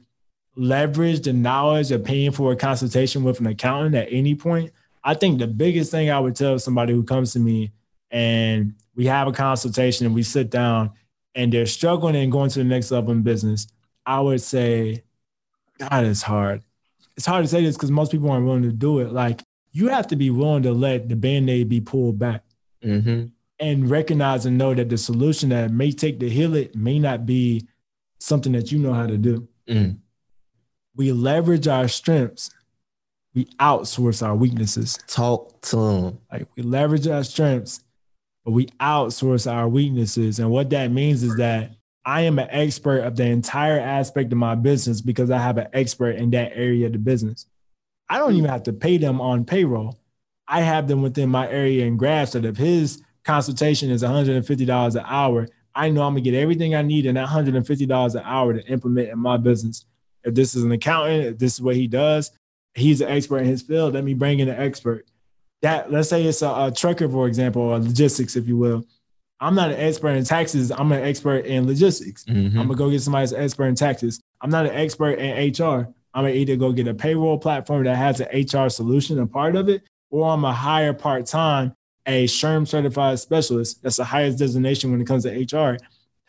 leverage 0.55 1.21
the 1.21 1.33
knowledge 1.33 1.91
of 1.91 2.03
paying 2.03 2.31
for 2.31 2.51
a 2.51 2.55
consultation 2.55 3.23
with 3.23 3.39
an 3.39 3.47
accountant 3.47 3.95
at 3.95 4.07
any 4.11 4.35
point. 4.35 4.71
I 5.03 5.13
think 5.13 5.39
the 5.39 5.47
biggest 5.47 5.91
thing 5.91 6.09
I 6.09 6.19
would 6.19 6.35
tell 6.35 6.57
somebody 6.59 6.93
who 6.93 7.03
comes 7.03 7.33
to 7.33 7.39
me 7.39 7.71
and 8.11 8.75
we 8.95 9.05
have 9.07 9.27
a 9.27 9.31
consultation 9.31 10.05
and 10.05 10.15
we 10.15 10.23
sit 10.23 10.49
down 10.49 10.91
and 11.35 11.51
they're 11.51 11.65
struggling 11.65 12.15
and 12.15 12.31
going 12.31 12.49
to 12.51 12.59
the 12.59 12.65
next 12.65 12.91
level 12.91 13.11
in 13.11 13.23
business, 13.23 13.67
I 14.05 14.19
would 14.19 14.41
say, 14.41 15.03
God, 15.79 16.05
it's 16.05 16.21
hard. 16.21 16.61
It's 17.17 17.25
hard 17.25 17.43
to 17.43 17.47
say 17.47 17.63
this 17.63 17.75
because 17.75 17.91
most 17.91 18.11
people 18.11 18.29
aren't 18.31 18.45
willing 18.45 18.63
to 18.63 18.71
do 18.71 18.99
it. 18.99 19.11
Like 19.11 19.43
you 19.71 19.89
have 19.89 20.07
to 20.07 20.15
be 20.15 20.29
willing 20.29 20.63
to 20.63 20.71
let 20.73 21.09
the 21.09 21.15
band-aid 21.15 21.69
be 21.69 21.81
pulled 21.81 22.19
back 22.19 22.43
Mm-hmm. 22.83 23.27
and 23.59 23.89
recognize 23.89 24.45
and 24.45 24.57
know 24.57 24.73
that 24.73 24.89
the 24.89 24.97
solution 24.97 25.47
that 25.49 25.71
may 25.71 25.93
take 25.93 26.19
to 26.19 26.29
heal 26.29 26.53
it 26.53 26.75
may 26.75 26.99
not 26.99 27.25
be 27.25 27.65
something 28.19 28.51
that 28.51 28.73
you 28.73 28.79
know 28.79 28.91
how 28.91 29.07
to 29.07 29.17
do. 29.17 29.47
Mm. 29.69 29.99
We 30.93 31.13
leverage 31.13 31.65
our 31.69 31.87
strengths, 31.87 32.49
we 33.33 33.45
outsource 33.61 34.21
our 34.21 34.35
weaknesses. 34.35 34.99
Talk 35.07 35.61
to 35.61 35.75
them. 35.77 36.19
Like 36.29 36.47
we 36.57 36.63
leverage 36.63 37.07
our 37.07 37.23
strengths, 37.23 37.81
but 38.43 38.51
we 38.51 38.65
outsource 38.81 39.49
our 39.49 39.69
weaknesses. 39.69 40.39
And 40.39 40.51
what 40.51 40.69
that 40.71 40.91
means 40.91 41.23
is 41.23 41.37
that 41.37 41.71
I 42.05 42.21
am 42.21 42.37
an 42.37 42.49
expert 42.51 42.99
of 42.99 43.15
the 43.15 43.25
entire 43.25 43.79
aspect 43.79 44.31
of 44.31 44.37
my 44.37 44.55
business 44.55 45.01
because 45.01 45.31
I 45.31 45.37
have 45.37 45.57
an 45.57 45.67
expert 45.73 46.15
in 46.17 46.31
that 46.31 46.51
area 46.53 46.87
of 46.87 46.93
the 46.93 46.99
business. 46.99 47.45
I 48.09 48.17
don't 48.17 48.31
hmm. 48.31 48.39
even 48.39 48.49
have 48.49 48.63
to 48.63 48.73
pay 48.73 48.97
them 48.97 49.21
on 49.21 49.45
payroll. 49.45 49.99
I 50.47 50.61
have 50.61 50.87
them 50.87 51.01
within 51.01 51.29
my 51.29 51.49
area 51.49 51.85
and 51.85 51.97
grasp 51.97 52.33
that 52.33 52.45
if 52.45 52.57
his 52.57 53.01
consultation 53.23 53.89
is 53.89 54.03
$150 54.03 54.95
an 54.95 55.05
hour, 55.05 55.47
I 55.73 55.89
know 55.89 56.03
I'm 56.03 56.13
gonna 56.13 56.21
get 56.21 56.35
everything 56.35 56.75
I 56.75 56.81
need 56.81 57.05
in 57.05 57.15
that 57.15 57.29
$150 57.29 58.15
an 58.15 58.21
hour 58.23 58.53
to 58.53 58.67
implement 58.67 59.09
in 59.09 59.19
my 59.19 59.37
business. 59.37 59.85
If 60.23 60.35
this 60.35 60.55
is 60.55 60.63
an 60.63 60.71
accountant, 60.71 61.25
if 61.25 61.37
this 61.37 61.53
is 61.53 61.61
what 61.61 61.75
he 61.75 61.87
does, 61.87 62.31
he's 62.75 63.01
an 63.01 63.09
expert 63.09 63.39
in 63.39 63.45
his 63.45 63.61
field. 63.61 63.93
Let 63.93 64.03
me 64.03 64.13
bring 64.13 64.39
in 64.39 64.49
an 64.49 64.59
expert. 64.59 65.05
That 65.61 65.91
let's 65.91 66.09
say 66.09 66.23
it's 66.23 66.41
a, 66.41 66.49
a 66.49 66.73
trucker, 66.75 67.07
for 67.07 67.27
example, 67.27 67.61
or 67.61 67.79
logistics, 67.79 68.35
if 68.35 68.47
you 68.47 68.57
will. 68.57 68.85
I'm 69.43 69.55
not 69.55 69.71
an 69.71 69.79
expert 69.79 70.09
in 70.11 70.23
taxes. 70.23 70.71
I'm 70.71 70.91
an 70.91 71.03
expert 71.03 71.45
in 71.45 71.67
logistics. 71.67 72.23
Mhm. 72.25 72.47
I'm 72.57 72.67
gonna 72.67 72.75
go 72.75 72.89
get 72.89 73.01
somebody 73.01 73.25
that's 73.27 73.33
expert 73.33 73.65
in 73.65 73.75
taxes. 73.75 74.19
I'm 74.41 74.49
not 74.49 74.65
an 74.65 74.73
expert 74.73 75.19
in 75.19 75.35
HR. 75.37 75.89
I'm 76.13 76.23
gonna 76.23 76.29
either 76.35 76.55
go 76.55 76.71
get 76.71 76.87
a 76.87 76.93
payroll 76.93 77.37
platform 77.37 77.83
that 77.85 77.95
has 77.97 78.19
an 78.19 78.27
HR 78.31 78.69
solution, 78.69 79.19
a 79.19 79.27
part 79.27 79.55
of 79.55 79.67
it, 79.69 79.83
or 80.09 80.29
I'm 80.29 80.45
a 80.45 80.53
hire 80.53 80.93
part 80.93 81.25
time 81.25 81.73
a 82.05 82.25
SHRM 82.25 82.67
certified 82.67 83.17
specialist. 83.19 83.81
That's 83.81 83.95
the 83.95 84.03
highest 84.03 84.37
designation 84.37 84.91
when 84.91 84.99
it 85.01 85.07
comes 85.07 85.23
to 85.23 85.31
HR, 85.31 85.77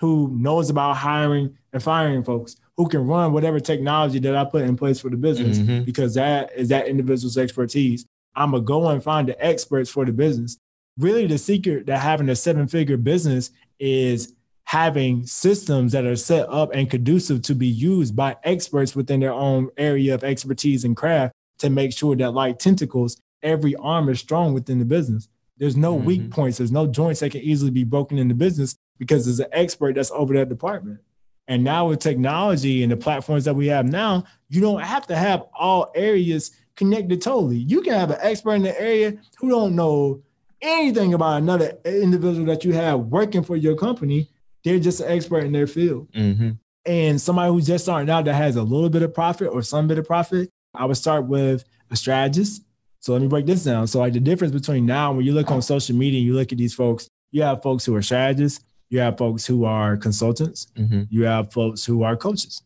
who 0.01 0.31
knows 0.37 0.71
about 0.71 0.97
hiring 0.97 1.51
and 1.73 1.83
firing 1.83 2.23
folks, 2.23 2.57
who 2.77 2.89
can 2.89 3.07
run 3.07 3.33
whatever 3.33 3.59
technology 3.61 4.19
that 4.21 4.37
I 4.37 4.45
put 4.45 4.63
in 4.63 4.77
place 4.77 5.01
for 5.01 5.09
the 5.11 5.17
business, 5.17 5.59
Mhm. 5.59 5.85
because 5.85 6.15
that 6.15 6.51
is 6.57 6.69
that 6.69 6.87
individual's 6.89 7.37
expertise. 7.39 8.07
I'm 8.37 8.53
gonna 8.53 8.63
go 8.63 8.89
and 8.89 9.03
find 9.03 9.29
the 9.29 9.45
experts 9.45 9.91
for 9.91 10.05
the 10.05 10.13
business. 10.13 10.57
Really, 10.99 11.27
the 11.27 11.39
secret 11.39 11.87
to 11.87 11.99
having 11.99 12.29
a 12.29 12.37
seven 12.37 12.69
figure 12.69 12.97
business 12.97 13.51
is 13.79 14.35
having 14.65 15.27
systems 15.27 15.93
that 15.93 16.05
are 16.05 16.17
set 16.17 16.49
up 16.49 16.71
and 16.75 16.91
conducive 16.91 17.43
to 17.43 17.55
be 17.55 17.67
used 17.67 18.17
by 18.17 18.37
experts 18.45 18.97
within 18.97 19.21
their 19.21 19.33
own 19.33 19.69
area 19.77 20.15
of 20.15 20.25
expertise 20.25 20.85
and 20.85 20.97
craft 20.97 21.35
to 21.59 21.71
make 21.71 21.93
sure 21.93 22.17
that, 22.17 22.31
like 22.31 22.59
tentacles, 22.59 23.21
every 23.43 23.75
arm 23.77 24.09
is 24.09 24.19
strong 24.19 24.55
within 24.55 24.79
the 24.79 24.85
business. 24.85 25.29
There's 25.59 25.77
no 25.77 25.95
weak 25.95 26.23
mm-hmm. 26.23 26.31
points, 26.31 26.59
there's 26.59 26.73
no 26.73 26.87
joints 26.87 27.21
that 27.21 27.31
can 27.31 27.43
easily 27.43 27.71
be 27.71 27.85
broken 27.85 28.19
in 28.19 28.29
the 28.29 28.35
business 28.35 28.77
because 28.99 29.25
there's 29.25 29.41
an 29.41 29.47
expert 29.53 29.95
that's 29.95 30.11
over 30.11 30.35
that 30.35 30.49
department. 30.49 31.01
And 31.47 31.63
now 31.63 31.89
with 31.89 32.01
technology 32.01 32.83
and 32.83 32.91
the 32.91 32.97
platforms 32.97 33.45
that 33.45 33.55
we 33.55 33.67
have 33.67 33.87
now, 33.87 34.25
you 34.49 34.61
don't 34.61 34.81
have 34.81 35.07
to 35.09 35.17
have 35.17 35.45
all 35.57 35.93
areas 35.95 36.53
connected 36.75 37.23
totally. 37.23 37.59
You 37.59 37.83
can 37.83 37.93
have 37.93 38.11
an 38.11 38.19
expert 38.21 38.55
in 38.55 38.63
the 38.63 38.81
area 38.81 39.19
who 39.39 39.51
don't 39.51 39.77
know 39.77 40.23
anything 40.65 41.15
about 41.15 41.39
another 41.39 41.79
individual 41.85 42.47
that 42.47 42.65
you 42.65 42.73
have 42.73 43.01
working 43.01 43.45
for 43.45 43.57
your 43.57 43.77
company. 43.77 44.29
They're 44.65 44.79
just 44.79 45.01
an 45.01 45.11
expert 45.11 45.45
in 45.45 45.53
their 45.53 45.67
field. 45.67 46.11
Mm-hmm. 46.13 46.53
And 46.87 47.21
somebody 47.21 47.53
who's 47.53 47.67
just 47.67 47.85
starting 47.85 48.11
out 48.11 48.25
that 48.25 48.35
has 48.35 48.57
a 48.57 48.63
little 48.63 48.89
bit 48.91 49.03
of 49.03 49.15
profit 49.15 49.49
or 49.53 49.63
some 49.63 49.87
bit 49.89 49.99
of 49.99 50.07
profit, 50.07 50.51
I 50.75 50.85
would 50.87 50.97
start 50.97 51.27
with 51.27 51.65
a 51.91 51.97
strategist. 51.97 52.63
So 53.01 53.13
let 53.13 53.21
me 53.23 53.29
break 53.29 53.47
this 53.47 53.65
down. 53.65 53.87
So 53.87 53.99
like 54.01 54.15
the 54.15 54.21
difference 54.21 54.53
between 54.55 54.87
now 54.87 55.13
when 55.13 55.25
you 55.27 55.33
look 55.33 55.51
on 55.51 55.61
social 55.63 55.95
media 55.95 56.19
and 56.19 56.27
you 56.27 56.35
look 56.35 56.51
at 56.53 56.59
these 56.59 56.75
folks, 56.75 57.09
you 57.31 57.43
have 57.43 57.63
folks 57.63 57.85
who 57.85 57.95
are 57.95 58.03
strategists, 58.03 58.65
you 58.89 59.01
have 59.01 59.19
folks 59.19 59.45
who 59.45 59.65
are 59.65 59.97
consultants, 59.99 60.67
Mm-hmm. 60.77 61.03
you 61.11 61.25
have 61.25 61.53
folks 61.53 61.85
who 61.85 62.03
are 62.03 62.17
coaches. 62.17 62.63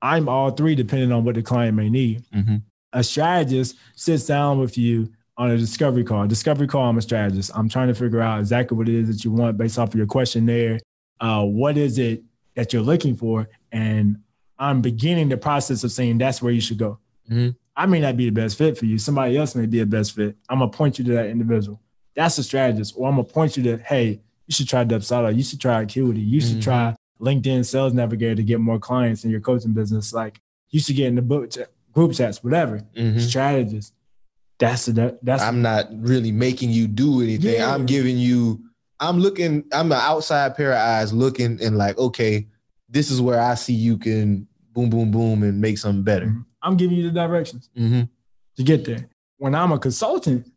I'm 0.00 0.28
all 0.28 0.50
three 0.50 0.74
depending 0.74 1.12
on 1.12 1.24
what 1.24 1.34
the 1.34 1.42
client 1.42 1.76
may 1.76 1.88
need. 1.90 2.24
Mm-hmm. 2.34 2.56
A 2.92 3.02
strategist 3.02 3.76
sits 3.96 4.26
down 4.26 4.58
with 4.58 4.76
you 4.78 5.12
on 5.38 5.50
a 5.50 5.56
discovery 5.56 6.04
call. 6.04 6.26
Discovery 6.26 6.66
call, 6.66 6.88
I'm 6.88 6.98
a 6.98 7.02
strategist. 7.02 7.50
I'm 7.54 7.68
trying 7.68 7.88
to 7.88 7.94
figure 7.94 8.20
out 8.20 8.40
exactly 8.40 8.76
what 8.76 8.88
it 8.88 8.94
is 8.94 9.08
that 9.08 9.24
you 9.24 9.30
want 9.32 9.56
based 9.56 9.78
off 9.78 9.88
of 9.90 9.94
your 9.94 10.06
questionnaire. 10.06 10.78
Uh, 11.20 11.44
what 11.44 11.76
is 11.78 11.98
it 11.98 12.22
that 12.54 12.72
you're 12.72 12.82
looking 12.82 13.16
for? 13.16 13.48
And 13.70 14.18
I'm 14.58 14.82
beginning 14.82 15.28
the 15.30 15.36
process 15.38 15.84
of 15.84 15.92
saying 15.92 16.18
that's 16.18 16.42
where 16.42 16.52
you 16.52 16.60
should 16.60 16.78
go. 16.78 16.98
Mm-hmm. 17.30 17.50
I 17.74 17.86
may 17.86 18.00
not 18.00 18.16
be 18.16 18.26
the 18.26 18.32
best 18.32 18.58
fit 18.58 18.76
for 18.76 18.84
you. 18.84 18.98
Somebody 18.98 19.36
else 19.38 19.54
may 19.54 19.66
be 19.66 19.80
a 19.80 19.86
best 19.86 20.14
fit. 20.14 20.36
I'm 20.48 20.58
gonna 20.58 20.70
point 20.70 20.98
you 20.98 21.04
to 21.06 21.12
that 21.12 21.26
individual. 21.28 21.80
That's 22.14 22.36
a 22.36 22.42
strategist. 22.44 22.94
Or 22.96 23.08
I'm 23.08 23.14
gonna 23.16 23.24
point 23.24 23.56
you 23.56 23.62
to, 23.64 23.78
hey, 23.78 24.20
you 24.46 24.52
should 24.52 24.68
try 24.68 24.84
Dubsado. 24.84 25.34
You 25.34 25.42
should 25.42 25.60
try 25.60 25.80
Acuity. 25.80 26.20
You 26.20 26.40
should 26.40 26.58
Mhm. 26.58 26.62
try 26.62 26.96
LinkedIn 27.20 27.64
Sales 27.64 27.94
Navigator 27.94 28.34
to 28.34 28.42
get 28.42 28.60
more 28.60 28.78
clients 28.78 29.24
in 29.24 29.30
your 29.30 29.40
coaching 29.40 29.72
business. 29.72 30.12
Like 30.12 30.40
you 30.70 30.80
should 30.80 30.96
get 30.96 31.06
in 31.06 31.14
the 31.14 31.22
book 31.22 31.50
group 31.92 32.12
chats, 32.12 32.44
whatever. 32.44 32.82
Mhm. 32.94 33.18
Strategist. 33.20 33.94
That's 34.62 34.86
the 34.86 35.18
that's 35.22 35.42
I'm 35.42 35.60
not 35.60 35.88
really 35.90 36.30
making 36.30 36.70
you 36.70 36.86
do 36.86 37.20
anything. 37.20 37.56
Yeah. 37.56 37.74
I'm 37.74 37.84
giving 37.84 38.16
you, 38.16 38.60
I'm 39.00 39.18
looking, 39.18 39.64
I'm 39.72 39.90
an 39.90 39.98
outside 40.00 40.54
pair 40.56 40.70
of 40.70 40.78
eyes 40.78 41.12
looking 41.12 41.60
and 41.60 41.76
like, 41.76 41.98
okay, 41.98 42.46
this 42.88 43.10
is 43.10 43.20
where 43.20 43.40
I 43.40 43.54
see 43.56 43.72
you 43.72 43.98
can 43.98 44.46
boom, 44.72 44.88
boom, 44.88 45.10
boom 45.10 45.42
and 45.42 45.60
make 45.60 45.78
something 45.78 46.04
better. 46.04 46.32
I'm 46.62 46.76
giving 46.76 46.96
you 46.96 47.02
the 47.02 47.10
directions 47.10 47.70
Mm-hmm. 47.76 48.02
to 48.56 48.62
get 48.62 48.84
there. 48.84 49.08
When 49.38 49.56
I'm 49.56 49.72
a 49.72 49.80
consultant, 49.80 50.48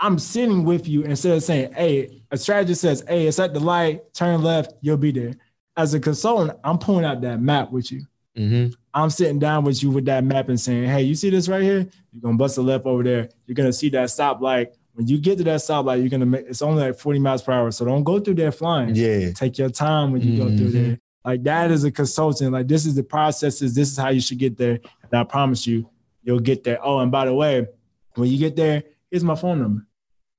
I'm 0.00 0.18
sitting 0.18 0.64
with 0.64 0.88
you 0.88 1.02
instead 1.02 1.36
of 1.36 1.42
saying, 1.42 1.74
hey, 1.74 2.22
a 2.30 2.38
strategist 2.38 2.80
says, 2.80 3.04
hey, 3.06 3.26
it's 3.26 3.38
at 3.38 3.52
the 3.52 3.60
light, 3.60 4.14
turn 4.14 4.42
left, 4.42 4.72
you'll 4.80 4.96
be 4.96 5.12
there. 5.12 5.34
As 5.76 5.92
a 5.92 6.00
consultant, 6.00 6.58
I'm 6.64 6.78
pulling 6.78 7.04
out 7.04 7.20
that 7.20 7.38
map 7.40 7.70
with 7.70 7.92
you. 7.92 8.06
Mm-hmm. 8.36 8.72
I'm 8.94 9.10
sitting 9.10 9.38
down 9.38 9.64
with 9.64 9.82
you 9.82 9.90
with 9.90 10.04
that 10.06 10.24
map 10.24 10.48
and 10.48 10.60
saying, 10.60 10.84
hey, 10.88 11.02
you 11.02 11.14
see 11.14 11.30
this 11.30 11.48
right 11.48 11.62
here? 11.62 11.86
You're 12.12 12.22
gonna 12.22 12.36
bust 12.36 12.58
a 12.58 12.62
left 12.62 12.86
over 12.86 13.02
there. 13.02 13.28
You're 13.46 13.54
gonna 13.54 13.72
see 13.72 13.88
that 13.90 14.08
stoplight. 14.08 14.68
When 14.94 15.06
you 15.06 15.18
get 15.18 15.38
to 15.38 15.44
that 15.44 15.60
stoplight, 15.60 16.00
you're 16.00 16.08
gonna 16.10 16.26
make 16.26 16.46
it's 16.46 16.62
only 16.62 16.82
like 16.82 16.98
40 16.98 17.18
miles 17.18 17.42
per 17.42 17.52
hour. 17.52 17.70
So 17.70 17.84
don't 17.84 18.04
go 18.04 18.18
through 18.20 18.34
there 18.34 18.52
flying. 18.52 18.94
Yeah. 18.94 19.32
Take 19.32 19.58
your 19.58 19.70
time 19.70 20.12
when 20.12 20.22
you 20.22 20.36
go 20.36 20.46
through 20.56 20.68
Mhm. 20.68 20.72
there. 20.72 20.98
Like 21.24 21.42
that 21.44 21.70
is 21.70 21.84
a 21.84 21.90
consultant. 21.90 22.52
Like 22.52 22.68
this 22.68 22.84
is 22.86 22.94
the 22.94 23.02
processes. 23.02 23.74
This 23.74 23.90
is 23.90 23.96
how 23.96 24.08
you 24.10 24.20
should 24.20 24.38
get 24.38 24.56
there. 24.58 24.80
And 25.10 25.12
I 25.20 25.24
promise 25.24 25.66
you, 25.66 25.88
you'll 26.22 26.40
get 26.40 26.64
there. 26.64 26.78
Oh, 26.84 26.98
and 27.00 27.10
by 27.12 27.24
the 27.26 27.34
way, 27.34 27.66
when 28.14 28.28
you 28.30 28.38
get 28.38 28.56
there, 28.56 28.82
here's 29.10 29.24
my 29.24 29.34
phone 29.34 29.60
number. 29.60 29.86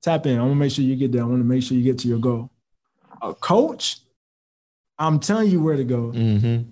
Tap 0.02 0.26
in. 0.26 0.38
I 0.38 0.42
want 0.42 0.52
to 0.52 0.56
make 0.56 0.70
sure 0.72 0.84
you 0.84 0.96
get 0.96 1.12
there. 1.12 1.22
I 1.22 1.26
want 1.26 1.40
to 1.40 1.44
make 1.44 1.62
sure 1.62 1.76
you 1.76 1.82
get 1.84 1.98
to 2.00 2.08
your 2.08 2.18
goal. 2.18 2.50
A 3.22 3.32
coach, 3.34 3.98
I'm 4.98 5.18
telling 5.18 5.50
you 5.50 5.62
where 5.62 5.76
to 5.76 5.84
go. 5.84 6.12
Mm-hmm. 6.14 6.70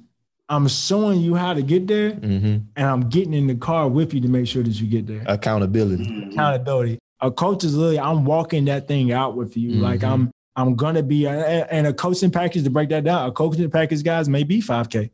I'm 0.53 0.68
showing 0.68 1.20
you 1.20 1.34
how 1.34 1.55
to 1.55 1.62
get 1.62 1.86
there, 1.86 2.11
Mm-hmm. 2.12 2.57
and 2.76 2.86
I'm 2.86 3.09
getting 3.09 3.32
in 3.34 3.46
the 3.46 3.55
car 3.55 3.88
with 3.88 4.12
you 4.12 4.20
to 4.20 4.28
make 4.28 4.46
sure 4.46 4.62
that 4.62 4.78
you 4.80 4.86
get 4.86 5.07
there. 5.07 5.22
Accountability. 5.26 6.28
Accountability. 6.32 6.98
A 7.20 7.30
coach 7.30 7.64
is 7.64 7.74
literally 7.74 7.98
I'm 8.00 8.24
walking 8.24 8.64
that 8.66 8.86
thing 8.88 9.12
out 9.12 9.36
with 9.36 9.57
you. 9.57 9.70
Like 9.72 10.00
Mhm. 10.00 10.09
I'm 10.12 10.30
I'm 10.57 10.74
gonna 10.74 11.03
be 11.03 11.26
and 11.26 11.66
and 11.70 11.86
a 11.86 11.92
coaching 11.94 12.30
package 12.30 12.64
to 12.64 12.70
break 12.70 12.90
that 12.90 13.05
down. 13.05 13.28
A 13.28 13.32
coaching 13.32 13.70
package, 13.70 14.03
guys, 14.03 14.28
may 14.28 14.42
be 14.42 14.61
5K. 14.61 15.11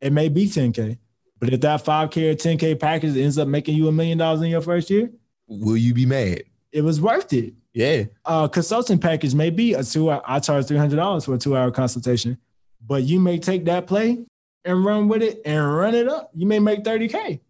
It 0.00 0.12
may 0.12 0.28
be 0.28 0.46
10K. 0.48 0.98
But 1.40 1.52
if 1.52 1.60
that 1.62 1.84
5K 1.84 2.30
or 2.32 2.34
10K 2.34 2.78
package 2.78 3.16
ends 3.16 3.38
up 3.38 3.48
making 3.48 3.76
you 3.76 3.88
a 3.88 3.92
million 3.92 4.18
dollars 4.18 4.42
in 4.42 4.48
your 4.48 4.60
first 4.60 4.90
year, 4.90 5.10
Will 5.48 5.76
you 5.76 5.94
be 5.94 6.06
mad? 6.06 6.42
it 6.72 6.82
was 6.82 7.00
worth 7.00 7.32
it. 7.32 7.54
Yeah. 7.72 8.04
Uh 8.24 8.48
consulting 8.48 8.98
package 8.98 9.34
may 9.34 9.50
be 9.50 9.74
a 9.74 9.82
two 9.84 10.10
hour, 10.10 10.22
I 10.26 10.40
charge 10.40 10.66
$300 10.66 11.24
for 11.24 11.34
a 11.34 11.38
two 11.38 11.56
hour 11.56 11.70
consultation, 11.70 12.36
but 12.86 13.04
you 13.04 13.18
may 13.20 13.38
take 13.38 13.64
that 13.66 13.86
play 13.86 14.24
and 14.64 14.84
run 14.84 15.08
with 15.08 15.22
it 15.22 15.40
and 15.44 15.74
run 15.76 15.94
it 15.94 16.08
up. 16.08 16.30
You 16.34 16.46
may 16.46 16.58
make 16.58 16.84
30K. 16.84 17.40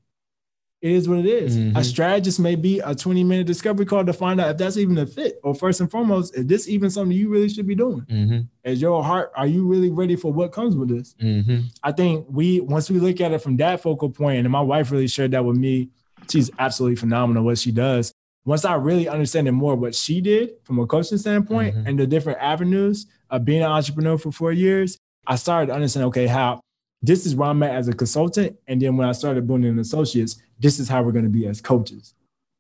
It 0.82 0.92
is 0.92 1.08
what 1.08 1.20
it 1.20 1.26
is. 1.26 1.56
Mhm. 1.56 1.78
A 1.78 1.82
strategist 1.82 2.38
may 2.38 2.56
be 2.56 2.78
a 2.80 2.94
20 2.94 3.24
minute 3.24 3.46
discovery 3.46 3.86
call 3.86 4.04
to 4.04 4.12
find 4.12 4.38
out 4.38 4.50
if 4.50 4.58
that's 4.58 4.76
even 4.76 4.98
a 4.98 5.06
fit, 5.06 5.40
or 5.42 5.54
first 5.54 5.80
and 5.80 5.90
foremost, 5.90 6.36
is 6.36 6.44
this 6.46 6.68
even 6.68 6.90
something 6.90 7.16
you 7.16 7.30
really 7.30 7.48
should 7.48 7.66
be 7.66 7.74
doing? 7.74 8.02
Mm-hmm. 8.02 8.40
Is 8.70 8.82
your 8.82 9.02
heart, 9.02 9.32
are 9.34 9.46
you 9.46 9.66
really 9.66 9.88
ready 9.88 10.14
for 10.14 10.30
what 10.30 10.52
comes 10.52 10.76
with 10.76 10.90
this? 10.90 11.14
Mm-hmm. 11.22 11.60
I 11.82 11.92
think 11.92 12.26
we 12.28 12.60
once 12.60 12.90
we 12.90 12.98
look 13.00 13.18
at 13.22 13.32
it 13.32 13.38
from 13.40 13.56
that 13.58 13.80
focal 13.80 14.10
point, 14.10 14.40
and 14.40 14.50
my 14.50 14.60
wife 14.60 14.90
really 14.90 15.06
shared 15.08 15.30
that 15.30 15.44
with 15.44 15.56
me. 15.56 15.88
She's 16.30 16.50
absolutely 16.58 16.96
phenomenal 16.96 17.44
what 17.44 17.56
she 17.58 17.72
does. 17.72 18.12
Once 18.44 18.66
I 18.66 18.74
really 18.74 19.08
understand 19.08 19.48
it 19.48 19.52
more 19.52 19.76
what 19.76 19.94
she 19.94 20.20
did 20.20 20.50
from 20.64 20.78
a 20.80 20.86
coaching 20.86 21.16
standpoint 21.16 21.76
Mhm. 21.76 21.86
and 21.88 21.98
the 21.98 22.06
different 22.06 22.40
avenues 22.42 23.06
of 23.30 23.46
being 23.46 23.62
an 23.62 23.70
entrepreneur 23.70 24.18
for 24.18 24.30
four 24.32 24.52
years, 24.52 24.98
I 25.26 25.36
started 25.36 25.68
to 25.68 25.72
understand 25.74 26.04
okay 26.06 26.26
how 26.26 26.60
this 27.06 27.26
is 27.26 27.34
where 27.36 27.48
I'm 27.50 27.62
at 27.62 27.72
as 27.74 27.88
a 27.88 27.92
consultant, 27.92 28.56
and 28.66 28.80
then 28.80 28.96
when 28.96 29.08
I 29.08 29.12
started 29.12 29.46
building 29.46 29.66
an 29.66 29.78
associates, 29.78 30.42
this 30.58 30.78
is 30.78 30.88
how 30.88 31.02
we're 31.02 31.12
going 31.12 31.24
to 31.24 31.30
be 31.30 31.46
as 31.46 31.60
coaches. 31.60 32.14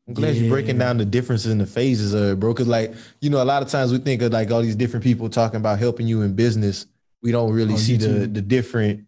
I'm 0.06 0.12
glad 0.14 0.36
you're 0.36 0.50
breaking 0.50 0.76
down 0.78 0.98
the 0.98 1.04
differences 1.06 1.50
in 1.50 1.56
the 1.58 1.66
phases 1.66 2.12
of 2.12 2.22
it, 2.32 2.40
bro. 2.40 2.52
Cause 2.52 2.66
like, 2.68 2.92
you 3.20 3.30
know, 3.30 3.42
a 3.42 3.44
lot 3.44 3.62
of 3.62 3.68
times 3.68 3.90
we 3.90 3.98
think 3.98 4.20
of 4.20 4.32
like 4.32 4.50
all 4.50 4.60
these 4.60 4.76
different 4.76 5.02
people 5.02 5.30
talking 5.30 5.56
about 5.56 5.78
helping 5.78 6.06
you 6.06 6.20
in 6.20 6.34
business. 6.34 6.86
We 7.22 7.32
don't 7.32 7.50
really 7.52 7.72
Oh, 7.74 7.78
see 7.78 7.96
the 7.96 8.06
too. 8.06 8.26
the 8.26 8.42
different 8.42 9.06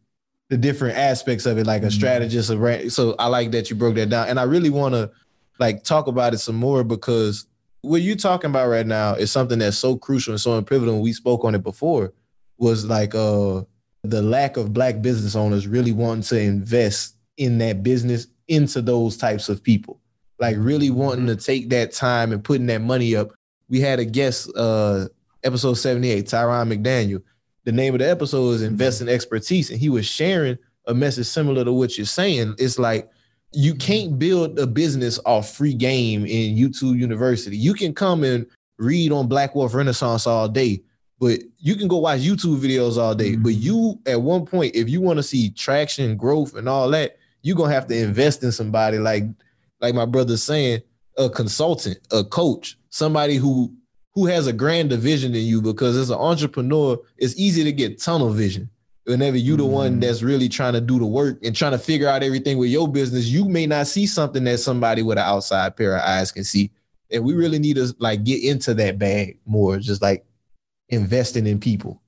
the 0.49 0.57
different 0.57 0.97
aspects 0.97 1.45
of 1.45 1.59
it, 1.59 1.67
like 1.67 1.83
a 1.83 1.87
Mhm. 1.87 1.93
strategist. 1.93 2.49
A 2.51 2.57
ra- 2.57 2.89
so 2.89 3.15
I 3.19 3.27
like 3.27 3.51
that 3.51 3.69
you 3.69 3.77
broke 3.77 3.97
that 3.97 4.09
down, 4.09 4.29
and 4.29 4.41
I 4.41 4.45
really 4.45 4.71
want 4.71 4.95
to 4.95 5.11
like 5.59 5.85
talk 5.85 6.07
about 6.07 6.33
it 6.33 6.39
some 6.39 6.57
more 6.57 6.83
because 6.83 7.47
what 7.83 8.01
you're 8.01 8.17
talking 8.17 8.49
about 8.49 8.69
right 8.69 8.87
now 8.87 9.15
is 9.15 9.31
something 9.31 9.59
that's 9.59 9.77
so 9.77 9.97
crucial 9.97 10.33
and 10.33 10.41
so 10.41 10.61
pivotal. 10.63 10.95
And 10.95 11.03
we 11.03 11.13
spoke 11.13 11.45
on 11.45 11.55
it 11.55 11.63
before. 11.63 12.15
Was 12.59 12.87
like 12.87 13.15
uh 13.15 13.63
the 14.11 14.23
lack 14.23 14.57
of 14.57 14.73
black 14.73 15.03
business 15.03 15.37
owners 15.37 15.67
really 15.67 15.93
wanting 15.93 16.23
to 16.23 16.41
invest 16.41 17.17
in 17.37 17.59
that 17.59 17.83
business 17.83 18.27
into 18.49 18.81
those 18.81 19.17
types 19.17 19.49
of 19.49 19.63
people 19.63 20.01
like 20.39 20.57
really 20.59 20.91
wanting 20.91 21.27
to 21.27 21.37
take 21.37 21.71
that 21.71 21.93
time 21.93 22.33
and 22.33 22.45
putting 22.45 22.67
that 22.67 22.81
money 22.81 23.17
up. 23.17 23.33
We 23.69 23.81
had 23.81 23.99
a 23.99 24.05
guest, 24.05 24.51
uh, 24.57 25.07
episode 25.43 25.75
78, 25.75 26.27
Tyron 26.27 26.73
McDaniel. 26.73 27.23
The 27.65 27.73
name 27.73 27.95
of 27.95 28.01
the 28.01 28.09
episode 28.09 28.51
is 28.53 28.63
Invest 28.63 29.01
in 29.01 29.09
Expertise, 29.09 29.71
and 29.71 29.81
he 29.81 29.89
was 29.89 30.07
sharing 30.07 30.57
a 30.87 30.95
message 30.95 31.27
similar 31.27 31.65
to 31.65 31.73
what 31.73 31.99
you're 31.99 32.07
saying. 32.07 32.55
It's 32.59 32.79
like 32.79 33.11
you 33.53 33.75
can't 33.75 34.19
build 34.19 34.59
a 34.59 34.67
business 34.67 35.19
off 35.25 35.53
free 35.53 35.75
game 35.75 36.27
in 36.27 36.57
YouTube 36.57 36.99
University. 36.99 37.57
You 37.57 37.75
can 37.75 37.93
come 37.93 38.23
and 38.23 38.47
read 38.79 39.11
on 39.11 39.27
Black 39.27 39.55
Wealth 39.55 39.75
Renaissance 39.75 40.27
all 40.27 40.49
day, 40.49 40.83
but 41.19 41.41
you 41.59 41.77
can 41.77 41.89
go 41.89 41.99
watch 41.99 42.21
YouTube 42.21 42.59
videos 42.59 42.99
all 42.99 43.15
day. 43.15 43.37
But 43.37 43.53
mm-hmm. 43.53 43.63
you, 43.63 44.01
at 44.07 44.21
one 44.21 44.45
point, 44.45 44.75
if 44.75 44.89
you 44.89 45.01
want 45.01 45.19
to 45.19 45.23
see 45.23 45.51
traction, 45.51 46.17
growth, 46.17 46.55
and 46.55 46.69
all 46.69 46.91
that, 46.91 47.17
you're 47.43 47.57
gonna 47.57 47.73
have 47.73 47.87
to 47.89 47.97
invest 47.97 48.43
in 48.43 48.53
somebody 48.53 48.99
like 48.99 49.25
like 49.81 49.95
my 49.95 50.07
brother's 50.07 50.43
saying, 50.43 50.83
a 51.17 51.31
consultant, 51.31 51.99
a 52.13 52.25
coach, 52.25 52.77
somebody 52.91 53.37
who 53.37 53.73
who 54.15 54.27
has 54.27 54.47
a 54.47 54.53
grander 54.53 54.97
vision 54.97 55.33
than 55.33 55.43
you 55.43 55.61
because 55.61 55.97
as 55.97 56.11
an 56.11 56.19
entrepreneur, 56.19 56.99
it's 57.19 57.39
easy 57.39 57.63
to 57.65 57.73
get 57.73 58.01
tunnel 58.01 58.31
vision. 58.31 58.69
Whenever 59.05 59.37
you 59.37 59.57
the 59.57 59.65
one 59.65 59.93
mm-hmm. 59.93 60.01
that's 60.01 60.23
really 60.23 60.49
trying 60.49 60.73
to 60.73 60.81
do 60.81 60.99
the 60.99 61.07
work 61.07 61.39
and 61.45 61.55
trying 61.55 61.73
to 61.73 61.79
figure 61.79 62.09
out 62.09 62.25
everything 62.25 62.59
with 62.59 62.71
your 62.71 62.89
business, 62.89 63.27
you 63.27 63.45
may 63.45 63.67
not 63.67 63.87
see 63.87 64.07
something 64.07 64.43
that 64.45 64.59
somebody 64.59 65.03
with 65.03 65.19
an 65.19 65.25
outside 65.25 65.77
pair 65.77 65.97
of 65.97 66.03
eyes 66.03 66.33
can 66.33 66.43
see. 66.43 66.73
And 67.13 67.23
we 67.23 67.35
really 67.35 67.61
need 67.61 67.77
to 67.77 67.95
like 68.01 68.25
get 68.25 68.43
into 68.43 68.75
that 68.75 68.99
bag 68.99 69.39
more, 69.47 69.79
just 69.79 70.03
like 70.03 70.25
investing 70.89 71.47
in 71.47 71.59
people. 71.61 72.01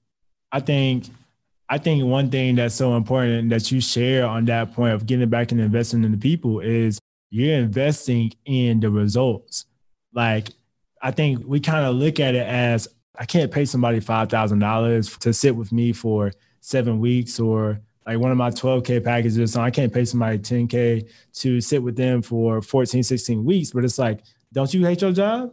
I 0.53 0.61
think 0.61 1.07
I 1.68 1.79
think 1.79 2.05
one 2.05 2.31
thing 2.31 2.55
that's 2.57 2.74
so 2.74 2.97
important 2.97 3.51
that 3.51 3.70
you 3.70 3.81
share 3.81 4.26
on 4.26 4.47
that 4.47 4.72
point 4.72 4.95
of 4.95 5.07
getting 5.07 5.29
back 5.29 5.53
and 5.53 5.61
investing 5.61 6.03
in 6.05 6.12
the 6.12 6.18
people 6.18 6.61
is 6.61 6.99
you're 7.31 7.59
investing 7.59 8.33
in 8.47 8.81
the 8.81 8.91
results. 8.91 9.66
Like 10.14 10.49
I 11.03 11.11
think 11.11 11.45
we 11.47 11.61
kind 11.61 11.85
of 11.85 11.95
look 11.95 12.20
at 12.20 12.35
it 12.35 12.47
as 12.47 12.89
I 13.18 13.26
can't 13.26 13.51
pay 13.51 13.64
somebody 13.64 14.01
five 14.01 14.31
thousand 14.31 14.61
dollars 14.61 15.16
to 15.18 15.33
sit 15.33 15.55
with 15.55 15.72
me 15.72 15.93
for 15.93 16.33
seven 16.61 16.99
weeks 17.01 17.39
or 17.39 17.81
like 18.07 18.18
one 18.18 18.31
of 18.31 18.39
my 18.39 18.51
12k 18.51 19.05
packages 19.05 19.53
so 19.53 19.61
i 19.61 19.70
can't 19.70 19.93
pay 19.93 20.05
somebody 20.05 20.39
10k 20.39 21.09
to 21.33 21.61
sit 21.61 21.83
with 21.83 21.97
them 21.97 22.20
for 22.20 22.61
14 22.61 23.03
16 23.03 23.45
weeks 23.45 23.70
but 23.70 23.85
it's 23.85 23.99
like 23.99 24.20
don't 24.53 24.74
you 24.74 24.85
hate 24.85 25.01
your 25.03 25.12
job 25.12 25.53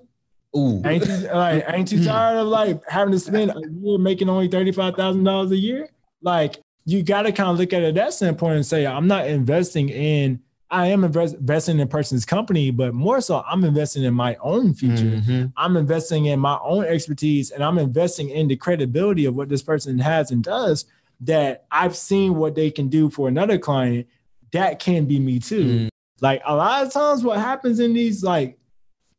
Ooh. 0.57 0.81
Ain't 0.85 1.05
you 1.05 1.17
like 1.33 1.65
ain't 1.69 1.91
you 1.91 2.03
tired 2.03 2.37
of 2.37 2.47
like 2.47 2.81
having 2.87 3.11
to 3.11 3.19
spend 3.19 3.51
a 3.51 3.61
year 3.81 3.97
making 3.97 4.29
only 4.29 4.47
thirty 4.47 4.71
five 4.71 4.95
thousand 4.95 5.23
dollars 5.23 5.51
a 5.51 5.57
year? 5.57 5.89
Like 6.21 6.57
you 6.85 7.03
got 7.03 7.23
to 7.23 7.31
kind 7.31 7.49
of 7.49 7.57
look 7.57 7.73
at 7.73 7.81
it 7.81 7.95
that 7.95 8.13
standpoint 8.13 8.55
and 8.55 8.65
say, 8.65 8.85
I'm 8.85 9.07
not 9.07 9.27
investing 9.27 9.89
in. 9.89 10.39
I 10.71 10.87
am 10.87 11.03
invest, 11.03 11.35
investing 11.35 11.75
in 11.75 11.81
a 11.81 11.87
person's 11.87 12.25
company, 12.25 12.71
but 12.71 12.93
more 12.93 13.21
so, 13.21 13.43
I'm 13.47 13.63
investing 13.63 14.03
in 14.03 14.13
my 14.13 14.35
own 14.41 14.73
future. 14.73 15.21
Mhm. 15.21 15.53
I'm 15.55 15.77
investing 15.77 16.25
in 16.25 16.39
my 16.39 16.57
own 16.63 16.85
expertise, 16.85 17.51
and 17.51 17.63
I'm 17.63 17.77
investing 17.77 18.29
in 18.29 18.47
the 18.47 18.55
credibility 18.55 19.25
of 19.25 19.35
what 19.35 19.47
this 19.47 19.61
person 19.61 19.99
has 19.99 20.31
and 20.31 20.43
does. 20.43 20.85
That 21.21 21.65
I've 21.71 21.95
seen 21.95 22.35
what 22.35 22.55
they 22.55 22.71
can 22.71 22.87
do 22.87 23.09
for 23.09 23.27
another 23.27 23.57
client. 23.57 24.07
That 24.53 24.79
can 24.79 25.05
be 25.05 25.19
me 25.19 25.39
too. 25.39 25.87
Like 26.19 26.41
a 26.45 26.55
lot 26.55 26.85
of 26.85 26.91
times, 26.91 27.23
what 27.23 27.39
happens 27.39 27.79
in 27.79 27.93
these 27.93 28.23
like 28.23 28.57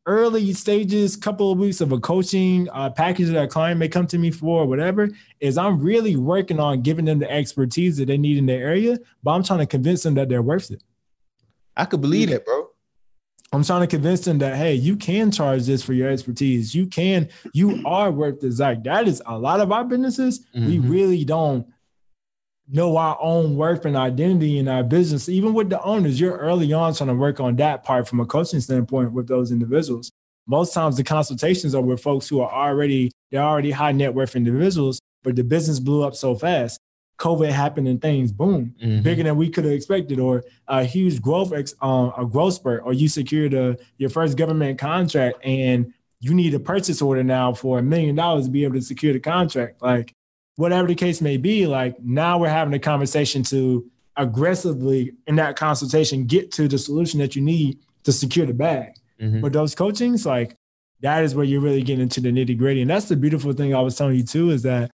early 0.07 0.53
stages, 0.53 1.15
couple 1.15 1.51
of 1.51 1.59
weeks 1.59 1.81
of 1.81 1.91
a 1.91 1.99
coaching 1.99 2.67
uh, 2.71 2.89
package 2.89 3.27
that 3.27 3.43
a 3.43 3.47
client 3.47 3.77
may 3.79 3.89
come 3.89 4.07
to 4.07 4.17
me 4.17 4.31
for, 4.31 4.63
or 4.63 4.65
whatever, 4.65 5.09
is 5.39 5.57
I'm 5.57 5.79
really 5.79 6.15
working 6.15 6.59
on 6.59 6.81
giving 6.81 7.05
them 7.05 7.19
the 7.19 7.29
expertise 7.29 7.97
that 7.97 8.05
they 8.07 8.17
need 8.17 8.37
in 8.37 8.45
their 8.45 8.65
area, 8.65 8.97
but 9.21 9.31
I'm 9.31 9.43
trying 9.43 9.59
to 9.59 9.65
convince 9.67 10.03
them 10.03 10.15
that 10.15 10.29
they're 10.29 10.41
worth 10.41 10.71
it. 10.71 10.81
I 11.75 11.85
could 11.85 12.01
believe 12.01 12.29
that, 12.29 12.45
bro. 12.45 12.69
I'm 13.53 13.63
trying 13.63 13.81
to 13.81 13.87
convince 13.87 14.21
them 14.21 14.39
that 14.39 14.57
hey, 14.57 14.73
you 14.73 14.97
can 14.97 15.31
charge 15.31 15.65
this 15.65 15.81
for 15.83 15.93
your 15.93 16.09
expertise. 16.09 16.73
You 16.75 16.87
can, 16.87 17.29
you 17.53 17.81
are 17.85 18.11
worth 18.11 18.41
this. 18.41 18.59
Like 18.59 18.83
that 18.83 19.07
is 19.07 19.21
a 19.25 19.37
lot 19.37 19.61
of 19.61 19.71
our 19.71 19.85
businesses. 19.85 20.45
We 20.53 20.79
Mhm. 20.79 20.89
really 20.89 21.23
don't 21.23 21.65
know 22.69 22.97
our 22.97 23.17
own 23.21 23.55
worth 23.55 23.85
and 23.85 23.95
identity 23.95 24.57
in 24.59 24.67
our 24.67 24.83
business. 24.83 25.29
Even 25.29 25.53
with 25.53 25.69
the 25.69 25.81
owners, 25.83 26.19
you're 26.19 26.37
early 26.37 26.73
on 26.73 26.93
trying 26.93 27.07
to 27.07 27.15
work 27.15 27.39
on 27.39 27.55
that 27.57 27.83
part 27.83 28.07
from 28.07 28.19
a 28.19 28.25
coaching 28.25 28.59
standpoint 28.59 29.11
with 29.13 29.27
those 29.27 29.51
individuals. 29.51 30.11
Most 30.47 30.73
times 30.73 30.97
the 30.97 31.03
consultations 31.03 31.75
are 31.75 31.81
with 31.81 32.01
folks 32.01 32.27
who 32.27 32.41
are 32.41 32.51
already 32.51 33.11
they're 33.31 33.41
already 33.41 33.71
high 33.71 33.91
net 33.91 34.13
worth 34.13 34.35
individuals, 34.35 34.99
but 35.23 35.35
the 35.35 35.43
business 35.43 35.79
blew 35.79 36.03
up 36.03 36.15
so 36.15 36.35
fast. 36.35 36.79
COVID 37.19 37.49
happened 37.49 37.87
and 37.87 38.01
things 38.01 38.31
boom, 38.31 38.73
Mhm. 38.81 39.03
bigger 39.03 39.23
than 39.23 39.35
we 39.37 39.49
could 39.49 39.65
have 39.65 39.73
expected, 39.73 40.19
or 40.19 40.43
a 40.67 40.83
huge 40.83 41.21
growth 41.21 41.51
ex, 41.51 41.73
um, 41.81 42.13
a 42.17 42.25
growth 42.25 42.53
spurt, 42.53 42.83
or 42.85 42.93
you 42.93 43.09
secured 43.09 43.53
a, 43.53 43.75
your 43.97 44.09
first 44.09 44.37
government 44.37 44.77
contract 44.79 45.37
and 45.43 45.91
you 46.21 46.33
need 46.33 46.53
a 46.53 46.59
purchase 46.59 47.01
order 47.01 47.23
now 47.23 47.53
for 47.53 47.79
a 47.79 47.83
million 47.83 48.15
dollars 48.15 48.45
to 48.45 48.51
be 48.51 48.63
able 48.63 48.75
to 48.75 48.81
secure 48.81 49.13
the 49.13 49.19
contract. 49.19 49.81
Like 49.81 50.13
whatever 50.57 50.87
the 50.87 50.95
case 50.95 51.21
may 51.21 51.37
be, 51.37 51.65
like 51.65 51.99
now 52.03 52.37
we're 52.37 52.49
having 52.49 52.73
a 52.73 52.79
conversation 52.79 53.41
to 53.43 53.89
aggressively 54.17 55.13
in 55.27 55.35
that 55.37 55.55
consultation 55.55 56.25
get 56.25 56.51
to 56.51 56.67
the 56.67 56.77
solution 56.77 57.19
that 57.19 57.35
you 57.35 57.41
need 57.41 57.79
to 58.03 58.11
secure 58.11 58.45
the 58.45 58.53
bag. 58.53 58.93
Mhm. 59.21 59.41
But 59.41 59.53
those 59.53 59.73
coachings, 59.73 60.25
like 60.25 60.55
that 61.01 61.23
is 61.23 61.35
where 61.35 61.45
you're 61.45 61.61
really 61.61 61.83
getting 61.83 62.01
into 62.01 62.19
the 62.19 62.31
nitty 62.31 62.57
gritty. 62.57 62.81
And 62.81 62.89
that's 62.89 63.07
the 63.07 63.15
beautiful 63.15 63.53
thing 63.53 63.73
I 63.73 63.81
was 63.81 63.95
telling 63.95 64.15
you 64.15 64.23
too, 64.23 64.49
is 64.49 64.63
that 64.63 64.91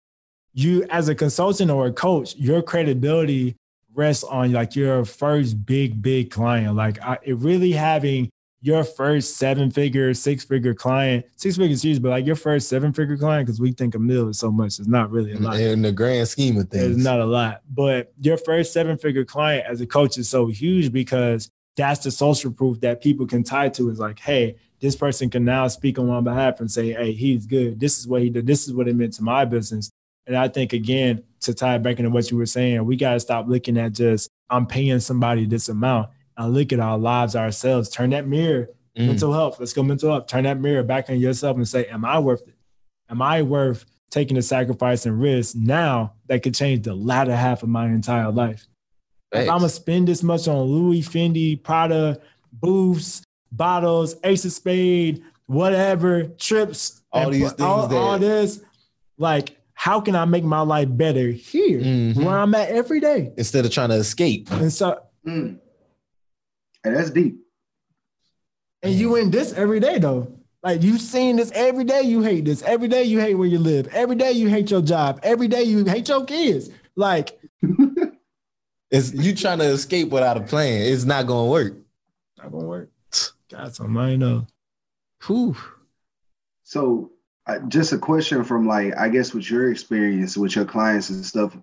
you 0.52 0.84
as 0.90 1.08
a 1.08 1.14
consultant 1.14 1.70
or 1.70 1.86
a 1.86 1.92
coach, 1.92 2.34
your 2.36 2.62
credibility 2.62 3.54
rests 3.94 4.24
on 4.24 4.52
like 4.52 4.74
your 4.74 5.04
first 5.04 5.64
big, 5.66 6.00
big 6.00 6.30
client. 6.30 6.74
Like 6.74 7.00
I, 7.02 7.18
it 7.22 7.36
really 7.36 7.72
having 7.72 8.30
your 8.62 8.84
first 8.84 9.36
seven 9.36 9.70
figure, 9.70 10.12
six 10.12 10.44
figure 10.44 10.74
client, 10.74 11.24
six 11.36 11.56
figures 11.56 11.82
huge, 11.82 12.02
but 12.02 12.10
like 12.10 12.26
your 12.26 12.36
first 12.36 12.68
seven 12.68 12.92
figure 12.92 13.16
client, 13.16 13.46
because 13.46 13.60
we 13.60 13.72
think 13.72 13.94
a 13.94 13.98
mill 13.98 14.28
is 14.28 14.38
so 14.38 14.50
much, 14.50 14.78
it's 14.78 14.86
not 14.86 15.10
really 15.10 15.32
a 15.32 15.38
lot. 15.38 15.58
In 15.58 15.82
the 15.82 15.92
grand 15.92 16.28
scheme 16.28 16.58
of 16.58 16.68
things, 16.68 16.96
It's 16.96 17.04
not 17.04 17.20
a 17.20 17.24
lot. 17.24 17.62
But 17.70 18.12
your 18.20 18.36
first 18.36 18.72
seven 18.72 18.98
figure 18.98 19.24
client 19.24 19.64
as 19.66 19.80
a 19.80 19.86
coach 19.86 20.18
is 20.18 20.28
so 20.28 20.46
huge 20.48 20.92
because 20.92 21.50
that's 21.76 22.04
the 22.04 22.10
social 22.10 22.50
proof 22.50 22.80
that 22.80 23.00
people 23.00 23.26
can 23.26 23.42
tie 23.42 23.70
to 23.70 23.88
is 23.88 23.98
like, 23.98 24.18
hey, 24.18 24.56
this 24.80 24.96
person 24.96 25.30
can 25.30 25.44
now 25.44 25.66
speak 25.68 25.98
on 25.98 26.06
my 26.06 26.20
behalf 26.20 26.60
and 26.60 26.70
say, 26.70 26.92
hey, 26.92 27.12
he's 27.12 27.46
good. 27.46 27.80
This 27.80 27.98
is 27.98 28.06
what 28.06 28.22
he 28.22 28.28
did. 28.28 28.46
This 28.46 28.66
is 28.66 28.74
what 28.74 28.88
it 28.88 28.96
meant 28.96 29.14
to 29.14 29.22
my 29.22 29.44
business. 29.46 29.90
And 30.26 30.36
I 30.36 30.48
think, 30.48 30.74
again, 30.74 31.22
to 31.40 31.54
tie 31.54 31.76
it 31.76 31.82
back 31.82 31.98
into 31.98 32.10
what 32.10 32.30
you 32.30 32.36
were 32.36 32.46
saying, 32.46 32.84
we 32.84 32.96
got 32.96 33.14
to 33.14 33.20
stop 33.20 33.48
looking 33.48 33.78
at 33.78 33.92
just, 33.92 34.28
I'm 34.50 34.66
paying 34.66 35.00
somebody 35.00 35.46
this 35.46 35.68
amount 35.68 36.10
and 36.40 36.54
look 36.54 36.72
at 36.72 36.80
our 36.80 36.98
lives 36.98 37.36
ourselves. 37.36 37.88
Turn 37.88 38.10
that 38.10 38.26
mirror, 38.26 38.68
Mm. 38.98 39.06
mental 39.08 39.32
health. 39.32 39.58
Let's 39.60 39.72
go 39.72 39.82
mental 39.82 40.10
health. 40.10 40.26
Turn 40.26 40.44
that 40.44 40.60
mirror 40.60 40.82
back 40.82 41.08
on 41.10 41.20
yourself 41.20 41.56
and 41.56 41.66
say, 41.68 41.84
am 41.86 42.04
I 42.04 42.18
worth 42.18 42.42
it? 42.48 42.54
Am 43.08 43.22
I 43.22 43.42
worth 43.42 43.84
taking 44.10 44.34
the 44.34 44.42
sacrifice 44.42 45.06
and 45.06 45.20
risk 45.20 45.54
now 45.56 46.14
that 46.26 46.42
could 46.42 46.54
change 46.54 46.84
the 46.84 46.94
latter 46.94 47.36
half 47.36 47.62
of 47.62 47.68
my 47.68 47.86
entire 47.86 48.30
life? 48.32 48.66
If 49.32 49.48
I'm 49.48 49.58
gonna 49.58 49.68
spend 49.68 50.08
this 50.08 50.22
much 50.24 50.48
on 50.48 50.66
Louis, 50.66 51.02
Fendi, 51.02 51.62
Prada, 51.62 52.18
booths, 52.52 53.22
bottles, 53.52 54.16
Ace 54.24 54.44
of 54.44 54.52
Spade, 54.52 55.22
whatever, 55.46 56.24
trips, 56.24 57.00
All 57.12 57.24
and 57.24 57.34
these 57.34 57.52
put- 57.52 57.60
all, 57.60 57.88
things 57.88 57.94
all 58.00 58.18
this, 58.18 58.60
like, 59.18 59.56
how 59.74 60.00
can 60.00 60.16
I 60.16 60.24
make 60.24 60.44
my 60.44 60.60
life 60.62 60.88
better 60.90 61.28
here, 61.28 61.80
Mm-hmm. 61.80 62.24
where 62.24 62.36
I'm 62.38 62.54
at 62.56 62.70
every 62.70 62.98
day? 63.00 63.32
instead 63.36 63.64
of 63.64 63.70
trying 63.70 63.90
to 63.90 63.96
escape. 63.96 64.50
And 64.50 64.72
so, 64.72 64.98
Mm. 65.26 65.58
Hey, 66.82 66.90
that's 66.92 67.10
deep. 67.10 67.38
and 68.82 68.94
you 68.94 69.16
in 69.16 69.30
this 69.30 69.52
every 69.52 69.80
day 69.80 69.98
though. 69.98 70.32
Like 70.62 70.82
you've 70.82 71.00
seen 71.00 71.36
this 71.36 71.50
every 71.54 71.84
day, 71.84 72.02
you 72.02 72.22
hate 72.22 72.44
this. 72.44 72.62
Every 72.62 72.88
day 72.88 73.04
you 73.04 73.18
hate 73.18 73.34
where 73.34 73.48
you 73.48 73.58
live. 73.58 73.86
Every 73.88 74.16
day 74.16 74.32
you 74.32 74.48
hate 74.48 74.70
your 74.70 74.82
job. 74.82 75.20
Every 75.22 75.48
day 75.48 75.62
you 75.62 75.84
hate 75.84 76.08
your 76.08 76.24
kids. 76.24 76.70
Like 76.96 77.38
It's 78.90 79.12
you 79.14 79.34
trying 79.36 79.58
to 79.60 79.66
escape 79.66 80.08
without 80.08 80.36
a 80.36 80.40
plan. 80.40 80.82
It's 80.82 81.04
not 81.04 81.26
gonna 81.26 81.48
work. 81.48 81.74
Not 82.38 82.50
gonna 82.50 82.66
work. 82.66 82.90
God, 83.50 83.74
so 83.74 83.84
I 83.84 84.16
know. 84.16 84.46
Whew. 85.26 85.56
So, 86.64 87.12
uh, 87.46 87.60
just 87.68 87.92
a 87.92 87.98
question 87.98 88.42
from 88.44 88.66
like, 88.66 88.96
I 88.96 89.08
guess, 89.08 89.32
with 89.32 89.48
your 89.50 89.70
experience 89.70 90.36
with 90.36 90.56
your 90.56 90.64
clients 90.64 91.10
and 91.10 91.24
stuff. 91.24 91.56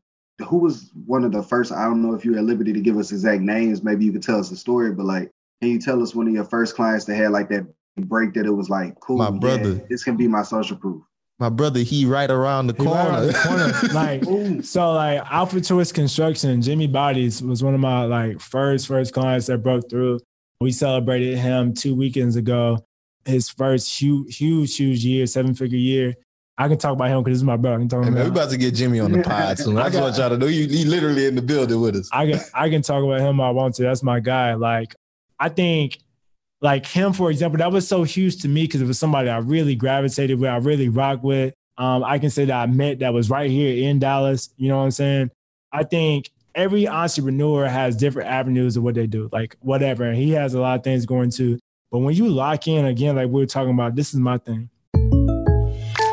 Who 0.46 0.58
was 0.60 0.92
one 1.06 1.24
of 1.24 1.32
the 1.32 1.42
first? 1.42 1.72
I 1.72 1.86
don't 1.86 2.02
know 2.02 2.14
if 2.14 2.24
you're 2.24 2.38
at 2.38 2.44
liberty 2.44 2.72
to 2.74 2.80
give 2.80 2.98
us 2.98 3.12
exact 3.12 3.42
names. 3.42 3.84
Maybe 3.84 4.06
you 4.06 4.12
could 4.12 4.22
tell 4.24 4.40
us 4.40 4.50
the 4.50 4.56
story, 4.56 4.92
but 4.92 5.06
like, 5.06 5.32
can 5.62 5.72
you 5.72 5.80
tell 5.80 6.02
us 6.04 6.14
one 6.14 6.28
of 6.28 6.34
your 6.34 6.44
first 6.44 6.76
clients 6.76 7.06
that 7.06 7.16
had 7.16 7.32
like 7.32 7.50
that 7.50 7.66
break 7.98 8.34
that 8.36 8.46
it 8.46 8.52
was 8.52 8.70
like, 8.70 9.00
cool, 9.00 9.18
My 9.18 9.30
yeah, 9.30 9.40
brother. 9.40 9.74
this 9.90 10.04
can 10.04 10.16
be 10.16 10.28
my 10.28 10.44
social 10.44 10.78
proof. 10.78 11.02
My 11.40 11.50
brother, 11.50 11.80
he 11.82 12.06
right 12.06 12.30
around 12.30 12.68
the 12.68 12.74
He 12.74 12.84
right 12.88 12.94
corner. 12.94 13.10
around 13.10 13.28
the 13.28 13.90
corner. 13.90 13.94
like 14.60 14.64
so 14.66 14.94
like 14.94 15.22
Alpha 15.32 15.62
Twist 15.62 15.94
Construction, 15.96 16.62
Jimmy 16.62 16.88
Bodies 16.88 17.42
was 17.42 17.64
one 17.64 17.74
of 17.74 17.80
my 17.80 18.06
like 18.06 18.40
first 18.40 18.88
first 18.88 19.14
clients 19.14 19.48
that 19.48 19.60
broke 19.64 19.90
through. 19.90 20.20
We 20.62 20.72
celebrated 20.72 21.38
him 21.38 21.74
two 21.74 21.94
weekends 21.96 22.36
ago. 22.36 22.80
His 23.26 23.50
first 23.50 24.00
huge, 24.00 24.38
huge, 24.38 24.76
huge 24.78 25.04
year, 25.06 25.28
seven 25.28 25.54
figure 25.54 25.78
year. 25.78 26.16
I 26.60 26.68
can 26.68 26.78
talk 26.78 26.93
about 26.93 27.10
him 27.10 27.20
because 27.24 27.34
this 27.34 27.39
is 27.39 27.43
my 27.43 27.55
brother. 27.58 27.76
I 27.76 27.80
can 27.80 27.89
talk 27.89 28.03
Hey, 28.03 28.10
about 28.10 28.14
man, 28.16 28.24
we 28.24 28.30
him. 28.30 28.36
about 28.36 28.49
to 28.49 28.58
get 28.58 28.74
Jimmy 28.74 28.99
on 28.99 29.12
the 29.12 29.22
pod 29.22 29.60
soon. 29.60 29.78
I, 29.78 29.84
I 29.86 29.89
just 29.89 30.01
want 30.01 30.18
y'all 30.18 30.30
to 30.30 30.38
know 30.38 30.47
you 30.47 30.68
he 30.68 30.86
literally 30.86 31.26
in 31.28 31.36
the 31.36 31.41
building 31.41 31.80
with 31.80 31.95
us. 31.95 32.10
I 32.12 32.32
can 32.32 32.39
I 32.53 32.70
can 32.70 32.82
talk 32.82 33.03
about 33.03 33.22
him. 33.22 33.39
I 33.39 33.51
want 33.51 33.76
to. 33.76 33.84
That's 33.84 34.01
my 34.03 34.20
guy. 34.20 34.55
Like 34.55 34.95
I 35.39 35.49
think, 35.49 35.99
like 36.62 36.86
him 36.86 37.14
for 37.14 37.30
example, 37.30 37.60
that 37.60 37.72
was 37.72 37.88
so 37.88 38.03
huge 38.03 38.41
to 38.41 38.47
me 38.47 38.64
because 38.64 38.82
it 38.82 38.88
was 38.88 38.97
somebody 38.97 39.30
I 39.30 39.38
really 39.38 39.76
gravitated 39.76 40.39
with. 40.39 40.49
I 40.49 40.58
really 40.58 40.89
rock 40.89 41.22
with. 41.24 41.53
Um, 41.78 42.03
I 42.03 42.18
can 42.18 42.32
say 42.32 42.45
that 42.45 42.55
I 42.55 42.66
met 42.66 42.99
that 42.99 43.14
was 43.14 43.30
right 43.30 43.51
here 43.51 43.88
in 43.88 43.99
Dallas. 43.99 44.49
You 44.58 44.70
know 44.70 44.78
what 44.78 44.84
I'm 44.86 44.91
saying? 44.91 45.30
I 45.72 45.84
think 45.84 46.32
every 46.55 46.88
entrepreneur 46.88 47.68
has 47.68 47.95
different 47.95 48.30
avenues 48.30 48.76
of 48.78 48.82
what 48.82 48.95
they 48.95 49.05
do, 49.05 49.30
like 49.32 49.55
whatever. 49.60 50.05
And 50.05 50.18
he 50.18 50.32
has 50.32 50.55
a 50.55 50.60
lot 50.60 50.80
of 50.80 50.84
things 50.84 51.05
going 51.05 51.30
to. 51.32 51.60
But 51.91 51.99
when 51.99 52.16
you 52.16 52.30
lock 52.30 52.68
in 52.68 52.86
again, 52.86 53.16
like 53.16 53.28
we 53.28 53.41
were 53.41 53.45
talking 53.45 53.74
about, 53.76 53.95
this 53.95 54.12
is 54.12 54.20
my 54.20 54.39
thing. 54.39 54.72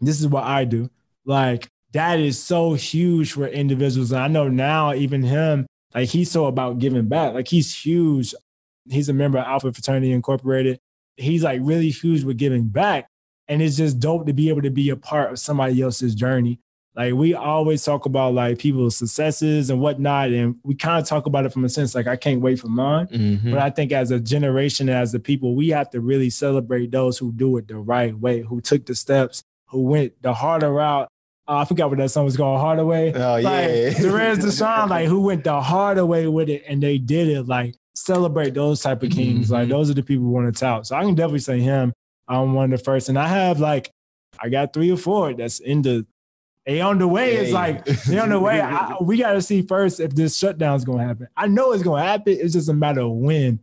This 0.00 0.20
is 0.20 0.26
what 0.26 0.44
I 0.44 0.64
do. 0.64 0.90
Like 1.24 1.68
that 1.92 2.18
is 2.20 2.42
so 2.42 2.74
huge 2.74 3.32
for 3.32 3.46
individuals. 3.46 4.12
And 4.12 4.20
I 4.20 4.28
know 4.28 4.48
now, 4.48 4.94
even 4.94 5.22
him, 5.22 5.66
like 5.94 6.08
he's 6.08 6.30
so 6.30 6.46
about 6.46 6.78
giving 6.78 7.06
back. 7.06 7.34
Like 7.34 7.48
he's 7.48 7.74
huge. 7.76 8.34
He's 8.88 9.08
a 9.08 9.12
member 9.12 9.38
of 9.38 9.46
Alpha 9.46 9.72
Fraternity 9.72 10.12
Incorporated. 10.12 10.78
He's 11.16 11.42
like 11.42 11.60
really 11.62 11.90
huge 11.90 12.24
with 12.24 12.38
giving 12.38 12.64
back. 12.68 13.08
And 13.48 13.60
it's 13.60 13.76
just 13.76 13.98
dope 13.98 14.26
to 14.26 14.32
be 14.32 14.48
able 14.48 14.62
to 14.62 14.70
be 14.70 14.90
a 14.90 14.96
part 14.96 15.32
of 15.32 15.38
somebody 15.38 15.82
else's 15.82 16.14
journey. 16.14 16.60
Like 16.94 17.14
we 17.14 17.34
always 17.34 17.84
talk 17.84 18.06
about 18.06 18.34
like 18.34 18.58
people's 18.58 18.96
successes 18.96 19.70
and 19.70 19.80
whatnot. 19.80 20.30
And 20.30 20.56
we 20.64 20.74
kind 20.74 21.00
of 21.00 21.08
talk 21.08 21.26
about 21.26 21.46
it 21.46 21.52
from 21.52 21.64
a 21.64 21.68
sense 21.68 21.94
like 21.94 22.06
I 22.06 22.16
can't 22.16 22.40
wait 22.40 22.60
for 22.60 22.68
mine. 22.68 23.06
Mhm. 23.08 23.50
But 23.50 23.60
I 23.60 23.70
think 23.70 23.92
as 23.92 24.10
a 24.10 24.20
generation, 24.20 24.88
as 24.88 25.12
the 25.12 25.20
people, 25.20 25.54
we 25.54 25.68
have 25.68 25.90
to 25.90 26.00
really 26.00 26.30
celebrate 26.30 26.90
those 26.90 27.18
who 27.18 27.32
do 27.32 27.56
it 27.56 27.68
the 27.68 27.76
right 27.76 28.16
way, 28.18 28.40
who 28.40 28.60
took 28.60 28.86
the 28.86 28.94
steps, 28.94 29.42
who 29.70 29.82
went 29.82 30.20
the 30.22 30.32
harder 30.34 30.70
route. 30.70 31.08
Uh, 31.48 31.58
I 31.58 31.64
forgot 31.64 31.88
what 31.88 31.98
that 31.98 32.10
song 32.10 32.24
was 32.24 32.36
called, 32.36 32.60
Harder 32.60 32.84
Way. 32.84 33.12
Oh, 33.14 33.36
yeah. 33.36 33.48
Like 33.48 33.96
Jerez 33.96 34.38
Deshaun, 34.38 34.88
like 34.88 35.08
who 35.08 35.20
went 35.20 35.44
the 35.44 35.60
harder 35.60 36.06
way 36.06 36.28
with 36.28 36.48
it 36.48 36.62
and 36.68 36.82
they 36.82 36.98
did 36.98 37.28
it. 37.28 37.48
Like 37.48 37.74
celebrate 37.94 38.54
those 38.54 38.80
type 38.80 39.02
of 39.02 39.10
kings. 39.10 39.50
Like 39.50 39.68
those 39.68 39.90
are 39.90 39.94
the 39.94 40.02
people 40.02 40.26
we 40.26 40.32
want 40.32 40.54
to 40.54 40.58
tout. 40.58 40.86
So 40.86 40.96
I 40.96 41.02
can 41.02 41.14
definitely 41.14 41.40
say 41.40 41.60
him. 41.60 41.92
I'm 42.28 42.54
one 42.54 42.72
of 42.72 42.78
the 42.78 42.84
first. 42.84 43.08
And 43.08 43.18
I 43.18 43.26
have 43.26 43.58
like, 43.58 43.90
I 44.38 44.48
got 44.48 44.72
three 44.72 44.90
or 44.92 44.96
four 44.96 45.34
that's 45.34 45.58
in 45.58 45.82
the 45.82 46.06
they 46.66 46.80
on 46.80 46.98
the 46.98 47.08
way. 47.08 47.34
It's 47.34 47.52
like 47.52 47.84
they 47.84 48.18
on 48.18 48.28
the 48.28 48.38
way. 48.38 48.60
I, 48.60 48.96
we 49.00 49.18
got 49.18 49.32
to 49.32 49.42
see 49.42 49.62
first 49.62 49.98
if 49.98 50.14
this 50.14 50.36
shutdown 50.36 50.76
is 50.76 50.84
going 50.84 50.98
to 50.98 51.04
happen. 51.04 51.28
I 51.36 51.48
know 51.48 51.72
it's 51.72 51.82
going 51.82 52.02
to 52.02 52.08
happen. 52.08 52.36
It's 52.38 52.52
just 52.52 52.68
a 52.68 52.74
matter 52.74 53.00
of 53.00 53.10
when 53.10 53.58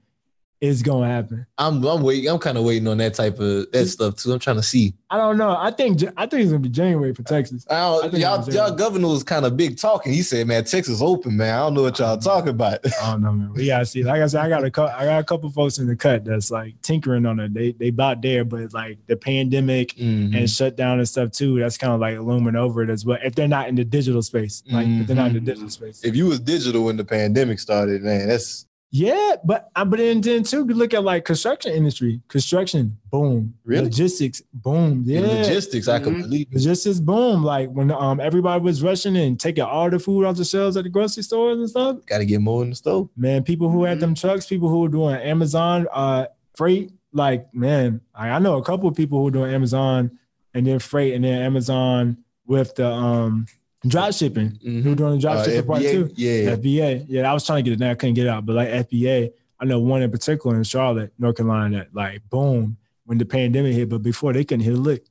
it's 0.60 0.82
going 0.82 1.08
to 1.08 1.14
happen. 1.14 1.46
I'm 1.58 1.84
I'm 1.86 2.02
waiting. 2.02 2.30
I'm 2.30 2.40
kind 2.40 2.58
of 2.58 2.64
waiting 2.64 2.88
on 2.88 2.98
that 2.98 3.14
type 3.14 3.40
of 3.40 3.72
that 3.72 3.86
stuff 3.88 4.16
too. 4.16 4.34
I'm 4.34 4.40
trying 4.40 4.56
to 4.56 4.64
see. 4.64 4.94
I 5.10 5.18
don't 5.18 5.38
know. 5.38 5.56
I 5.58 5.72
think 5.72 6.02
I 6.18 6.26
think 6.26 6.42
it's 6.42 6.52
going 6.52 6.62
to 6.64 6.70
be 6.70 6.70
January 6.70 7.14
for 7.14 7.24
Texas. 7.24 7.66
I 7.70 7.76
don't, 7.80 8.14
I 8.16 8.18
y'all, 8.18 8.50
y'all 8.50 8.72
governor 8.76 9.08
was 9.08 9.24
kind 9.24 9.46
of 9.46 9.56
big 9.56 9.78
talking. 9.78 10.12
He 10.14 10.22
said, 10.22 10.48
"Man, 10.48 10.64
Texas 10.66 11.02
open, 11.02 11.38
man. 11.38 11.54
I 11.54 11.60
don't 11.60 11.74
know 11.76 11.84
what 11.84 11.98
y'all 12.00 12.18
talking 12.18 12.50
about." 12.50 12.80
I 13.02 13.12
don't 13.12 13.22
know, 13.22 13.32
man. 13.32 13.54
We 13.54 13.68
gotta 13.68 13.86
see. 13.86 14.04
Like 14.04 14.22
I 14.22 14.28
said, 14.28 14.42
I 14.44 14.50
got 14.50 14.64
a 14.66 14.72
cou- 14.72 14.84
I 14.94 15.06
got 15.06 15.20
a 15.20 15.24
couple 15.24 15.50
folks 15.52 15.78
in 15.78 15.88
the 15.88 15.96
cut 15.96 16.26
that's 16.26 16.52
like 16.52 16.82
tinkering 16.82 17.26
on 17.26 17.40
it. 17.40 17.54
They 17.54 17.72
they 17.72 17.88
about 17.90 18.22
there, 18.22 18.44
but 18.44 18.74
like 18.74 18.98
the 19.08 19.16
pandemic 19.16 19.96
Mm-hmm. 19.98 20.36
and 20.36 20.50
shutdown 20.50 21.00
and 21.00 21.08
stuff 21.08 21.32
too. 21.32 21.60
That's 21.60 21.78
kind 21.78 21.94
of 21.94 22.00
like 22.00 22.20
looming 22.20 22.56
over 22.56 22.84
it 22.84 22.90
as 22.90 23.06
well. 23.06 23.18
If 23.24 23.36
they're 23.36 23.48
not 23.48 23.68
in 23.70 23.76
the 23.76 23.86
digital 23.86 24.22
space, 24.22 24.62
like 24.70 24.88
if 24.88 25.08
they're 25.08 25.16
not 25.16 25.28
in 25.28 25.34
the 25.34 25.40
digital 25.40 25.70
space. 25.70 26.04
If 26.04 26.16
you 26.16 26.26
was 26.26 26.40
digital 26.40 26.84
when 26.86 26.98
the 26.98 27.06
pandemic 27.06 27.60
started, 27.60 28.04
man, 28.04 28.28
that's 28.28 28.67
Yeah, 28.90 29.36
but 29.44 29.70
uh, 29.76 29.84
but 29.84 29.98
then, 30.00 30.22
then 30.22 30.44
too, 30.44 30.66
you 30.68 30.74
look 30.74 30.94
at 30.94 31.04
like 31.04 31.26
construction 31.26 31.74
industry, 31.74 32.22
construction, 32.30 32.98
boom. 33.12 33.54
Really? 33.66 33.84
Logistics, 33.84 34.42
boom. 34.54 35.04
Yeah. 35.06 35.20
logistics. 35.22 35.90
I 35.90 36.00
Mhm. 36.00 36.04
completely. 36.06 36.48
Logistics, 36.54 37.02
boom. 37.02 37.44
Like 37.44 37.70
when 37.70 37.92
um 37.92 38.22
everybody 38.22 38.64
was 38.64 38.82
rushing 38.82 39.18
and 39.18 39.38
taking 39.38 39.66
all 39.66 39.90
the 39.90 40.00
food 40.00 40.24
off 40.24 40.38
the 40.38 40.46
shelves 40.46 40.78
at 40.78 40.86
the 40.86 40.90
grocery 40.90 41.24
stores 41.24 41.60
and 41.60 41.70
stuff. 41.70 41.98
Got 42.06 42.20
to 42.20 42.26
get 42.26 42.40
more 42.40 42.64
in 42.64 42.70
the 42.70 42.76
stove. 42.78 43.10
Man, 43.18 43.44
people 43.44 43.70
who 43.70 43.84
had 43.84 44.00
them 44.00 44.16
trucks, 44.16 44.46
people 44.48 44.70
who 44.70 44.80
were 44.80 44.88
doing 44.90 45.16
Amazon 45.16 45.88
uh 45.92 46.28
freight, 46.56 46.92
like 47.12 47.54
man, 47.54 48.00
I, 48.16 48.30
I 48.30 48.40
know 48.40 48.56
a 48.56 48.64
couple 48.64 48.88
of 48.88 48.96
people 48.96 49.18
who 49.18 49.26
were 49.26 49.32
doing 49.32 49.54
Amazon 49.54 50.18
and 50.54 50.66
then 50.66 50.80
freight 50.80 51.14
and 51.14 51.26
then 51.26 51.42
Amazon 51.42 52.18
with 52.46 52.74
the 52.76 52.88
um 52.90 53.48
drop 53.88 54.14
shipping. 54.14 54.60
Who 54.64 54.90
were 54.90 54.96
doing 54.96 55.14
the 55.14 55.20
drop 55.20 55.38
Uh, 55.38 55.44
shipping 55.46 55.66
part 55.68 55.82
FBA? 55.82 55.92
too? 55.92 56.10
Yeah. 56.16 56.56
FBA. 56.56 57.06
Yeah, 57.08 57.30
I 57.30 57.34
was 57.34 57.46
trying 57.46 57.64
to 57.64 57.70
get 57.70 57.74
it 57.74 57.80
now, 57.80 57.92
I 57.92 57.96
couldn't 57.96 58.16
get 58.16 58.26
it 58.26 58.30
out. 58.30 58.46
But 58.46 58.56
like 58.56 58.70
FBA, 58.70 59.32
I 59.60 59.66
know 59.66 59.80
one 59.80 60.02
in 60.02 60.12
particular 60.12 60.56
in 60.56 60.64
Charlotte, 60.64 61.12
North 61.18 61.38
Carolina, 61.38 61.78
that 61.80 61.96
like 61.96 62.22
boom, 62.30 62.78
when 63.06 63.18
the 63.18 63.26
pandemic 63.26 63.74
hit, 63.74 63.90
but 63.90 64.04
before 64.04 64.34
they 64.34 64.44
couldn't 64.44 64.64
hit 64.66 64.74
a 64.74 64.78
lick. 64.78 65.06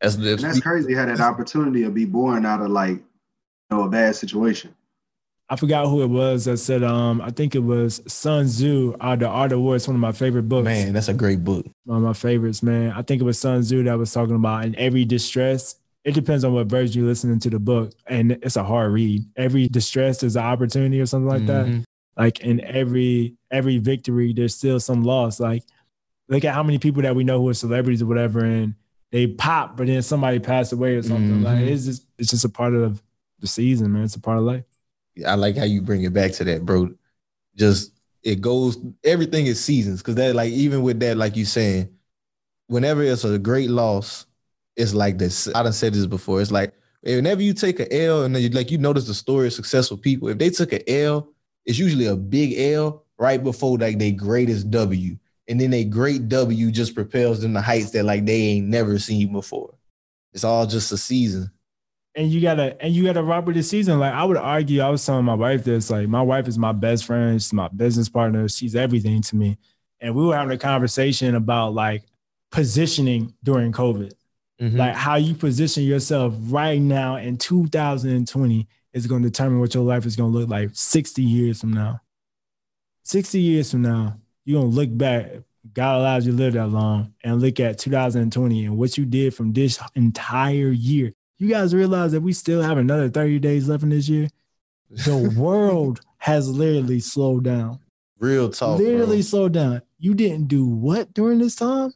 That's 0.00 0.14
And 0.14 0.24
that's 0.38 0.60
crazy 0.60 0.94
how 0.94 1.04
that 1.04 1.20
opportunity 1.20 1.84
will 1.84 1.90
be 1.90 2.06
born 2.06 2.46
out 2.46 2.62
of 2.62 2.70
like, 2.70 2.92
you 2.96 3.02
know, 3.70 3.82
a 3.84 3.88
bad 3.90 4.16
situation. 4.16 4.74
I 5.50 5.56
forgot 5.56 5.88
who 5.88 6.02
it 6.02 6.06
was 6.06 6.46
that 6.46 6.56
said, 6.58 6.82
um, 6.82 7.20
I 7.20 7.30
think 7.30 7.54
it 7.54 7.58
was 7.58 8.00
Sun 8.06 8.46
Tzu, 8.46 8.96
uh, 9.00 9.16
The 9.16 9.26
Art 9.26 9.52
of 9.52 9.60
War. 9.60 9.76
It's 9.76 9.86
one 9.88 9.96
of 9.96 10.00
my 10.00 10.12
favorite 10.12 10.44
books. 10.48 10.64
Man, 10.64 10.92
that's 10.94 11.08
a 11.08 11.12
great 11.12 11.44
book. 11.44 11.66
One 11.84 11.98
of 11.98 12.02
my 12.04 12.12
favorites, 12.14 12.62
man. 12.62 12.92
I 12.92 13.02
think 13.02 13.20
it 13.20 13.24
was 13.24 13.38
Sun 13.38 13.60
Tzu 13.62 13.82
that 13.82 13.98
was 13.98 14.10
talking 14.12 14.36
about 14.36 14.64
in 14.64 14.74
every 14.76 15.04
distress. 15.04 15.74
It 16.04 16.14
depends 16.14 16.44
on 16.44 16.54
what 16.54 16.66
version 16.66 17.00
you're 17.00 17.08
listening 17.08 17.38
to 17.40 17.50
the 17.50 17.58
book. 17.58 17.92
And 18.06 18.32
it's 18.32 18.56
a 18.56 18.64
hard 18.64 18.92
read. 18.92 19.24
Every 19.36 19.68
distress 19.68 20.22
is 20.22 20.36
an 20.36 20.42
opportunity 20.44 21.00
or 21.00 21.06
something 21.06 21.28
like 21.28 21.46
that. 21.46 21.66
Mhm. 21.66 21.84
Like 22.16 22.40
in 22.40 22.60
every 22.62 23.36
every 23.50 23.78
victory, 23.78 24.32
there's 24.32 24.54
still 24.54 24.80
some 24.80 25.02
loss. 25.04 25.40
Like 25.40 25.62
look 26.28 26.44
at 26.44 26.54
how 26.54 26.62
many 26.62 26.78
people 26.78 27.02
that 27.02 27.14
we 27.16 27.24
know 27.24 27.40
who 27.40 27.48
are 27.48 27.54
celebrities 27.54 28.00
or 28.02 28.06
whatever, 28.06 28.44
and 28.44 28.74
they 29.10 29.26
pop, 29.26 29.76
but 29.76 29.88
then 29.88 30.00
somebody 30.02 30.38
passed 30.38 30.72
away 30.72 30.94
or 30.96 31.02
something. 31.02 31.42
Like 31.42 31.58
Mhm. 31.58 31.68
it's 31.68 31.84
just 31.84 32.06
it's 32.18 32.30
just 32.30 32.44
a 32.44 32.48
part 32.48 32.74
of 32.74 33.02
the 33.40 33.46
season, 33.46 33.92
man. 33.92 34.04
It's 34.04 34.16
a 34.16 34.20
part 34.20 34.38
of 34.38 34.44
life. 34.44 34.64
I 35.26 35.34
like 35.34 35.56
how 35.56 35.64
you 35.64 35.82
bring 35.82 36.02
it 36.04 36.12
back 36.14 36.32
to 36.32 36.44
that, 36.44 36.64
bro. 36.64 36.90
Just 37.56 37.92
it 38.22 38.40
goes 38.40 38.78
everything 39.04 39.46
is 39.46 39.62
seasons 39.62 40.00
because 40.00 40.14
that 40.16 40.34
like 40.34 40.52
even 40.52 40.82
with 40.82 41.00
that, 41.00 41.16
like 41.16 41.36
you 41.36 41.44
saying, 41.44 41.88
whenever 42.68 43.02
it's 43.02 43.24
a 43.24 43.38
great 43.38 43.70
loss, 43.70 44.26
it's 44.80 44.94
like 44.94 45.18
this. 45.18 45.48
I 45.54 45.62
done 45.62 45.72
said 45.72 45.94
this 45.94 46.06
before. 46.06 46.40
It's 46.40 46.50
like 46.50 46.72
whenever 47.02 47.42
you 47.42 47.54
take 47.54 47.80
an 47.80 47.88
L 47.92 48.24
and 48.24 48.34
then 48.34 48.42
you 48.42 48.48
like 48.50 48.70
you 48.70 48.78
notice 48.78 49.06
the 49.06 49.14
story 49.14 49.46
of 49.48 49.52
successful 49.52 49.96
people, 49.96 50.28
if 50.28 50.38
they 50.38 50.50
took 50.50 50.72
an 50.72 50.82
L, 50.88 51.28
it's 51.66 51.78
usually 51.78 52.06
a 52.06 52.16
big 52.16 52.58
L 52.58 53.04
right 53.18 53.42
before 53.42 53.78
like 53.78 53.98
their 53.98 54.12
greatest 54.12 54.70
W. 54.70 55.16
And 55.48 55.60
then 55.60 55.74
a 55.74 55.84
great 55.84 56.28
W 56.28 56.70
just 56.70 56.94
propels 56.94 57.40
them 57.42 57.54
to 57.54 57.60
heights 57.60 57.90
that 57.92 58.04
like 58.04 58.24
they 58.26 58.40
ain't 58.40 58.68
never 58.68 58.98
seen 58.98 59.32
before. 59.32 59.74
It's 60.32 60.44
all 60.44 60.66
just 60.66 60.92
a 60.92 60.96
season. 60.98 61.50
and 62.14 62.30
you 62.30 62.40
gotta 62.40 62.76
and 62.82 62.94
you 62.94 63.04
gotta 63.04 63.22
rock 63.22 63.46
with 63.46 63.56
the 63.56 63.62
season. 63.62 63.98
Like 63.98 64.12
I 64.14 64.24
would 64.24 64.36
argue, 64.36 64.80
I 64.82 64.88
was 64.90 65.04
telling 65.04 65.24
my 65.24 65.34
wife 65.34 65.64
this. 65.64 65.90
Like 65.90 66.08
my 66.08 66.22
wife 66.22 66.48
is 66.48 66.58
my 66.58 66.72
best 66.72 67.04
friend. 67.04 67.40
She's 67.40 67.52
my 67.52 67.68
business 67.68 68.08
partner. 68.08 68.48
She's 68.48 68.74
everything 68.76 69.22
to 69.22 69.36
me. 69.36 69.58
And 70.00 70.14
we 70.14 70.24
were 70.26 70.36
having 70.36 70.52
a 70.52 70.58
conversation 70.58 71.34
about 71.34 71.74
like 71.74 72.04
positioning 72.50 73.34
during 73.42 73.72
COVID. 73.72 74.12
Mm-hmm. 74.60 74.76
Like 74.76 74.94
how 74.94 75.16
you 75.16 75.34
position 75.34 75.84
yourself 75.84 76.34
right 76.38 76.80
now 76.80 77.16
in 77.16 77.38
2020 77.38 78.68
is 78.92 79.06
going 79.06 79.22
to 79.22 79.30
determine 79.30 79.60
what 79.60 79.74
your 79.74 79.84
life 79.84 80.04
is 80.04 80.16
going 80.16 80.32
to 80.32 80.38
look 80.38 80.50
like 80.50 80.70
60 80.72 81.22
years 81.22 81.60
from 81.60 81.72
now. 81.72 82.00
60 83.04 83.40
years 83.40 83.70
from 83.70 83.82
now, 83.82 84.16
you're 84.44 84.60
going 84.60 84.70
to 84.70 84.76
look 84.76 84.96
back. 84.96 85.30
God 85.72 86.00
allows 86.00 86.26
you 86.26 86.32
to 86.32 86.38
live 86.38 86.54
that 86.54 86.68
long 86.68 87.14
and 87.22 87.40
look 87.40 87.60
at 87.60 87.78
2020 87.78 88.64
and 88.64 88.76
what 88.76 88.98
you 88.98 89.06
did 89.06 89.34
from 89.34 89.52
this 89.52 89.78
entire 89.94 90.70
year. 90.70 91.12
You 91.38 91.48
guys 91.48 91.74
realize 91.74 92.12
that 92.12 92.20
we 92.20 92.32
still 92.32 92.60
have 92.60 92.76
another 92.76 93.08
30 93.08 93.38
days 93.38 93.68
left 93.68 93.82
in 93.82 93.88
this 93.88 94.08
year? 94.08 94.28
The 94.90 95.34
world 95.38 96.00
has 96.18 96.48
literally 96.50 97.00
slowed 97.00 97.44
down. 97.44 97.78
Real 98.18 98.50
talk. 98.50 98.78
literally 98.78 99.22
slowed 99.22 99.52
down. 99.52 99.80
You 99.98 100.14
didn't 100.14 100.48
do 100.48 100.66
what 100.66 101.14
during 101.14 101.38
this 101.38 101.56
time? 101.56 101.94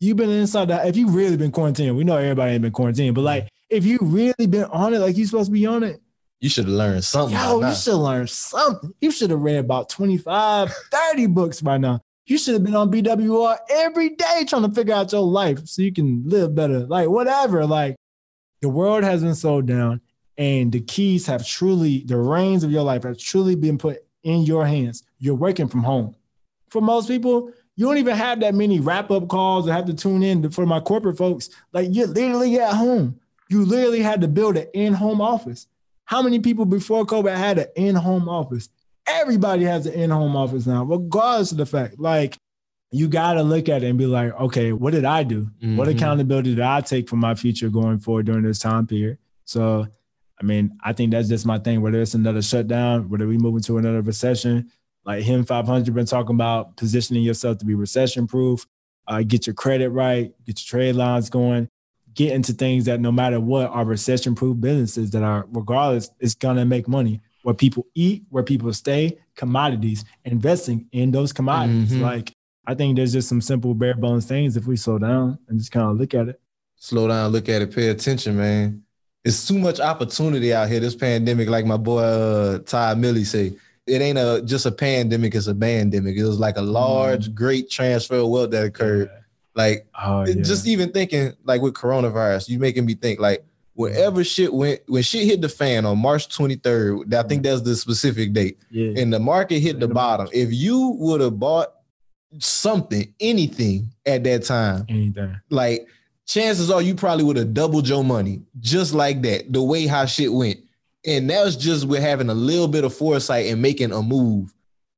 You've 0.00 0.16
been 0.16 0.30
inside 0.30 0.68
that. 0.68 0.86
If 0.88 0.96
you 0.96 1.08
really 1.08 1.36
been 1.36 1.50
quarantined, 1.52 1.96
we 1.96 2.04
know 2.04 2.16
everybody 2.16 2.52
ain't 2.52 2.62
been 2.62 2.72
quarantined, 2.72 3.14
but 3.14 3.22
like 3.22 3.48
if 3.70 3.84
you 3.84 3.98
really 4.02 4.46
been 4.46 4.64
on 4.64 4.94
it, 4.94 4.98
like 4.98 5.16
you 5.16 5.26
supposed 5.26 5.48
to 5.48 5.52
be 5.52 5.66
on 5.66 5.82
it, 5.82 6.00
You 6.40 6.48
should 6.48 6.66
have 6.66 6.74
learned 6.74 7.04
something. 7.04 7.36
yo, 7.36 7.66
you 7.66 7.74
should 7.74 7.96
learn 7.96 8.26
something. 8.26 8.92
You 9.00 9.10
should 9.10 9.30
have 9.30 9.40
read 9.40 9.56
about 9.56 9.88
25, 9.88 10.70
30 10.90 11.26
books 11.28 11.60
by 11.62 11.78
now. 11.78 12.00
You 12.26 12.36
should 12.38 12.54
have 12.54 12.64
been 12.64 12.74
on 12.74 12.90
BWR 12.90 13.56
every 13.70 14.10
day 14.10 14.44
trying 14.46 14.68
to 14.68 14.74
figure 14.74 14.94
out 14.94 15.12
your 15.12 15.22
life 15.22 15.66
so 15.66 15.80
you 15.82 15.92
can 15.92 16.24
live 16.26 16.54
better. 16.54 16.80
Like 16.80 17.08
whatever. 17.08 17.64
Like 17.64 17.96
the 18.60 18.68
world 18.68 19.04
has 19.04 19.22
been 19.22 19.34
slowed 19.34 19.66
down 19.66 20.00
and 20.36 20.70
the 20.72 20.80
keys 20.80 21.26
have 21.26 21.46
truly, 21.46 22.02
the 22.04 22.16
reins 22.18 22.64
of 22.64 22.70
your 22.70 22.82
life 22.82 23.04
have 23.04 23.16
truly 23.18 23.54
been 23.54 23.78
put 23.78 23.98
in 24.24 24.42
your 24.42 24.66
hands. 24.66 25.04
You're 25.18 25.36
working 25.36 25.68
from 25.68 25.84
home. 25.84 26.14
For 26.68 26.82
most 26.82 27.06
people, 27.08 27.52
you 27.76 27.86
don't 27.86 27.98
even 27.98 28.16
have 28.16 28.40
that 28.40 28.54
many 28.54 28.80
wrap 28.80 29.10
up 29.10 29.28
calls 29.28 29.68
or 29.68 29.72
have 29.72 29.84
to 29.86 29.94
tune 29.94 30.22
in 30.22 30.50
for 30.50 30.64
my 30.66 30.80
corporate 30.80 31.18
folks. 31.18 31.50
Like 31.72 31.88
you're 31.92 32.06
literally 32.06 32.58
at 32.58 32.72
home. 32.74 33.20
You 33.48 33.64
literally 33.64 34.02
had 34.02 34.20
to 34.22 34.28
build 34.28 34.56
an 34.56 34.66
in 34.74 34.94
home 34.94 35.20
office. 35.20 35.66
How 36.06 36.22
many 36.22 36.38
people 36.40 36.64
before 36.64 37.04
COVID 37.04 37.36
had 37.36 37.58
an 37.58 37.66
in 37.76 37.94
home 37.94 38.28
office? 38.28 38.68
Everybody 39.06 39.64
has 39.64 39.86
an 39.86 39.92
in 39.92 40.10
home 40.10 40.34
office 40.34 40.66
now, 40.66 40.84
regardless 40.84 41.52
of 41.52 41.58
the 41.58 41.66
fact. 41.66 41.98
Like, 42.00 42.36
you 42.92 43.08
got 43.08 43.34
to 43.34 43.42
look 43.42 43.68
at 43.68 43.82
it 43.82 43.88
and 43.88 43.98
be 43.98 44.06
like, 44.06 44.32
okay, 44.40 44.72
what 44.72 44.92
did 44.92 45.04
I 45.04 45.22
do? 45.22 45.48
What 45.60 45.88
Mhm. 45.88 45.96
accountability 45.96 46.54
did 46.54 46.64
I 46.64 46.80
take 46.80 47.08
for 47.08 47.16
my 47.16 47.34
future 47.34 47.68
going 47.68 47.98
forward 47.98 48.26
during 48.26 48.42
this 48.42 48.58
time 48.58 48.86
period? 48.86 49.18
So, 49.44 49.86
I 50.40 50.44
mean, 50.44 50.76
I 50.82 50.92
think 50.92 51.10
that's 51.12 51.28
just 51.28 51.46
my 51.46 51.58
thing. 51.58 51.82
Whether 51.82 52.00
it's 52.00 52.14
another 52.14 52.42
shutdown, 52.42 53.08
whether 53.08 53.26
we 53.26 53.38
move 53.38 53.56
into 53.56 53.76
another 53.78 54.02
recession, 54.02 54.70
like 55.06 55.22
him 55.22 55.44
500 55.44 55.94
been 55.94 56.04
talking 56.04 56.34
about 56.34 56.76
positioning 56.76 57.22
yourself 57.22 57.58
to 57.58 57.64
be 57.64 57.74
recession 57.74 58.26
proof, 58.26 58.66
uh, 59.08 59.22
get 59.22 59.46
your 59.46 59.54
credit 59.54 59.90
right, 59.90 60.32
get 60.44 60.60
your 60.60 60.80
trade 60.80 60.96
lines 60.96 61.30
going, 61.30 61.68
get 62.12 62.32
into 62.32 62.52
things 62.52 62.86
that 62.86 63.00
no 63.00 63.12
matter 63.12 63.38
what 63.38 63.70
are 63.70 63.84
recession 63.84 64.34
proof 64.34 64.60
businesses 64.60 65.10
that 65.12 65.22
are 65.22 65.46
regardless, 65.52 66.10
it's 66.18 66.34
gonna 66.34 66.64
make 66.64 66.88
money. 66.88 67.20
Where 67.42 67.54
people 67.54 67.86
eat, 67.94 68.24
where 68.30 68.42
people 68.42 68.72
stay, 68.72 69.18
commodities, 69.36 70.04
investing 70.24 70.86
in 70.90 71.12
those 71.12 71.32
commodities. 71.32 71.92
Mhm. 71.92 72.00
Like 72.00 72.32
I 72.66 72.74
think 72.74 72.96
there's 72.96 73.12
just 73.12 73.28
some 73.28 73.40
simple 73.40 73.74
bare 73.74 73.94
bones 73.94 74.26
things 74.26 74.56
if 74.56 74.66
we 74.66 74.76
slow 74.76 74.98
down 74.98 75.38
and 75.46 75.56
just 75.56 75.70
kind 75.70 75.88
of 75.88 75.96
look 75.96 76.12
at 76.14 76.28
it. 76.28 76.40
slow 76.78 77.06
down, 77.08 77.30
look 77.30 77.48
at 77.48 77.62
it, 77.62 77.74
pay 77.74 77.88
attention, 77.88 78.36
man. 78.36 78.82
It's 79.24 79.46
too 79.46 79.58
much 79.58 79.80
opportunity 79.80 80.52
out 80.52 80.68
here. 80.68 80.78
This 80.80 80.94
pandemic, 80.94 81.48
like 81.48 81.64
my 81.64 81.76
boy 81.76 82.00
uh, 82.00 82.58
Ty 82.58 82.94
Millie 82.94 83.24
say, 83.24 83.54
it 83.86 84.02
ain't 84.02 84.18
a 84.18 84.42
just 84.44 84.66
a 84.66 84.72
pandemic, 84.72 85.34
it's 85.34 85.46
a 85.46 85.54
pandemic. 85.54 86.16
It 86.16 86.24
was 86.24 86.38
like 86.38 86.56
a 86.56 86.62
large, 86.62 87.28
mm. 87.28 87.34
great 87.34 87.70
transfer 87.70 88.16
of 88.16 88.28
wealth 88.28 88.50
that 88.50 88.64
occurred. 88.64 89.10
Like 89.54 89.86
Oh, 90.00 90.22
it- 90.22 90.42
just 90.42 90.66
even 90.66 90.92
thinking 90.92 91.32
like 91.44 91.62
with 91.62 91.74
coronavirus, 91.74 92.48
you 92.48 92.58
making 92.58 92.84
me 92.84 92.94
think 92.94 93.20
like 93.20 93.44
wherever 93.74 94.24
shit 94.24 94.52
went 94.52 94.80
when 94.86 95.02
shit 95.02 95.26
hit 95.26 95.40
the 95.40 95.48
fan 95.48 95.84
on 95.86 95.98
March 95.98 96.28
23rd, 96.28 97.14
I 97.14 97.22
think 97.22 97.40
mm. 97.40 97.44
that's 97.44 97.62
the 97.62 97.76
specific 97.76 98.32
date. 98.32 98.58
Yeah. 98.70 99.00
And 99.00 99.12
the 99.12 99.20
market 99.20 99.60
hit 99.60 99.80
the 99.80 99.88
bottom. 99.88 100.28
If 100.32 100.52
you 100.52 100.96
would 100.98 101.20
have 101.20 101.38
bought 101.38 101.72
something, 102.38 103.12
anything 103.20 103.90
at 104.04 104.24
that 104.24 104.44
time, 104.44 104.84
anything. 104.88 105.36
like 105.50 105.86
chances 106.26 106.70
are 106.70 106.82
you 106.82 106.94
probably 106.94 107.24
would 107.24 107.36
have 107.36 107.54
doubled 107.54 107.88
your 107.88 108.04
money 108.04 108.42
just 108.60 108.92
like 108.92 109.22
that, 109.22 109.52
the 109.52 109.62
way 109.62 109.86
how 109.86 110.04
shit 110.06 110.32
went. 110.32 110.58
And 111.06 111.30
that's 111.30 111.56
just 111.56 111.86
with 111.86 112.02
having 112.02 112.28
a 112.28 112.34
little 112.34 112.68
bit 112.68 112.84
of 112.84 112.92
foresight 112.92 113.46
and 113.46 113.62
making 113.62 113.92
a 113.92 114.02
move 114.02 114.52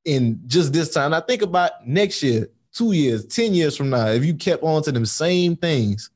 in 0.04 0.40
just 0.46 0.72
this 0.72 0.92
time. 0.92 1.12
I 1.12 1.20
think 1.20 1.42
about 1.42 1.86
next 1.86 2.22
year, 2.22 2.48
two 2.72 2.92
years, 2.92 3.26
10 3.26 3.52
years 3.54 3.76
from 3.76 3.90
now, 3.90 4.06
if 4.08 4.24
you 4.24 4.34
kept 4.34 4.62
on 4.62 4.82
to 4.84 4.92
them 4.92 5.04
same 5.04 5.54
things, 5.54 6.10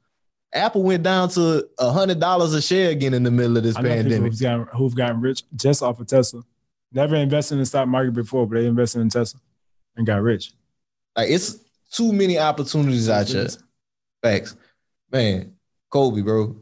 Apple 0.54 0.82
went 0.82 1.02
down 1.02 1.28
to 1.30 1.66
a 1.78 1.90
hundred 1.90 2.20
dollars 2.20 2.52
a 2.52 2.60
share 2.60 2.90
again 2.90 3.14
in 3.14 3.22
the 3.22 3.30
middle 3.30 3.56
of 3.56 3.62
this 3.62 3.76
I 3.76 3.82
pandemic. 3.82 4.32
who've 4.32 4.40
gotten, 4.40 4.66
who've 4.76 4.94
gotten 4.94 5.20
rich 5.20 5.44
just 5.56 5.82
off 5.82 6.00
of 6.00 6.06
Tesla. 6.06 6.42
Never 6.92 7.16
invested 7.16 7.54
in 7.54 7.60
the 7.60 7.66
stock 7.66 7.88
market 7.88 8.12
before, 8.12 8.46
but 8.46 8.56
they 8.56 8.66
invested 8.66 9.00
in 9.00 9.08
Tesla 9.08 9.40
and 9.96 10.06
got 10.06 10.20
rich. 10.22 10.52
Like 11.16 11.30
it's 11.30 11.58
too 11.90 12.12
many 12.12 12.38
opportunities 12.38 13.08
out 13.08 13.28
here. 13.28 13.48
Facts. 14.22 14.56
Man, 15.10 15.54
Colby, 15.90 16.22
bro. 16.22 16.56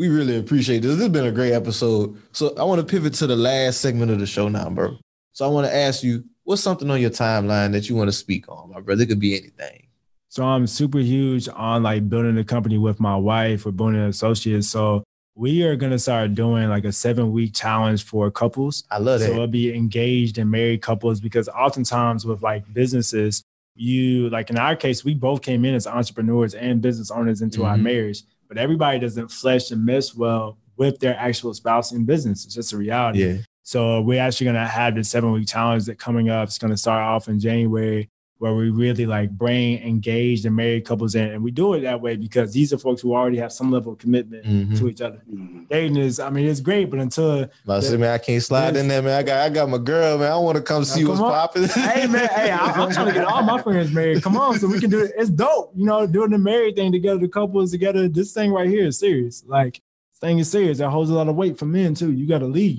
We 0.00 0.08
really 0.08 0.38
appreciate 0.38 0.80
this. 0.80 0.92
This 0.92 1.00
has 1.02 1.08
been 1.10 1.26
a 1.26 1.30
great 1.30 1.52
episode. 1.52 2.16
So 2.32 2.54
I 2.56 2.64
want 2.64 2.80
to 2.80 2.86
pivot 2.86 3.12
to 3.16 3.26
the 3.26 3.36
last 3.36 3.82
segment 3.82 4.10
of 4.10 4.18
the 4.18 4.24
show 4.24 4.48
now, 4.48 4.70
bro. 4.70 4.96
So 5.32 5.44
I 5.44 5.48
want 5.48 5.66
to 5.66 5.76
ask 5.76 6.02
you, 6.02 6.24
what's 6.44 6.62
something 6.62 6.90
on 6.90 7.02
your 7.02 7.10
timeline 7.10 7.72
that 7.72 7.86
you 7.90 7.96
want 7.96 8.08
to 8.08 8.12
speak 8.12 8.48
on, 8.48 8.70
my 8.70 8.80
brother? 8.80 9.02
It 9.02 9.08
could 9.10 9.20
be 9.20 9.36
anything. 9.36 9.88
So 10.30 10.42
I'm 10.42 10.66
super 10.66 11.00
huge 11.00 11.50
on 11.54 11.82
like 11.82 12.08
building 12.08 12.38
a 12.38 12.44
company 12.44 12.78
with 12.78 12.98
my 12.98 13.14
wife 13.14 13.66
or 13.66 13.72
building 13.72 14.00
associates. 14.00 14.68
So 14.68 15.04
we 15.34 15.64
are 15.64 15.76
gonna 15.76 15.98
start 15.98 16.34
doing 16.34 16.70
like 16.70 16.86
a 16.86 16.92
seven 16.92 17.30
week 17.30 17.52
challenge 17.52 18.04
for 18.04 18.30
couples. 18.30 18.84
I 18.90 18.96
love 19.00 19.20
it. 19.20 19.26
So 19.26 19.32
it'll 19.32 19.48
be 19.48 19.74
engaged 19.76 20.38
and 20.38 20.50
married 20.50 20.80
couples 20.80 21.20
because 21.20 21.46
oftentimes 21.50 22.24
with 22.24 22.42
like 22.42 22.64
businesses, 22.72 23.42
you 23.74 24.30
like 24.30 24.48
in 24.48 24.56
our 24.56 24.76
case, 24.76 25.04
we 25.04 25.12
both 25.12 25.42
came 25.42 25.66
in 25.66 25.74
as 25.74 25.86
entrepreneurs 25.86 26.54
and 26.54 26.80
business 26.80 27.10
owners 27.10 27.42
into 27.42 27.64
our 27.66 27.76
Mhm. 27.76 27.82
marriage, 27.82 28.22
but 28.50 28.58
everybody 28.58 28.98
doesn't 28.98 29.28
flesh 29.28 29.70
and 29.70 29.86
mesh 29.86 30.12
well 30.12 30.58
with 30.76 30.98
their 30.98 31.16
actual 31.16 31.54
spouse 31.54 31.92
in 31.92 32.04
business. 32.04 32.44
It's 32.44 32.54
just 32.54 32.72
a 32.72 32.76
reality. 32.76 33.24
Yeah. 33.24 33.36
So 33.62 34.00
we're 34.00 34.20
actually 34.20 34.46
gonna 34.46 34.66
have 34.66 34.96
the 34.96 35.04
seven 35.04 35.30
week 35.30 35.46
challenge 35.46 35.84
that 35.84 36.00
coming 36.00 36.30
up. 36.30 36.48
It's 36.48 36.58
gonna 36.58 36.76
start 36.76 37.00
off 37.00 37.28
in 37.28 37.38
January, 37.38 38.10
where 38.40 38.54
we 38.54 38.70
really 38.70 39.04
like 39.04 39.30
bring 39.30 39.78
engaged 39.86 40.46
and 40.46 40.56
married 40.56 40.86
couples 40.86 41.14
in, 41.14 41.28
and 41.30 41.44
we 41.44 41.50
do 41.50 41.74
it 41.74 41.80
that 41.82 42.00
way 42.00 42.16
because 42.16 42.54
these 42.54 42.72
are 42.72 42.78
folks 42.78 43.02
who 43.02 43.14
already 43.14 43.36
have 43.36 43.52
some 43.52 43.70
level 43.70 43.92
of 43.92 43.98
commitment 43.98 44.46
Mhm. 44.46 44.78
to 44.78 44.88
each 44.88 45.02
other. 45.02 45.20
Dating 45.68 45.98
is, 45.98 46.18
I 46.18 46.30
mean, 46.30 46.46
it's 46.46 46.60
great, 46.60 46.88
but 46.90 47.00
until 47.00 47.46
I 47.68 47.80
say, 47.80 47.98
man, 47.98 48.14
I 48.14 48.16
can't 48.18 48.42
slide 48.42 48.76
in 48.76 48.88
there, 48.88 49.02
man. 49.02 49.18
I 49.18 49.22
got 49.22 49.40
I 49.46 49.50
got 49.50 49.68
my 49.68 49.76
girl, 49.76 50.16
man. 50.16 50.32
I 50.32 50.38
want 50.38 50.56
to 50.56 50.62
come 50.62 50.84
see 50.84 51.02
Now, 51.02 51.10
what's 51.10 51.20
come 51.20 51.30
popping. 51.30 51.64
hey 51.68 52.06
man, 52.06 52.28
hey, 52.34 52.50
I, 52.50 52.58
I'm 52.72 52.90
trying 52.90 53.08
to 53.08 53.12
get 53.12 53.26
all 53.26 53.42
my 53.42 53.60
friends 53.60 53.92
married. 53.92 54.22
Come 54.22 54.38
on, 54.38 54.58
so 54.58 54.68
we 54.68 54.80
can 54.80 54.88
do 54.88 55.00
it. 55.00 55.12
It's 55.18 55.28
dope, 55.28 55.72
you 55.76 55.84
know, 55.84 56.06
doing 56.06 56.30
the 56.30 56.38
married 56.38 56.76
thing 56.76 56.92
together, 56.92 57.18
the 57.20 57.28
couples 57.28 57.70
together. 57.72 58.08
This 58.08 58.32
thing 58.32 58.52
right 58.52 58.70
here 58.70 58.86
is 58.86 58.98
serious. 58.98 59.44
Like, 59.46 59.82
this 60.12 60.18
thing 60.18 60.38
is 60.38 60.50
serious. 60.50 60.78
That 60.78 60.88
holds 60.88 61.10
a 61.10 61.14
lot 61.14 61.28
of 61.28 61.36
weight 61.36 61.58
for 61.58 61.66
men 61.66 61.94
too. 61.94 62.10
You 62.10 62.26
got 62.26 62.38
to 62.38 62.46
lead. 62.46 62.78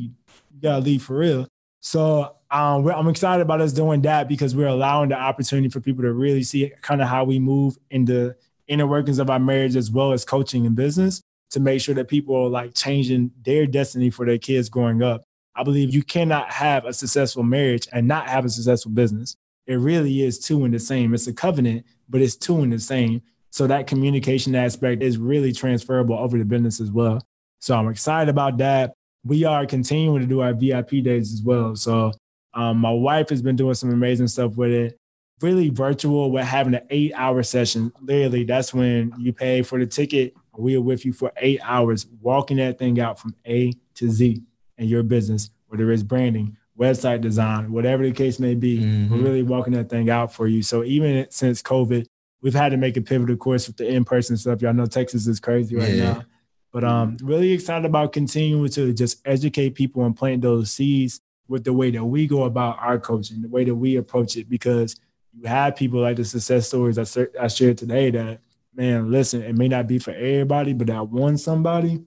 You 0.55 0.59
got 0.59 0.77
to 0.79 0.81
lead 0.81 1.03
for 1.03 1.17
real. 1.19 1.47
So 1.81 2.35
um, 2.51 2.87
I'm 2.87 3.07
excited 3.07 3.41
about 3.41 3.59
us 3.59 3.73
doing 3.73 4.01
that 4.03 4.29
because 4.29 4.55
we're 4.55 4.67
allowing 4.67 5.09
the 5.09 5.15
opportunity 5.15 5.67
for 5.69 5.81
people 5.81 6.03
to 6.03 6.13
really 6.13 6.43
see 6.43 6.71
kind 6.81 7.01
of 7.01 7.07
how 7.07 7.23
we 7.23 7.39
move 7.39 7.77
in 7.89 8.05
the 8.05 8.35
inner 8.67 8.87
workings 8.87 9.19
of 9.19 9.29
our 9.29 9.39
marriage 9.39 9.75
as 9.75 9.91
well 9.91 10.13
as 10.13 10.23
coaching 10.23 10.65
and 10.65 10.75
business 10.75 11.21
to 11.49 11.59
make 11.59 11.81
sure 11.81 11.95
that 11.95 12.07
people 12.07 12.35
are 12.35 12.49
like 12.49 12.73
changing 12.73 13.31
their 13.43 13.65
destiny 13.65 14.09
for 14.09 14.25
their 14.25 14.37
kids 14.37 14.69
growing 14.69 15.03
up. 15.03 15.23
I 15.55 15.63
believe 15.63 15.93
you 15.93 16.03
cannot 16.03 16.51
have 16.51 16.85
a 16.85 16.93
successful 16.93 17.43
marriage 17.43 17.87
and 17.91 18.07
not 18.07 18.29
have 18.29 18.45
a 18.45 18.49
successful 18.49 18.91
business. 18.91 19.35
It 19.67 19.75
really 19.75 20.21
is 20.21 20.39
two 20.39 20.63
in 20.65 20.71
the 20.71 20.79
same. 20.79 21.13
It's 21.13 21.27
a 21.27 21.33
covenant, 21.33 21.85
but 22.09 22.21
it's 22.21 22.35
two 22.35 22.59
in 22.63 22.69
the 22.69 22.79
same. 22.79 23.21
So 23.49 23.67
that 23.67 23.87
communication 23.87 24.55
aspect 24.55 25.03
is 25.03 25.17
really 25.17 25.51
transferable 25.51 26.17
over 26.17 26.37
to 26.37 26.45
business 26.45 26.79
as 26.79 26.91
well. 26.91 27.21
So 27.59 27.75
I'm 27.75 27.89
excited 27.89 28.29
about 28.29 28.57
that. 28.59 28.93
We 29.23 29.43
are 29.45 29.65
continuing 29.65 30.21
to 30.21 30.27
do 30.27 30.41
our 30.41 30.53
VIP 30.53 31.03
days 31.03 31.33
as 31.33 31.41
well. 31.43 31.75
So 31.75 32.11
um, 32.53 32.77
my 32.77 32.91
wife 32.91 33.29
has 33.29 33.41
been 33.41 33.55
doing 33.55 33.75
some 33.75 33.91
amazing 33.91 34.27
stuff 34.27 34.55
with 34.57 34.71
it. 34.71 34.97
Really 35.41 35.69
virtual. 35.69 36.31
We're 36.31 36.43
having 36.43 36.75
an 36.75 36.85
eight 36.89 37.13
hour 37.15 37.41
session. 37.43 37.91
Literally, 38.01 38.43
that's 38.43 38.73
when 38.73 39.13
you 39.17 39.33
pay 39.33 39.61
for 39.63 39.79
the 39.79 39.85
ticket. 39.87 40.33
We 40.57 40.75
are 40.75 40.81
with 40.81 41.05
you 41.05 41.13
for 41.13 41.31
eight 41.37 41.59
hours, 41.63 42.05
walking 42.21 42.57
that 42.57 42.77
thing 42.77 42.99
out 42.99 43.17
from 43.19 43.33
A 43.47 43.73
to 43.95 44.09
Z 44.09 44.41
in 44.77 44.87
your 44.87 45.01
business, 45.03 45.49
whether 45.67 45.91
it's 45.91 46.03
branding, 46.03 46.57
website 46.77 47.21
design, 47.21 47.71
whatever 47.71 48.03
the 48.03 48.11
case 48.11 48.39
may 48.39 48.53
be. 48.53 48.79
Mm-hmm. 48.79 49.13
We're 49.15 49.23
really 49.23 49.43
walking 49.43 49.73
that 49.73 49.89
thing 49.89 50.09
out 50.09 50.33
for 50.33 50.47
you. 50.47 50.61
So 50.61 50.83
even 50.83 51.25
since 51.31 51.61
COVID, 51.61 52.05
we've 52.41 52.53
had 52.53 52.69
to 52.69 52.77
make 52.77 52.97
a 52.97 53.01
pivot, 53.01 53.29
of 53.29 53.39
course, 53.39 53.67
with 53.67 53.77
the 53.77 53.87
in-person 53.87 54.37
stuff. 54.37 54.61
Y'all 54.61 54.73
know 54.73 54.85
Texas 54.87 55.25
is 55.27 55.39
crazy 55.39 55.75
right 55.75 55.89
Yeah. 55.93 56.03
now. 56.13 56.23
But 56.71 56.83
um, 56.85 57.17
really 57.21 57.51
excited 57.51 57.85
about 57.85 58.13
continuing 58.13 58.69
to 58.71 58.93
just 58.93 59.21
educate 59.25 59.71
people 59.75 60.05
and 60.05 60.15
plant 60.15 60.41
those 60.41 60.71
seeds 60.71 61.19
with 61.47 61.65
the 61.65 61.73
way 61.73 61.91
that 61.91 62.03
we 62.03 62.27
go 62.27 62.43
about 62.43 62.77
our 62.79 62.97
coaching, 62.97 63.41
the 63.41 63.49
way 63.49 63.65
that 63.65 63.75
we 63.75 63.97
approach 63.97 64.37
it, 64.37 64.47
because 64.49 64.95
you 65.37 65.47
have 65.47 65.75
people 65.75 65.99
like 65.99 66.15
the 66.15 66.23
success 66.23 66.67
stories 66.69 66.97
I, 66.97 67.03
ser- 67.03 67.31
I 67.39 67.49
shared 67.49 67.77
today 67.77 68.09
that, 68.11 68.39
man, 68.73 69.11
listen, 69.11 69.41
it 69.41 69.57
may 69.57 69.67
not 69.67 69.85
be 69.87 69.99
for 69.99 70.11
everybody, 70.11 70.71
but 70.71 70.87
that 70.87 71.09
one 71.09 71.37
somebody, 71.37 72.03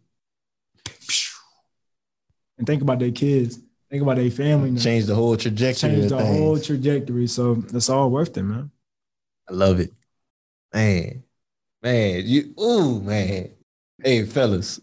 and 2.57 2.67
think 2.67 2.81
about 2.83 2.99
their 3.01 3.11
kids, 3.11 3.59
think 3.91 4.03
about 4.03 4.17
their 4.17 4.31
family. 4.31 4.71
now. 4.71 4.81
Change 4.81 5.05
the 5.07 5.15
whole 5.15 5.37
trajectory 5.37 5.91
Change 5.91 6.11
the 6.11 6.17
things. 6.19 6.39
whole 6.39 6.59
trajectory. 6.59 7.27
So 7.27 7.63
it's 7.73 7.91
all 7.91 8.11
worth 8.11 8.37
it, 8.39 8.43
man. 8.43 8.71
I 9.49 9.53
love 9.53 9.81
it. 9.81 9.93
Man, 10.73 11.23
man, 11.83 12.23
you 12.25 12.55
ooh, 12.61 13.01
man. 13.01 13.51
Hey, 14.03 14.25
fellas, 14.25 14.81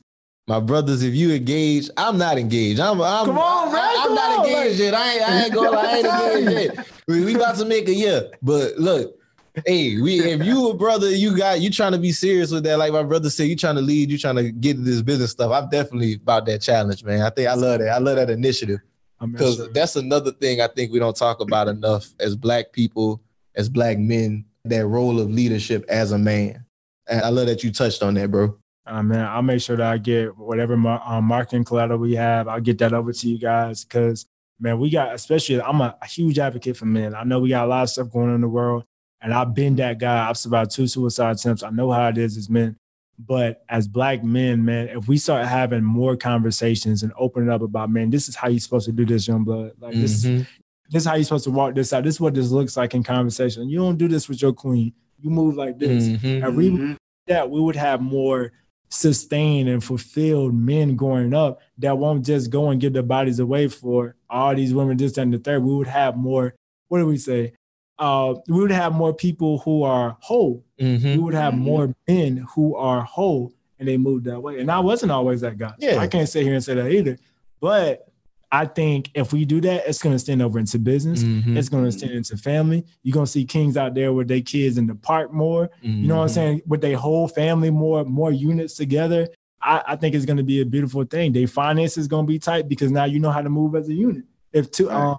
my 0.48 0.60
brothers, 0.60 1.04
if 1.04 1.14
you 1.14 1.32
engaged, 1.34 1.92
I'm 1.98 2.18
not 2.18 2.38
engaged. 2.38 2.80
I'm, 2.80 3.02
I'm 3.02 3.26
Come 3.26 3.38
on, 3.38 3.72
man, 3.72 3.82
I, 3.82 4.06
am 4.08 4.16
not 4.16 4.46
engaged 4.46 4.80
like- 4.80 4.92
yet. 4.92 4.94
I 4.94 5.14
ain't, 5.14 5.30
I 5.30 5.44
ain't 5.44 5.54
going. 5.54 5.76
I 5.76 5.98
ain't 5.98 6.48
engaged 6.48 6.76
yet. 6.76 6.88
We, 7.08 7.26
we 7.26 7.36
about 7.36 7.58
to 7.58 7.66
make 7.66 7.88
a 7.88 7.94
year, 7.94 8.32
but 8.42 8.78
look. 8.78 9.18
Hey, 9.66 10.00
we 10.00 10.22
if 10.22 10.46
you 10.46 10.70
a 10.70 10.74
brother, 10.74 11.10
you 11.10 11.36
got 11.36 11.60
you 11.60 11.70
trying 11.70 11.92
to 11.92 11.98
be 11.98 12.14
serious 12.14 12.52
with 12.52 12.64
that. 12.64 12.78
Like 12.78 12.94
my 12.94 13.04
brother 13.04 13.30
said, 13.30 13.50
you 13.50 13.58
trying 13.58 13.76
to 13.76 13.82
lead, 13.82 14.10
you 14.10 14.18
trying 14.18 14.38
to 14.38 14.50
get 14.50 14.82
this 14.82 15.02
business 15.02 15.32
stuff. 15.32 15.52
I'm 15.52 15.70
definitely 15.70 16.14
about 16.14 16.46
that 16.46 16.62
challenge, 16.62 17.04
man. 17.04 17.22
I 17.22 17.30
think 17.32 17.50
I 17.50 17.56
love 17.56 17.80
that. 17.80 17.90
I 17.90 17.98
love 17.98 18.16
that 18.16 18.30
initiative 18.30 18.80
because 19.20 19.70
that's 19.74 19.98
another 19.98 20.32
thing 20.32 20.62
I 20.62 20.68
think 20.68 20.94
we 20.94 21.00
don't 21.00 21.18
talk 21.18 21.42
about 21.42 21.68
enough 21.68 22.08
as 22.22 22.38
black 22.38 22.72
people, 22.72 23.22
as 23.56 23.68
black 23.68 23.98
men, 23.98 24.46
that 24.64 24.88
role 24.88 25.20
of 25.20 25.30
leadership 25.30 25.84
as 25.90 26.14
a 26.14 26.18
man. 26.18 26.66
And 27.10 27.22
I 27.22 27.28
love 27.28 27.48
that 27.48 27.62
you 27.62 27.74
touched 27.74 28.04
on 28.04 28.14
that, 28.14 28.32
bro. 28.32 28.58
Uh, 28.92 29.02
man, 29.02 29.26
I'll 29.26 29.42
make 29.42 29.62
sure 29.62 29.78
that 29.78 29.88
I 29.90 29.98
get 29.98 30.38
whatever 30.38 30.76
mar- 30.76 31.02
um, 31.06 31.24
marketing 31.24 31.64
collateral 31.64 31.98
we 32.00 32.14
have. 32.16 32.50
I'll 32.50 32.60
get 32.60 32.78
that 32.80 32.92
over 32.92 33.14
to 33.14 33.30
you 33.30 33.38
guys 33.38 33.86
because, 33.86 34.26
man, 34.60 34.80
we 34.80 34.90
got, 34.90 35.16
especially, 35.16 35.62
I'm 35.62 35.80
a, 35.80 35.96
huge 36.10 36.40
advocate 36.40 36.76
for 36.76 36.86
men. 36.86 37.16
I 37.16 37.24
know 37.24 37.40
we 37.40 37.50
got 37.50 37.66
a 37.66 37.68
lot 37.70 37.84
of 37.84 37.90
stuff 37.90 38.12
going 38.12 38.28
on 38.28 38.36
in 38.36 38.42
the 38.42 38.50
world, 38.50 38.84
and 39.22 39.34
I've 39.34 39.54
been 39.56 39.78
that 39.78 39.98
guy. 39.98 40.28
I've 40.28 40.38
survived 40.38 40.72
two 40.72 40.88
suicide 40.88 41.38
attempts. 41.38 41.64
I 41.64 41.70
know 41.70 41.90
how 41.90 42.10
it 42.10 42.18
is 42.18 42.36
as 42.36 42.50
men. 42.50 42.76
But 43.18 43.64
as 43.70 43.88
black 43.88 44.24
men, 44.26 44.66
man, 44.66 44.90
if 44.90 45.08
we 45.08 45.18
start 45.18 45.48
having 45.48 45.84
more 45.84 46.18
conversations 46.18 47.04
and 47.04 47.14
opening 47.18 47.50
up 47.50 47.62
about, 47.62 47.90
man, 47.90 48.10
this 48.10 48.28
is 48.28 48.36
how 48.36 48.50
you're 48.50 48.60
supposed 48.60 48.88
to 48.88 48.92
do 48.92 49.06
this, 49.06 49.26
young 49.28 49.44
blood. 49.46 49.72
Like 49.80 49.94
this, 49.94 50.26
Mhm. 50.26 50.40
is, 50.42 50.48
this 50.90 51.04
is 51.04 51.06
how 51.08 51.16
you're 51.16 51.24
supposed 51.24 51.44
to 51.46 51.52
walk 51.52 51.76
this 51.76 51.94
out. 51.94 52.04
This 52.04 52.16
is 52.16 52.22
what 52.22 52.34
this 52.34 52.50
looks 52.50 52.76
like 52.76 52.94
in 52.94 53.04
conversation. 53.04 53.70
You 53.70 53.78
don't 53.78 53.98
do 53.98 54.08
this 54.10 54.28
with 54.28 54.42
your 54.42 54.52
queen. 54.54 54.92
You 55.20 55.30
move 55.30 55.56
like 55.56 55.78
this. 55.80 56.10
Mhm. 56.10 56.46
And 56.46 56.58
we 56.58 56.96
that 57.28 57.50
we 57.50 57.62
would 57.62 57.76
have 57.76 58.02
more 58.02 58.52
sustained 58.92 59.70
and 59.70 59.84
fulfilled 59.84 60.54
men 60.54 60.96
growing 60.96 61.34
up 61.34 61.62
that 61.78 61.98
won't 61.98 62.26
just 62.26 62.52
go 62.52 62.70
and 62.70 62.82
give 62.82 62.92
their 62.94 63.02
bodies 63.02 63.40
away 63.40 63.68
for 63.68 64.16
all 64.30 64.54
these 64.54 64.74
women, 64.74 64.98
this 64.98 65.14
that, 65.14 65.22
and 65.22 65.34
the 65.34 65.40
third. 65.40 65.64
We 65.64 65.74
would 65.74 65.88
have 65.88 66.18
more, 66.18 66.54
what 66.90 67.00
do 67.00 67.08
we 67.08 67.18
say? 67.18 67.54
Uh, 67.98 68.36
we 68.48 68.60
would 68.60 68.72
have 68.72 68.94
more 68.94 69.14
people 69.14 69.60
who 69.60 69.84
are 69.84 70.18
whole. 70.20 70.66
Mm-hmm. 70.80 71.12
We 71.12 71.18
would 71.20 71.34
have 71.34 71.54
more 71.54 71.96
men 72.08 72.46
who 72.54 72.76
are 72.76 73.02
whole 73.02 73.54
and 73.80 73.88
they 73.88 73.98
moved 73.98 74.26
that 74.26 74.42
way. 74.42 74.60
And 74.60 74.70
I 74.70 74.80
wasn't 74.80 75.12
always 75.12 75.42
that 75.42 75.58
guy. 75.58 75.74
Yeah. 75.80 75.98
I 75.98 76.08
can't 76.08 76.28
sit 76.28 76.44
here 76.44 76.54
and 76.54 76.64
say 76.64 76.74
that 76.74 76.92
either. 76.92 77.18
But 77.62 78.11
I 78.54 78.66
think 78.66 79.12
if 79.14 79.32
we 79.32 79.46
do 79.46 79.62
that, 79.62 79.88
it's 79.88 80.02
going 80.02 80.14
to 80.14 80.20
stand 80.20 80.42
over 80.42 80.60
into 80.60 80.78
business. 80.78 81.24
Mhm. 81.24 81.56
It's 81.58 81.70
going 81.70 81.86
to 81.86 81.92
stand 81.92 82.12
into 82.12 82.36
family. 82.36 82.86
You're 83.02 83.14
going 83.14 83.26
to 83.26 83.32
see 83.32 83.46
kings 83.46 83.78
out 83.78 83.94
there 83.96 84.12
with 84.12 84.28
their 84.28 84.42
kids 84.42 84.78
in 84.78 84.88
the 84.88 84.96
park 84.96 85.32
more. 85.32 85.70
You 85.82 86.08
know 86.08 86.18
what 86.18 86.24
I'm 86.24 86.28
Mhm. 86.30 86.34
saying? 86.34 86.62
With 86.68 86.82
their 86.82 86.98
whole 86.98 87.28
family 87.30 87.70
more, 87.70 88.04
more 88.04 88.32
units 88.32 88.76
together. 88.76 89.30
I, 89.62 89.82
I 89.90 89.96
think 89.96 90.16
it's 90.16 90.26
going 90.26 90.38
to 90.38 90.44
be 90.44 90.60
a 90.62 90.66
beautiful 90.66 91.04
thing. 91.06 91.32
Their 91.32 91.48
finances 91.48 92.00
is 92.00 92.08
going 92.08 92.26
to 92.26 92.32
be 92.32 92.40
tight 92.40 92.68
because 92.68 92.92
now 92.92 93.06
you 93.06 93.20
know 93.20 93.32
how 93.32 93.42
to 93.42 93.50
move 93.50 93.76
as 93.76 93.88
a 93.88 93.94
unit. 93.94 94.24
If 94.52 94.70
two, 94.72 94.92
um, 94.92 95.18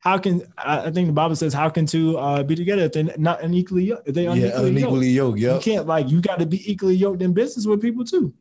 how 0.00 0.18
can 0.18 0.42
I 0.58 0.86
I 0.86 0.90
think 0.90 1.06
the 1.06 1.12
Bible 1.14 1.36
says, 1.36 1.54
how 1.54 1.70
can 1.70 1.86
two 1.86 2.18
uh, 2.18 2.42
be 2.42 2.56
together 2.56 2.82
if 2.82 2.92
they're 2.92 3.14
not 3.16 3.42
unequally 3.42 3.84
yoked? 3.84 4.08
If 4.08 4.14
they 4.14 4.24
Yeah, 4.24 4.32
unequally, 4.32 4.68
unequally 4.70 5.10
yoked, 5.10 5.38
yep. 5.38 5.54
You 5.54 5.60
can't 5.60 5.86
like 5.86 6.10
you 6.10 6.20
got 6.20 6.40
to 6.40 6.46
be 6.46 6.70
equally 6.70 6.94
yoked 6.96 7.22
in 7.22 7.32
business 7.32 7.64
with 7.66 7.80
people 7.80 8.04
too. 8.04 8.34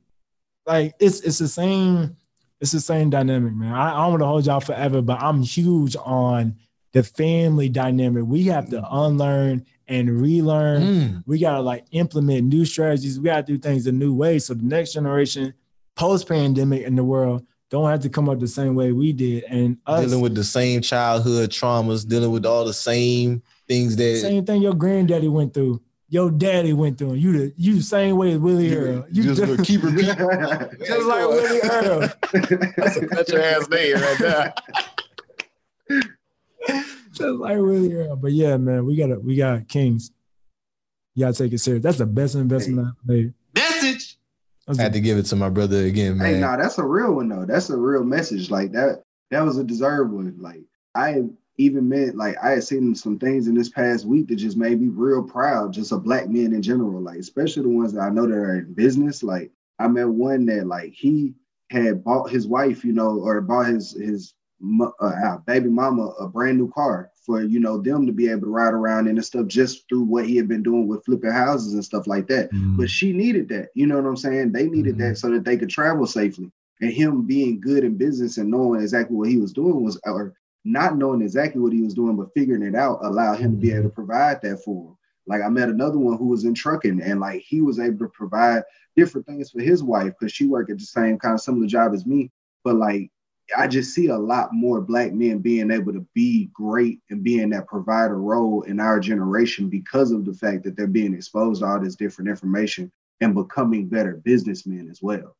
Like 0.65 0.93
it's 0.99 1.21
it's 1.21 1.37
the 1.37 1.47
same 1.47 2.15
it's 2.61 2.71
the 2.71 2.81
same 2.81 3.09
dynamic, 3.09 3.53
man. 3.53 3.73
I, 3.73 3.93
I 3.93 4.01
don't 4.01 4.11
want 4.11 4.21
to 4.21 4.25
hold 4.27 4.45
y'all 4.45 4.59
forever, 4.59 5.01
but 5.01 5.21
I'm 5.21 5.41
huge 5.41 5.95
on 6.03 6.55
the 6.91 7.03
family 7.03 7.69
dynamic. 7.69 8.25
We 8.25 8.43
have 8.43 8.69
to 8.69 8.83
unlearn 8.91 9.65
and 9.87 10.21
relearn. 10.21 10.81
Mm. 10.81 11.23
We 11.25 11.39
gotta 11.39 11.61
like 11.61 11.85
implement 11.91 12.47
new 12.47 12.65
strategies. 12.65 13.19
We 13.19 13.25
gotta 13.25 13.43
do 13.43 13.57
things 13.57 13.87
a 13.87 13.91
new 13.91 14.13
way. 14.13 14.39
So 14.39 14.53
the 14.53 14.63
next 14.63 14.93
generation, 14.93 15.53
post 15.95 16.27
pandemic 16.27 16.83
in 16.83 16.95
the 16.95 17.03
world, 17.03 17.45
don't 17.69 17.89
have 17.89 18.01
to 18.01 18.09
come 18.09 18.29
up 18.29 18.39
the 18.39 18.47
same 18.47 18.75
way 18.75 18.91
we 18.91 19.13
did. 19.13 19.43
And 19.43 19.77
us, 19.85 20.05
Dealing 20.05 20.21
with 20.21 20.35
the 20.35 20.43
same 20.43 20.81
childhood 20.81 21.51
traumas, 21.51 22.07
dealing 22.07 22.31
with 22.31 22.45
all 22.45 22.65
the 22.65 22.73
same 22.73 23.43
things 23.67 23.95
that 23.95 24.17
same 24.21 24.45
thing 24.45 24.61
your 24.61 24.73
granddaddy 24.73 25.27
went 25.27 25.53
through. 25.53 25.81
Your 26.11 26.31
daddy 26.31 26.73
went 26.73 26.97
through. 26.97 27.11
and 27.11 27.21
You 27.21 27.31
the 27.33 27.53
you 27.55 27.75
the 27.75 27.83
same 27.83 28.17
way 28.17 28.31
as 28.33 28.39
Willie 28.39 28.75
Earl. 28.75 29.05
You 29.11 29.23
just 29.23 29.43
just, 29.43 29.63
keep 29.63 29.83
repeating. 29.83 30.15
just 30.15 31.05
like 31.05 31.27
Willie 31.27 31.59
Earl. 31.61 31.99
That's 32.77 32.97
a 32.97 33.07
country 33.07 33.43
ass 33.43 33.69
name 33.69 33.95
right 33.95 34.17
there. 34.17 34.53
just 37.13 37.39
like 37.39 37.57
Willie 37.57 37.93
Earl. 37.93 38.15
But 38.15 38.31
yeah, 38.31 38.57
man, 38.57 38.85
we 38.85 38.95
gotta 38.95 39.19
we 39.19 39.35
got 39.35 39.67
kings. 39.67 40.11
You 41.13 41.25
gotta 41.25 41.37
take 41.37 41.53
it 41.53 41.59
serious. 41.59 41.83
That's 41.83 41.99
the 41.99 42.07
best 42.07 42.33
investment 42.33 42.87
I've 42.87 43.07
made. 43.07 43.33
Message. 43.55 44.17
I 44.67 44.81
had 44.81 44.93
to 44.93 44.99
give 44.99 45.17
it 45.17 45.23
to 45.27 45.35
my 45.35 45.49
brother 45.49 45.85
again, 45.85 46.17
man. 46.17 46.35
Hey, 46.35 46.39
nah, 46.39 46.55
that's 46.55 46.77
a 46.77 46.85
real 46.85 47.13
one 47.13 47.29
though. 47.29 47.45
That's 47.45 47.69
a 47.69 47.77
real 47.77 48.03
message. 48.03 48.49
Like 48.49 48.71
that, 48.71 49.03
that 49.31 49.41
was 49.41 49.57
a 49.57 49.63
deserved 49.63 50.11
one. 50.11 50.35
Like 50.39 50.61
I 50.95 51.23
even 51.59 51.89
meant 51.89 52.15
like 52.15 52.37
I 52.41 52.51
had 52.51 52.63
seen 52.63 52.95
some 52.95 53.19
things 53.19 53.47
in 53.47 53.53
this 53.53 53.67
past 53.67 54.05
week 54.05 54.29
that 54.29 54.37
just 54.37 54.55
made 54.55 54.79
me 54.79 54.87
real 54.87 55.21
proud, 55.21 55.73
just 55.73 55.91
of 55.91 56.05
black 56.05 56.29
men 56.29 56.53
in 56.53 56.61
general. 56.61 57.01
Like 57.01 57.19
especially 57.19 57.63
the 57.63 57.69
ones 57.69 57.93
that 57.93 58.01
I 58.01 58.09
know 58.09 58.25
that 58.25 58.33
are 58.33 58.59
in 58.59 58.73
business. 58.73 59.21
Like 59.23 59.51
I 59.77 59.89
met 59.89 60.07
one 60.07 60.45
that 60.45 60.65
like 60.65 60.93
he 60.93 61.35
had 61.69 62.03
bought 62.03 62.31
his 62.31 62.47
wife, 62.47 62.85
you 62.85 62.93
know, 62.93 63.19
or 63.19 63.41
bought 63.41 63.67
his 63.67 63.91
his 63.91 64.33
uh, 64.81 64.89
uh, 65.01 65.37
baby 65.45 65.69
mama 65.69 66.07
a 66.19 66.27
brand 66.27 66.57
new 66.57 66.71
car 66.71 67.11
for 67.25 67.43
you 67.43 67.59
know 67.59 67.77
them 67.77 68.05
to 68.05 68.13
be 68.13 68.29
able 68.29 68.41
to 68.41 68.47
ride 68.47 68.73
around 68.73 69.07
and 69.07 69.23
stuff 69.23 69.47
just 69.47 69.87
through 69.89 70.03
what 70.03 70.25
he 70.25 70.37
had 70.37 70.47
been 70.47 70.63
doing 70.63 70.87
with 70.87 71.03
flipping 71.03 71.31
houses 71.31 71.73
and 71.73 71.83
stuff 71.83 72.07
like 72.07 72.27
that. 72.27 72.49
But 72.77 72.89
she 72.89 73.11
needed 73.11 73.49
that, 73.49 73.69
you 73.75 73.85
know 73.85 73.97
what 73.97 74.07
I'm 74.07 74.17
saying? 74.17 74.53
They 74.53 74.67
needed 74.67 74.97
that 74.99 75.17
so 75.17 75.29
that 75.31 75.43
they 75.43 75.57
could 75.57 75.69
travel 75.69 76.07
safely. 76.07 76.51
And 76.81 76.93
him 76.93 77.27
being 77.27 77.59
good 77.59 77.83
in 77.83 77.97
business 77.97 78.37
and 78.37 78.49
knowing 78.49 78.81
exactly 78.81 79.17
what 79.17 79.27
he 79.27 79.37
was 79.37 79.51
doing 79.51 79.83
was, 79.83 79.99
or 80.05 80.33
not 80.65 80.97
knowing 80.97 81.21
exactly 81.21 81.61
what 81.61 81.73
he 81.73 81.81
was 81.81 81.93
doing, 81.93 82.15
but 82.15 82.33
figuring 82.33 82.63
it 82.63 82.75
out 82.75 82.99
allowed 83.03 83.39
him 83.39 83.51
to 83.51 83.57
be 83.57 83.71
able 83.71 83.83
to 83.83 83.89
mm-hmm. 83.89 83.95
provide 83.95 84.41
that 84.41 84.63
for 84.63 84.89
him. 84.89 84.97
Like 85.27 85.41
I 85.43 85.49
met 85.49 85.69
another 85.69 85.99
one 85.99 86.17
who 86.17 86.27
was 86.27 86.43
in 86.43 86.55
trucking 86.55 87.01
and 87.01 87.19
like 87.19 87.41
he 87.41 87.61
was 87.61 87.79
able 87.79 87.99
to 87.99 88.09
provide 88.09 88.63
different 88.95 89.27
things 89.27 89.51
for 89.51 89.61
his 89.61 89.83
wife 89.83 90.13
because 90.19 90.33
she 90.33 90.47
worked 90.47 90.71
at 90.71 90.79
the 90.79 90.85
same 90.85 91.19
kind 91.19 91.35
of 91.35 91.41
similar 91.41 91.67
job 91.67 91.93
as 91.93 92.05
me. 92.05 92.31
But 92.63 92.75
like 92.75 93.11
I 93.55 93.67
just 93.67 93.93
see 93.93 94.07
a 94.07 94.17
lot 94.17 94.53
more 94.53 94.81
black 94.81 95.13
men 95.13 95.39
being 95.39 95.71
able 95.71 95.93
to 95.93 96.05
be 96.13 96.49
great 96.53 96.99
and 97.09 97.23
be 97.23 97.41
in 97.41 97.49
that 97.51 97.67
provider 97.67 98.19
role 98.19 98.63
in 98.63 98.79
our 98.79 98.99
generation 98.99 99.69
because 99.69 100.11
of 100.11 100.25
the 100.25 100.33
fact 100.33 100.63
that 100.63 100.75
they're 100.75 100.87
being 100.87 101.13
exposed 101.13 101.61
to 101.61 101.67
all 101.67 101.79
this 101.79 101.95
different 101.95 102.29
information 102.29 102.91
and 103.21 103.35
becoming 103.35 103.87
better 103.87 104.21
businessmen 104.23 104.87
as 104.89 105.01
well. 105.01 105.35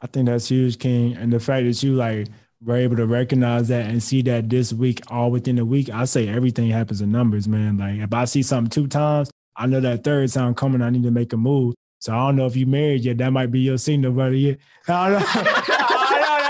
I 0.00 0.06
think 0.06 0.26
that's 0.26 0.48
huge, 0.48 0.78
King. 0.78 1.16
And 1.16 1.32
the 1.32 1.40
fact 1.40 1.66
that 1.66 1.82
you 1.82 1.94
like 1.94 2.28
we're 2.64 2.76
able 2.76 2.96
to 2.96 3.06
recognize 3.06 3.68
that 3.68 3.86
and 3.86 4.02
see 4.02 4.22
that 4.22 4.48
this 4.48 4.72
week, 4.72 5.02
all 5.08 5.30
within 5.30 5.58
a 5.58 5.64
week, 5.64 5.90
I 5.90 6.06
say 6.06 6.28
everything 6.28 6.70
happens 6.70 7.00
in 7.00 7.12
numbers, 7.12 7.46
man. 7.46 7.76
Like 7.76 7.98
if 7.98 8.12
I 8.12 8.24
see 8.24 8.42
something 8.42 8.70
two 8.70 8.88
times, 8.88 9.30
I 9.56 9.66
know 9.66 9.80
that 9.80 10.02
third 10.02 10.32
time 10.32 10.54
coming, 10.54 10.82
I 10.82 10.90
need 10.90 11.02
to 11.04 11.10
make 11.10 11.32
a 11.32 11.36
move. 11.36 11.74
So 11.98 12.12
I 12.12 12.26
don't 12.26 12.36
know 12.36 12.46
if 12.46 12.56
you 12.56 12.66
married 12.66 13.04
yet. 13.04 13.18
That 13.18 13.30
might 13.30 13.50
be 13.50 13.60
your 13.60 13.78
signal, 13.78 14.12
brother. 14.12 14.36
I. 14.36 14.56
I 14.88 15.08
don't 15.10 15.68
know. 15.68 15.73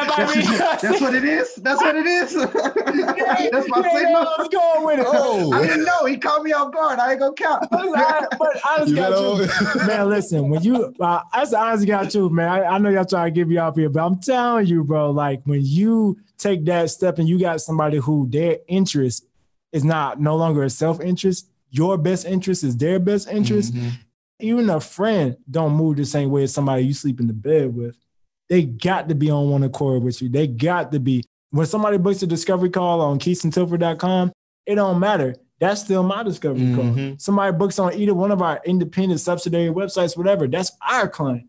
That 0.08 0.26
might 0.26 0.34
be. 0.34 0.42
That's, 0.42 0.82
that's 0.82 1.00
what 1.00 1.14
it 1.14 1.24
is. 1.24 1.54
That's 1.56 1.80
what 1.80 1.96
it 1.96 2.06
is. 2.06 2.34
that's 2.34 3.68
my 3.68 3.80
Yeah, 3.80 3.98
signal. 3.98 4.26
let's 4.38 4.48
go 4.48 4.84
with 4.86 4.98
it. 5.00 5.06
Oh. 5.08 5.52
I 5.52 5.66
didn't 5.66 5.84
know. 5.84 6.04
He 6.06 6.16
caught 6.16 6.42
me 6.42 6.52
off 6.52 6.72
guard. 6.72 6.98
I 6.98 7.12
ain't 7.12 7.20
gonna 7.20 7.34
count. 7.34 7.66
I- 7.72 8.26
but 8.38 8.60
I 8.64 8.78
just 8.84 8.94
got 8.94 9.74
you, 9.78 9.86
man. 9.86 10.08
Listen, 10.08 10.48
when 10.48 10.62
you, 10.62 10.94
uh, 11.00 11.20
that's 11.32 11.52
honestly 11.52 11.86
got 11.86 12.12
you, 12.14 12.28
man. 12.30 12.48
I, 12.48 12.64
I 12.64 12.78
know 12.78 12.90
y'all 12.90 13.04
trying 13.04 13.32
to 13.32 13.38
give 13.40 13.50
you 13.50 13.58
off 13.60 13.76
here, 13.76 13.88
but 13.88 14.04
I'm 14.04 14.18
telling 14.20 14.66
you, 14.66 14.84
bro. 14.84 15.10
Like 15.10 15.42
when 15.44 15.60
you 15.62 16.18
take 16.38 16.64
that 16.66 16.90
step 16.90 17.18
and 17.18 17.28
you 17.28 17.38
got 17.38 17.60
somebody 17.60 17.98
who 17.98 18.28
their 18.30 18.58
interest 18.68 19.26
is 19.72 19.84
not 19.84 20.20
no 20.20 20.36
longer 20.36 20.62
a 20.64 20.70
self 20.70 21.00
interest, 21.00 21.48
your 21.70 21.96
best 21.98 22.24
interest 22.26 22.62
is 22.64 22.76
their 22.76 22.98
best 22.98 23.28
interest. 23.28 23.74
Even 24.40 24.68
a 24.68 24.80
friend 24.80 25.36
don't 25.50 25.72
move 25.72 25.96
the 25.96 26.04
same 26.04 26.30
way 26.30 26.42
as 26.42 26.52
somebody 26.52 26.82
you 26.84 26.92
sleep 26.92 27.20
in 27.20 27.26
the 27.26 27.32
bed 27.32 27.74
with. 27.74 27.96
They 28.48 28.64
got 28.64 29.08
to 29.08 29.14
be 29.14 29.30
on 29.30 29.50
one 29.50 29.62
accord 29.62 30.02
with 30.02 30.20
you. 30.20 30.28
They 30.28 30.46
got 30.46 30.92
to 30.92 31.00
be. 31.00 31.24
When 31.50 31.66
somebody 31.66 31.98
books 31.98 32.22
a 32.22 32.26
discovery 32.26 32.70
call 32.70 33.00
on 33.00 33.18
kheistontilford.com, 33.18 34.32
it 34.66 34.74
don't 34.74 34.98
matter. 34.98 35.36
That's 35.60 35.80
still 35.80 36.02
my 36.02 36.22
discovery 36.22 36.74
call. 36.74 36.84
Mm-hmm. 36.84 37.14
Somebody 37.18 37.56
books 37.56 37.78
on 37.78 37.94
either 37.94 38.12
one 38.12 38.32
of 38.32 38.42
our 38.42 38.60
independent 38.64 39.20
subsidiary 39.20 39.72
websites, 39.72 40.16
whatever. 40.16 40.48
That's 40.48 40.72
our 40.82 41.08
client. 41.08 41.48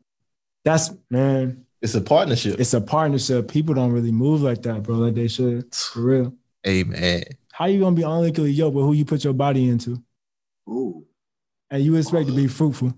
That's 0.63 0.91
man. 1.09 1.65
It's 1.81 1.95
a 1.95 2.01
partnership. 2.01 2.59
It's 2.59 2.73
a 2.73 2.81
partnership. 2.81 3.49
People 3.49 3.75
don't 3.75 3.91
really 3.91 4.11
move 4.11 4.41
like 4.41 4.61
that, 4.63 4.83
bro. 4.83 4.95
Like 4.95 5.15
they 5.15 5.27
should. 5.27 5.73
For 5.73 6.01
real. 6.01 6.33
Amen. 6.67 7.23
How 7.51 7.65
you 7.65 7.79
gonna 7.79 7.95
be 7.95 8.03
unequally 8.03 8.51
yoked 8.51 8.75
with 8.75 8.85
who 8.85 8.93
you 8.93 9.05
put 9.05 9.23
your 9.23 9.33
body 9.33 9.69
into? 9.69 10.01
Ooh. 10.69 11.05
And 11.69 11.83
you 11.83 11.95
expect 11.95 12.27
to 12.27 12.33
be 12.33 12.47
fruitful. 12.47 12.93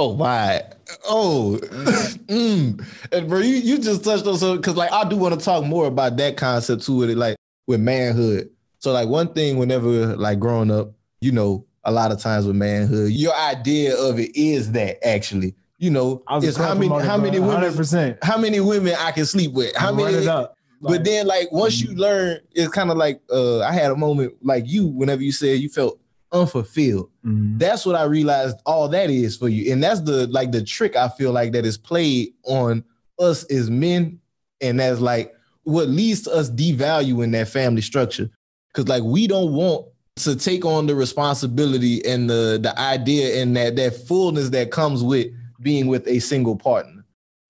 Oh 0.00 0.16
my. 0.16 0.62
Oh. 1.04 1.58
mm. 1.62 2.82
And 3.12 3.28
bro, 3.28 3.40
you, 3.40 3.56
you 3.56 3.78
just 3.78 4.02
touched 4.02 4.26
on 4.26 4.38
so 4.38 4.56
because 4.56 4.74
like 4.74 4.90
I 4.90 5.06
do 5.06 5.14
want 5.14 5.38
to 5.38 5.44
talk 5.44 5.62
more 5.62 5.86
about 5.86 6.16
that 6.16 6.38
concept 6.38 6.84
too 6.84 6.96
with 6.96 7.10
it, 7.10 7.18
like 7.18 7.36
with 7.66 7.80
manhood. 7.80 8.48
So 8.78 8.92
like 8.92 9.10
one 9.10 9.34
thing 9.34 9.58
whenever 9.58 10.16
like 10.16 10.38
growing 10.38 10.70
up, 10.70 10.92
you 11.20 11.32
know, 11.32 11.66
a 11.84 11.92
lot 11.92 12.12
of 12.12 12.18
times 12.18 12.46
with 12.46 12.56
manhood, 12.56 13.10
your 13.10 13.34
idea 13.34 13.94
of 13.94 14.18
it 14.18 14.34
is 14.34 14.72
that 14.72 15.06
actually. 15.06 15.54
You 15.76 15.90
know, 15.90 16.22
how 16.26 16.40
many 16.74 16.88
how 16.88 17.18
many 17.18 17.38
women 17.38 17.70
100%. 17.70 18.18
how 18.22 18.38
many 18.38 18.60
women 18.60 18.94
I 18.98 19.10
can 19.12 19.26
sleep 19.26 19.52
with. 19.52 19.76
How 19.76 19.92
many 19.92 20.26
up. 20.26 20.56
but 20.80 21.04
then 21.04 21.26
like 21.26 21.52
once 21.52 21.78
you 21.82 21.94
learn, 21.94 22.38
it's 22.52 22.72
kind 22.72 22.90
of 22.90 22.96
like 22.96 23.20
uh 23.30 23.60
I 23.60 23.72
had 23.72 23.90
a 23.90 23.96
moment 23.96 24.32
like 24.40 24.64
you 24.66 24.86
whenever 24.86 25.22
you 25.22 25.32
said 25.32 25.58
you 25.58 25.68
felt 25.68 26.00
unfulfilled. 26.32 27.10
Mm-hmm. 27.24 27.58
That's 27.58 27.84
what 27.84 27.96
I 27.96 28.04
realized 28.04 28.58
all 28.66 28.88
that 28.88 29.10
is 29.10 29.36
for 29.36 29.48
you. 29.48 29.72
And 29.72 29.82
that's 29.82 30.00
the 30.00 30.26
like 30.28 30.52
the 30.52 30.62
trick 30.62 30.96
I 30.96 31.08
feel 31.08 31.32
like 31.32 31.52
that 31.52 31.64
is 31.64 31.76
played 31.76 32.34
on 32.44 32.84
us 33.18 33.44
as 33.44 33.70
men. 33.70 34.20
And 34.60 34.80
that's 34.80 35.00
like 35.00 35.34
what 35.64 35.88
leads 35.88 36.22
to 36.22 36.32
us 36.32 36.50
devaluing 36.50 37.32
that 37.32 37.48
family 37.48 37.82
structure. 37.82 38.30
Cause 38.72 38.88
like 38.88 39.02
we 39.02 39.26
don't 39.26 39.52
want 39.52 39.86
to 40.16 40.36
take 40.36 40.64
on 40.64 40.86
the 40.86 40.94
responsibility 40.94 42.04
and 42.04 42.28
the 42.28 42.58
the 42.62 42.78
idea 42.78 43.42
and 43.42 43.56
that 43.56 43.76
that 43.76 44.06
fullness 44.06 44.50
that 44.50 44.70
comes 44.70 45.02
with 45.02 45.28
being 45.60 45.86
with 45.86 46.06
a 46.06 46.20
single 46.20 46.56
partner. 46.56 47.04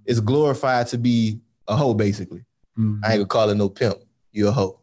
It's 0.07 0.21
glorified 0.21 0.87
to 0.89 0.99
be 0.99 1.41
a 1.69 1.77
hoe, 1.77 1.95
basically. 1.95 2.45
I 2.79 2.83
ain't 2.83 3.01
gonna 3.03 3.27
call 3.27 3.51
it 3.51 3.57
no 3.57 3.69
pimp. 3.69 3.99
You 4.33 4.49
a 4.49 4.53
hoe. 4.53 4.81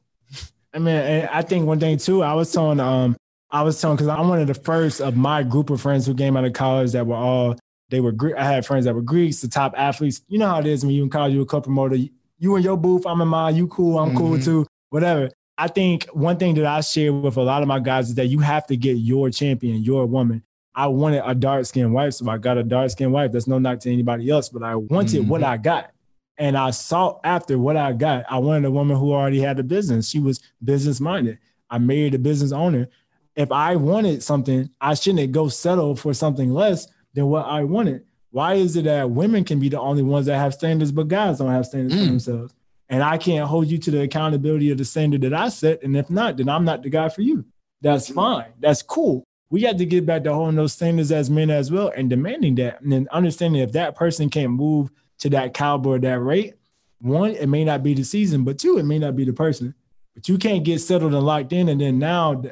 I 0.73 0.79
mean, 0.79 0.95
I 0.95 1.41
think 1.41 1.65
one 1.65 1.79
thing 1.79 1.97
too, 1.97 2.21
I 2.21 2.33
was 2.33 2.51
telling, 2.51 2.79
um, 2.79 3.15
I 3.49 3.63
was 3.63 3.79
telling 3.79 3.95
because 3.97 4.09
I'm 4.09 4.27
one 4.27 4.41
of 4.41 4.47
the 4.47 4.53
first 4.53 4.99
of 4.99 5.15
my 5.15 5.43
group 5.43 5.69
of 5.69 5.79
friends 5.81 6.05
who 6.05 6.13
came 6.13 6.35
out 6.35 6.45
of 6.45 6.53
college 6.53 6.91
that 6.91 7.05
were 7.07 7.15
all 7.15 7.55
they 7.89 8.01
were. 8.01 8.13
I 8.37 8.43
had 8.43 8.65
friends 8.65 8.83
that 8.85 8.93
were 8.95 9.01
Greeks, 9.01 9.39
the 9.39 9.47
top 9.47 9.73
athletes. 9.77 10.21
You 10.27 10.39
know 10.39 10.47
how 10.47 10.59
it 10.59 10.65
is 10.65 10.83
when 10.85 10.93
you 10.93 11.03
in 11.03 11.09
college, 11.09 11.33
you 11.33 11.41
a 11.41 11.45
club 11.45 11.63
promoter. 11.63 11.95
You 12.39 12.55
in 12.57 12.63
your 12.63 12.77
booth, 12.77 13.05
I'm 13.05 13.21
in 13.21 13.27
mine. 13.29 13.55
You 13.55 13.67
cool, 13.67 13.97
I'm 13.97 14.15
cool 14.15 14.37
Mhm. 14.37 14.43
too. 14.43 14.67
Whatever. 14.89 15.29
I 15.57 15.67
think 15.69 16.05
one 16.13 16.37
thing 16.37 16.53
that 16.55 16.65
I 16.65 16.81
share 16.81 17.13
with 17.13 17.37
a 17.37 17.41
lot 17.41 17.61
of 17.61 17.67
my 17.67 17.79
guys 17.79 18.09
is 18.09 18.15
that 18.15 18.27
you 18.27 18.39
have 18.39 18.67
to 18.67 18.77
get 18.77 18.97
your 18.97 19.29
champion, 19.29 19.81
your 19.81 20.05
woman. 20.05 20.43
I 20.75 20.87
wanted 20.87 21.23
a 21.25 21.33
dark 21.33 21.65
skinned 21.65 21.93
wife, 21.93 22.13
so 22.13 22.29
I 22.29 22.37
got 22.37 22.57
a 22.57 22.63
dark 22.63 22.91
skinned 22.91 23.11
wife. 23.13 23.31
That's 23.31 23.47
no 23.47 23.57
knock 23.57 23.79
to 23.79 23.91
anybody 23.91 24.29
else, 24.29 24.49
but 24.49 24.61
I 24.61 24.75
wanted 24.75 25.27
what 25.27 25.43
I 25.43 25.57
got. 25.57 25.91
And 26.37 26.55
I 26.55 26.69
sought 26.69 27.19
after 27.23 27.57
what 27.57 27.77
I 27.77 27.93
got. 27.93 28.25
I 28.29 28.37
wanted 28.37 28.65
a 28.65 28.71
woman 28.71 28.97
who 28.97 29.11
already 29.13 29.39
had 29.39 29.57
a 29.57 29.63
business. 29.63 30.07
She 30.07 30.19
was 30.19 30.39
business 30.63 30.99
minded. 30.99 31.39
I 31.71 31.79
married 31.79 32.13
a 32.13 32.19
business 32.19 32.51
owner. 32.51 32.89
If 33.37 33.51
I 33.51 33.75
wanted 33.75 34.23
something, 34.23 34.69
I 34.81 34.95
shouldn't 34.95 35.31
go 35.31 35.47
settle 35.47 35.95
for 35.95 36.13
something 36.13 36.51
less 36.51 36.87
than 37.13 37.27
what 37.27 37.45
I 37.45 37.63
wanted. 37.63 38.03
Why 38.31 38.55
is 38.55 38.75
it 38.75 38.85
that 38.85 39.09
women 39.09 39.43
can 39.43 39.59
be 39.59 39.69
the 39.69 39.79
only 39.79 40.03
ones 40.03 40.25
that 40.25 40.37
have 40.37 40.53
standards, 40.53 40.91
but 40.91 41.07
guys 41.07 41.37
don't 41.37 41.51
have 41.51 41.67
standards 41.67 41.93
for 41.95 42.01
mm. 42.01 42.07
themselves? 42.07 42.53
And 42.89 43.03
I 43.03 43.17
can't 43.17 43.47
hold 43.47 43.67
you 43.67 43.77
to 43.77 43.91
the 43.91 44.01
accountability 44.01 44.71
of 44.71 44.77
the 44.77 44.85
standard 44.85 45.21
that 45.21 45.33
I 45.33 45.49
set. 45.49 45.83
And 45.83 45.95
if 45.95 46.09
not, 46.09 46.37
then 46.37 46.49
I'm 46.49 46.65
not 46.65 46.83
the 46.83 46.89
guy 46.89 47.09
for 47.09 47.21
you. 47.21 47.45
That's 47.81 48.07
mm-hmm. 48.07 48.15
fine. 48.15 48.53
That's 48.59 48.81
cool. 48.81 49.23
We 49.49 49.61
got 49.61 49.77
to 49.77 49.85
get 49.85 50.05
back 50.05 50.23
to 50.23 50.33
holding 50.33 50.55
those 50.55 50.73
standards 50.73 51.11
as 51.11 51.29
men 51.29 51.49
as 51.49 51.71
well 51.71 51.91
and 51.95 52.09
demanding 52.09 52.55
that. 52.55 52.81
And 52.81 52.91
then 52.91 53.07
understanding 53.11 53.61
if 53.61 53.71
that 53.73 53.95
person 53.95 54.29
can't 54.29 54.51
move 54.51 54.89
to 55.19 55.29
that 55.29 55.53
caliber 55.53 55.91
or 55.91 55.99
that 55.99 56.19
rate, 56.19 56.55
one, 56.99 57.31
it 57.31 57.47
may 57.47 57.63
not 57.63 57.83
be 57.83 57.93
the 57.93 58.03
season, 58.03 58.43
but 58.43 58.57
two, 58.57 58.77
it 58.77 58.83
may 58.83 58.99
not 58.99 59.15
be 59.15 59.25
the 59.25 59.33
person. 59.33 59.75
But 60.15 60.27
you 60.27 60.37
can't 60.37 60.63
get 60.63 60.79
settled 60.79 61.13
and 61.13 61.25
locked 61.25 61.53
in. 61.53 61.69
And 61.69 61.79
then 61.79 61.99
now, 61.99 62.33
now 62.33 62.51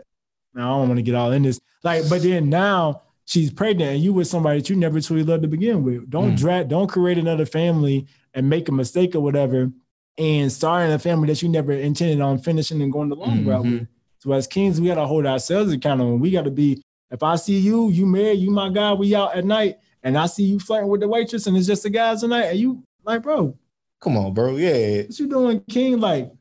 I 0.55 0.61
don't 0.61 0.87
want 0.87 0.97
to 0.97 1.03
get 1.03 1.15
all 1.15 1.31
in 1.31 1.43
this. 1.43 1.59
Like, 1.83 2.07
but 2.09 2.21
then 2.21 2.49
now 2.49 3.01
she's 3.25 3.51
pregnant 3.51 3.95
and 3.95 4.03
you 4.03 4.13
with 4.13 4.27
somebody 4.27 4.59
that 4.59 4.69
you 4.69 4.75
never 4.75 5.01
truly 5.01 5.23
loved 5.23 5.43
to 5.43 5.47
begin 5.49 5.83
with. 5.83 6.09
Don't 6.09 6.33
Mm. 6.33 6.37
drag, 6.37 6.67
don't 6.69 6.87
create 6.87 7.17
another 7.17 7.45
family 7.45 8.05
and 8.33 8.49
make 8.49 8.69
a 8.69 8.71
mistake 8.71 9.15
or 9.15 9.19
whatever 9.21 9.71
and 10.17 10.51
starting 10.51 10.93
a 10.93 10.99
family 10.99 11.27
that 11.27 11.41
you 11.41 11.49
never 11.49 11.71
intended 11.73 12.21
on 12.21 12.37
finishing 12.37 12.81
and 12.81 12.91
going 12.91 13.09
the 13.09 13.15
long 13.15 13.45
route 13.45 13.63
with. 13.65 13.87
So 14.19 14.31
as 14.31 14.47
kings, 14.47 14.79
we 14.79 14.87
gotta 14.87 15.05
hold 15.05 15.25
ourselves 15.25 15.71
accountable. 15.73 16.17
We 16.17 16.31
gotta 16.31 16.51
be, 16.51 16.81
if 17.11 17.21
I 17.21 17.35
see 17.35 17.59
you, 17.59 17.89
you 17.89 18.05
married, 18.05 18.39
you 18.39 18.49
my 18.51 18.69
guy, 18.69 18.93
we 18.93 19.13
out 19.13 19.35
at 19.35 19.43
night, 19.45 19.77
and 20.03 20.17
I 20.17 20.25
see 20.27 20.43
you 20.43 20.59
flirting 20.59 20.89
with 20.89 21.01
the 21.01 21.07
waitress 21.07 21.47
and 21.47 21.57
it's 21.57 21.67
just 21.67 21.83
the 21.83 21.89
guys 21.89 22.21
tonight, 22.21 22.45
and 22.45 22.59
you 22.59 22.83
like, 23.03 23.21
bro, 23.23 23.57
Come 24.01 24.17
on, 24.17 24.33
bro. 24.33 24.55
Yeah. 24.57 25.01
what 25.03 25.19
you 25.19 25.27
doing, 25.27 25.59
king? 25.69 25.99
Like, 25.99 26.31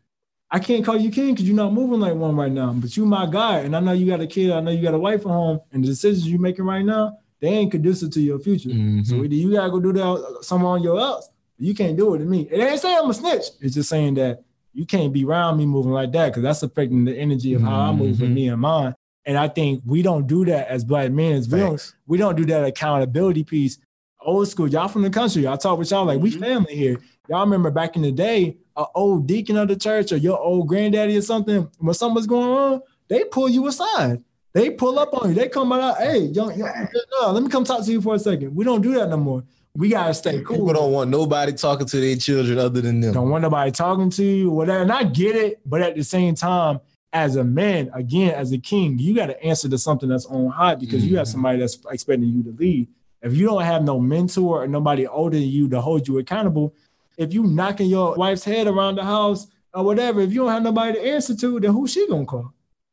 I 0.55 0.61
can't 0.61 0.85
call 0.85 0.97
you 0.97 1.11
king 1.11 1.35
because 1.35 1.49
you're 1.49 1.57
not 1.57 1.73
moving 1.73 1.99
like 1.99 2.15
one 2.15 2.37
right 2.37 2.53
now. 2.53 2.73
But 2.73 2.97
you 2.97 3.05
my 3.05 3.27
guy, 3.27 3.59
and 3.59 3.75
I 3.75 3.81
know 3.81 3.91
you 3.91 4.07
got 4.07 4.21
a 4.21 4.27
kid, 4.29 4.53
I 4.53 4.61
know 4.61 4.71
you 4.71 4.83
got 4.83 4.95
a 4.95 4.99
wife 5.01 5.23
at 5.23 5.27
home, 5.27 5.59
and 5.73 5.83
the 5.83 5.89
decisions 5.89 6.31
you're 6.31 6.41
making 6.41 6.65
right 6.65 6.85
now, 6.85 7.19
they 7.41 7.49
ain't 7.49 7.73
conducive 7.73 8.13
to 8.13 8.21
your 8.21 8.39
future. 8.39 8.69
So 8.69 8.77
mm-hmm. 8.77 9.25
either 9.25 9.35
you 9.35 9.53
gotta 9.53 9.69
go 9.73 9.81
do 9.81 9.93
that 9.95 10.39
somewhere 10.43 10.71
on 10.71 10.83
your 10.85 11.01
else, 11.01 11.29
you 11.59 11.75
can't 11.75 11.97
do 11.97 12.15
it 12.15 12.19
to 12.19 12.25
me. 12.25 12.43
It 12.53 12.61
ain't 12.61 12.79
saying 12.79 12.97
I'm 13.03 13.11
a 13.11 13.15
snitch. 13.15 13.47
It's 13.61 13.75
just 13.75 13.89
saying 13.89 14.15
that 14.15 14.45
you 14.73 14.87
can't 14.87 15.13
be 15.13 15.25
around 15.25 15.57
me 15.57 15.67
moving 15.67 15.91
like 15.91 16.13
that 16.13 16.29
because 16.29 16.45
that's 16.45 16.63
affecting 16.63 17.05
the 17.05 17.17
energy 17.17 17.55
of 17.55 17.63
how 17.63 17.81
I 17.81 17.91
move 17.91 18.21
with 18.21 18.21
mm-hmm. 18.21 18.35
me 18.35 18.49
and 18.49 18.61
mine. 18.61 18.95
And 19.27 19.37
I 19.37 19.49
think 19.49 19.83
we 19.85 20.03
don't 20.03 20.29
do 20.29 20.45
that 20.45 20.69
as 20.69 20.85
black 20.85 21.11
men. 21.11 21.33
As 21.33 21.49
we 21.49 21.59
don't, 21.59 21.95
we 22.07 22.17
don't 22.17 22.37
do 22.37 22.45
that 22.45 22.65
accountability 22.65 23.43
piece. 23.43 23.79
Old 24.25 24.49
school, 24.49 24.69
y'all 24.69 24.89
from 24.89 25.03
the 25.03 25.11
country. 25.11 25.47
I 25.47 25.57
talk 25.57 25.79
with 25.79 25.91
y'all 25.91 26.05
like 26.05 26.21
we 26.21 26.31
mm-hmm. 26.31 26.41
family 26.43 26.75
here. 26.75 26.99
Y'all 27.29 27.45
remember 27.45 27.71
back 27.71 27.97
in 27.97 28.03
the 28.03 28.13
day, 28.13 28.57
a 28.77 28.87
old 28.95 29.27
deacon 29.27 29.57
of 29.57 29.69
the 29.69 29.77
church 29.77 30.13
or 30.13 30.17
your 30.17 30.39
old 30.39 30.67
granddaddy 30.67 31.17
or 31.17 31.23
something, 31.23 31.69
when 31.79 31.95
something 31.95 32.15
was 32.15 32.27
going 32.27 32.49
on, 32.49 32.83
they 33.09 33.25
pull 33.25 33.49
you 33.49 33.67
aside. 33.67 34.23
They 34.53 34.71
pull 34.71 34.99
up 34.99 35.13
on 35.15 35.31
you. 35.31 35.35
They 35.35 35.49
come 35.49 35.73
out, 35.73 35.99
hey, 35.99 36.19
young, 36.19 36.57
young, 36.57 36.89
no, 37.21 37.33
let 37.33 37.43
me 37.43 37.49
come 37.49 37.65
talk 37.65 37.85
to 37.85 37.91
you 37.91 38.01
for 38.01 38.15
a 38.15 38.19
second. 38.19 38.55
We 38.55 38.65
don't 38.65 38.83
do 38.83 38.95
that 38.95 39.09
no 39.09 39.17
more. 39.17 39.45
We 39.77 39.89
gotta 39.89 40.15
stay 40.15 40.41
cool. 40.43 40.57
People 40.57 40.73
don't 40.73 40.93
want 40.93 41.11
nobody 41.11 41.53
talking 41.53 41.87
to 41.87 42.01
their 42.01 42.15
children 42.17 42.59
other 42.59 42.81
than 42.81 43.01
them. 43.01 43.13
Don't 43.13 43.31
want 43.31 43.43
nobody 43.43 43.73
talking 43.73 44.11
to 44.11 44.25
you, 44.25 44.51
whatever. 44.51 44.83
And 44.83 44.93
I 44.93 45.03
get 45.03 45.35
it, 45.35 45.61
but 45.67 45.83
at 45.83 45.97
the 45.97 46.05
same 46.05 46.37
time, 46.37 46.81
as 47.13 47.37
a 47.37 47.45
man, 47.45 47.91
again, 47.95 48.35
as 48.35 48.53
a 48.53 48.59
king, 48.59 48.99
you 48.99 49.15
got 49.15 49.27
to 49.27 49.43
answer 49.43 49.69
to 49.69 49.79
something 49.79 50.09
that's 50.09 50.27
on 50.27 50.51
high 50.51 50.75
because 50.75 51.05
you 51.05 51.17
have 51.17 51.27
mm-hmm. 51.27 51.33
somebody 51.33 51.59
that's 51.59 51.79
expecting 51.91 52.29
you 52.29 52.43
to 52.43 52.51
lead. 52.51 52.89
If 53.25 53.35
you 53.35 53.47
don't 53.47 53.63
have 53.63 53.83
no 53.83 53.99
mentor 53.99 54.63
or 54.63 54.67
nobody 54.69 55.07
older 55.07 55.39
than 55.39 55.49
you 55.49 55.67
to 55.71 55.81
hold 55.81 56.07
you 56.07 56.19
accountable, 56.19 56.75
if 57.17 57.33
you 57.33 57.45
knocking 57.45 57.89
your 57.89 58.15
wife's 58.17 58.45
head 58.45 58.67
around 58.67 58.97
the 58.97 59.03
house 59.03 59.47
or 59.73 59.83
whatever, 59.83 60.21
if 60.21 60.31
you 60.31 60.41
don't 60.41 60.53
have 60.53 60.63
nobody 60.63 60.93
to 60.93 61.05
answer 61.05 61.35
to, 61.35 61.59
then 61.59 61.73
who's 61.73 61.93
she 61.93 62.07
gonna 62.07 62.27
call? 62.27 62.53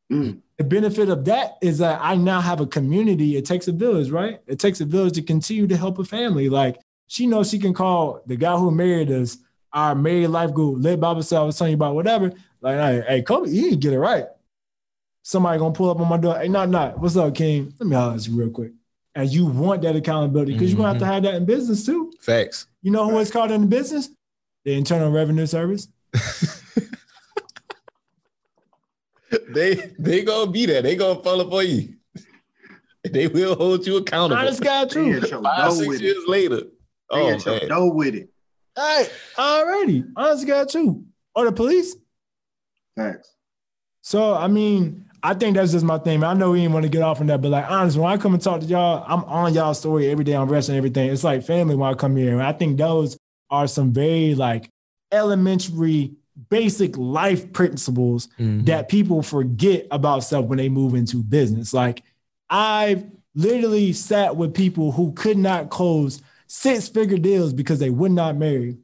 Mm. 0.09 0.39
The 0.57 0.63
benefit 0.63 1.09
of 1.09 1.25
that 1.25 1.57
is 1.61 1.79
that 1.79 1.99
I 2.01 2.15
now 2.15 2.39
have 2.39 2.61
a 2.61 2.65
community. 2.65 3.35
It 3.35 3.45
takes 3.45 3.67
a 3.67 3.73
village, 3.73 4.09
right? 4.09 4.39
It 4.47 4.57
takes 4.57 4.79
a 4.79 4.85
village 4.85 5.15
to 5.15 5.21
continue 5.21 5.67
to 5.67 5.75
help 5.75 5.99
a 5.99 6.05
family. 6.05 6.47
Like 6.47 6.79
she 7.07 7.27
knows 7.27 7.49
she 7.49 7.59
can 7.59 7.73
call 7.73 8.21
the 8.25 8.37
guy 8.37 8.55
who 8.55 8.71
married 8.71 9.11
us, 9.11 9.37
our 9.73 9.95
married 9.95 10.27
life 10.27 10.53
group, 10.53 10.77
led 10.81 11.01
Bible 11.01 11.23
say 11.23 11.35
I 11.35 11.43
was 11.43 11.57
telling 11.57 11.71
you 11.71 11.75
about 11.75 11.95
whatever. 11.95 12.31
Like, 12.61 12.77
hey, 12.77 13.03
hey, 13.05 13.21
Colby, 13.21 13.49
he 13.51 13.61
didn't 13.63 13.79
get 13.81 13.91
it 13.91 13.99
right. 13.99 14.27
Somebody 15.23 15.59
gonna 15.59 15.73
pull 15.73 15.89
up 15.89 15.99
on 15.99 16.07
my 16.07 16.17
door. 16.17 16.39
Hey, 16.39 16.47
not 16.47 16.69
not. 16.69 16.99
What's 16.99 17.17
up, 17.17 17.35
King? 17.35 17.73
Let 17.79 17.87
me 17.89 17.95
holler 17.97 18.15
at 18.15 18.25
you 18.25 18.37
real 18.37 18.49
quick. 18.49 18.71
And 19.13 19.29
you 19.29 19.45
want 19.45 19.81
that 19.81 19.95
accountability 19.95 20.53
because 20.53 20.71
you're 20.71 20.77
gonna 20.77 20.89
have 20.89 20.99
to 20.99 21.03
mm-hmm. 21.03 21.13
have 21.13 21.23
that 21.23 21.35
in 21.35 21.45
business 21.45 21.85
too. 21.85 22.13
Facts. 22.21 22.67
You 22.81 22.91
know 22.91 23.09
who 23.09 23.19
it's 23.19 23.31
called 23.31 23.51
in 23.51 23.61
the 23.61 23.67
business? 23.67 24.09
The 24.63 24.73
Internal 24.73 25.11
Revenue 25.11 25.45
Service. 25.45 25.87
they 29.53 29.75
they 29.97 30.23
gonna 30.23 30.49
be 30.51 30.65
there. 30.65 30.81
They 30.81 30.95
gonna 30.95 31.21
follow 31.21 31.49
for 31.49 31.63
you. 31.63 31.95
They 33.03 33.27
will 33.27 33.55
hold 33.55 33.87
you 33.87 33.97
accountable. 33.97 34.39
Honest 34.39 34.61
guy 34.61 34.85
They 34.85 34.89
too. 34.91 35.13
at 35.13 35.31
your 35.31 35.41
Five 35.41 35.73
six 35.73 35.87
with 35.87 36.01
years 36.01 36.17
it. 36.17 36.29
later. 36.29 36.57
They 36.57 36.67
Oh 37.09 37.29
at 37.31 37.43
your 37.43 37.59
man. 37.59 37.69
door 37.69 37.91
with 37.93 38.13
it. 38.13 38.29
Hey, 38.75 39.07
already. 39.39 40.03
Honest 40.15 40.45
guy 40.45 40.65
too. 40.65 41.03
Or 41.35 41.45
the 41.45 41.51
police. 41.51 41.95
Facts. 42.95 43.33
So 44.03 44.35
I 44.35 44.47
mean, 44.47 45.05
I 45.23 45.33
think 45.35 45.55
that's 45.55 45.71
just 45.71 45.85
my 45.85 45.99
thing. 45.99 46.23
I 46.23 46.33
know 46.33 46.51
we 46.51 46.61
didn't 46.61 46.73
want 46.73 46.83
to 46.83 46.89
get 46.89 47.01
off 47.03 47.21
on 47.21 47.27
that, 47.27 47.41
but 47.41 47.49
like 47.49 47.69
honestly, 47.69 48.01
when 48.01 48.11
I 48.11 48.17
come 48.17 48.33
and 48.33 48.41
talk 48.41 48.61
to 48.61 48.65
y'all, 48.65 49.03
I'm 49.07 49.23
on 49.25 49.53
y'all 49.53 49.73
story 49.73 50.09
every 50.09 50.23
day. 50.23 50.33
I'm 50.33 50.49
wrestling 50.49 50.77
everything. 50.77 51.09
It's 51.11 51.23
like 51.23 51.43
family 51.43 51.75
when 51.75 51.89
I 51.91 51.93
come 51.93 52.15
here. 52.15 52.31
And 52.33 52.41
I 52.41 52.53
think 52.53 52.77
those 52.77 53.17
are 53.49 53.67
some 53.67 53.93
very 53.93 54.33
like 54.33 54.69
elementary, 55.11 56.13
basic 56.49 56.97
life 56.97 57.51
principles 57.53 58.29
Mhm. 58.39 58.65
that 58.65 58.89
people 58.89 59.21
forget 59.21 59.85
about 59.91 60.23
stuff 60.23 60.45
when 60.45 60.57
they 60.57 60.69
move 60.69 60.95
into 60.95 61.21
business. 61.21 61.73
Like 61.73 62.03
I've 62.49 63.03
literally 63.35 63.93
sat 63.93 64.35
with 64.35 64.53
people 64.53 64.91
who 64.91 65.11
could 65.13 65.37
not 65.37 65.69
close 65.69 66.21
six 66.47 66.87
figure 66.89 67.17
deals 67.17 67.53
because 67.53 67.79
they 67.79 67.89
would 67.89 68.11
not 68.11 68.35
marry. 68.37 68.77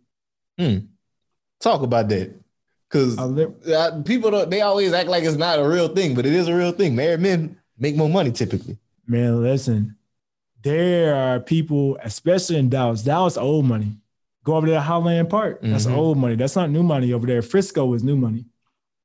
Hmm. 0.58 0.78
Talk 1.60 1.82
about 1.82 2.10
that. 2.10 2.34
Cause 2.90 3.16
people 4.06 4.32
don't 4.32 4.50
they 4.50 4.62
always 4.62 4.94
act 4.94 5.10
like 5.10 5.24
it's 5.24 5.36
not 5.38 5.60
a 5.60 5.68
real 5.68 5.90
thing, 5.90 6.16
but 6.16 6.26
it 6.26 6.34
is 6.34 6.48
a 6.48 6.56
real 6.56 6.72
thing. 6.72 6.96
Married 6.96 7.20
men 7.20 7.58
make 7.78 7.96
more 7.96 8.10
money 8.10 8.32
typically. 8.32 8.78
Man, 9.06 9.42
listen, 9.44 9.96
there 10.64 11.16
are 11.16 11.40
people, 11.40 11.98
especially 12.04 12.58
in 12.58 12.70
Dallas. 12.70 13.04
Dallas 13.04 13.38
old 13.38 13.66
money. 13.66 13.98
Go 14.44 14.56
over 14.56 14.66
there 14.68 14.78
to 14.78 14.82
Highland 14.82 15.30
Park. 15.30 15.60
That's 15.62 15.86
Mhm. 15.86 15.96
old 15.96 16.18
money. 16.18 16.36
That's 16.36 16.56
not 16.56 16.70
new 16.70 16.84
money 16.84 17.12
over 17.12 17.28
there. 17.28 17.42
Frisco 17.42 17.94
is 17.94 18.04
new 18.04 18.16
money. 18.16 18.46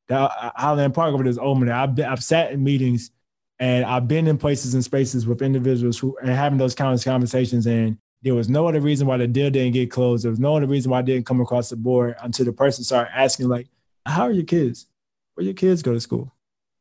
That, 0.09 0.30
uh, 0.40 0.50
Highland 0.54 0.94
Park 0.94 1.12
over 1.14 1.22
there 1.24 1.30
is 1.30 1.38
old 1.38 1.59
money. 1.59 1.72
I've 1.72 1.94
been, 1.96 2.04
I've 2.06 2.22
sat 2.22 2.52
in 2.52 2.62
meetings 2.62 3.10
and 3.59 3.84
I've 3.84 4.06
been 4.06 4.26
in 4.28 4.38
places 4.38 4.74
and 4.74 4.84
spaces 4.84 5.26
with 5.26 5.42
individuals 5.42 5.98
who 5.98 6.16
and 6.22 6.30
having 6.30 6.59
those 6.59 6.74
kind 6.74 6.94
of 6.94 7.04
conversations. 7.04 7.66
And 7.66 7.96
there 8.22 8.34
was 8.34 8.48
no 8.48 8.68
other 8.68 8.80
reason 8.80 9.06
why 9.09 9.16
the 9.16 9.26
deal 9.26 9.50
didn't 9.50 9.72
get 9.72 9.90
closed. 9.90 10.24
There 10.24 10.30
was 10.30 10.38
no 10.40 10.56
other 10.56 10.66
reason 10.66 10.90
why 10.92 10.98
I 11.00 11.02
didn't 11.02 11.26
come 11.26 11.40
across 11.40 11.70
the 11.70 11.76
board 11.76 12.14
until 12.22 12.44
the 12.44 12.52
person 12.52 12.84
started 12.84 13.10
asking, 13.16 13.48
like, 13.48 13.66
"How 14.06 14.22
are 14.22 14.32
your 14.32 14.44
kids? 14.44 14.86
Where 15.34 15.44
your 15.44 15.54
kids 15.54 15.82
go 15.82 15.92
to 15.92 16.00
school? 16.00 16.32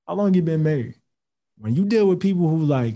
How 0.08 0.16
long 0.16 0.34
you 0.34 0.42
been 0.42 0.64
married?" 0.64 0.96
When 1.58 1.76
you 1.76 1.86
deal 1.86 2.08
with 2.08 2.20
people 2.20 2.50
who 2.50 2.64
like 2.64 2.96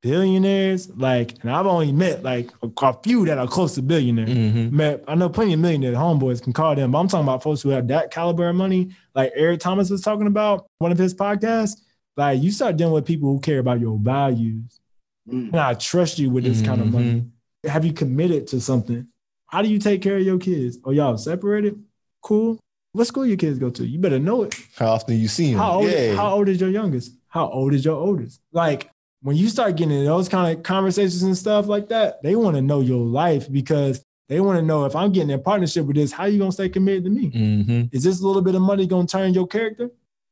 billionaires, 0.00 0.88
like, 0.96 1.34
and 1.42 1.50
I've 1.50 1.66
only 1.66 1.92
met 1.92 2.22
like 2.22 2.50
a, 2.62 2.70
a 2.82 2.92
few 3.02 3.26
that 3.26 3.36
are 3.38 3.46
close 3.46 3.74
to 3.74 3.82
billionaire. 3.82 4.26
Mm-hmm. 4.26 4.76
Met, 4.76 5.04
I 5.08 5.14
know 5.14 5.28
plenty 5.28 5.54
of 5.54 5.60
millionaire 5.60 5.92
homeboys 5.92 6.40
can 6.42 6.52
call 6.52 6.74
them, 6.74 6.92
but 6.92 6.98
I'm 6.98 7.08
talking 7.08 7.24
about 7.24 7.42
folks 7.42 7.62
who 7.62 7.70
have 7.70 7.88
that 7.88 8.10
caliber 8.10 8.48
of 8.48 8.56
money, 8.56 8.90
like 9.14 9.32
Eric 9.34 9.60
Thomas 9.60 9.90
was 9.90 10.00
talking 10.00 10.26
about 10.26 10.66
one 10.78 10.92
of 10.92 10.98
his 10.98 11.14
podcasts. 11.14 11.80
Like, 12.16 12.40
you 12.42 12.50
start 12.50 12.76
dealing 12.76 12.94
with 12.94 13.06
people 13.06 13.28
who 13.32 13.40
care 13.40 13.58
about 13.58 13.80
your 13.80 13.98
values, 13.98 14.80
Mm. 15.28 15.48
and 15.48 15.56
I 15.60 15.74
trust 15.74 16.18
you 16.18 16.30
with 16.30 16.44
this 16.44 16.62
kind 16.62 16.80
of 16.80 16.90
money. 16.90 17.26
Have 17.64 17.84
you 17.84 17.92
committed 17.92 18.46
to 18.46 18.62
something? 18.62 19.06
How 19.46 19.60
do 19.60 19.68
you 19.68 19.78
take 19.78 20.00
care 20.00 20.16
of 20.16 20.22
your 20.22 20.38
kids? 20.38 20.78
Oh, 20.84 20.90
y'all 20.90 21.18
separated? 21.18 21.82
Cool. 22.22 22.58
What 22.92 23.06
school 23.06 23.26
your 23.26 23.36
kids 23.36 23.58
go 23.58 23.70
to? 23.70 23.86
You 23.86 23.98
better 23.98 24.18
know 24.18 24.44
it. 24.44 24.54
How 24.76 24.88
often 24.88 25.18
you 25.18 25.28
see 25.28 25.50
them? 25.50 25.58
How 25.58 25.72
old, 25.80 25.90
yeah. 25.90 26.14
how 26.14 26.34
old 26.34 26.48
is 26.48 26.60
your 26.60 26.70
youngest? 26.70 27.12
How 27.28 27.48
old 27.48 27.74
is 27.74 27.84
your 27.84 27.96
oldest? 27.96 28.40
Like 28.52 28.90
when 29.22 29.36
you 29.36 29.48
start 29.48 29.76
getting 29.76 29.92
into 29.92 30.06
those 30.06 30.28
kind 30.28 30.56
of 30.56 30.62
conversations 30.62 31.22
and 31.22 31.36
stuff 31.36 31.66
like 31.66 31.88
that, 31.88 32.22
they 32.22 32.36
want 32.36 32.56
to 32.56 32.62
know 32.62 32.80
your 32.80 33.04
life 33.04 33.50
because 33.50 34.04
they 34.28 34.40
want 34.40 34.58
to 34.58 34.62
know 34.62 34.84
if 34.84 34.94
I'm 34.94 35.12
getting 35.12 35.30
in 35.30 35.42
partnership 35.42 35.86
with 35.86 35.96
this, 35.96 36.12
how 36.12 36.26
you 36.26 36.38
gonna 36.38 36.52
stay 36.52 36.68
committed 36.68 37.04
to 37.04 37.10
me? 37.10 37.30
mm-hmm. 37.30 37.82
Is 37.92 38.04
this 38.04 38.20
little 38.20 38.42
bit 38.42 38.54
of 38.54 38.62
money 38.62 38.86
gonna 38.86 39.06
turn 39.06 39.34
your 39.34 39.46
character? 39.46 39.90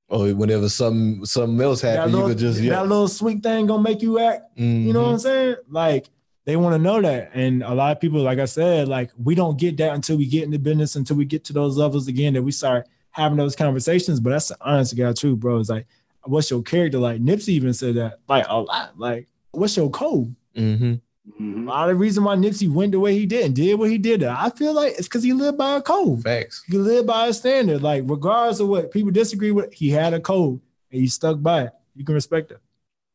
Or 0.08 0.28
whenever 0.34 0.68
something 0.68 1.24
something 1.24 1.60
else 1.60 1.80
happens, 1.80 2.14
you 2.14 2.26
could 2.26 2.38
just 2.38 2.62
that 2.62 2.86
little 2.86 3.08
sweet 3.08 3.42
thing 3.42 3.66
gonna 3.66 3.82
make 3.82 4.02
you 4.02 4.18
act. 4.20 4.42
You 4.56 4.92
know 4.92 5.02
what 5.02 5.12
I'm 5.12 5.18
saying? 5.18 5.56
Like 5.68 6.06
they 6.46 6.56
want 6.56 6.74
to 6.74 6.78
know 6.78 7.02
that. 7.02 7.32
And 7.34 7.62
a 7.62 7.74
lot 7.74 7.92
of 7.92 8.00
people, 8.00 8.22
like 8.22 8.38
I 8.38 8.46
said, 8.46 8.88
like 8.88 9.10
we 9.22 9.34
don't 9.34 9.58
get 9.58 9.76
that 9.76 9.94
until 9.94 10.16
we 10.16 10.26
get 10.26 10.44
in 10.44 10.50
the 10.50 10.58
business, 10.58 10.96
until 10.96 11.16
we 11.16 11.26
get 11.26 11.44
to 11.44 11.52
those 11.52 11.76
levels 11.76 12.08
again 12.08 12.32
that 12.32 12.42
we 12.42 12.52
start 12.52 12.88
having 13.10 13.36
those 13.36 13.54
conversations. 13.54 14.20
But 14.20 14.30
that's 14.30 14.48
the 14.48 14.56
honest 14.60 14.90
to 14.90 14.96
God 14.96 15.16
truth, 15.16 15.38
bro. 15.38 15.58
It's 15.58 15.68
like, 15.68 15.86
what's 16.22 16.50
your 16.50 16.62
character 16.62 16.98
like? 16.98 17.20
Nipsey 17.20 17.50
even 17.50 17.74
said 17.74 17.96
that, 17.96 18.20
like 18.28 18.46
a 18.48 18.60
lot. 18.60 18.98
Like, 18.98 19.28
what's 19.50 19.76
your 19.76 19.90
code? 19.90 20.34
Mm-hmm. 20.56 20.94
Mm-hmm. 21.40 21.68
A 21.68 21.70
lot 21.72 21.90
of 21.90 21.98
reason 21.98 22.22
why 22.22 22.36
Nipsey 22.36 22.70
went 22.70 22.92
the 22.92 23.00
way 23.00 23.12
he 23.18 23.26
did 23.26 23.46
and 23.46 23.56
did 23.56 23.74
what 23.74 23.90
he 23.90 23.98
did. 23.98 24.22
I 24.22 24.48
feel 24.50 24.72
like 24.72 24.92
it's 24.92 25.08
because 25.08 25.24
he 25.24 25.32
lived 25.32 25.58
by 25.58 25.76
a 25.76 25.82
code. 25.82 26.22
Facts. 26.22 26.62
He 26.68 26.78
lived 26.78 27.08
by 27.08 27.26
a 27.26 27.32
standard. 27.32 27.82
Like, 27.82 28.04
regardless 28.06 28.60
of 28.60 28.68
what 28.68 28.92
people 28.92 29.10
disagree 29.10 29.50
with, 29.50 29.72
he 29.72 29.90
had 29.90 30.14
a 30.14 30.20
code 30.20 30.60
and 30.92 31.00
he 31.00 31.08
stuck 31.08 31.42
by 31.42 31.64
it. 31.64 31.72
You 31.96 32.04
can 32.04 32.14
respect 32.14 32.52
it. 32.52 32.60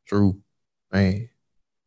True. 0.05 0.37
Man, 0.91 1.29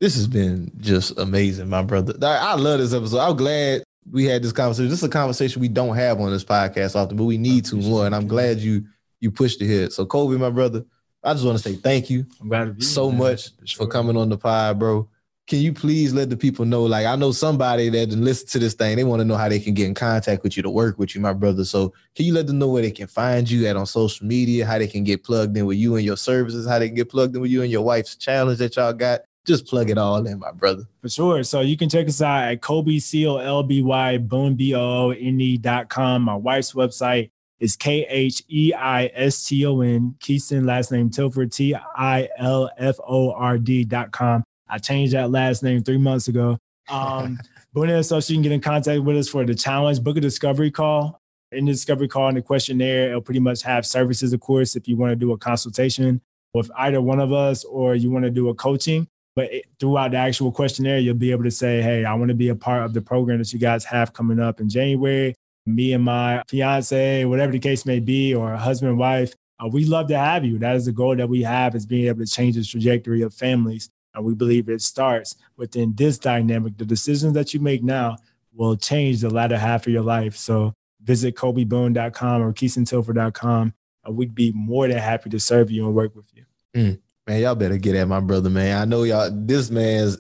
this 0.05 0.17
has 0.17 0.27
been 0.27 0.71
just 0.81 1.19
amazing, 1.19 1.67
my 1.67 1.83
brother. 1.83 2.13
I 2.21 2.37
I 2.37 2.55
love 2.57 2.79
this 2.79 2.93
episode. 2.93 3.21
I'm 3.21 3.37
glad 3.37 3.85
we 4.11 4.27
had 4.27 4.43
this 4.43 4.53
conversation. 4.53 4.91
This 4.91 4.99
is 4.99 5.05
a 5.05 5.09
conversation 5.09 5.63
we 5.63 5.69
don't 5.69 5.97
have 5.97 6.21
on 6.21 6.31
this 6.31 6.45
podcast 6.45 6.95
often, 6.95 7.17
but 7.17 7.25
we 7.25 7.39
need 7.39 7.65
to 7.67 7.77
more. 7.77 8.05
And 8.05 8.15
I'm 8.15 8.29
glad 8.29 8.59
you 8.59 8.85
you 9.21 9.31
pushed 9.31 9.63
it 9.63 9.67
here. 9.67 9.89
So, 9.89 10.05
Colby, 10.05 10.37
my 10.37 10.51
brother, 10.51 10.85
I 11.23 11.33
just 11.33 11.47
want 11.47 11.57
to 11.57 11.65
say 11.67 11.77
thank 11.77 12.11
you 12.11 12.27
I'm 12.39 12.51
glad 12.51 12.65
to 12.67 12.73
be 12.75 12.85
so 12.85 13.09
here, 13.09 13.19
much 13.19 13.49
for 13.75 13.87
coming 13.87 14.19
on 14.19 14.29
the 14.29 14.37
pod, 14.37 14.79
bro. 14.79 15.09
Can 15.47 15.61
you 15.61 15.73
please 15.73 16.13
let 16.13 16.29
the 16.29 16.37
people 16.37 16.67
know? 16.67 16.83
Like, 16.85 17.07
I 17.07 17.17
know 17.17 17.33
somebody 17.33 17.89
that 17.89 18.11
listen 18.11 18.49
to 18.49 18.59
this 18.59 18.75
thing, 18.75 18.97
they 18.97 19.05
want 19.05 19.21
to 19.21 19.25
know 19.25 19.37
how 19.37 19.49
they 19.49 19.59
can 19.59 19.73
get 19.73 19.87
in 19.87 19.95
contact 19.95 20.43
with 20.43 20.57
you 20.59 20.63
to 20.63 20.71
work 20.71 20.99
with 20.99 21.15
you, 21.15 21.23
my 21.23 21.33
brother. 21.33 21.65
So, 21.65 21.95
can 22.15 22.27
you 22.27 22.35
let 22.35 22.47
them 22.47 22.59
know 22.59 22.69
where 22.69 22.83
they 22.83 22.91
can 22.91 23.07
find 23.07 23.51
you 23.51 23.67
at 23.67 23.77
on 23.77 23.87
social 23.87 24.27
media, 24.27 24.67
how 24.67 24.77
they 24.77 24.87
can 24.87 25.03
get 25.03 25.25
plugged 25.25 25.57
in 25.57 25.65
with 25.65 25.79
you 25.79 25.97
and 25.97 26.05
your 26.05 26.19
services, 26.19 26.69
how 26.69 26.79
they 26.79 26.89
can 26.89 26.95
get 26.95 27.09
plugged 27.09 27.35
in 27.37 27.41
with 27.41 27.51
you 27.51 27.63
and 27.63 27.73
your 27.73 27.83
wife's 27.83 28.17
challenge 28.17 28.59
that 28.59 28.77
y'all 28.77 28.93
got? 28.93 29.23
Just 29.45 29.67
plug 29.67 29.91
it 29.91 29.99
all 29.99 30.27
in, 30.27 30.39
my 30.39 30.53
brother. 30.53 30.85
For 31.03 31.09
sure. 31.09 31.43
So 31.43 31.61
you 31.61 31.77
can 31.77 31.89
check 31.91 32.09
us 32.09 32.23
out 32.23 32.45
at 32.45 32.63
Colby 32.63 32.99
C 32.99 33.27
O 33.27 33.37
L 33.37 33.63
B 33.63 33.83
Y 33.83 34.19
Boone 34.19 34.55
B 34.55 34.75
O 34.75 34.81
O 34.81 35.11
N 35.11 35.41
E 35.41 35.59
dot 35.59 35.89
com. 35.91 36.23
My 36.23 36.35
wife's 36.35 36.73
website 36.73 37.31
is 37.61 37.77
K 37.77 38.07
H 38.09 38.43
E 38.49 38.73
I 38.73 39.11
S 39.15 39.47
T 39.47 39.67
O 39.67 39.81
N, 39.81 40.15
Kheiston, 40.19 40.65
last 40.65 40.93
name 40.93 41.11
Tilford, 41.11 41.53
T 41.53 41.75
I 41.75 42.29
L 42.39 42.71
F 42.79 42.97
O 43.07 43.33
R 43.33 43.59
D 43.59 43.85
dot 43.85 44.13
com. 44.13 44.45
I 44.69 44.79
changed 44.79 45.13
that 45.13 45.31
last 45.31 45.63
name 45.63 45.83
three 45.83 45.99
months 45.99 46.29
ago. 46.29 46.59
Um, 46.89 47.39
Boone 47.75 48.03
so 48.03 48.21
she 48.21 48.35
can 48.35 48.43
get 48.43 48.53
in 48.53 48.61
contact 48.61 49.03
with 49.03 49.17
us 49.17 49.29
for 49.29 49.45
the 49.45 49.55
challenge, 49.55 50.03
book 50.03 50.17
a 50.17 50.21
discovery 50.21 50.71
call. 50.71 51.21
In 51.53 51.67
the 51.67 51.73
discovery 51.73 52.09
call 52.09 52.29
and 52.29 52.37
the 52.37 52.43
questionnaire, 52.43 53.11
it'll 53.11 53.21
pretty 53.21 53.41
much 53.41 53.63
have 53.63 53.85
services, 53.85 54.33
of 54.33 54.41
course, 54.41 54.75
if 54.75 54.89
you 54.89 54.97
want 54.97 55.13
to 55.13 55.17
do 55.17 55.33
a 55.33 55.39
consultation 55.39 56.21
with 56.53 56.71
either 56.79 57.01
one 57.01 57.21
of 57.21 57.33
us 57.33 57.65
or 57.65 57.95
you 57.95 58.11
want 58.11 58.25
to 58.25 58.31
do 58.31 58.49
a 58.49 58.55
coaching. 58.55 59.07
But 59.37 59.53
it, 59.53 59.65
throughout 59.81 60.13
the 60.13 60.19
actual 60.19 60.53
questionnaire, 60.53 60.99
you'll 60.99 61.15
be 61.15 61.33
able 61.33 61.45
to 61.45 61.51
say, 61.51 61.83
hey, 61.83 62.05
I 62.05 62.15
want 62.15 62.29
to 62.29 62.35
be 62.35 62.49
a 62.49 62.55
part 62.55 62.85
of 62.85 62.95
the 62.95 63.01
program 63.01 63.39
that 63.39 63.53
you 63.53 63.59
guys 63.59 63.85
have 63.85 64.13
coming 64.13 64.41
up 64.41 64.61
in 64.61 64.69
January. 64.69 65.35
Me 65.67 65.93
and 65.93 66.05
my 66.05 66.43
fiance, 66.49 67.25
whatever 67.25 67.53
the 67.53 67.59
case 67.59 67.87
may 67.87 67.99
be, 67.99 68.35
or 68.35 68.55
husband 68.55 68.91
and 68.91 68.99
wife, 68.99 69.35
uh, 69.63 69.69
we 69.69 69.85
love 69.85 70.09
to 70.09 70.19
have 70.19 70.45
you. 70.45 70.59
That 70.59 70.77
is 70.77 70.87
the 70.87 70.93
goal 70.93 71.17
that 71.17 71.29
we 71.29 71.43
have 71.43 71.75
is 71.75 71.87
being 71.87 72.07
able 72.07 72.25
to 72.25 72.31
change 72.31 72.57
the 72.57 72.65
trajectory 72.65 73.23
of 73.23 73.35
families. 73.35 73.89
And 74.15 74.25
we 74.25 74.35
believe 74.35 74.69
it 74.69 74.83
starts 74.83 75.37
within 75.57 75.95
this 75.95 76.19
dynamic. 76.19 76.77
The 76.77 76.85
decisions 76.85 77.33
that 77.35 77.55
you 77.55 77.61
make 77.61 77.83
now 77.83 78.19
will 78.53 78.77
change 78.77 79.21
the 79.21 79.31
latter 79.31 79.59
half 79.59 79.87
of 79.87 79.93
your 79.93 80.03
life. 80.03 80.37
So 80.37 80.75
visit 81.03 81.35
ColbyBoone.com 81.35 82.43
or 82.43 82.53
KheistonTilford.com. 82.53 83.75
And 84.05 84.17
we'd 84.17 84.35
be 84.35 84.53
more 84.53 84.87
than 84.87 84.99
happy 84.99 85.31
to 85.31 85.41
serve 85.41 85.71
you 85.71 85.87
and 85.87 85.95
work 85.95 86.15
with 86.15 86.27
you. 86.35 86.45
Mm. 86.75 87.01
Man, 87.27 87.41
y'all 87.41 87.55
better 87.55 87.79
get 87.79 87.95
at 87.97 88.07
my 88.07 88.21
brother, 88.21 88.51
man. 88.51 88.81
I 88.81 88.85
know 88.85 89.03
y'all, 89.05 89.31
this 89.33 89.71
man's, 89.71 90.19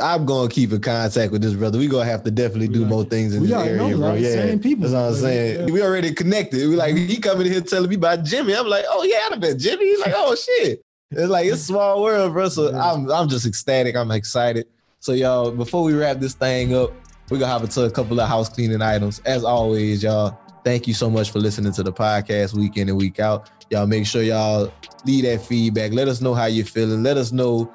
I'm 0.00 0.26
going 0.26 0.48
to 0.48 0.54
keep 0.54 0.72
in 0.72 0.80
contact 0.82 1.32
with 1.32 1.40
this 1.40 1.54
brother. 1.54 1.78
we 1.78 1.88
to 1.88 1.98
have 2.10 2.22
to 2.24 2.30
definitely 2.30 2.68
do 2.68 2.84
more 2.84 3.04
things 3.04 3.34
in 3.34 3.44
this 3.44 3.52
area, 3.52 3.76
know, 3.78 3.96
bro. 3.96 4.12
like, 4.12 4.20
Yeah. 4.20 4.28
same 4.30 4.60
people. 4.60 4.82
That's 4.82 4.92
what 4.92 5.00
I'm 5.00 5.14
saying. 5.14 5.68
yeah. 5.68 5.72
We 5.72 5.82
already 5.82 6.12
connected. 6.12 6.68
We 6.68 6.76
like, 6.76 6.96
he 6.96 7.16
coming 7.18 7.46
here 7.50 7.62
telling 7.62 7.88
me 7.88 7.96
about 7.96 8.24
Jimmy. 8.24 8.54
I'm 8.54 8.66
like, 8.66 8.84
oh, 8.90 9.04
yeah, 9.04 9.28
I 9.32 9.36
bet 9.36 9.56
Jimmy. 9.56 9.86
He's 9.86 10.00
like, 10.00 10.12
oh, 10.14 10.34
shit. 10.58 10.82
It's 11.12 11.30
like, 11.30 11.46
it's 11.46 11.62
a 11.62 11.64
small 11.64 12.02
world, 12.02 12.32
bro. 12.34 12.48
So 12.50 12.74
I'm, 12.76 13.10
I'm 13.10 13.28
just 13.28 13.46
ecstatic. 13.46 13.96
I'm 13.96 14.10
excited. 14.10 14.66
So, 15.00 15.12
y'all, 15.12 15.50
before 15.50 15.82
we 15.84 15.94
wrap 15.94 16.18
this 16.18 16.34
thing 16.34 16.74
up, 16.74 16.92
we're 17.30 17.38
to 17.38 17.46
hop 17.46 17.62
into 17.62 17.84
a 17.84 17.90
couple 17.90 18.20
of 18.20 18.28
house 18.28 18.50
cleaning 18.50 18.82
items. 18.82 19.20
As 19.24 19.44
always, 19.44 20.02
y'all, 20.02 20.38
thank 20.64 20.88
you 20.88 20.94
so 20.94 21.10
much 21.10 21.30
for 21.30 21.38
listening 21.38 21.72
to 21.74 21.82
the 21.82 21.92
podcast 21.92 22.54
week 22.54 22.76
in 22.78 22.88
and 22.88 22.98
week 22.98 23.20
out. 23.20 23.50
Y'all 23.70 23.86
make 23.86 24.06
sure 24.06 24.22
y'all 24.22 24.72
leave 25.04 25.24
that 25.24 25.44
feedback. 25.44 25.92
Let 25.92 26.08
us 26.08 26.20
know 26.20 26.34
how 26.34 26.46
you're 26.46 26.64
feeling. 26.64 27.02
Let 27.02 27.16
us 27.16 27.30
know 27.30 27.72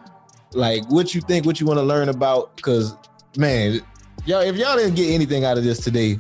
like 0.52 0.84
what 0.90 1.14
you 1.14 1.22
think, 1.22 1.46
what 1.46 1.60
you 1.60 1.68
want 1.68 1.78
to 1.78 1.84
learn 1.84 2.10
about. 2.10 2.60
Cause 2.62 2.96
man, 3.38 3.80
y'all, 4.26 4.42
if 4.42 4.56
y'all 4.58 4.76
didn't 4.76 4.96
get 4.96 5.12
anything 5.12 5.46
out 5.46 5.58
of 5.58 5.64
this 5.64 5.80
today, 5.80 6.20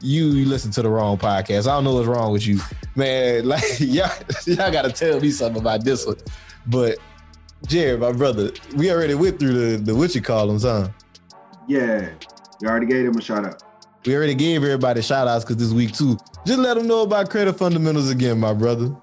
you, 0.00 0.26
you 0.26 0.44
listen 0.44 0.70
to 0.72 0.82
the 0.82 0.88
wrong 0.90 1.16
podcast. 1.16 1.66
I 1.66 1.74
don't 1.74 1.84
know 1.84 1.94
what's 1.94 2.06
wrong 2.06 2.30
with 2.32 2.46
you, 2.46 2.60
man. 2.94 3.46
Like 3.48 3.80
y'all, 3.80 4.10
y'all 4.46 4.70
gotta 4.70 4.92
tell 4.92 5.18
me 5.20 5.30
something 5.30 5.60
about 5.60 5.84
this 5.84 6.06
one. 6.06 6.16
But 6.66 6.98
Jared, 7.66 8.00
my 8.00 8.12
brother, 8.12 8.52
we 8.76 8.90
already 8.90 9.14
went 9.14 9.38
through 9.38 9.54
the 9.54 9.82
the 9.82 9.94
what 9.94 10.14
you 10.14 10.20
call 10.20 10.48
them, 10.48 10.60
huh? 10.60 10.88
Yeah, 11.66 12.10
you 12.60 12.68
already 12.68 12.86
gave 12.86 13.06
him 13.06 13.16
a 13.16 13.22
shout 13.22 13.46
out. 13.46 13.62
We 14.06 14.14
already 14.14 14.34
gave 14.34 14.62
everybody 14.62 15.00
shout 15.00 15.28
outs 15.28 15.44
because 15.44 15.56
this 15.56 15.72
week 15.72 15.92
too. 15.92 16.18
Just 16.44 16.58
let 16.58 16.76
them 16.76 16.86
know 16.86 17.02
about 17.02 17.30
credit 17.30 17.54
fundamentals 17.54 18.10
again, 18.10 18.38
my 18.38 18.52
brother. 18.52 18.94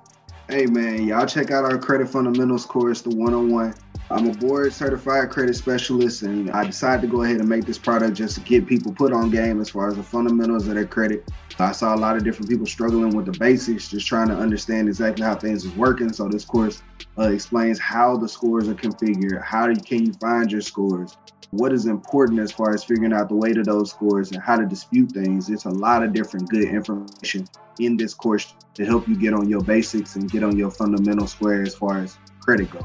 Hey 0.48 0.68
man, 0.68 1.08
y'all 1.08 1.26
check 1.26 1.50
out 1.50 1.64
our 1.64 1.80
credit 1.80 2.08
fundamentals 2.08 2.66
course, 2.66 3.02
the 3.02 3.10
101. 3.10 3.74
I'm 4.12 4.30
a 4.30 4.34
board 4.34 4.74
certified 4.74 5.32
credit 5.32 5.56
specialist, 5.56 6.22
and 6.22 6.52
I 6.52 6.66
decided 6.66 7.02
to 7.02 7.08
go 7.08 7.24
ahead 7.24 7.40
and 7.40 7.50
make 7.50 7.66
this 7.66 7.80
product 7.80 8.16
just 8.16 8.36
to 8.36 8.42
get 8.42 8.68
people 8.68 8.94
put 8.94 9.12
on 9.12 9.32
game 9.32 9.60
as 9.60 9.70
far 9.70 9.88
as 9.88 9.96
the 9.96 10.04
fundamentals 10.04 10.68
of 10.68 10.76
their 10.76 10.86
credit. 10.86 11.28
I 11.58 11.72
saw 11.72 11.96
a 11.96 11.98
lot 11.98 12.16
of 12.16 12.24
different 12.24 12.50
people 12.50 12.68
struggling 12.68 13.16
with 13.16 13.26
the 13.26 13.32
basics, 13.40 13.90
just 13.90 14.06
trying 14.06 14.28
to 14.28 14.36
understand 14.36 14.88
exactly 14.88 15.26
how 15.26 15.36
things 15.36 15.66
is 15.66 15.72
working. 15.76 16.14
So 16.14 16.28
this 16.28 16.46
course 16.46 16.84
uh, 17.18 17.30
explains 17.32 17.80
how 17.80 18.18
the 18.18 18.28
scores 18.28 18.68
are 18.68 18.76
configured, 18.76 19.42
how 19.42 19.66
do 19.68 19.82
can 19.82 20.06
you 20.06 20.14
find 20.14 20.52
your 20.52 20.62
scores, 20.62 21.18
what 21.52 21.74
is 21.74 21.86
important 21.86 22.40
as 22.40 22.52
far 22.52 22.74
as 22.74 22.84
figuring 22.84 23.14
out 23.14 23.28
the 23.30 23.36
weight 23.36 23.58
of 23.58 23.66
those 23.66 23.92
scores 23.92 24.32
and 24.32 24.42
how 24.42 24.58
to 24.58 24.66
dispute 24.66 25.12
things. 25.12 25.50
It's 25.50 25.66
a 25.66 25.70
lot 25.70 26.04
of 26.04 26.14
different 26.14 26.50
good 26.50 26.64
information 26.64 27.48
in 27.80 27.98
this 27.98 28.14
course 28.14 28.54
to 28.74 28.86
help 28.86 29.08
you 29.08 29.16
get 29.16 29.34
on 29.34 29.50
your 29.50 29.62
basics 29.62 30.16
and 30.16 30.32
get 30.32 30.44
on 30.44 30.58
your 30.58 30.72
fundamental 30.72 31.28
square 31.28 31.62
as 31.62 31.76
far 31.76 32.00
as 32.00 32.18
credit 32.40 32.72
goes. 32.72 32.84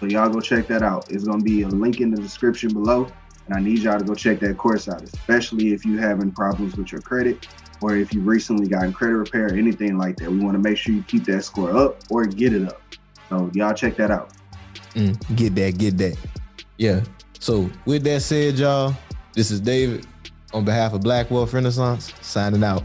So 0.00 0.06
y'all 0.06 0.28
go 0.28 0.40
check 0.40 0.66
that 0.66 0.82
out. 0.82 1.10
It's 1.10 1.24
gonna 1.24 1.42
be 1.42 1.62
a 1.62 1.68
link 1.68 2.00
in 2.00 2.10
the 2.10 2.20
description 2.20 2.72
below. 2.72 3.10
And 3.46 3.56
I 3.56 3.60
need 3.60 3.78
y'all 3.78 3.98
to 3.98 4.04
go 4.04 4.14
check 4.14 4.40
that 4.40 4.56
course 4.56 4.88
out, 4.88 5.02
especially 5.02 5.72
if 5.72 5.84
you're 5.84 6.00
having 6.00 6.30
problems 6.30 6.76
with 6.76 6.92
your 6.92 7.00
credit 7.00 7.48
or 7.80 7.96
if 7.96 8.12
you 8.12 8.20
recently 8.20 8.68
gotten 8.68 8.92
credit 8.92 9.16
repair 9.16 9.46
or 9.46 9.54
anything 9.54 9.98
like 9.98 10.16
that. 10.18 10.30
We 10.30 10.38
want 10.38 10.54
to 10.54 10.60
make 10.60 10.76
sure 10.76 10.94
you 10.94 11.02
keep 11.02 11.24
that 11.24 11.42
score 11.42 11.76
up 11.76 12.02
or 12.10 12.24
get 12.26 12.52
it 12.52 12.68
up. 12.68 12.80
So 13.28 13.50
y'all 13.54 13.74
check 13.74 13.96
that 13.96 14.10
out. 14.10 14.32
Mm, 14.94 15.36
get 15.36 15.54
that, 15.54 15.78
get 15.78 15.98
that. 15.98 16.16
Yeah. 16.76 17.02
So 17.42 17.68
with 17.86 18.04
that 18.04 18.22
said, 18.22 18.56
y'all, 18.56 18.94
this 19.34 19.50
is 19.50 19.58
David 19.58 20.06
on 20.54 20.64
behalf 20.64 20.92
of 20.92 21.00
Black 21.00 21.28
Wealth 21.28 21.52
Renaissance 21.52 22.14
signing 22.20 22.62
out. 22.62 22.84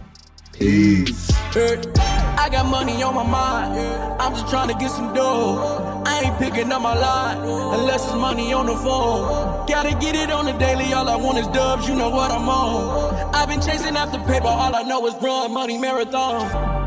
Peace. 0.51 1.31
I 1.55 2.49
got 2.51 2.65
money 2.65 3.03
on 3.03 3.13
my 3.13 3.21
mind. 3.21 3.79
I'm 4.19 4.33
just 4.33 4.49
trying 4.49 4.69
to 4.69 4.73
get 4.73 4.89
some 4.89 5.13
dough. 5.13 6.01
I 6.07 6.21
ain't 6.21 6.39
picking 6.39 6.71
up 6.71 6.81
my 6.81 6.95
line 6.97 7.37
unless 7.37 8.05
it's 8.05 8.15
money 8.15 8.51
on 8.51 8.65
the 8.65 8.75
phone. 8.77 9.67
Gotta 9.67 9.95
get 9.99 10.15
it 10.15 10.31
on 10.31 10.45
the 10.45 10.53
daily. 10.53 10.91
All 10.91 11.07
I 11.07 11.17
want 11.17 11.37
is 11.37 11.45
dubs. 11.49 11.87
You 11.87 11.93
know 11.93 12.09
what 12.09 12.31
I'm 12.31 12.49
on. 12.49 13.35
I've 13.35 13.49
been 13.49 13.61
chasing 13.61 13.95
after 13.95 14.17
paper. 14.21 14.47
All 14.47 14.75
I 14.75 14.81
know 14.81 15.05
is 15.05 15.13
run 15.21 15.53
money 15.53 15.77
marathon. 15.77 16.86